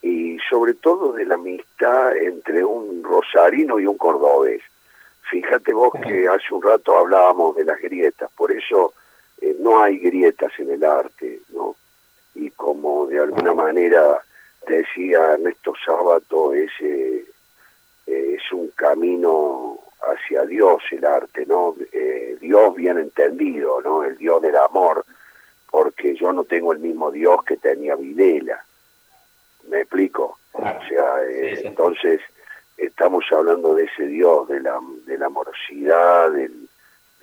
y 0.00 0.38
sobre 0.48 0.74
todo 0.74 1.12
de 1.12 1.26
la 1.26 1.34
amistad 1.34 2.16
entre 2.16 2.64
un 2.64 3.02
rosarino 3.02 3.78
y 3.78 3.86
un 3.86 3.98
cordobés. 3.98 4.62
Fíjate 5.30 5.72
vos 5.72 5.92
que 6.02 6.28
hace 6.28 6.54
un 6.54 6.62
rato 6.62 6.96
hablábamos 6.96 7.56
de 7.56 7.64
las 7.64 7.80
grietas, 7.80 8.30
por 8.36 8.52
eso 8.52 8.94
eh, 9.40 9.56
no 9.58 9.82
hay 9.82 9.98
grietas 9.98 10.52
en 10.58 10.70
el 10.70 10.84
arte, 10.84 11.40
¿no? 11.50 11.74
Y 12.34 12.50
como 12.50 13.06
de 13.06 13.20
alguna 13.20 13.52
manera 13.52 14.22
decía 14.68 15.32
Ernesto 15.32 15.74
Sábato, 15.84 16.52
es, 16.52 16.70
eh, 16.80 17.24
es 18.06 18.52
un 18.52 18.68
camino 18.68 19.78
hacia 20.02 20.44
Dios 20.44 20.82
el 20.92 21.04
arte, 21.04 21.44
¿no? 21.46 21.74
Eh, 21.92 22.36
Dios 22.40 22.74
bien 22.76 22.98
entendido, 22.98 23.80
¿no? 23.82 24.04
El 24.04 24.16
Dios 24.16 24.40
del 24.42 24.56
amor, 24.56 25.04
porque 25.70 26.14
yo 26.14 26.32
no 26.32 26.44
tengo 26.44 26.72
el 26.72 26.78
mismo 26.78 27.10
Dios 27.10 27.42
que 27.44 27.56
tenía 27.56 27.96
Videla. 27.96 28.64
¿Me 29.68 29.80
explico? 29.80 30.38
O 30.52 30.62
sea, 30.88 31.16
entonces 31.28 32.20
estamos 32.76 33.24
hablando 33.30 33.74
de 33.74 33.84
ese 33.84 34.06
Dios, 34.06 34.48
de 34.48 34.60
la, 34.60 34.78
de 35.06 35.18
la 35.18 35.26
amorosidad, 35.26 36.30
del, 36.32 36.68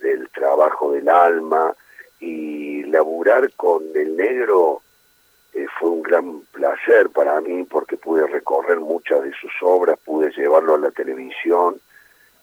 del 0.00 0.28
trabajo 0.30 0.92
del 0.92 1.08
alma, 1.08 1.74
y 2.20 2.82
laburar 2.84 3.52
con 3.52 3.82
el 3.94 4.16
negro 4.16 4.82
eh, 5.52 5.66
fue 5.78 5.90
un 5.90 6.02
gran 6.02 6.40
placer 6.52 7.10
para 7.10 7.40
mí 7.40 7.64
porque 7.64 7.96
pude 7.96 8.26
recorrer 8.26 8.80
muchas 8.80 9.22
de 9.22 9.32
sus 9.32 9.52
obras, 9.62 9.98
pude 10.04 10.30
llevarlo 10.32 10.74
a 10.74 10.78
la 10.78 10.90
televisión 10.90 11.76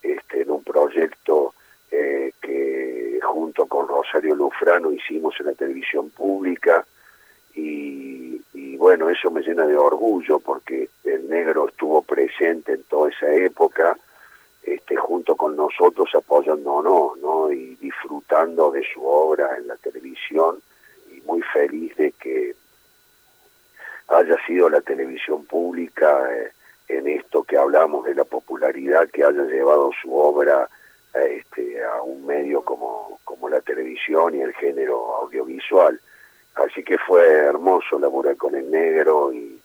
este, 0.01 0.41
en 0.41 0.51
un 0.51 0.63
proyecto 0.63 1.53
eh, 1.91 2.31
que 2.41 3.19
junto 3.21 3.65
con 3.65 3.87
Rosario 3.87 4.35
Lufrano 4.35 4.91
hicimos 4.91 5.35
en 5.39 5.47
la 5.47 5.53
televisión 5.53 6.09
pública 6.11 6.85
y 7.53 8.20
bueno, 8.81 9.11
eso 9.11 9.29
me 9.29 9.43
llena 9.43 9.67
de 9.67 9.77
orgullo 9.77 10.39
porque 10.39 10.89
el 11.03 11.29
negro 11.29 11.67
estuvo 11.67 12.01
presente 12.01 12.73
en 12.73 12.81
toda 12.85 13.11
esa 13.11 13.31
época 13.31 13.95
este, 14.63 14.95
junto 14.95 15.35
con 15.35 15.55
nosotros 15.55 16.09
apoyándonos 16.15 17.15
¿no? 17.19 17.51
y 17.51 17.75
disfrutando 17.75 18.71
de 18.71 18.83
su 18.91 19.05
obra 19.05 19.55
en 19.55 19.67
la 19.67 19.75
televisión 19.75 20.63
y 21.15 21.21
muy 21.21 21.43
feliz 21.43 21.95
de 21.95 22.11
que 22.13 22.55
haya 24.07 24.35
sido 24.47 24.67
la 24.67 24.81
televisión 24.81 25.45
pública 25.45 26.27
eh, 26.35 26.51
en 26.87 27.07
esto 27.07 27.43
que 27.43 27.57
hablamos 27.57 28.03
de 28.05 28.15
la 28.15 28.23
popularidad 28.23 29.07
que 29.11 29.23
haya 29.23 29.43
llevado 29.43 29.91
su 30.01 30.11
obra 30.11 30.67
este, 31.13 31.83
a 31.83 32.01
un 32.01 32.25
medio 32.25 32.63
como, 32.63 33.19
como 33.25 33.47
la 33.47 33.61
televisión 33.61 34.33
y 34.33 34.41
el 34.41 34.55
género 34.55 35.17
audiovisual. 35.17 36.01
Así 36.55 36.83
que 36.83 36.97
fue 36.97 37.25
hermoso 37.27 37.97
laburar 37.99 38.35
con 38.37 38.55
el 38.55 38.69
negro 38.69 39.31
y, 39.33 39.59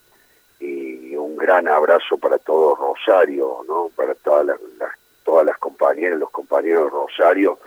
y 0.59 1.15
un 1.15 1.35
gran 1.37 1.67
abrazo 1.67 2.17
para 2.17 2.37
todo 2.37 2.75
Rosario, 2.75 3.63
¿no? 3.67 3.89
Para 3.95 4.15
todas 4.15 4.45
las, 4.45 4.61
las- 4.79 4.95
todas 5.23 5.45
las 5.45 5.57
compañeras, 5.57 6.17
los 6.19 6.29
compañeros 6.31 6.85
de 6.85 6.89
Rosario, 6.91 7.59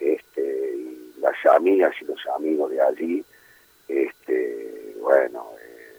este, 0.00 0.42
y 0.74 1.14
las 1.20 1.34
amigas 1.54 1.92
y 2.00 2.06
los 2.06 2.18
amigos 2.34 2.70
de 2.70 2.80
allí, 2.80 3.24
este, 3.86 4.96
bueno, 5.00 5.50
eh, 5.60 5.92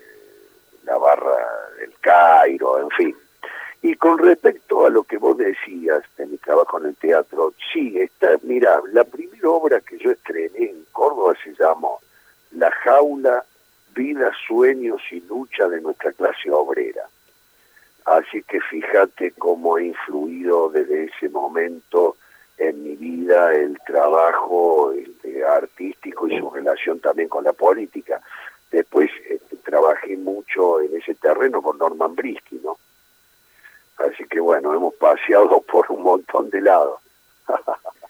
la 0.85 0.97
barra 0.97 1.37
del 1.79 1.93
Cairo, 2.01 2.79
en 2.79 2.89
fin. 2.89 3.15
Y 3.83 3.95
con 3.95 4.17
respecto 4.17 4.85
a 4.85 4.89
lo 4.89 5.03
que 5.03 5.17
vos 5.17 5.37
decías 5.37 6.03
de 6.17 6.25
mi 6.25 6.37
trabajo 6.37 6.79
en 6.79 6.87
el 6.87 6.95
teatro, 6.95 7.53
sí, 7.71 7.99
está, 7.99 8.29
mira, 8.43 8.81
la 8.91 9.03
primera 9.03 9.49
obra 9.49 9.81
que 9.81 9.97
yo 9.99 10.09
estrené 10.11 10.69
en 10.71 10.85
Córdoba 10.91 11.35
se 11.43 11.53
llamó 11.53 11.99
La 12.55 12.71
jaula, 12.71 13.43
vida, 13.95 14.31
sueños 14.47 15.01
y 15.11 15.21
lucha 15.21 15.67
de 15.67 15.81
nuestra 15.81 16.11
clase 16.11 16.49
obrera. 16.51 17.07
Así 18.05 18.43
que 18.43 18.59
fíjate 18.59 19.31
cómo 19.31 19.75
ha 19.75 19.81
influido 19.81 20.69
desde 20.69 21.05
ese 21.05 21.29
momento 21.29 22.17
en 22.57 22.83
mi 22.83 22.95
vida 22.95 23.53
el 23.53 23.79
trabajo 23.85 24.93
eh, 24.93 25.43
artístico 25.43 26.27
y 26.27 26.37
su 26.37 26.49
relación 26.49 26.99
también 26.99 27.29
con 27.29 27.43
la 27.43 27.53
política. 27.53 28.21
Después 28.71 29.09
este, 29.29 29.55
trabajé 29.57 30.17
mucho 30.17 30.81
en 30.81 30.97
ese 30.97 31.15
terreno 31.15 31.61
con 31.61 31.77
Norman 31.77 32.15
Brisky, 32.15 32.59
¿no? 32.63 32.77
Así 33.97 34.25
que 34.25 34.39
bueno, 34.39 34.73
hemos 34.73 34.93
paseado 34.95 35.61
por 35.71 35.85
un 35.91 36.03
montón 36.03 36.49
de 36.49 36.61
lados. 36.61 36.99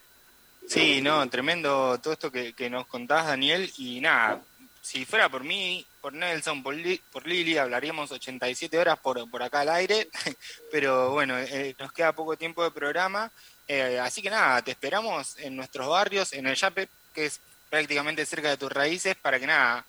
Sí, 0.67 1.01
no, 1.01 1.27
tremendo 1.29 1.99
todo 2.01 2.13
esto 2.13 2.31
que, 2.31 2.69
nos 2.69 2.87
contás, 2.87 3.27
Daniel. 3.27 3.71
Y 3.77 3.99
nada, 4.01 4.41
si 4.81 5.05
fuera 5.05 5.29
por 5.29 5.43
mí, 5.43 5.85
por 6.01 6.13
Nelson, 6.13 6.63
por, 6.63 6.73
Li- 6.75 7.01
por 7.11 7.27
Lili, 7.27 7.57
hablaríamos 7.57 8.11
87 8.11 8.77
horas 8.77 8.97
por, 8.99 9.29
por 9.29 9.43
acá 9.43 9.61
al 9.61 9.69
aire. 9.69 10.09
Pero 10.71 11.11
bueno, 11.11 11.37
eh, 11.37 11.75
nos 11.79 11.91
queda 11.91 12.13
poco 12.13 12.37
tiempo 12.37 12.63
de 12.63 12.71
programa. 12.71 13.31
Eh, 13.67 13.99
así 13.99 14.21
que 14.21 14.29
nada, 14.29 14.61
te 14.61 14.71
esperamos 14.71 15.37
en 15.37 15.55
nuestros 15.55 15.87
barrios, 15.87 16.33
en 16.33 16.47
el 16.47 16.55
Yape, 16.55 16.89
que 17.13 17.25
es 17.25 17.39
prácticamente 17.69 18.25
cerca 18.25 18.49
de 18.49 18.57
tus 18.57 18.71
raíces, 18.71 19.15
para 19.15 19.39
que 19.39 19.47
nada 19.47 19.85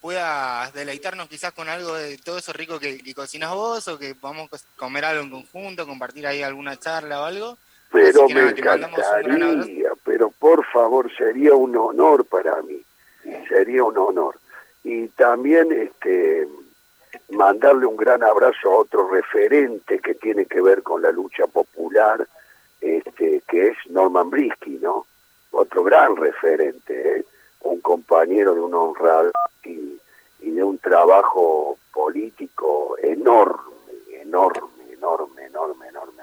puedas 0.00 0.72
deleitarnos 0.72 1.28
quizás 1.28 1.52
con 1.52 1.68
algo 1.68 1.94
de 1.94 2.16
todo 2.18 2.38
eso 2.38 2.52
rico 2.54 2.78
que, 2.80 2.98
que 3.02 3.14
cocinas 3.14 3.50
vos 3.52 3.86
o 3.88 3.98
que 3.98 4.14
podamos 4.14 4.48
comer 4.76 5.04
algo 5.04 5.22
en 5.22 5.30
conjunto, 5.30 5.86
compartir 5.86 6.26
ahí 6.26 6.42
alguna 6.42 6.78
charla 6.78 7.20
o 7.20 7.24
algo. 7.24 7.58
Pero 7.92 8.28
me 8.28 8.50
encantaría, 8.50 9.90
pero 10.04 10.30
por 10.30 10.64
favor, 10.66 11.10
sería 11.16 11.54
un 11.54 11.76
honor 11.76 12.24
para 12.24 12.62
mí, 12.62 12.80
sería 13.48 13.82
un 13.84 13.98
honor. 13.98 14.36
Y 14.84 15.08
también 15.08 15.72
este 15.72 16.48
mandarle 17.30 17.86
un 17.86 17.96
gran 17.96 18.22
abrazo 18.22 18.70
a 18.70 18.78
otro 18.78 19.08
referente 19.08 19.98
que 19.98 20.14
tiene 20.14 20.46
que 20.46 20.60
ver 20.60 20.82
con 20.82 21.02
la 21.02 21.10
lucha 21.10 21.46
popular, 21.46 22.26
este 22.80 23.42
que 23.48 23.68
es 23.68 23.76
Norman 23.88 24.30
Brisky, 24.30 24.78
¿no? 24.78 25.06
Otro 25.50 25.82
gran 25.82 26.16
referente, 26.16 27.18
¿eh? 27.18 27.24
un 27.62 27.80
compañero 27.80 28.54
de 28.54 28.60
un 28.60 28.74
honrado 28.74 29.32
y, 29.64 29.98
y 30.40 30.50
de 30.50 30.62
un 30.62 30.78
trabajo 30.78 31.76
político 31.92 32.96
enorme, 33.02 33.74
enorme, 34.12 34.92
enorme, 34.92 35.46
enorme, 35.46 35.88
enorme. 35.88 36.19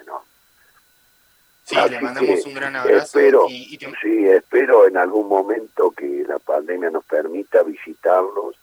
Sí, 1.68 1.76
Así 1.76 1.90
le 1.96 2.00
mandamos 2.02 2.46
un 2.46 2.54
gran 2.54 2.76
abrazo. 2.78 2.98
Espero, 3.20 3.46
y, 3.50 3.74
y 3.74 3.78
te- 3.78 3.92
sí, 4.02 4.26
espero 4.30 4.88
en 4.88 4.96
algún 4.96 5.28
momento 5.28 5.92
que 5.92 6.24
la 6.26 6.40
pandemia 6.40 6.90
nos 6.90 7.04
permita 7.04 7.62
visitarlos 7.64 8.56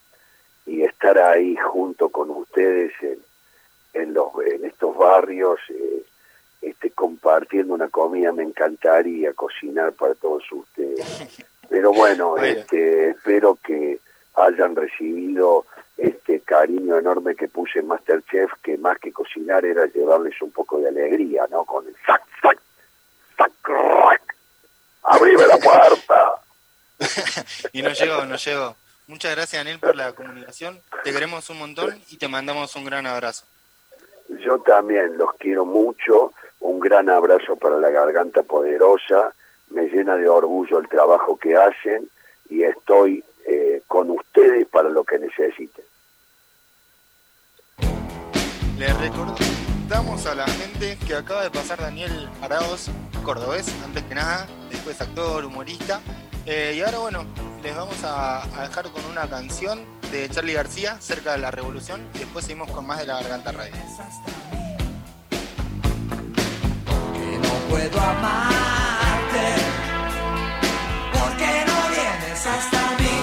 y 0.65 0.81
estar 0.81 1.19
ahí 1.19 1.55
junto 1.55 2.09
con 2.09 2.31
ustedes 2.31 2.91
en, 3.01 3.19
en, 3.93 4.13
los, 4.15 4.29
en 4.51 4.65
estos 4.65 4.97
barrios, 4.97 5.59
eh, 5.69 6.03
este, 6.63 6.89
compartiendo 6.89 7.75
una 7.75 7.89
comida. 7.89 8.31
Me 8.31 8.41
encantaría 8.41 9.33
cocinar 9.33 9.93
para 9.93 10.15
todos 10.15 10.43
ustedes. 10.51 11.05
Pero 11.69 11.93
bueno, 11.93 12.31
Bueno. 12.37 12.43
este, 12.47 13.09
espero 13.11 13.59
que 13.63 13.99
hayan 14.33 14.75
recibido 14.75 15.67
este 15.97 16.39
cariño 16.39 16.97
enorme 16.97 17.35
que 17.35 17.47
puse 17.49 17.79
en 17.79 17.87
Masterchef, 17.87 18.51
que 18.63 18.79
más 18.79 18.97
que 18.99 19.13
cocinar 19.13 19.63
era 19.63 19.85
llevarles 19.85 20.41
un 20.41 20.49
poco 20.51 20.79
de 20.79 20.87
alegría, 20.89 21.45
¿no? 21.51 21.63
Con 21.65 21.85
el 21.87 21.95
sac, 22.05 22.23
sac, 22.41 22.59
¡Abrime 25.03 25.47
la 25.47 25.57
puerta! 25.57 26.41
y 27.73 27.81
nos 27.81 27.99
llegó, 27.99 28.25
nos 28.25 28.43
llegó. 28.43 28.75
Muchas 29.07 29.35
gracias, 29.35 29.59
Daniel, 29.59 29.79
por 29.79 29.95
la 29.95 30.13
comunicación. 30.13 30.81
Te 31.03 31.11
queremos 31.11 31.49
un 31.49 31.59
montón 31.59 32.01
y 32.09 32.17
te 32.17 32.27
mandamos 32.27 32.75
un 32.75 32.85
gran 32.85 33.05
abrazo. 33.05 33.45
Yo 34.43 34.59
también 34.59 35.17
los 35.17 35.33
quiero 35.35 35.65
mucho. 35.65 36.33
Un 36.59 36.79
gran 36.79 37.09
abrazo 37.09 37.55
para 37.55 37.77
la 37.77 37.91
Garganta 37.91 38.41
Poderosa. 38.41 39.33
Me 39.69 39.83
llena 39.83 40.17
de 40.17 40.27
orgullo 40.27 40.79
el 40.79 40.87
trabajo 40.87 41.37
que 41.37 41.55
hacen 41.55 42.09
y 42.49 42.63
estoy 42.63 43.23
eh, 43.45 43.83
con 43.87 44.09
ustedes 44.09 44.67
para 44.67 44.89
lo 44.89 45.03
que 45.03 45.19
necesiten. 45.19 45.85
Le 48.79 48.87
recordamos 49.87 50.25
a 50.25 50.33
la 50.33 50.47
gente 50.47 50.97
que 51.05 51.13
acaba 51.13 51.43
de 51.43 51.51
pasar 51.51 51.79
Daniel 51.79 52.27
Araos, 52.41 52.89
cordobés, 53.23 53.67
antes 53.85 54.01
que 54.05 54.15
nada, 54.15 54.47
después 54.71 54.99
actor, 54.99 55.45
humorista. 55.45 56.01
Eh, 56.47 56.73
y 56.75 56.81
ahora, 56.81 56.97
bueno, 56.97 57.25
les 57.61 57.75
vamos 57.75 58.03
a, 58.03 58.45
a 58.45 58.67
dejar 58.67 58.89
con 58.89 59.05
una 59.05 59.29
canción 59.29 59.85
de 60.11 60.27
Charlie 60.27 60.53
García, 60.53 60.97
cerca 60.99 61.33
de 61.33 61.37
la 61.37 61.51
revolución, 61.51 62.01
y 62.15 62.19
después 62.19 62.45
seguimos 62.45 62.71
con 62.71 62.87
más 62.87 62.97
de 62.97 63.05
la 63.05 63.21
Garganta 63.21 63.51
Radio. 63.51 63.75
no 67.43 67.53
puedo 67.69 68.01
amarte 68.01 69.45
porque 71.13 71.63
no 71.67 71.89
vienes 71.89 72.47
hasta 72.47 72.89
mí 72.97 73.17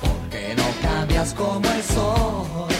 porque 0.00 0.54
no 0.56 0.64
cambias 0.82 1.34
como 1.34 1.70
el 1.70 1.82
sol 1.84 2.79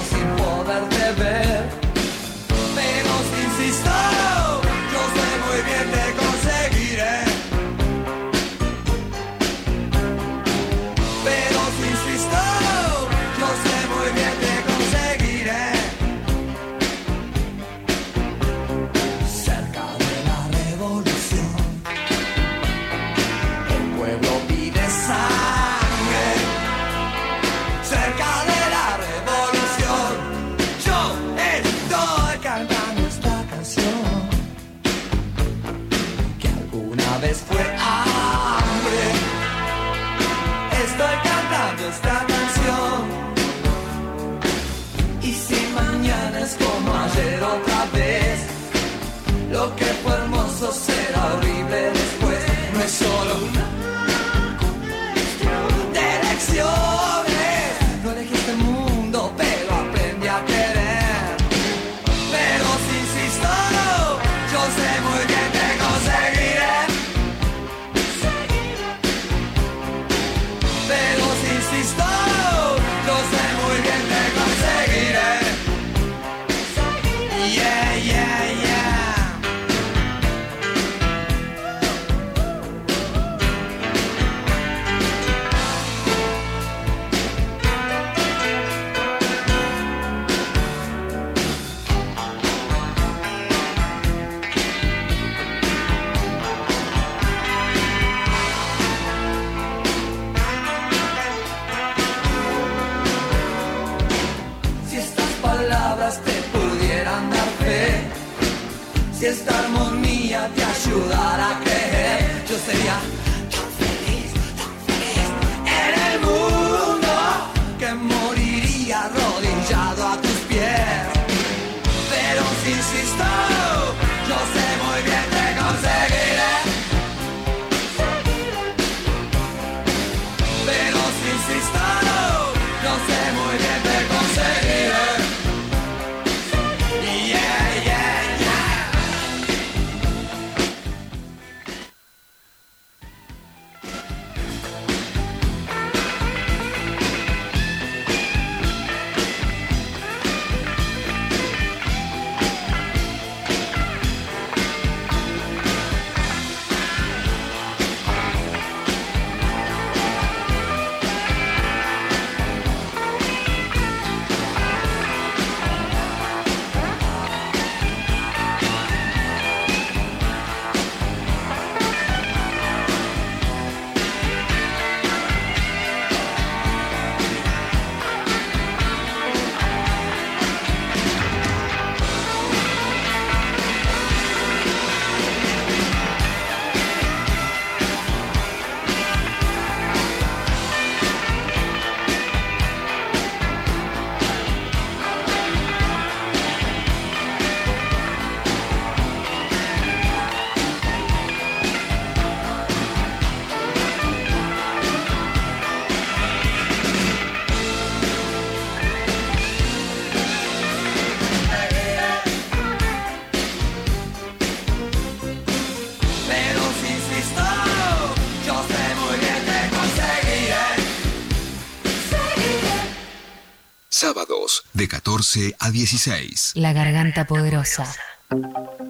14 225.03 225.55
a 225.57 225.71
16. 225.71 226.51
La 226.53 226.73
garganta 226.73 227.25
poderosa. 227.25 227.91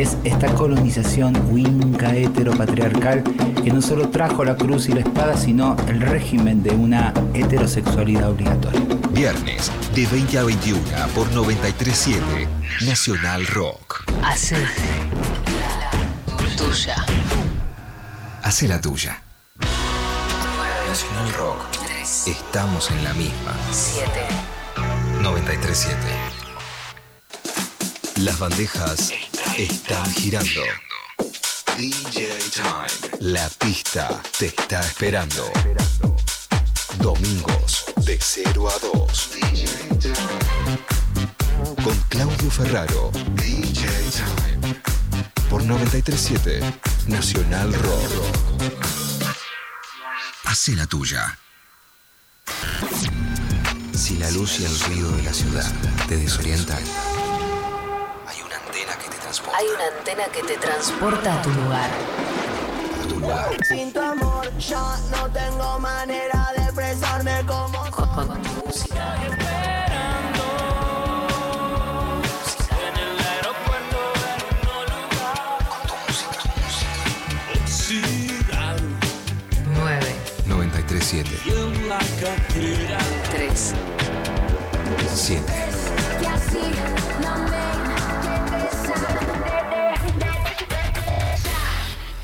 es 0.00 0.16
esta 0.22 0.54
colonización 0.54 1.34
winca 1.50 2.14
heteropatriarcal 2.14 3.24
que 3.64 3.72
no 3.72 3.82
solo 3.82 4.10
trajo 4.10 4.44
la 4.44 4.56
cruz 4.56 4.88
y 4.88 4.92
la 4.92 5.00
espada, 5.00 5.36
sino 5.36 5.76
el 5.88 6.00
régimen 6.00 6.62
de 6.62 6.70
una 6.70 7.12
heterosexualidad 7.34 8.30
obligatoria. 8.30 8.80
Viernes 9.10 9.72
de 9.96 10.06
20 10.06 10.38
a 10.38 10.44
21 10.44 10.80
por 11.14 11.30
937 11.32 12.48
Nacional 12.86 13.44
Rock. 13.48 14.04
Hace 14.22 14.56
tuya. 16.56 17.04
Hace 18.42 18.68
la 18.68 18.80
tuya. 18.80 19.20
Nacional 20.88 21.32
Rock. 21.34 21.60
Estamos 22.26 22.88
en 22.92 23.02
la 23.02 23.14
misma. 23.14 23.52
7. 23.72 24.08
937. 25.22 25.96
Las 28.18 28.38
bandejas 28.38 29.12
están 29.58 30.08
girando. 30.14 30.62
DJ 31.76 32.28
Time. 32.54 33.16
La 33.18 33.48
pista 33.48 34.22
te 34.38 34.46
está 34.46 34.80
esperando. 34.80 35.50
Domingos 36.98 37.86
de 37.96 38.18
0 38.20 38.68
a 38.68 38.78
2. 38.78 39.30
Con 41.82 41.96
Claudio 42.08 42.50
Ferraro. 42.52 43.10
DJ 43.34 43.88
Time. 44.12 44.80
Por 45.50 45.64
937 45.64 46.60
Nacional 47.08 47.72
Rock. 47.72 48.12
Hace 50.44 50.76
la 50.76 50.86
tuya. 50.86 51.36
Si 53.92 54.18
la 54.18 54.30
luz 54.30 54.60
y 54.60 54.64
el 54.66 54.80
ruido 54.80 55.10
de 55.16 55.22
la 55.24 55.34
ciudad 55.34 55.72
te 56.06 56.16
desorientan, 56.16 56.82
hay 59.28 59.66
una 59.66 59.98
antena 59.98 60.24
que 60.32 60.42
te 60.42 60.56
transporta 60.56 61.38
a 61.38 61.42
tu 61.42 61.50
lugar. 61.50 61.90
A 62.98 63.08
tu 63.08 63.20
lugar. 63.20 63.56
Sin 63.68 63.92
tu 63.92 64.00
amor, 64.00 64.50
yo 64.56 64.80
no 65.10 65.28
tengo 65.30 65.78
manera 65.80 66.50
de 66.56 66.62
expresarme 66.62 67.44
como. 67.46 67.90
Con 67.90 68.42
tu 68.42 68.66
música. 68.66 69.18
Siete. 81.00 81.30
3. 83.30 83.74
7. 85.14 85.67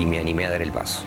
Y 0.00 0.06
me 0.06 0.18
animé 0.18 0.46
a 0.46 0.50
dar 0.50 0.62
el 0.62 0.72
paso. 0.72 1.02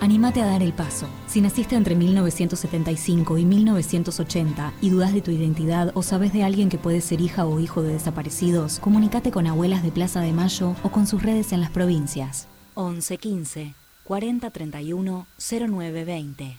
Anímate 0.00 0.40
a 0.40 0.46
dar 0.46 0.62
el 0.62 0.72
paso. 0.72 1.06
Si 1.26 1.42
naciste 1.42 1.76
entre 1.76 1.94
1975 1.94 3.36
y 3.36 3.44
1980 3.44 4.72
y 4.80 4.88
dudas 4.88 5.12
de 5.12 5.20
tu 5.20 5.30
identidad 5.30 5.92
o 5.94 6.02
sabes 6.02 6.32
de 6.32 6.44
alguien 6.44 6.70
que 6.70 6.78
puede 6.78 7.02
ser 7.02 7.20
hija 7.20 7.44
o 7.44 7.60
hijo 7.60 7.82
de 7.82 7.92
desaparecidos, 7.92 8.78
comunícate 8.78 9.30
con 9.30 9.46
Abuelas 9.46 9.82
de 9.82 9.92
Plaza 9.92 10.20
de 10.20 10.32
Mayo 10.32 10.74
o 10.82 10.90
con 10.90 11.06
sus 11.06 11.22
redes 11.22 11.52
en 11.52 11.60
las 11.60 11.70
provincias. 11.70 12.48
11 12.74 13.18
15 13.18 13.74
40 14.04 14.50
31 14.50 15.26
0920. 15.38 16.58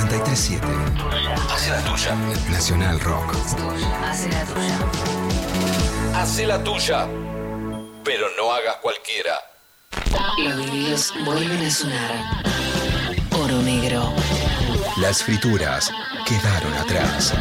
937. 0.00 0.66
Hace 1.52 1.70
la 1.70 1.80
tuya. 1.82 2.14
Nacional 2.50 3.00
Rock. 3.00 3.36
Hace 4.08 4.28
la 4.30 4.44
tuya. 4.44 4.78
Hace 6.14 6.46
la 6.46 6.64
tuya. 6.64 7.06
Pero 8.02 8.26
no 8.38 8.50
hagas 8.50 8.76
cualquiera. 8.76 9.34
Los 10.38 10.56
vinilos 10.56 11.12
vuelven 11.24 11.66
a 11.66 11.70
sonar. 11.70 12.14
Oro 13.32 13.60
negro. 13.60 14.14
Las 14.96 15.22
frituras 15.22 15.90
quedaron 16.26 16.72
atrás. 16.74 17.34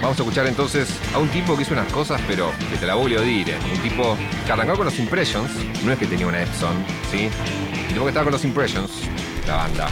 Vamos 0.00 0.18
a 0.18 0.22
escuchar 0.22 0.46
entonces 0.46 0.88
a 1.12 1.18
un 1.18 1.28
tipo 1.30 1.56
que 1.56 1.62
hizo 1.62 1.72
unas 1.72 1.92
cosas, 1.92 2.20
pero 2.28 2.52
que 2.70 2.76
te 2.76 2.86
la 2.86 2.94
voy 2.94 3.16
a 3.16 3.20
decir. 3.20 3.56
Un 3.72 3.82
tipo 3.82 4.16
que 4.46 4.52
arrancó 4.52 4.76
con 4.76 4.84
los 4.84 4.98
Impressions, 5.00 5.50
no 5.82 5.92
es 5.92 5.98
que 5.98 6.06
tenía 6.06 6.26
una 6.28 6.40
Epson, 6.40 6.84
¿sí? 7.10 7.28
El 7.72 7.88
tipo 7.88 8.02
que 8.02 8.08
estaba 8.10 8.24
con 8.24 8.32
los 8.32 8.44
Impressions, 8.44 8.90
la 9.46 9.56
banda. 9.56 9.88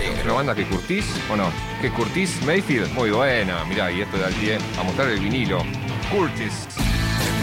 ¿Es 0.00 0.24
una 0.24 0.32
banda 0.32 0.54
que 0.54 0.66
Curtis 0.66 1.04
o 1.30 1.36
no? 1.36 1.50
Que 1.80 1.90
Curtis 1.90 2.40
Mayfield, 2.44 2.92
muy 2.92 3.10
buena. 3.10 3.64
Mirá, 3.64 3.90
y 3.90 4.02
esto 4.02 4.18
da 4.18 4.28
el 4.28 4.34
pie 4.34 4.58
a 4.78 4.82
mostrar 4.82 5.08
el 5.08 5.20
vinilo. 5.20 5.64
Curtis. 6.10 6.52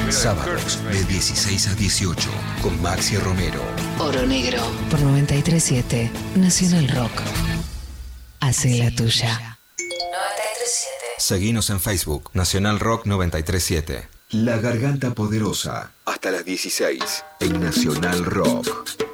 Sábados 0.10 0.84
de 0.84 1.04
16 1.04 1.68
a 1.68 1.76
18 1.76 2.30
con 2.62 2.82
Maxi 2.82 3.18
Romero. 3.18 3.62
Oro 4.00 4.26
negro. 4.26 4.60
Por 4.90 5.02
937 5.02 6.12
Nacional 6.36 6.88
Rock. 6.90 7.12
Hace 8.40 8.78
la 8.78 8.92
tuya. 8.92 9.58
937. 9.78 10.90
Seguinos 11.18 11.70
en 11.70 11.80
Facebook, 11.80 12.30
Nacional 12.34 12.80
Rock 12.80 13.06
937. 13.06 14.08
La 14.32 14.58
Garganta 14.58 15.14
Poderosa, 15.14 15.92
hasta 16.06 16.32
las 16.32 16.46
16 16.46 17.02
en 17.40 17.62
Nacional 17.62 18.26
Rock. 18.26 19.05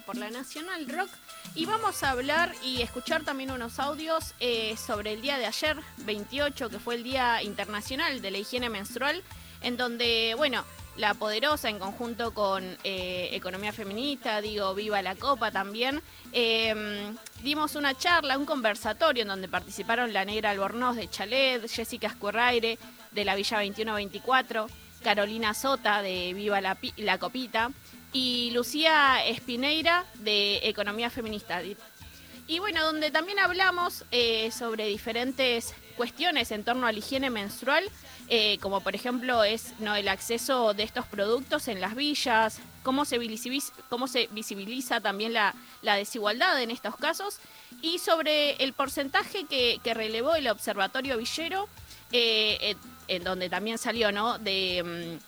Por 0.00 0.16
la 0.16 0.30
Nacional 0.30 0.88
Rock. 0.88 1.10
Y 1.54 1.66
vamos 1.66 2.02
a 2.02 2.10
hablar 2.10 2.54
y 2.64 2.80
escuchar 2.80 3.24
también 3.24 3.50
unos 3.50 3.78
audios 3.78 4.34
eh, 4.40 4.74
sobre 4.76 5.12
el 5.12 5.20
día 5.20 5.36
de 5.38 5.46
ayer, 5.46 5.76
28, 5.98 6.70
que 6.70 6.78
fue 6.78 6.94
el 6.94 7.02
Día 7.02 7.42
Internacional 7.42 8.22
de 8.22 8.30
la 8.30 8.38
Higiene 8.38 8.70
Menstrual, 8.70 9.22
en 9.60 9.76
donde, 9.76 10.34
bueno, 10.36 10.64
La 10.96 11.12
Poderosa 11.14 11.68
en 11.68 11.78
conjunto 11.78 12.32
con 12.32 12.64
eh, 12.84 13.28
Economía 13.32 13.72
Feminista, 13.72 14.40
digo, 14.40 14.74
Viva 14.74 15.02
la 15.02 15.14
Copa 15.14 15.50
también, 15.50 16.00
eh, 16.32 17.12
dimos 17.42 17.74
una 17.74 17.94
charla, 17.94 18.38
un 18.38 18.46
conversatorio 18.46 19.22
en 19.22 19.28
donde 19.28 19.48
participaron 19.48 20.12
la 20.12 20.24
Negra 20.24 20.50
Albornoz 20.50 20.96
de 20.96 21.10
Chalet, 21.10 21.68
Jessica 21.68 22.06
Escurraire 22.06 22.78
de 23.10 23.24
la 23.24 23.34
Villa 23.34 23.58
2124, 23.58 24.68
Carolina 25.02 25.52
Sota 25.52 26.00
de 26.00 26.32
Viva 26.32 26.60
la, 26.62 26.78
la 26.96 27.18
Copita 27.18 27.70
y 28.12 28.50
Lucía 28.52 29.24
Espineira 29.26 30.04
de 30.14 30.60
Economía 30.68 31.10
Feminista. 31.10 31.62
Y 32.46 32.58
bueno, 32.58 32.84
donde 32.84 33.10
también 33.10 33.38
hablamos 33.38 34.04
eh, 34.10 34.50
sobre 34.50 34.86
diferentes 34.86 35.74
cuestiones 35.96 36.50
en 36.50 36.64
torno 36.64 36.86
a 36.86 36.92
la 36.92 36.98
higiene 36.98 37.30
menstrual, 37.30 37.84
eh, 38.28 38.58
como 38.58 38.80
por 38.80 38.94
ejemplo 38.94 39.44
es 39.44 39.74
no 39.78 39.94
el 39.94 40.08
acceso 40.08 40.74
de 40.74 40.82
estos 40.82 41.06
productos 41.06 41.68
en 41.68 41.80
las 41.80 41.94
villas, 41.94 42.60
cómo 42.82 43.04
se 43.04 43.18
visibiliza, 43.18 43.72
cómo 43.88 44.08
se 44.08 44.26
visibiliza 44.32 45.00
también 45.00 45.32
la, 45.32 45.54
la 45.82 45.96
desigualdad 45.96 46.60
en 46.60 46.70
estos 46.70 46.96
casos, 46.96 47.38
y 47.80 47.98
sobre 47.98 48.52
el 48.62 48.72
porcentaje 48.72 49.44
que, 49.44 49.80
relevó 49.94 50.34
el 50.34 50.48
Observatorio 50.48 51.16
Villero, 51.18 51.68
eh, 52.10 52.76
en, 53.08 53.24
donde 53.24 53.48
también 53.48 53.78
salió 53.78 54.12
¿no? 54.12 54.38
de, 54.38 55.18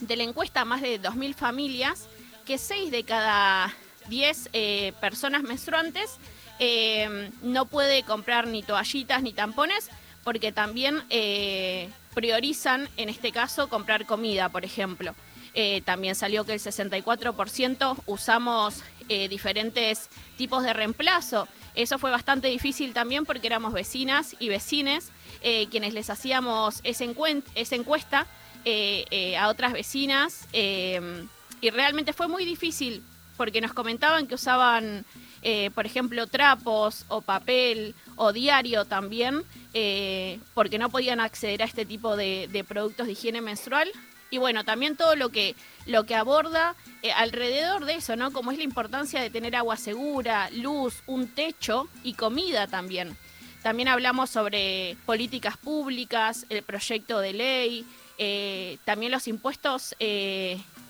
mm, 0.00 0.04
de 0.06 0.16
la 0.16 0.22
encuesta 0.24 0.64
más 0.64 0.82
de 0.82 1.00
2.000 1.00 1.34
familias, 1.34 2.08
que 2.46 2.56
6 2.56 2.90
de 2.90 3.04
cada 3.04 3.74
10 4.08 4.50
eh, 4.52 4.92
personas 5.00 5.42
menstruantes 5.42 6.16
eh, 6.58 7.30
no 7.42 7.66
puede 7.66 8.04
comprar 8.04 8.46
ni 8.46 8.62
toallitas 8.62 9.22
ni 9.22 9.32
tampones 9.32 9.90
porque 10.24 10.52
también 10.52 11.02
eh, 11.10 11.90
priorizan, 12.14 12.88
en 12.96 13.08
este 13.08 13.30
caso, 13.30 13.68
comprar 13.68 14.06
comida, 14.06 14.48
por 14.48 14.64
ejemplo. 14.64 15.14
También 15.86 16.14
salió 16.14 16.44
que 16.44 16.52
el 16.52 16.60
64% 16.60 17.96
usamos 18.04 18.82
diferentes 19.08 20.10
tipos 20.36 20.62
de 20.62 20.74
reemplazo. 20.74 21.48
Eso 21.74 21.98
fue 21.98 22.10
bastante 22.10 22.48
difícil 22.48 22.92
también 22.92 23.24
porque 23.24 23.46
éramos 23.46 23.72
vecinas 23.72 24.36
y 24.38 24.50
vecines 24.50 25.12
quienes 25.70 25.94
les 25.94 26.10
hacíamos 26.10 26.80
esa, 26.84 27.04
encuesta 27.04 28.26
a 29.38 29.48
otras 29.48 29.72
vecinas 29.72 30.46
y 31.60 31.70
realmente 31.70 32.12
fue 32.12 32.28
muy 32.28 32.44
difícil 32.44 33.02
porque 33.36 33.60
nos 33.60 33.72
comentaban 33.72 34.26
que 34.26 34.34
usaban, 34.34 35.04
eh, 35.42 35.70
por 35.74 35.86
ejemplo, 35.86 36.26
trapos 36.26 37.04
o 37.08 37.20
papel 37.20 37.94
o 38.16 38.32
diario 38.32 38.84
también, 38.84 39.42
eh, 39.74 40.40
porque 40.54 40.78
no 40.78 40.90
podían 40.90 41.20
acceder 41.20 41.62
a 41.62 41.66
este 41.66 41.84
tipo 41.84 42.16
de, 42.16 42.64
productos 42.66 43.06
de 43.06 43.12
higiene 43.12 43.40
menstrual. 43.40 43.90
Y 44.28 44.38
bueno, 44.38 44.64
también 44.64 44.96
todo 44.96 45.14
lo 45.14 45.28
que, 45.28 45.54
lo 45.86 46.04
que 46.04 46.16
aborda 46.16 46.74
eh, 47.02 47.12
alrededor 47.12 47.84
de 47.84 47.94
eso, 47.94 48.16
¿no? 48.16 48.32
Como 48.32 48.50
es 48.50 48.58
la 48.58 48.64
importancia 48.64 49.20
de 49.20 49.30
tener 49.30 49.54
agua 49.54 49.76
segura, 49.76 50.50
luz, 50.50 51.02
un 51.06 51.28
techo 51.28 51.88
y 52.02 52.14
comida 52.14 52.66
también. 52.66 53.16
También 53.62 53.88
hablamos 53.88 54.30
sobre 54.30 54.96
políticas 55.06 55.56
públicas, 55.56 56.46
el 56.48 56.62
proyecto 56.62 57.20
de 57.20 57.32
ley, 57.32 57.86
también 58.84 59.12
los 59.12 59.26
impuestos 59.26 59.94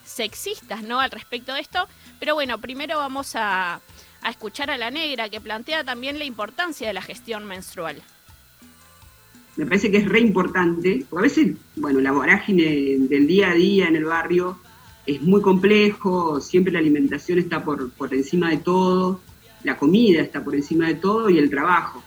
sexistas, 0.07 0.81
¿no? 0.83 0.99
Al 0.99 1.11
respecto 1.11 1.53
de 1.53 1.59
esto. 1.59 1.87
Pero 2.19 2.33
bueno, 2.33 2.57
primero 2.59 2.97
vamos 2.97 3.35
a, 3.35 3.81
a 4.21 4.29
escuchar 4.29 4.71
a 4.71 4.77
la 4.77 4.89
negra 4.89 5.29
que 5.29 5.41
plantea 5.41 5.83
también 5.83 6.17
la 6.17 6.25
importancia 6.25 6.87
de 6.87 6.93
la 6.93 7.01
gestión 7.01 7.45
menstrual. 7.45 8.01
me 9.55 9.65
parece 9.65 9.91
que 9.91 9.97
es 9.97 10.05
re 10.07 10.19
importante, 10.19 11.05
porque 11.09 11.21
a 11.21 11.29
veces, 11.29 11.57
bueno, 11.75 11.99
la 11.99 12.11
vorágine 12.11 12.97
del 12.99 13.27
día 13.27 13.51
a 13.51 13.53
día 13.53 13.87
en 13.87 13.95
el 13.95 14.05
barrio 14.05 14.59
es 15.05 15.21
muy 15.21 15.41
complejo, 15.41 16.41
siempre 16.41 16.73
la 16.73 16.79
alimentación 16.79 17.39
está 17.39 17.63
por, 17.63 17.91
por 17.91 18.13
encima 18.13 18.49
de 18.49 18.57
todo, 18.57 19.21
la 19.63 19.77
comida 19.77 20.21
está 20.21 20.43
por 20.43 20.53
encima 20.55 20.87
de 20.87 20.95
todo 20.95 21.29
y 21.29 21.37
el 21.37 21.49
trabajo. 21.49 22.03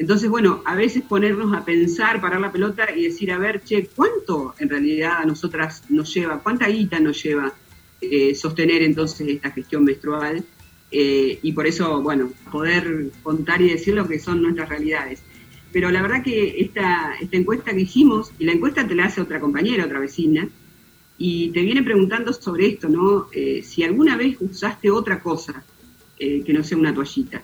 Entonces, 0.00 0.30
bueno, 0.30 0.62
a 0.64 0.74
veces 0.76 1.02
ponernos 1.02 1.54
a 1.54 1.62
pensar, 1.62 2.22
parar 2.22 2.40
la 2.40 2.50
pelota 2.50 2.88
y 2.90 3.02
decir, 3.02 3.30
a 3.32 3.38
ver, 3.38 3.62
che, 3.62 3.90
¿cuánto 3.94 4.54
en 4.58 4.70
realidad 4.70 5.18
a 5.18 5.26
nosotras 5.26 5.82
nos 5.90 6.14
lleva, 6.14 6.42
cuánta 6.42 6.68
guita 6.68 6.98
nos 6.98 7.22
lleva 7.22 7.52
eh, 8.00 8.34
sostener 8.34 8.80
entonces 8.80 9.28
esta 9.28 9.50
gestión 9.50 9.84
menstrual? 9.84 10.42
Eh, 10.90 11.38
y 11.42 11.52
por 11.52 11.66
eso, 11.66 12.00
bueno, 12.00 12.32
poder 12.50 13.10
contar 13.22 13.60
y 13.60 13.68
decir 13.68 13.92
lo 13.92 14.08
que 14.08 14.18
son 14.18 14.40
nuestras 14.40 14.70
realidades. 14.70 15.20
Pero 15.70 15.90
la 15.90 16.00
verdad 16.00 16.24
que 16.24 16.62
esta, 16.62 17.16
esta 17.20 17.36
encuesta 17.36 17.72
que 17.72 17.82
hicimos, 17.82 18.32
y 18.38 18.46
la 18.46 18.52
encuesta 18.52 18.88
te 18.88 18.94
la 18.94 19.04
hace 19.04 19.20
otra 19.20 19.38
compañera, 19.38 19.84
otra 19.84 20.00
vecina, 20.00 20.48
y 21.18 21.50
te 21.50 21.60
viene 21.60 21.82
preguntando 21.82 22.32
sobre 22.32 22.68
esto, 22.68 22.88
¿no? 22.88 23.26
Eh, 23.32 23.62
si 23.62 23.82
alguna 23.82 24.16
vez 24.16 24.38
usaste 24.40 24.90
otra 24.90 25.20
cosa 25.20 25.62
que 26.16 26.52
no 26.52 26.62
sea 26.62 26.76
una 26.76 26.94
toallita. 26.94 27.42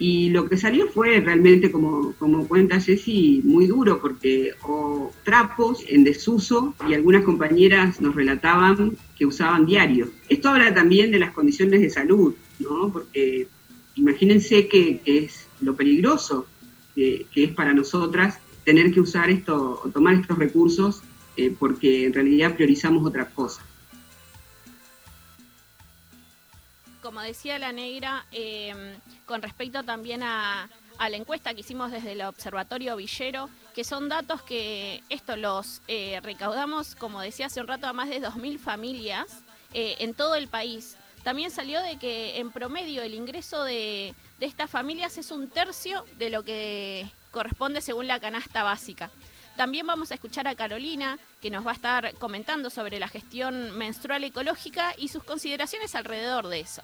Y 0.00 0.30
lo 0.30 0.48
que 0.48 0.56
salió 0.56 0.88
fue 0.88 1.20
realmente, 1.20 1.70
como, 1.70 2.14
como 2.18 2.48
cuenta 2.48 2.80
Jessy, 2.80 3.42
muy 3.44 3.66
duro, 3.66 4.00
porque 4.00 4.54
o 4.62 5.12
trapos 5.24 5.84
en 5.86 6.04
desuso 6.04 6.74
y 6.88 6.94
algunas 6.94 7.22
compañeras 7.22 8.00
nos 8.00 8.14
relataban 8.14 8.96
que 9.14 9.26
usaban 9.26 9.66
diario. 9.66 10.08
Esto 10.30 10.48
habla 10.48 10.72
también 10.72 11.10
de 11.10 11.18
las 11.18 11.32
condiciones 11.32 11.82
de 11.82 11.90
salud, 11.90 12.34
¿no? 12.60 12.90
Porque 12.90 13.46
imagínense 13.94 14.68
que, 14.68 15.02
es 15.04 15.46
lo 15.60 15.76
peligroso 15.76 16.46
que, 16.94 17.26
es 17.34 17.52
para 17.52 17.74
nosotras 17.74 18.38
tener 18.64 18.92
que 18.92 19.02
usar 19.02 19.28
esto 19.28 19.82
o 19.84 19.90
tomar 19.90 20.14
estos 20.14 20.38
recursos 20.38 21.02
eh, 21.36 21.54
porque 21.58 22.06
en 22.06 22.14
realidad 22.14 22.56
priorizamos 22.56 23.06
otra 23.06 23.26
cosa. 23.28 23.62
Como 27.00 27.20
decía 27.20 27.58
la 27.58 27.72
negra, 27.72 28.26
em, 28.32 28.98
con 29.26 29.42
respecto 29.42 29.82
también 29.82 30.22
a, 30.22 30.68
la 30.98 31.16
encuesta 31.16 31.54
que 31.54 31.60
hicimos 31.60 31.90
desde 31.90 32.12
el 32.12 32.20
Observatorio 32.20 32.94
Villero, 32.96 33.48
que 33.74 33.84
son 33.84 34.10
datos 34.10 34.42
que 34.42 35.02
esto 35.08 35.34
los 35.34 35.80
eh, 35.88 36.20
recaudamos, 36.22 36.94
como 36.94 37.22
decía 37.22 37.46
hace 37.46 37.58
un 37.58 37.68
rato, 37.68 37.86
a 37.86 37.94
más 37.94 38.10
de 38.10 38.20
2.000 38.20 38.58
familias 38.58 39.42
eh, 39.72 39.96
en 40.00 40.12
todo 40.12 40.34
el 40.34 40.48
país. 40.48 40.98
También 41.22 41.50
salió 41.50 41.80
de 41.80 41.96
que 41.96 42.38
en 42.38 42.50
promedio 42.50 43.02
el 43.02 43.14
ingreso 43.14 43.64
de 43.64 44.14
estas 44.40 44.68
familias 44.68 45.16
es 45.16 45.30
un 45.30 45.48
tercio 45.48 46.04
de 46.18 46.28
lo 46.28 46.42
que 46.42 47.10
corresponde 47.30 47.80
según 47.80 48.06
la 48.06 48.20
canasta 48.20 48.62
básica. 48.62 49.10
También 49.60 49.86
vamos 49.86 50.10
a 50.10 50.14
escuchar 50.14 50.48
a 50.48 50.54
Carolina, 50.54 51.18
que 51.42 51.50
nos 51.50 51.66
va 51.66 51.72
a 51.72 51.74
estar 51.74 52.14
comentando 52.14 52.70
sobre 52.70 52.98
la 52.98 53.08
gestión 53.08 53.76
menstrual 53.76 54.24
ecológica 54.24 54.94
y 54.96 55.08
sus 55.08 55.22
consideraciones 55.22 55.94
alrededor 55.94 56.48
de 56.48 56.60
eso. 56.60 56.80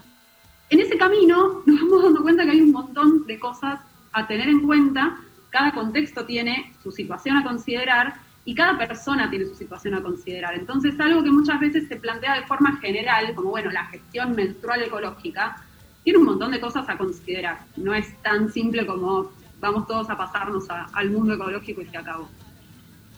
En 0.68 0.80
ese 0.80 0.98
camino 0.98 1.62
nos 1.66 1.80
vamos 1.80 2.02
dando 2.02 2.20
cuenta 2.20 2.44
que 2.44 2.50
hay 2.50 2.60
un 2.60 2.72
montón 2.72 3.26
de 3.26 3.38
cosas 3.40 3.80
a 4.12 4.26
tener 4.26 4.50
en 4.50 4.60
cuenta. 4.60 5.16
Cada 5.48 5.72
contexto 5.72 6.26
tiene 6.26 6.74
su 6.82 6.92
situación 6.92 7.38
a 7.38 7.44
considerar 7.44 8.16
y 8.44 8.54
cada 8.54 8.76
persona 8.76 9.30
tiene 9.30 9.46
su 9.46 9.54
situación 9.54 9.94
a 9.94 10.02
considerar. 10.02 10.54
Entonces, 10.54 11.00
algo 11.00 11.24
que 11.24 11.30
muchas 11.30 11.58
veces 11.58 11.88
se 11.88 11.96
plantea 11.96 12.34
de 12.34 12.46
forma 12.46 12.76
general, 12.76 13.34
como 13.34 13.52
bueno, 13.52 13.70
la 13.70 13.86
gestión 13.86 14.36
menstrual 14.36 14.82
ecológica, 14.82 15.64
tiene 16.04 16.18
un 16.18 16.26
montón 16.26 16.52
de 16.52 16.60
cosas 16.60 16.86
a 16.90 16.98
considerar. 16.98 17.60
No 17.76 17.94
es 17.94 18.20
tan 18.20 18.52
simple 18.52 18.84
como 18.84 19.32
vamos 19.60 19.86
todos 19.86 20.10
a 20.10 20.18
pasarnos 20.18 20.66
al 20.68 21.10
mundo 21.10 21.32
ecológico 21.32 21.80
y 21.80 21.86
se 21.86 21.96
acabó. 21.96 22.28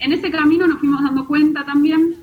En 0.01 0.13
ese 0.13 0.31
camino 0.31 0.67
nos 0.67 0.79
fuimos 0.79 1.03
dando 1.03 1.27
cuenta 1.27 1.65
también 1.65 2.17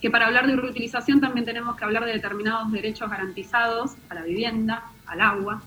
que 0.00 0.10
para 0.10 0.26
hablar 0.26 0.46
de 0.46 0.56
reutilización 0.56 1.20
también 1.20 1.44
tenemos 1.44 1.76
que 1.76 1.84
hablar 1.84 2.04
de 2.04 2.12
determinados 2.12 2.70
derechos 2.70 3.10
garantizados 3.10 3.92
a 4.08 4.14
la 4.14 4.22
vivienda, 4.22 4.84
al 5.06 5.20
agua, 5.20 5.62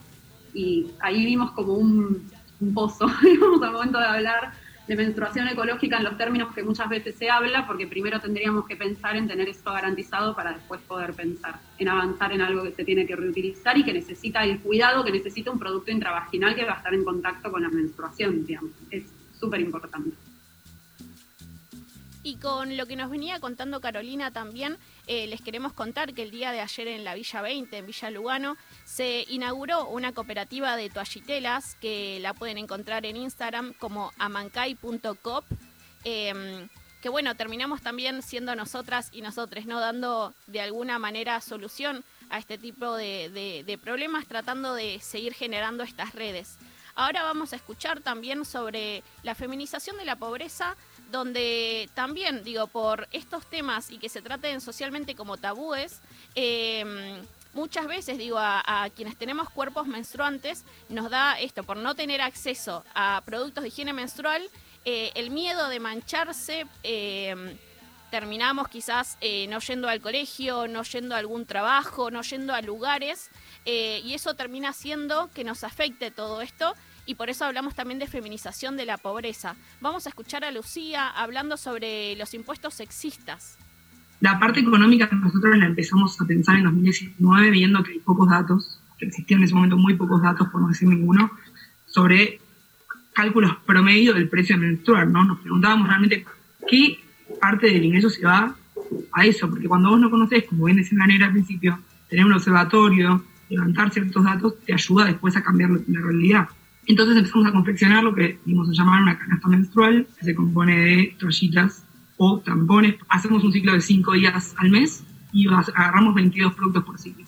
y 0.54 0.92
ahí 1.00 1.26
vimos 1.26 1.52
como 1.52 1.74
un, 1.74 2.30
pozo, 2.74 3.08
digamos, 3.24 3.62
al 3.64 3.72
momento 3.72 4.00
de 4.00 4.06
hablar 4.06 4.54
de 4.88 4.96
menstruación 4.96 5.48
ecológica 5.48 5.98
en 5.98 6.04
los 6.04 6.18
términos 6.18 6.54
que 6.54 6.64
muchas 6.64 6.90
veces 6.90 7.16
se 7.16 7.30
habla, 7.30 7.66
porque 7.66 7.88
primero 7.88 8.20
tendríamos 8.20 8.68
que 8.68 8.76
pensar 8.76 9.16
en 9.16 9.28
tener 9.28 9.48
esto 9.50 9.72
garantizado 9.72 10.36
para 10.36 10.54
después 10.54 10.82
poder 10.82 11.14
pensar 11.14 11.60
en 11.78 11.88
avanzar 11.88 12.32
en 12.34 12.42
algo 12.42 12.64
que 12.64 12.72
se 12.72 12.84
tiene 12.84 13.06
que 13.06 13.16
reutilizar 13.16 13.78
y 13.78 13.84
que 13.84 13.94
necesita 13.94 14.44
el 14.44 14.60
cuidado, 14.60 15.04
que 15.04 15.12
necesita 15.12 15.50
un 15.50 15.60
producto 15.60 15.92
intravaginal 15.92 16.56
que 16.56 16.66
va 16.66 16.74
a 16.74 16.78
estar 16.78 16.94
en 16.94 17.04
contacto 17.04 17.52
con 17.52 17.62
la 17.62 17.70
menstruación, 17.70 18.46
digamos. 18.46 18.72
Es 18.90 19.06
súper 19.40 19.62
importante. 19.62 20.12
Y 22.24 22.36
con 22.36 22.78
lo 22.78 22.86
que 22.86 22.96
nos 22.96 23.10
venía 23.10 23.40
contando 23.40 23.82
Carolina 23.82 24.32
también, 24.32 24.78
eh, 25.08 25.26
les 25.26 25.42
queremos 25.42 25.74
contar 25.74 26.14
que 26.14 26.22
el 26.22 26.30
día 26.30 26.52
de 26.52 26.60
ayer 26.60 26.88
en 26.88 27.04
la 27.04 27.16
Villa 27.16 27.42
20, 27.42 27.76
en 27.76 27.86
Villa 27.88 28.12
Lugano, 28.12 28.58
se 28.86 29.26
inauguró 29.28 29.88
una 29.88 30.14
cooperativa 30.14 30.76
de 30.76 30.92
toallitelas 30.92 31.76
que 31.76 32.20
la 32.22 32.36
pueden 32.36 32.60
encontrar 32.60 33.08
en 33.08 33.18
Instagram 33.18 33.74
como 33.74 34.12
amancay.cop. 34.20 35.46
Em, 36.04 36.70
que 37.02 37.10
bueno, 37.10 37.34
terminamos 37.34 37.82
también 37.82 38.22
siendo 38.22 38.56
nosotras 38.56 39.10
y 39.12 39.22
nosotros, 39.22 39.66
¿no? 39.66 39.80
Dando 39.80 40.36
de 40.46 40.62
alguna 40.62 41.00
manera 41.00 41.42
solución 41.42 42.04
a 42.30 42.38
este 42.38 42.60
tipo 42.60 42.96
de 42.96 43.80
problemas, 43.84 44.28
tratando 44.28 44.76
de 44.76 45.00
seguir 45.00 45.34
generando 45.34 45.84
estas 45.84 46.14
redes. 46.14 46.60
Ahora 46.96 47.24
vamos 47.24 47.54
a 47.54 47.56
escuchar 47.56 48.02
también 48.02 48.46
sobre 48.46 49.04
la 49.24 49.36
feminización 49.36 49.98
de 49.98 50.06
la 50.06 50.18
pobreza 50.18 50.76
donde 51.12 51.90
también, 51.94 52.44
digo, 52.44 52.68
por 52.68 53.08
estos 53.12 53.46
temas 53.46 53.92
y 53.92 53.98
que 53.98 54.10
se 54.10 54.22
traten 54.22 54.62
socialmente 54.62 55.16
como 55.16 55.38
tabúes, 55.38 56.00
em, 56.36 57.22
muchas 57.54 57.88
veces, 57.88 58.18
digo, 58.18 58.38
a, 58.40 58.88
quienes 58.96 59.18
tenemos 59.18 59.50
cuerpos 59.50 59.88
menstruantes, 59.88 60.64
nos 60.90 61.10
da 61.10 61.40
esto, 61.40 61.64
por 61.64 61.78
no 61.78 61.96
tener 61.96 62.22
acceso 62.22 62.84
a 62.96 63.22
productos 63.26 63.64
de 63.64 63.68
higiene 63.68 63.94
menstrual, 63.94 64.42
eh, 64.86 65.12
el 65.16 65.30
miedo 65.30 65.68
de 65.68 65.80
mancharse, 65.80 66.66
em, 66.84 67.58
terminamos 68.10 68.68
quizás 68.68 69.18
eh, 69.22 69.48
no 69.48 69.60
yendo 69.60 69.88
al 69.88 70.02
colegio, 70.02 70.68
no 70.68 70.84
yendo 70.84 71.16
a 71.16 71.20
algún 71.20 71.46
trabajo, 71.46 72.12
no 72.12 72.22
yendo 72.22 72.54
a 72.54 72.62
lugares, 72.62 73.30
eh, 73.66 74.02
y 74.04 74.14
eso 74.14 74.34
termina 74.34 74.70
haciendo 74.70 75.30
que 75.34 75.44
nos 75.44 75.64
afecte 75.64 76.12
todo 76.12 76.42
esto 76.42 76.74
y 77.06 77.16
por 77.16 77.30
eso 77.30 77.46
hablamos 77.46 77.76
también 77.76 78.00
de 78.00 78.08
feminización 78.08 78.78
de 78.78 78.86
la 78.86 78.98
pobreza. 78.98 79.56
Vamos 79.80 80.06
a 80.06 80.10
escuchar 80.10 80.44
a 80.44 80.52
Lucía 80.52 81.08
hablando 81.08 81.58
sobre 81.58 82.16
los 82.16 82.34
impuestos 82.34 82.74
sexistas. 82.76 83.58
La 84.20 84.40
parte 84.40 84.60
económica 84.60 85.10
nosotros 85.12 85.58
la 85.58 85.66
empezamos 85.66 86.20
a 86.22 86.26
pensar 86.26 86.58
en 86.58 86.66
2019 86.66 87.50
viendo 87.50 87.84
que 87.84 87.94
hay 87.94 88.00
pocos 88.00 88.30
datos, 88.30 88.80
que 89.00 89.08
existían 89.08 89.40
en 89.40 89.46
ese 89.46 89.56
momento 89.56 89.78
muy 89.78 89.96
pocos 89.96 90.22
datos, 90.22 90.48
por 90.50 90.62
no 90.62 90.68
decir 90.68 90.88
ninguno, 90.88 91.32
sobre 91.88 92.40
cálculos 93.14 93.58
promedio 93.66 94.14
del 94.14 94.30
precio 94.30 94.58
menstrual, 94.58 95.12
¿no? 95.12 95.26
Nos 95.26 95.40
preguntábamos 95.40 95.88
realmente 95.88 96.26
qué 96.68 97.00
parte 97.40 97.68
del 97.68 97.84
ingreso 97.84 98.10
se 98.10 98.24
va 98.24 98.56
a 99.12 99.26
eso, 99.26 99.50
porque 99.50 99.68
cuando 99.68 99.90
vos 99.90 100.00
no 100.00 100.10
conocés, 100.10 100.46
como 100.46 100.66
bien 100.66 100.78
decía 100.78 100.98
la 101.00 101.08
negra 101.08 101.28
al 101.28 101.34
principio, 101.34 101.80
tener 102.10 102.26
un 102.26 102.34
observatorio, 102.34 103.24
levantar 103.50 103.92
ciertos 103.92 104.24
datos, 104.24 104.60
te 104.66 104.74
ayuda 104.74 105.06
después 105.06 105.36
a 105.36 105.44
cambiar 105.44 105.72
la 105.72 106.02
realidad. 106.02 106.48
Entonces 106.88 107.18
empezamos 107.18 107.48
a 107.48 107.52
confeccionar 107.52 108.04
lo 108.04 108.14
que 108.14 108.40
dimos 108.46 108.70
a 108.70 108.74
llamar 108.74 109.02
una 109.02 109.18
canasta 109.18 109.48
menstrual, 109.48 110.08
que 110.18 110.26
se 110.26 110.36
compone 110.36 110.76
de 110.78 111.16
toallitas 111.20 111.86
o 112.18 112.40
tampones. 112.40 112.96
Hacemos 113.10 113.44
un 113.44 113.52
ciclo 113.52 113.74
de 113.74 113.82
5 113.82 114.14
días 114.14 114.56
al 114.58 114.72
mes 114.72 115.04
y 115.32 115.48
agarramos 115.48 116.16
22 116.16 116.54
productos 116.54 116.84
por 116.84 117.00
ciclo. 117.00 117.26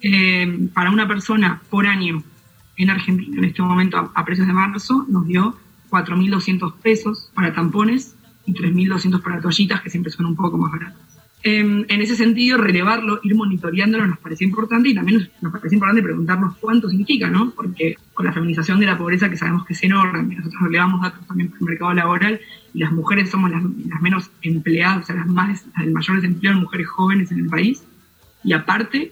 Eh, 0.00 0.68
para 0.74 0.90
una 0.90 1.06
persona 1.06 1.60
por 1.70 1.86
año 1.86 2.22
en 2.76 2.90
Argentina, 2.90 3.38
en 3.38 3.44
este 3.44 3.62
momento 3.62 4.10
a, 4.14 4.24
precios 4.24 4.46
de 4.46 4.52
marzo, 4.52 5.04
nos 5.08 5.26
dio 5.26 5.56
4.200 5.90 6.74
pesos 6.76 7.30
para 7.34 7.52
tampones 7.52 8.16
y 8.46 8.54
3.200 8.54 9.22
para 9.22 9.40
toallitas, 9.40 9.82
que 9.82 9.90
siempre 9.90 10.10
son 10.10 10.26
un 10.26 10.36
poco 10.36 10.58
más 10.58 10.72
baratas. 10.72 11.11
Em, 11.44 11.84
en 11.88 12.00
ese 12.00 12.14
sentido, 12.14 12.56
relevarlo, 12.56 13.18
ir 13.24 13.34
monitoreándolo 13.34 14.06
nos 14.06 14.18
parecía 14.18 14.46
importante 14.46 14.90
y 14.90 14.94
también 14.94 15.28
nos 15.40 15.50
parecía 15.50 15.74
importante 15.74 16.00
preguntarnos 16.00 16.56
cuánto 16.58 16.88
significa, 16.88 17.28
¿no? 17.28 17.50
Porque 17.50 17.96
con 18.14 18.26
la 18.26 18.32
feminización 18.32 18.78
de 18.78 18.86
la 18.86 18.96
pobreza, 18.96 19.28
que 19.28 19.36
sabemos 19.36 19.66
que 19.66 19.72
es 19.72 19.82
enorme, 19.82 20.36
nosotros 20.36 20.62
relevamos 20.62 21.02
datos 21.02 21.26
también 21.26 21.48
para 21.48 21.58
el 21.58 21.66
mercado 21.66 21.94
laboral 21.94 22.40
y 22.72 22.78
las 22.78 22.92
mujeres 22.92 23.28
somos 23.28 23.50
las, 23.50 23.60
menos 24.00 24.30
empleadas, 24.40 25.02
o 25.02 25.06
sea, 25.06 25.16
las 25.16 25.26
más, 25.26 25.66
el 25.82 25.90
mayor 25.90 26.20
desempleo 26.20 26.54
de 26.54 26.60
mujeres 26.60 26.86
jóvenes 26.86 27.32
en 27.32 27.40
el 27.40 27.46
país. 27.46 27.82
Y 28.44 28.52
aparte, 28.52 29.10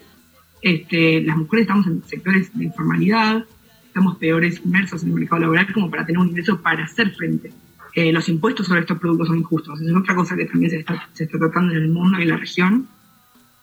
este, 0.62 1.22
las 1.22 1.36
mujeres 1.36 1.64
estamos 1.64 1.88
en 1.88 2.04
sectores 2.04 2.56
de 2.56 2.64
informalidad, 2.64 3.44
estamos 3.88 4.18
peores 4.18 4.62
inmersos 4.64 5.02
en 5.02 5.08
el 5.08 5.16
mercado 5.16 5.40
laboral 5.40 5.72
como 5.72 5.90
para 5.90 6.06
tener 6.06 6.20
un 6.20 6.28
ingreso 6.28 6.62
para 6.62 6.84
hacer 6.84 7.10
frente 7.10 7.50
eh, 7.94 8.12
los 8.12 8.28
impuestos 8.28 8.66
sobre 8.66 8.80
estos 8.80 8.98
productos 8.98 9.28
son 9.28 9.38
injustos. 9.38 9.80
Es 9.80 9.94
otra 9.94 10.14
cosa 10.14 10.36
que 10.36 10.46
también 10.46 10.70
se 10.70 10.78
está, 10.78 11.08
se 11.12 11.24
está 11.24 11.38
tratando 11.38 11.72
en 11.72 11.82
el 11.82 11.88
mundo 11.88 12.18
y 12.18 12.22
en 12.22 12.28
la 12.28 12.36
región. 12.36 12.88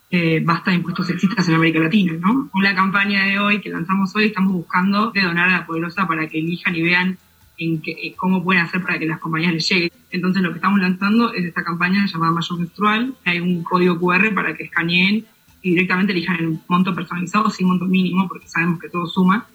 Eh, 0.09 0.41
basta 0.43 0.71
de 0.71 0.77
impuestos 0.77 1.07
sexistas 1.07 1.47
en 1.49 1.55
América 1.55 1.79
Latina, 1.79 2.13
¿no? 2.13 2.49
Con 2.49 2.63
la 2.63 2.73
campaña 2.73 3.25
de 3.25 3.39
hoy 3.39 3.59
que 3.59 3.69
lanzamos 3.69 4.15
hoy 4.15 4.25
estamos 4.25 4.53
buscando 4.53 5.11
de 5.11 5.21
donar 5.21 5.49
a 5.49 5.51
la 5.51 5.65
poderosa 5.65 6.07
para 6.07 6.27
que 6.27 6.39
elijan 6.39 6.75
y 6.75 6.81
vean 6.81 7.17
en 7.57 7.81
eh, 7.85 8.13
cómo 8.15 8.41
pueden 8.43 8.63
hacer 8.63 8.81
para 8.81 8.97
que 8.99 9.05
las 9.05 9.19
compañías 9.19 9.53
les 9.53 9.69
lleguen. 9.69 9.91
Entonces 10.09 10.41
lo 10.41 10.51
que 10.51 10.57
estamos 10.57 10.79
lanzando 10.79 11.33
es 11.33 11.45
esta 11.45 11.63
campaña 11.63 12.05
llamada 12.05 12.31
Mayo 12.31 12.57
Menstrual. 12.57 13.15
Hay 13.25 13.39
un 13.39 13.63
código 13.63 13.99
QR 13.99 14.33
para 14.33 14.55
que 14.55 14.63
escaneen 14.63 15.25
y 15.61 15.71
directamente 15.71 16.13
elijan 16.13 16.37
el 16.37 16.59
monto 16.67 16.95
personalizado 16.95 17.49
sin 17.49 17.67
monto 17.67 17.85
mínimo, 17.85 18.27
porque 18.27 18.47
sabemos 18.47 18.79
que 18.79 18.89
todo 18.89 19.07
suma. 19.07 19.45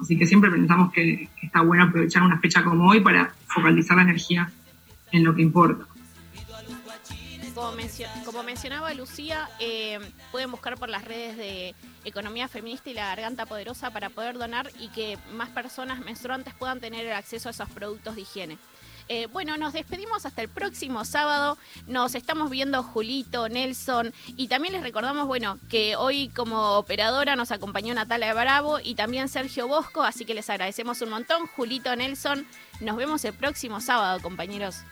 Así 0.00 0.16
que 0.16 0.26
siempre 0.26 0.50
pensamos 0.50 0.92
que, 0.92 1.28
está 1.42 1.62
bueno 1.62 1.84
aprovechar 1.84 2.22
una 2.22 2.38
fecha 2.38 2.62
como 2.62 2.88
hoy 2.88 3.00
para 3.00 3.34
focalizar 3.46 3.96
la 3.96 4.04
energía 4.04 4.50
en 5.12 5.24
lo 5.24 5.34
que 5.34 5.42
importa. 5.42 5.86
Como, 7.54 7.72
como 8.24 8.42
mencionaba 8.44 8.94
Lucía, 8.94 9.48
eh, 9.58 9.98
pueden 10.30 10.52
buscar 10.52 10.76
por 10.76 10.88
las 10.88 11.04
redes 11.04 11.36
de 11.36 11.74
Economía 12.04 12.46
Feminista 12.46 12.88
y 12.90 12.94
La 12.94 13.06
Garganta 13.06 13.46
Poderosa 13.46 13.90
para 13.90 14.10
poder 14.10 14.38
donar 14.38 14.70
y 14.78 14.88
que 14.90 15.18
más 15.32 15.48
personas 15.48 15.98
menstruantes 15.98 16.54
puedan 16.54 16.78
tener 16.78 17.04
el 17.04 17.12
acceso 17.12 17.48
a 17.48 17.50
esos 17.50 17.68
productos 17.68 18.14
de 18.14 18.20
higiene. 18.20 18.58
Eh, 19.08 19.26
bueno, 19.26 19.56
nos 19.56 19.72
despedimos 19.72 20.26
hasta 20.26 20.42
el 20.42 20.48
próximo 20.48 21.04
sábado. 21.04 21.56
Nos 21.86 22.14
estamos 22.14 22.50
viendo 22.50 22.82
Julito, 22.82 23.48
Nelson 23.48 24.12
y 24.26 24.48
también 24.48 24.74
les 24.74 24.82
recordamos, 24.82 25.26
bueno, 25.26 25.58
que 25.70 25.96
hoy 25.96 26.28
como 26.28 26.76
operadora 26.76 27.34
nos 27.34 27.50
acompañó 27.50 27.94
Natalia 27.94 28.34
Bravo 28.34 28.80
y 28.82 28.94
también 28.94 29.28
Sergio 29.28 29.66
Bosco, 29.66 30.02
así 30.02 30.26
que 30.26 30.34
les 30.34 30.50
agradecemos 30.50 31.00
un 31.00 31.10
montón. 31.10 31.46
Julito, 31.46 31.94
Nelson, 31.96 32.46
nos 32.80 32.96
vemos 32.96 33.24
el 33.24 33.32
próximo 33.32 33.80
sábado, 33.80 34.20
compañeros. 34.20 34.82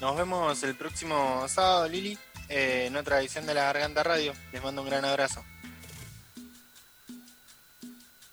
Nos 0.00 0.16
vemos 0.16 0.62
el 0.62 0.74
próximo 0.74 1.46
sábado, 1.48 1.88
Lili, 1.88 2.16
eh, 2.48 2.84
en 2.86 2.96
otra 2.96 3.20
edición 3.20 3.46
de 3.46 3.54
La 3.54 3.64
Garganta 3.64 4.02
Radio. 4.02 4.32
Les 4.52 4.62
mando 4.62 4.82
un 4.82 4.88
gran 4.88 5.04
abrazo. 5.04 5.44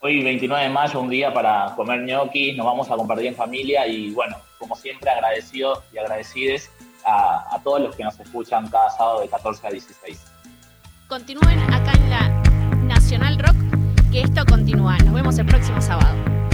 Hoy 0.07 0.21
29 0.21 0.65
de 0.65 0.69
mayo, 0.69 0.99
un 0.99 1.09
día 1.09 1.33
para 1.33 1.73
comer 1.75 2.01
ñoquis, 2.01 2.55
nos 2.55 2.67
vamos 2.67 2.91
a 2.91 2.95
compartir 2.95 3.25
en 3.25 3.35
familia 3.35 3.87
y 3.87 4.11
bueno, 4.11 4.37
como 4.59 4.75
siempre 4.75 5.09
agradecidos 5.09 5.79
y 5.91 5.97
agradecides 5.97 6.69
a, 7.03 7.55
a 7.55 7.59
todos 7.63 7.81
los 7.81 7.95
que 7.95 8.03
nos 8.03 8.19
escuchan 8.19 8.69
cada 8.69 8.87
sábado 8.91 9.21
de 9.21 9.29
14 9.29 9.65
a 9.65 9.71
16. 9.71 10.23
Continúen 11.07 11.59
acá 11.73 11.93
en 11.93 12.09
la 12.11 12.29
Nacional 12.83 13.39
Rock, 13.39 13.55
que 14.11 14.21
esto 14.21 14.45
continúa. 14.45 14.95
Nos 14.99 15.15
vemos 15.15 15.39
el 15.39 15.47
próximo 15.47 15.81
sábado. 15.81 16.44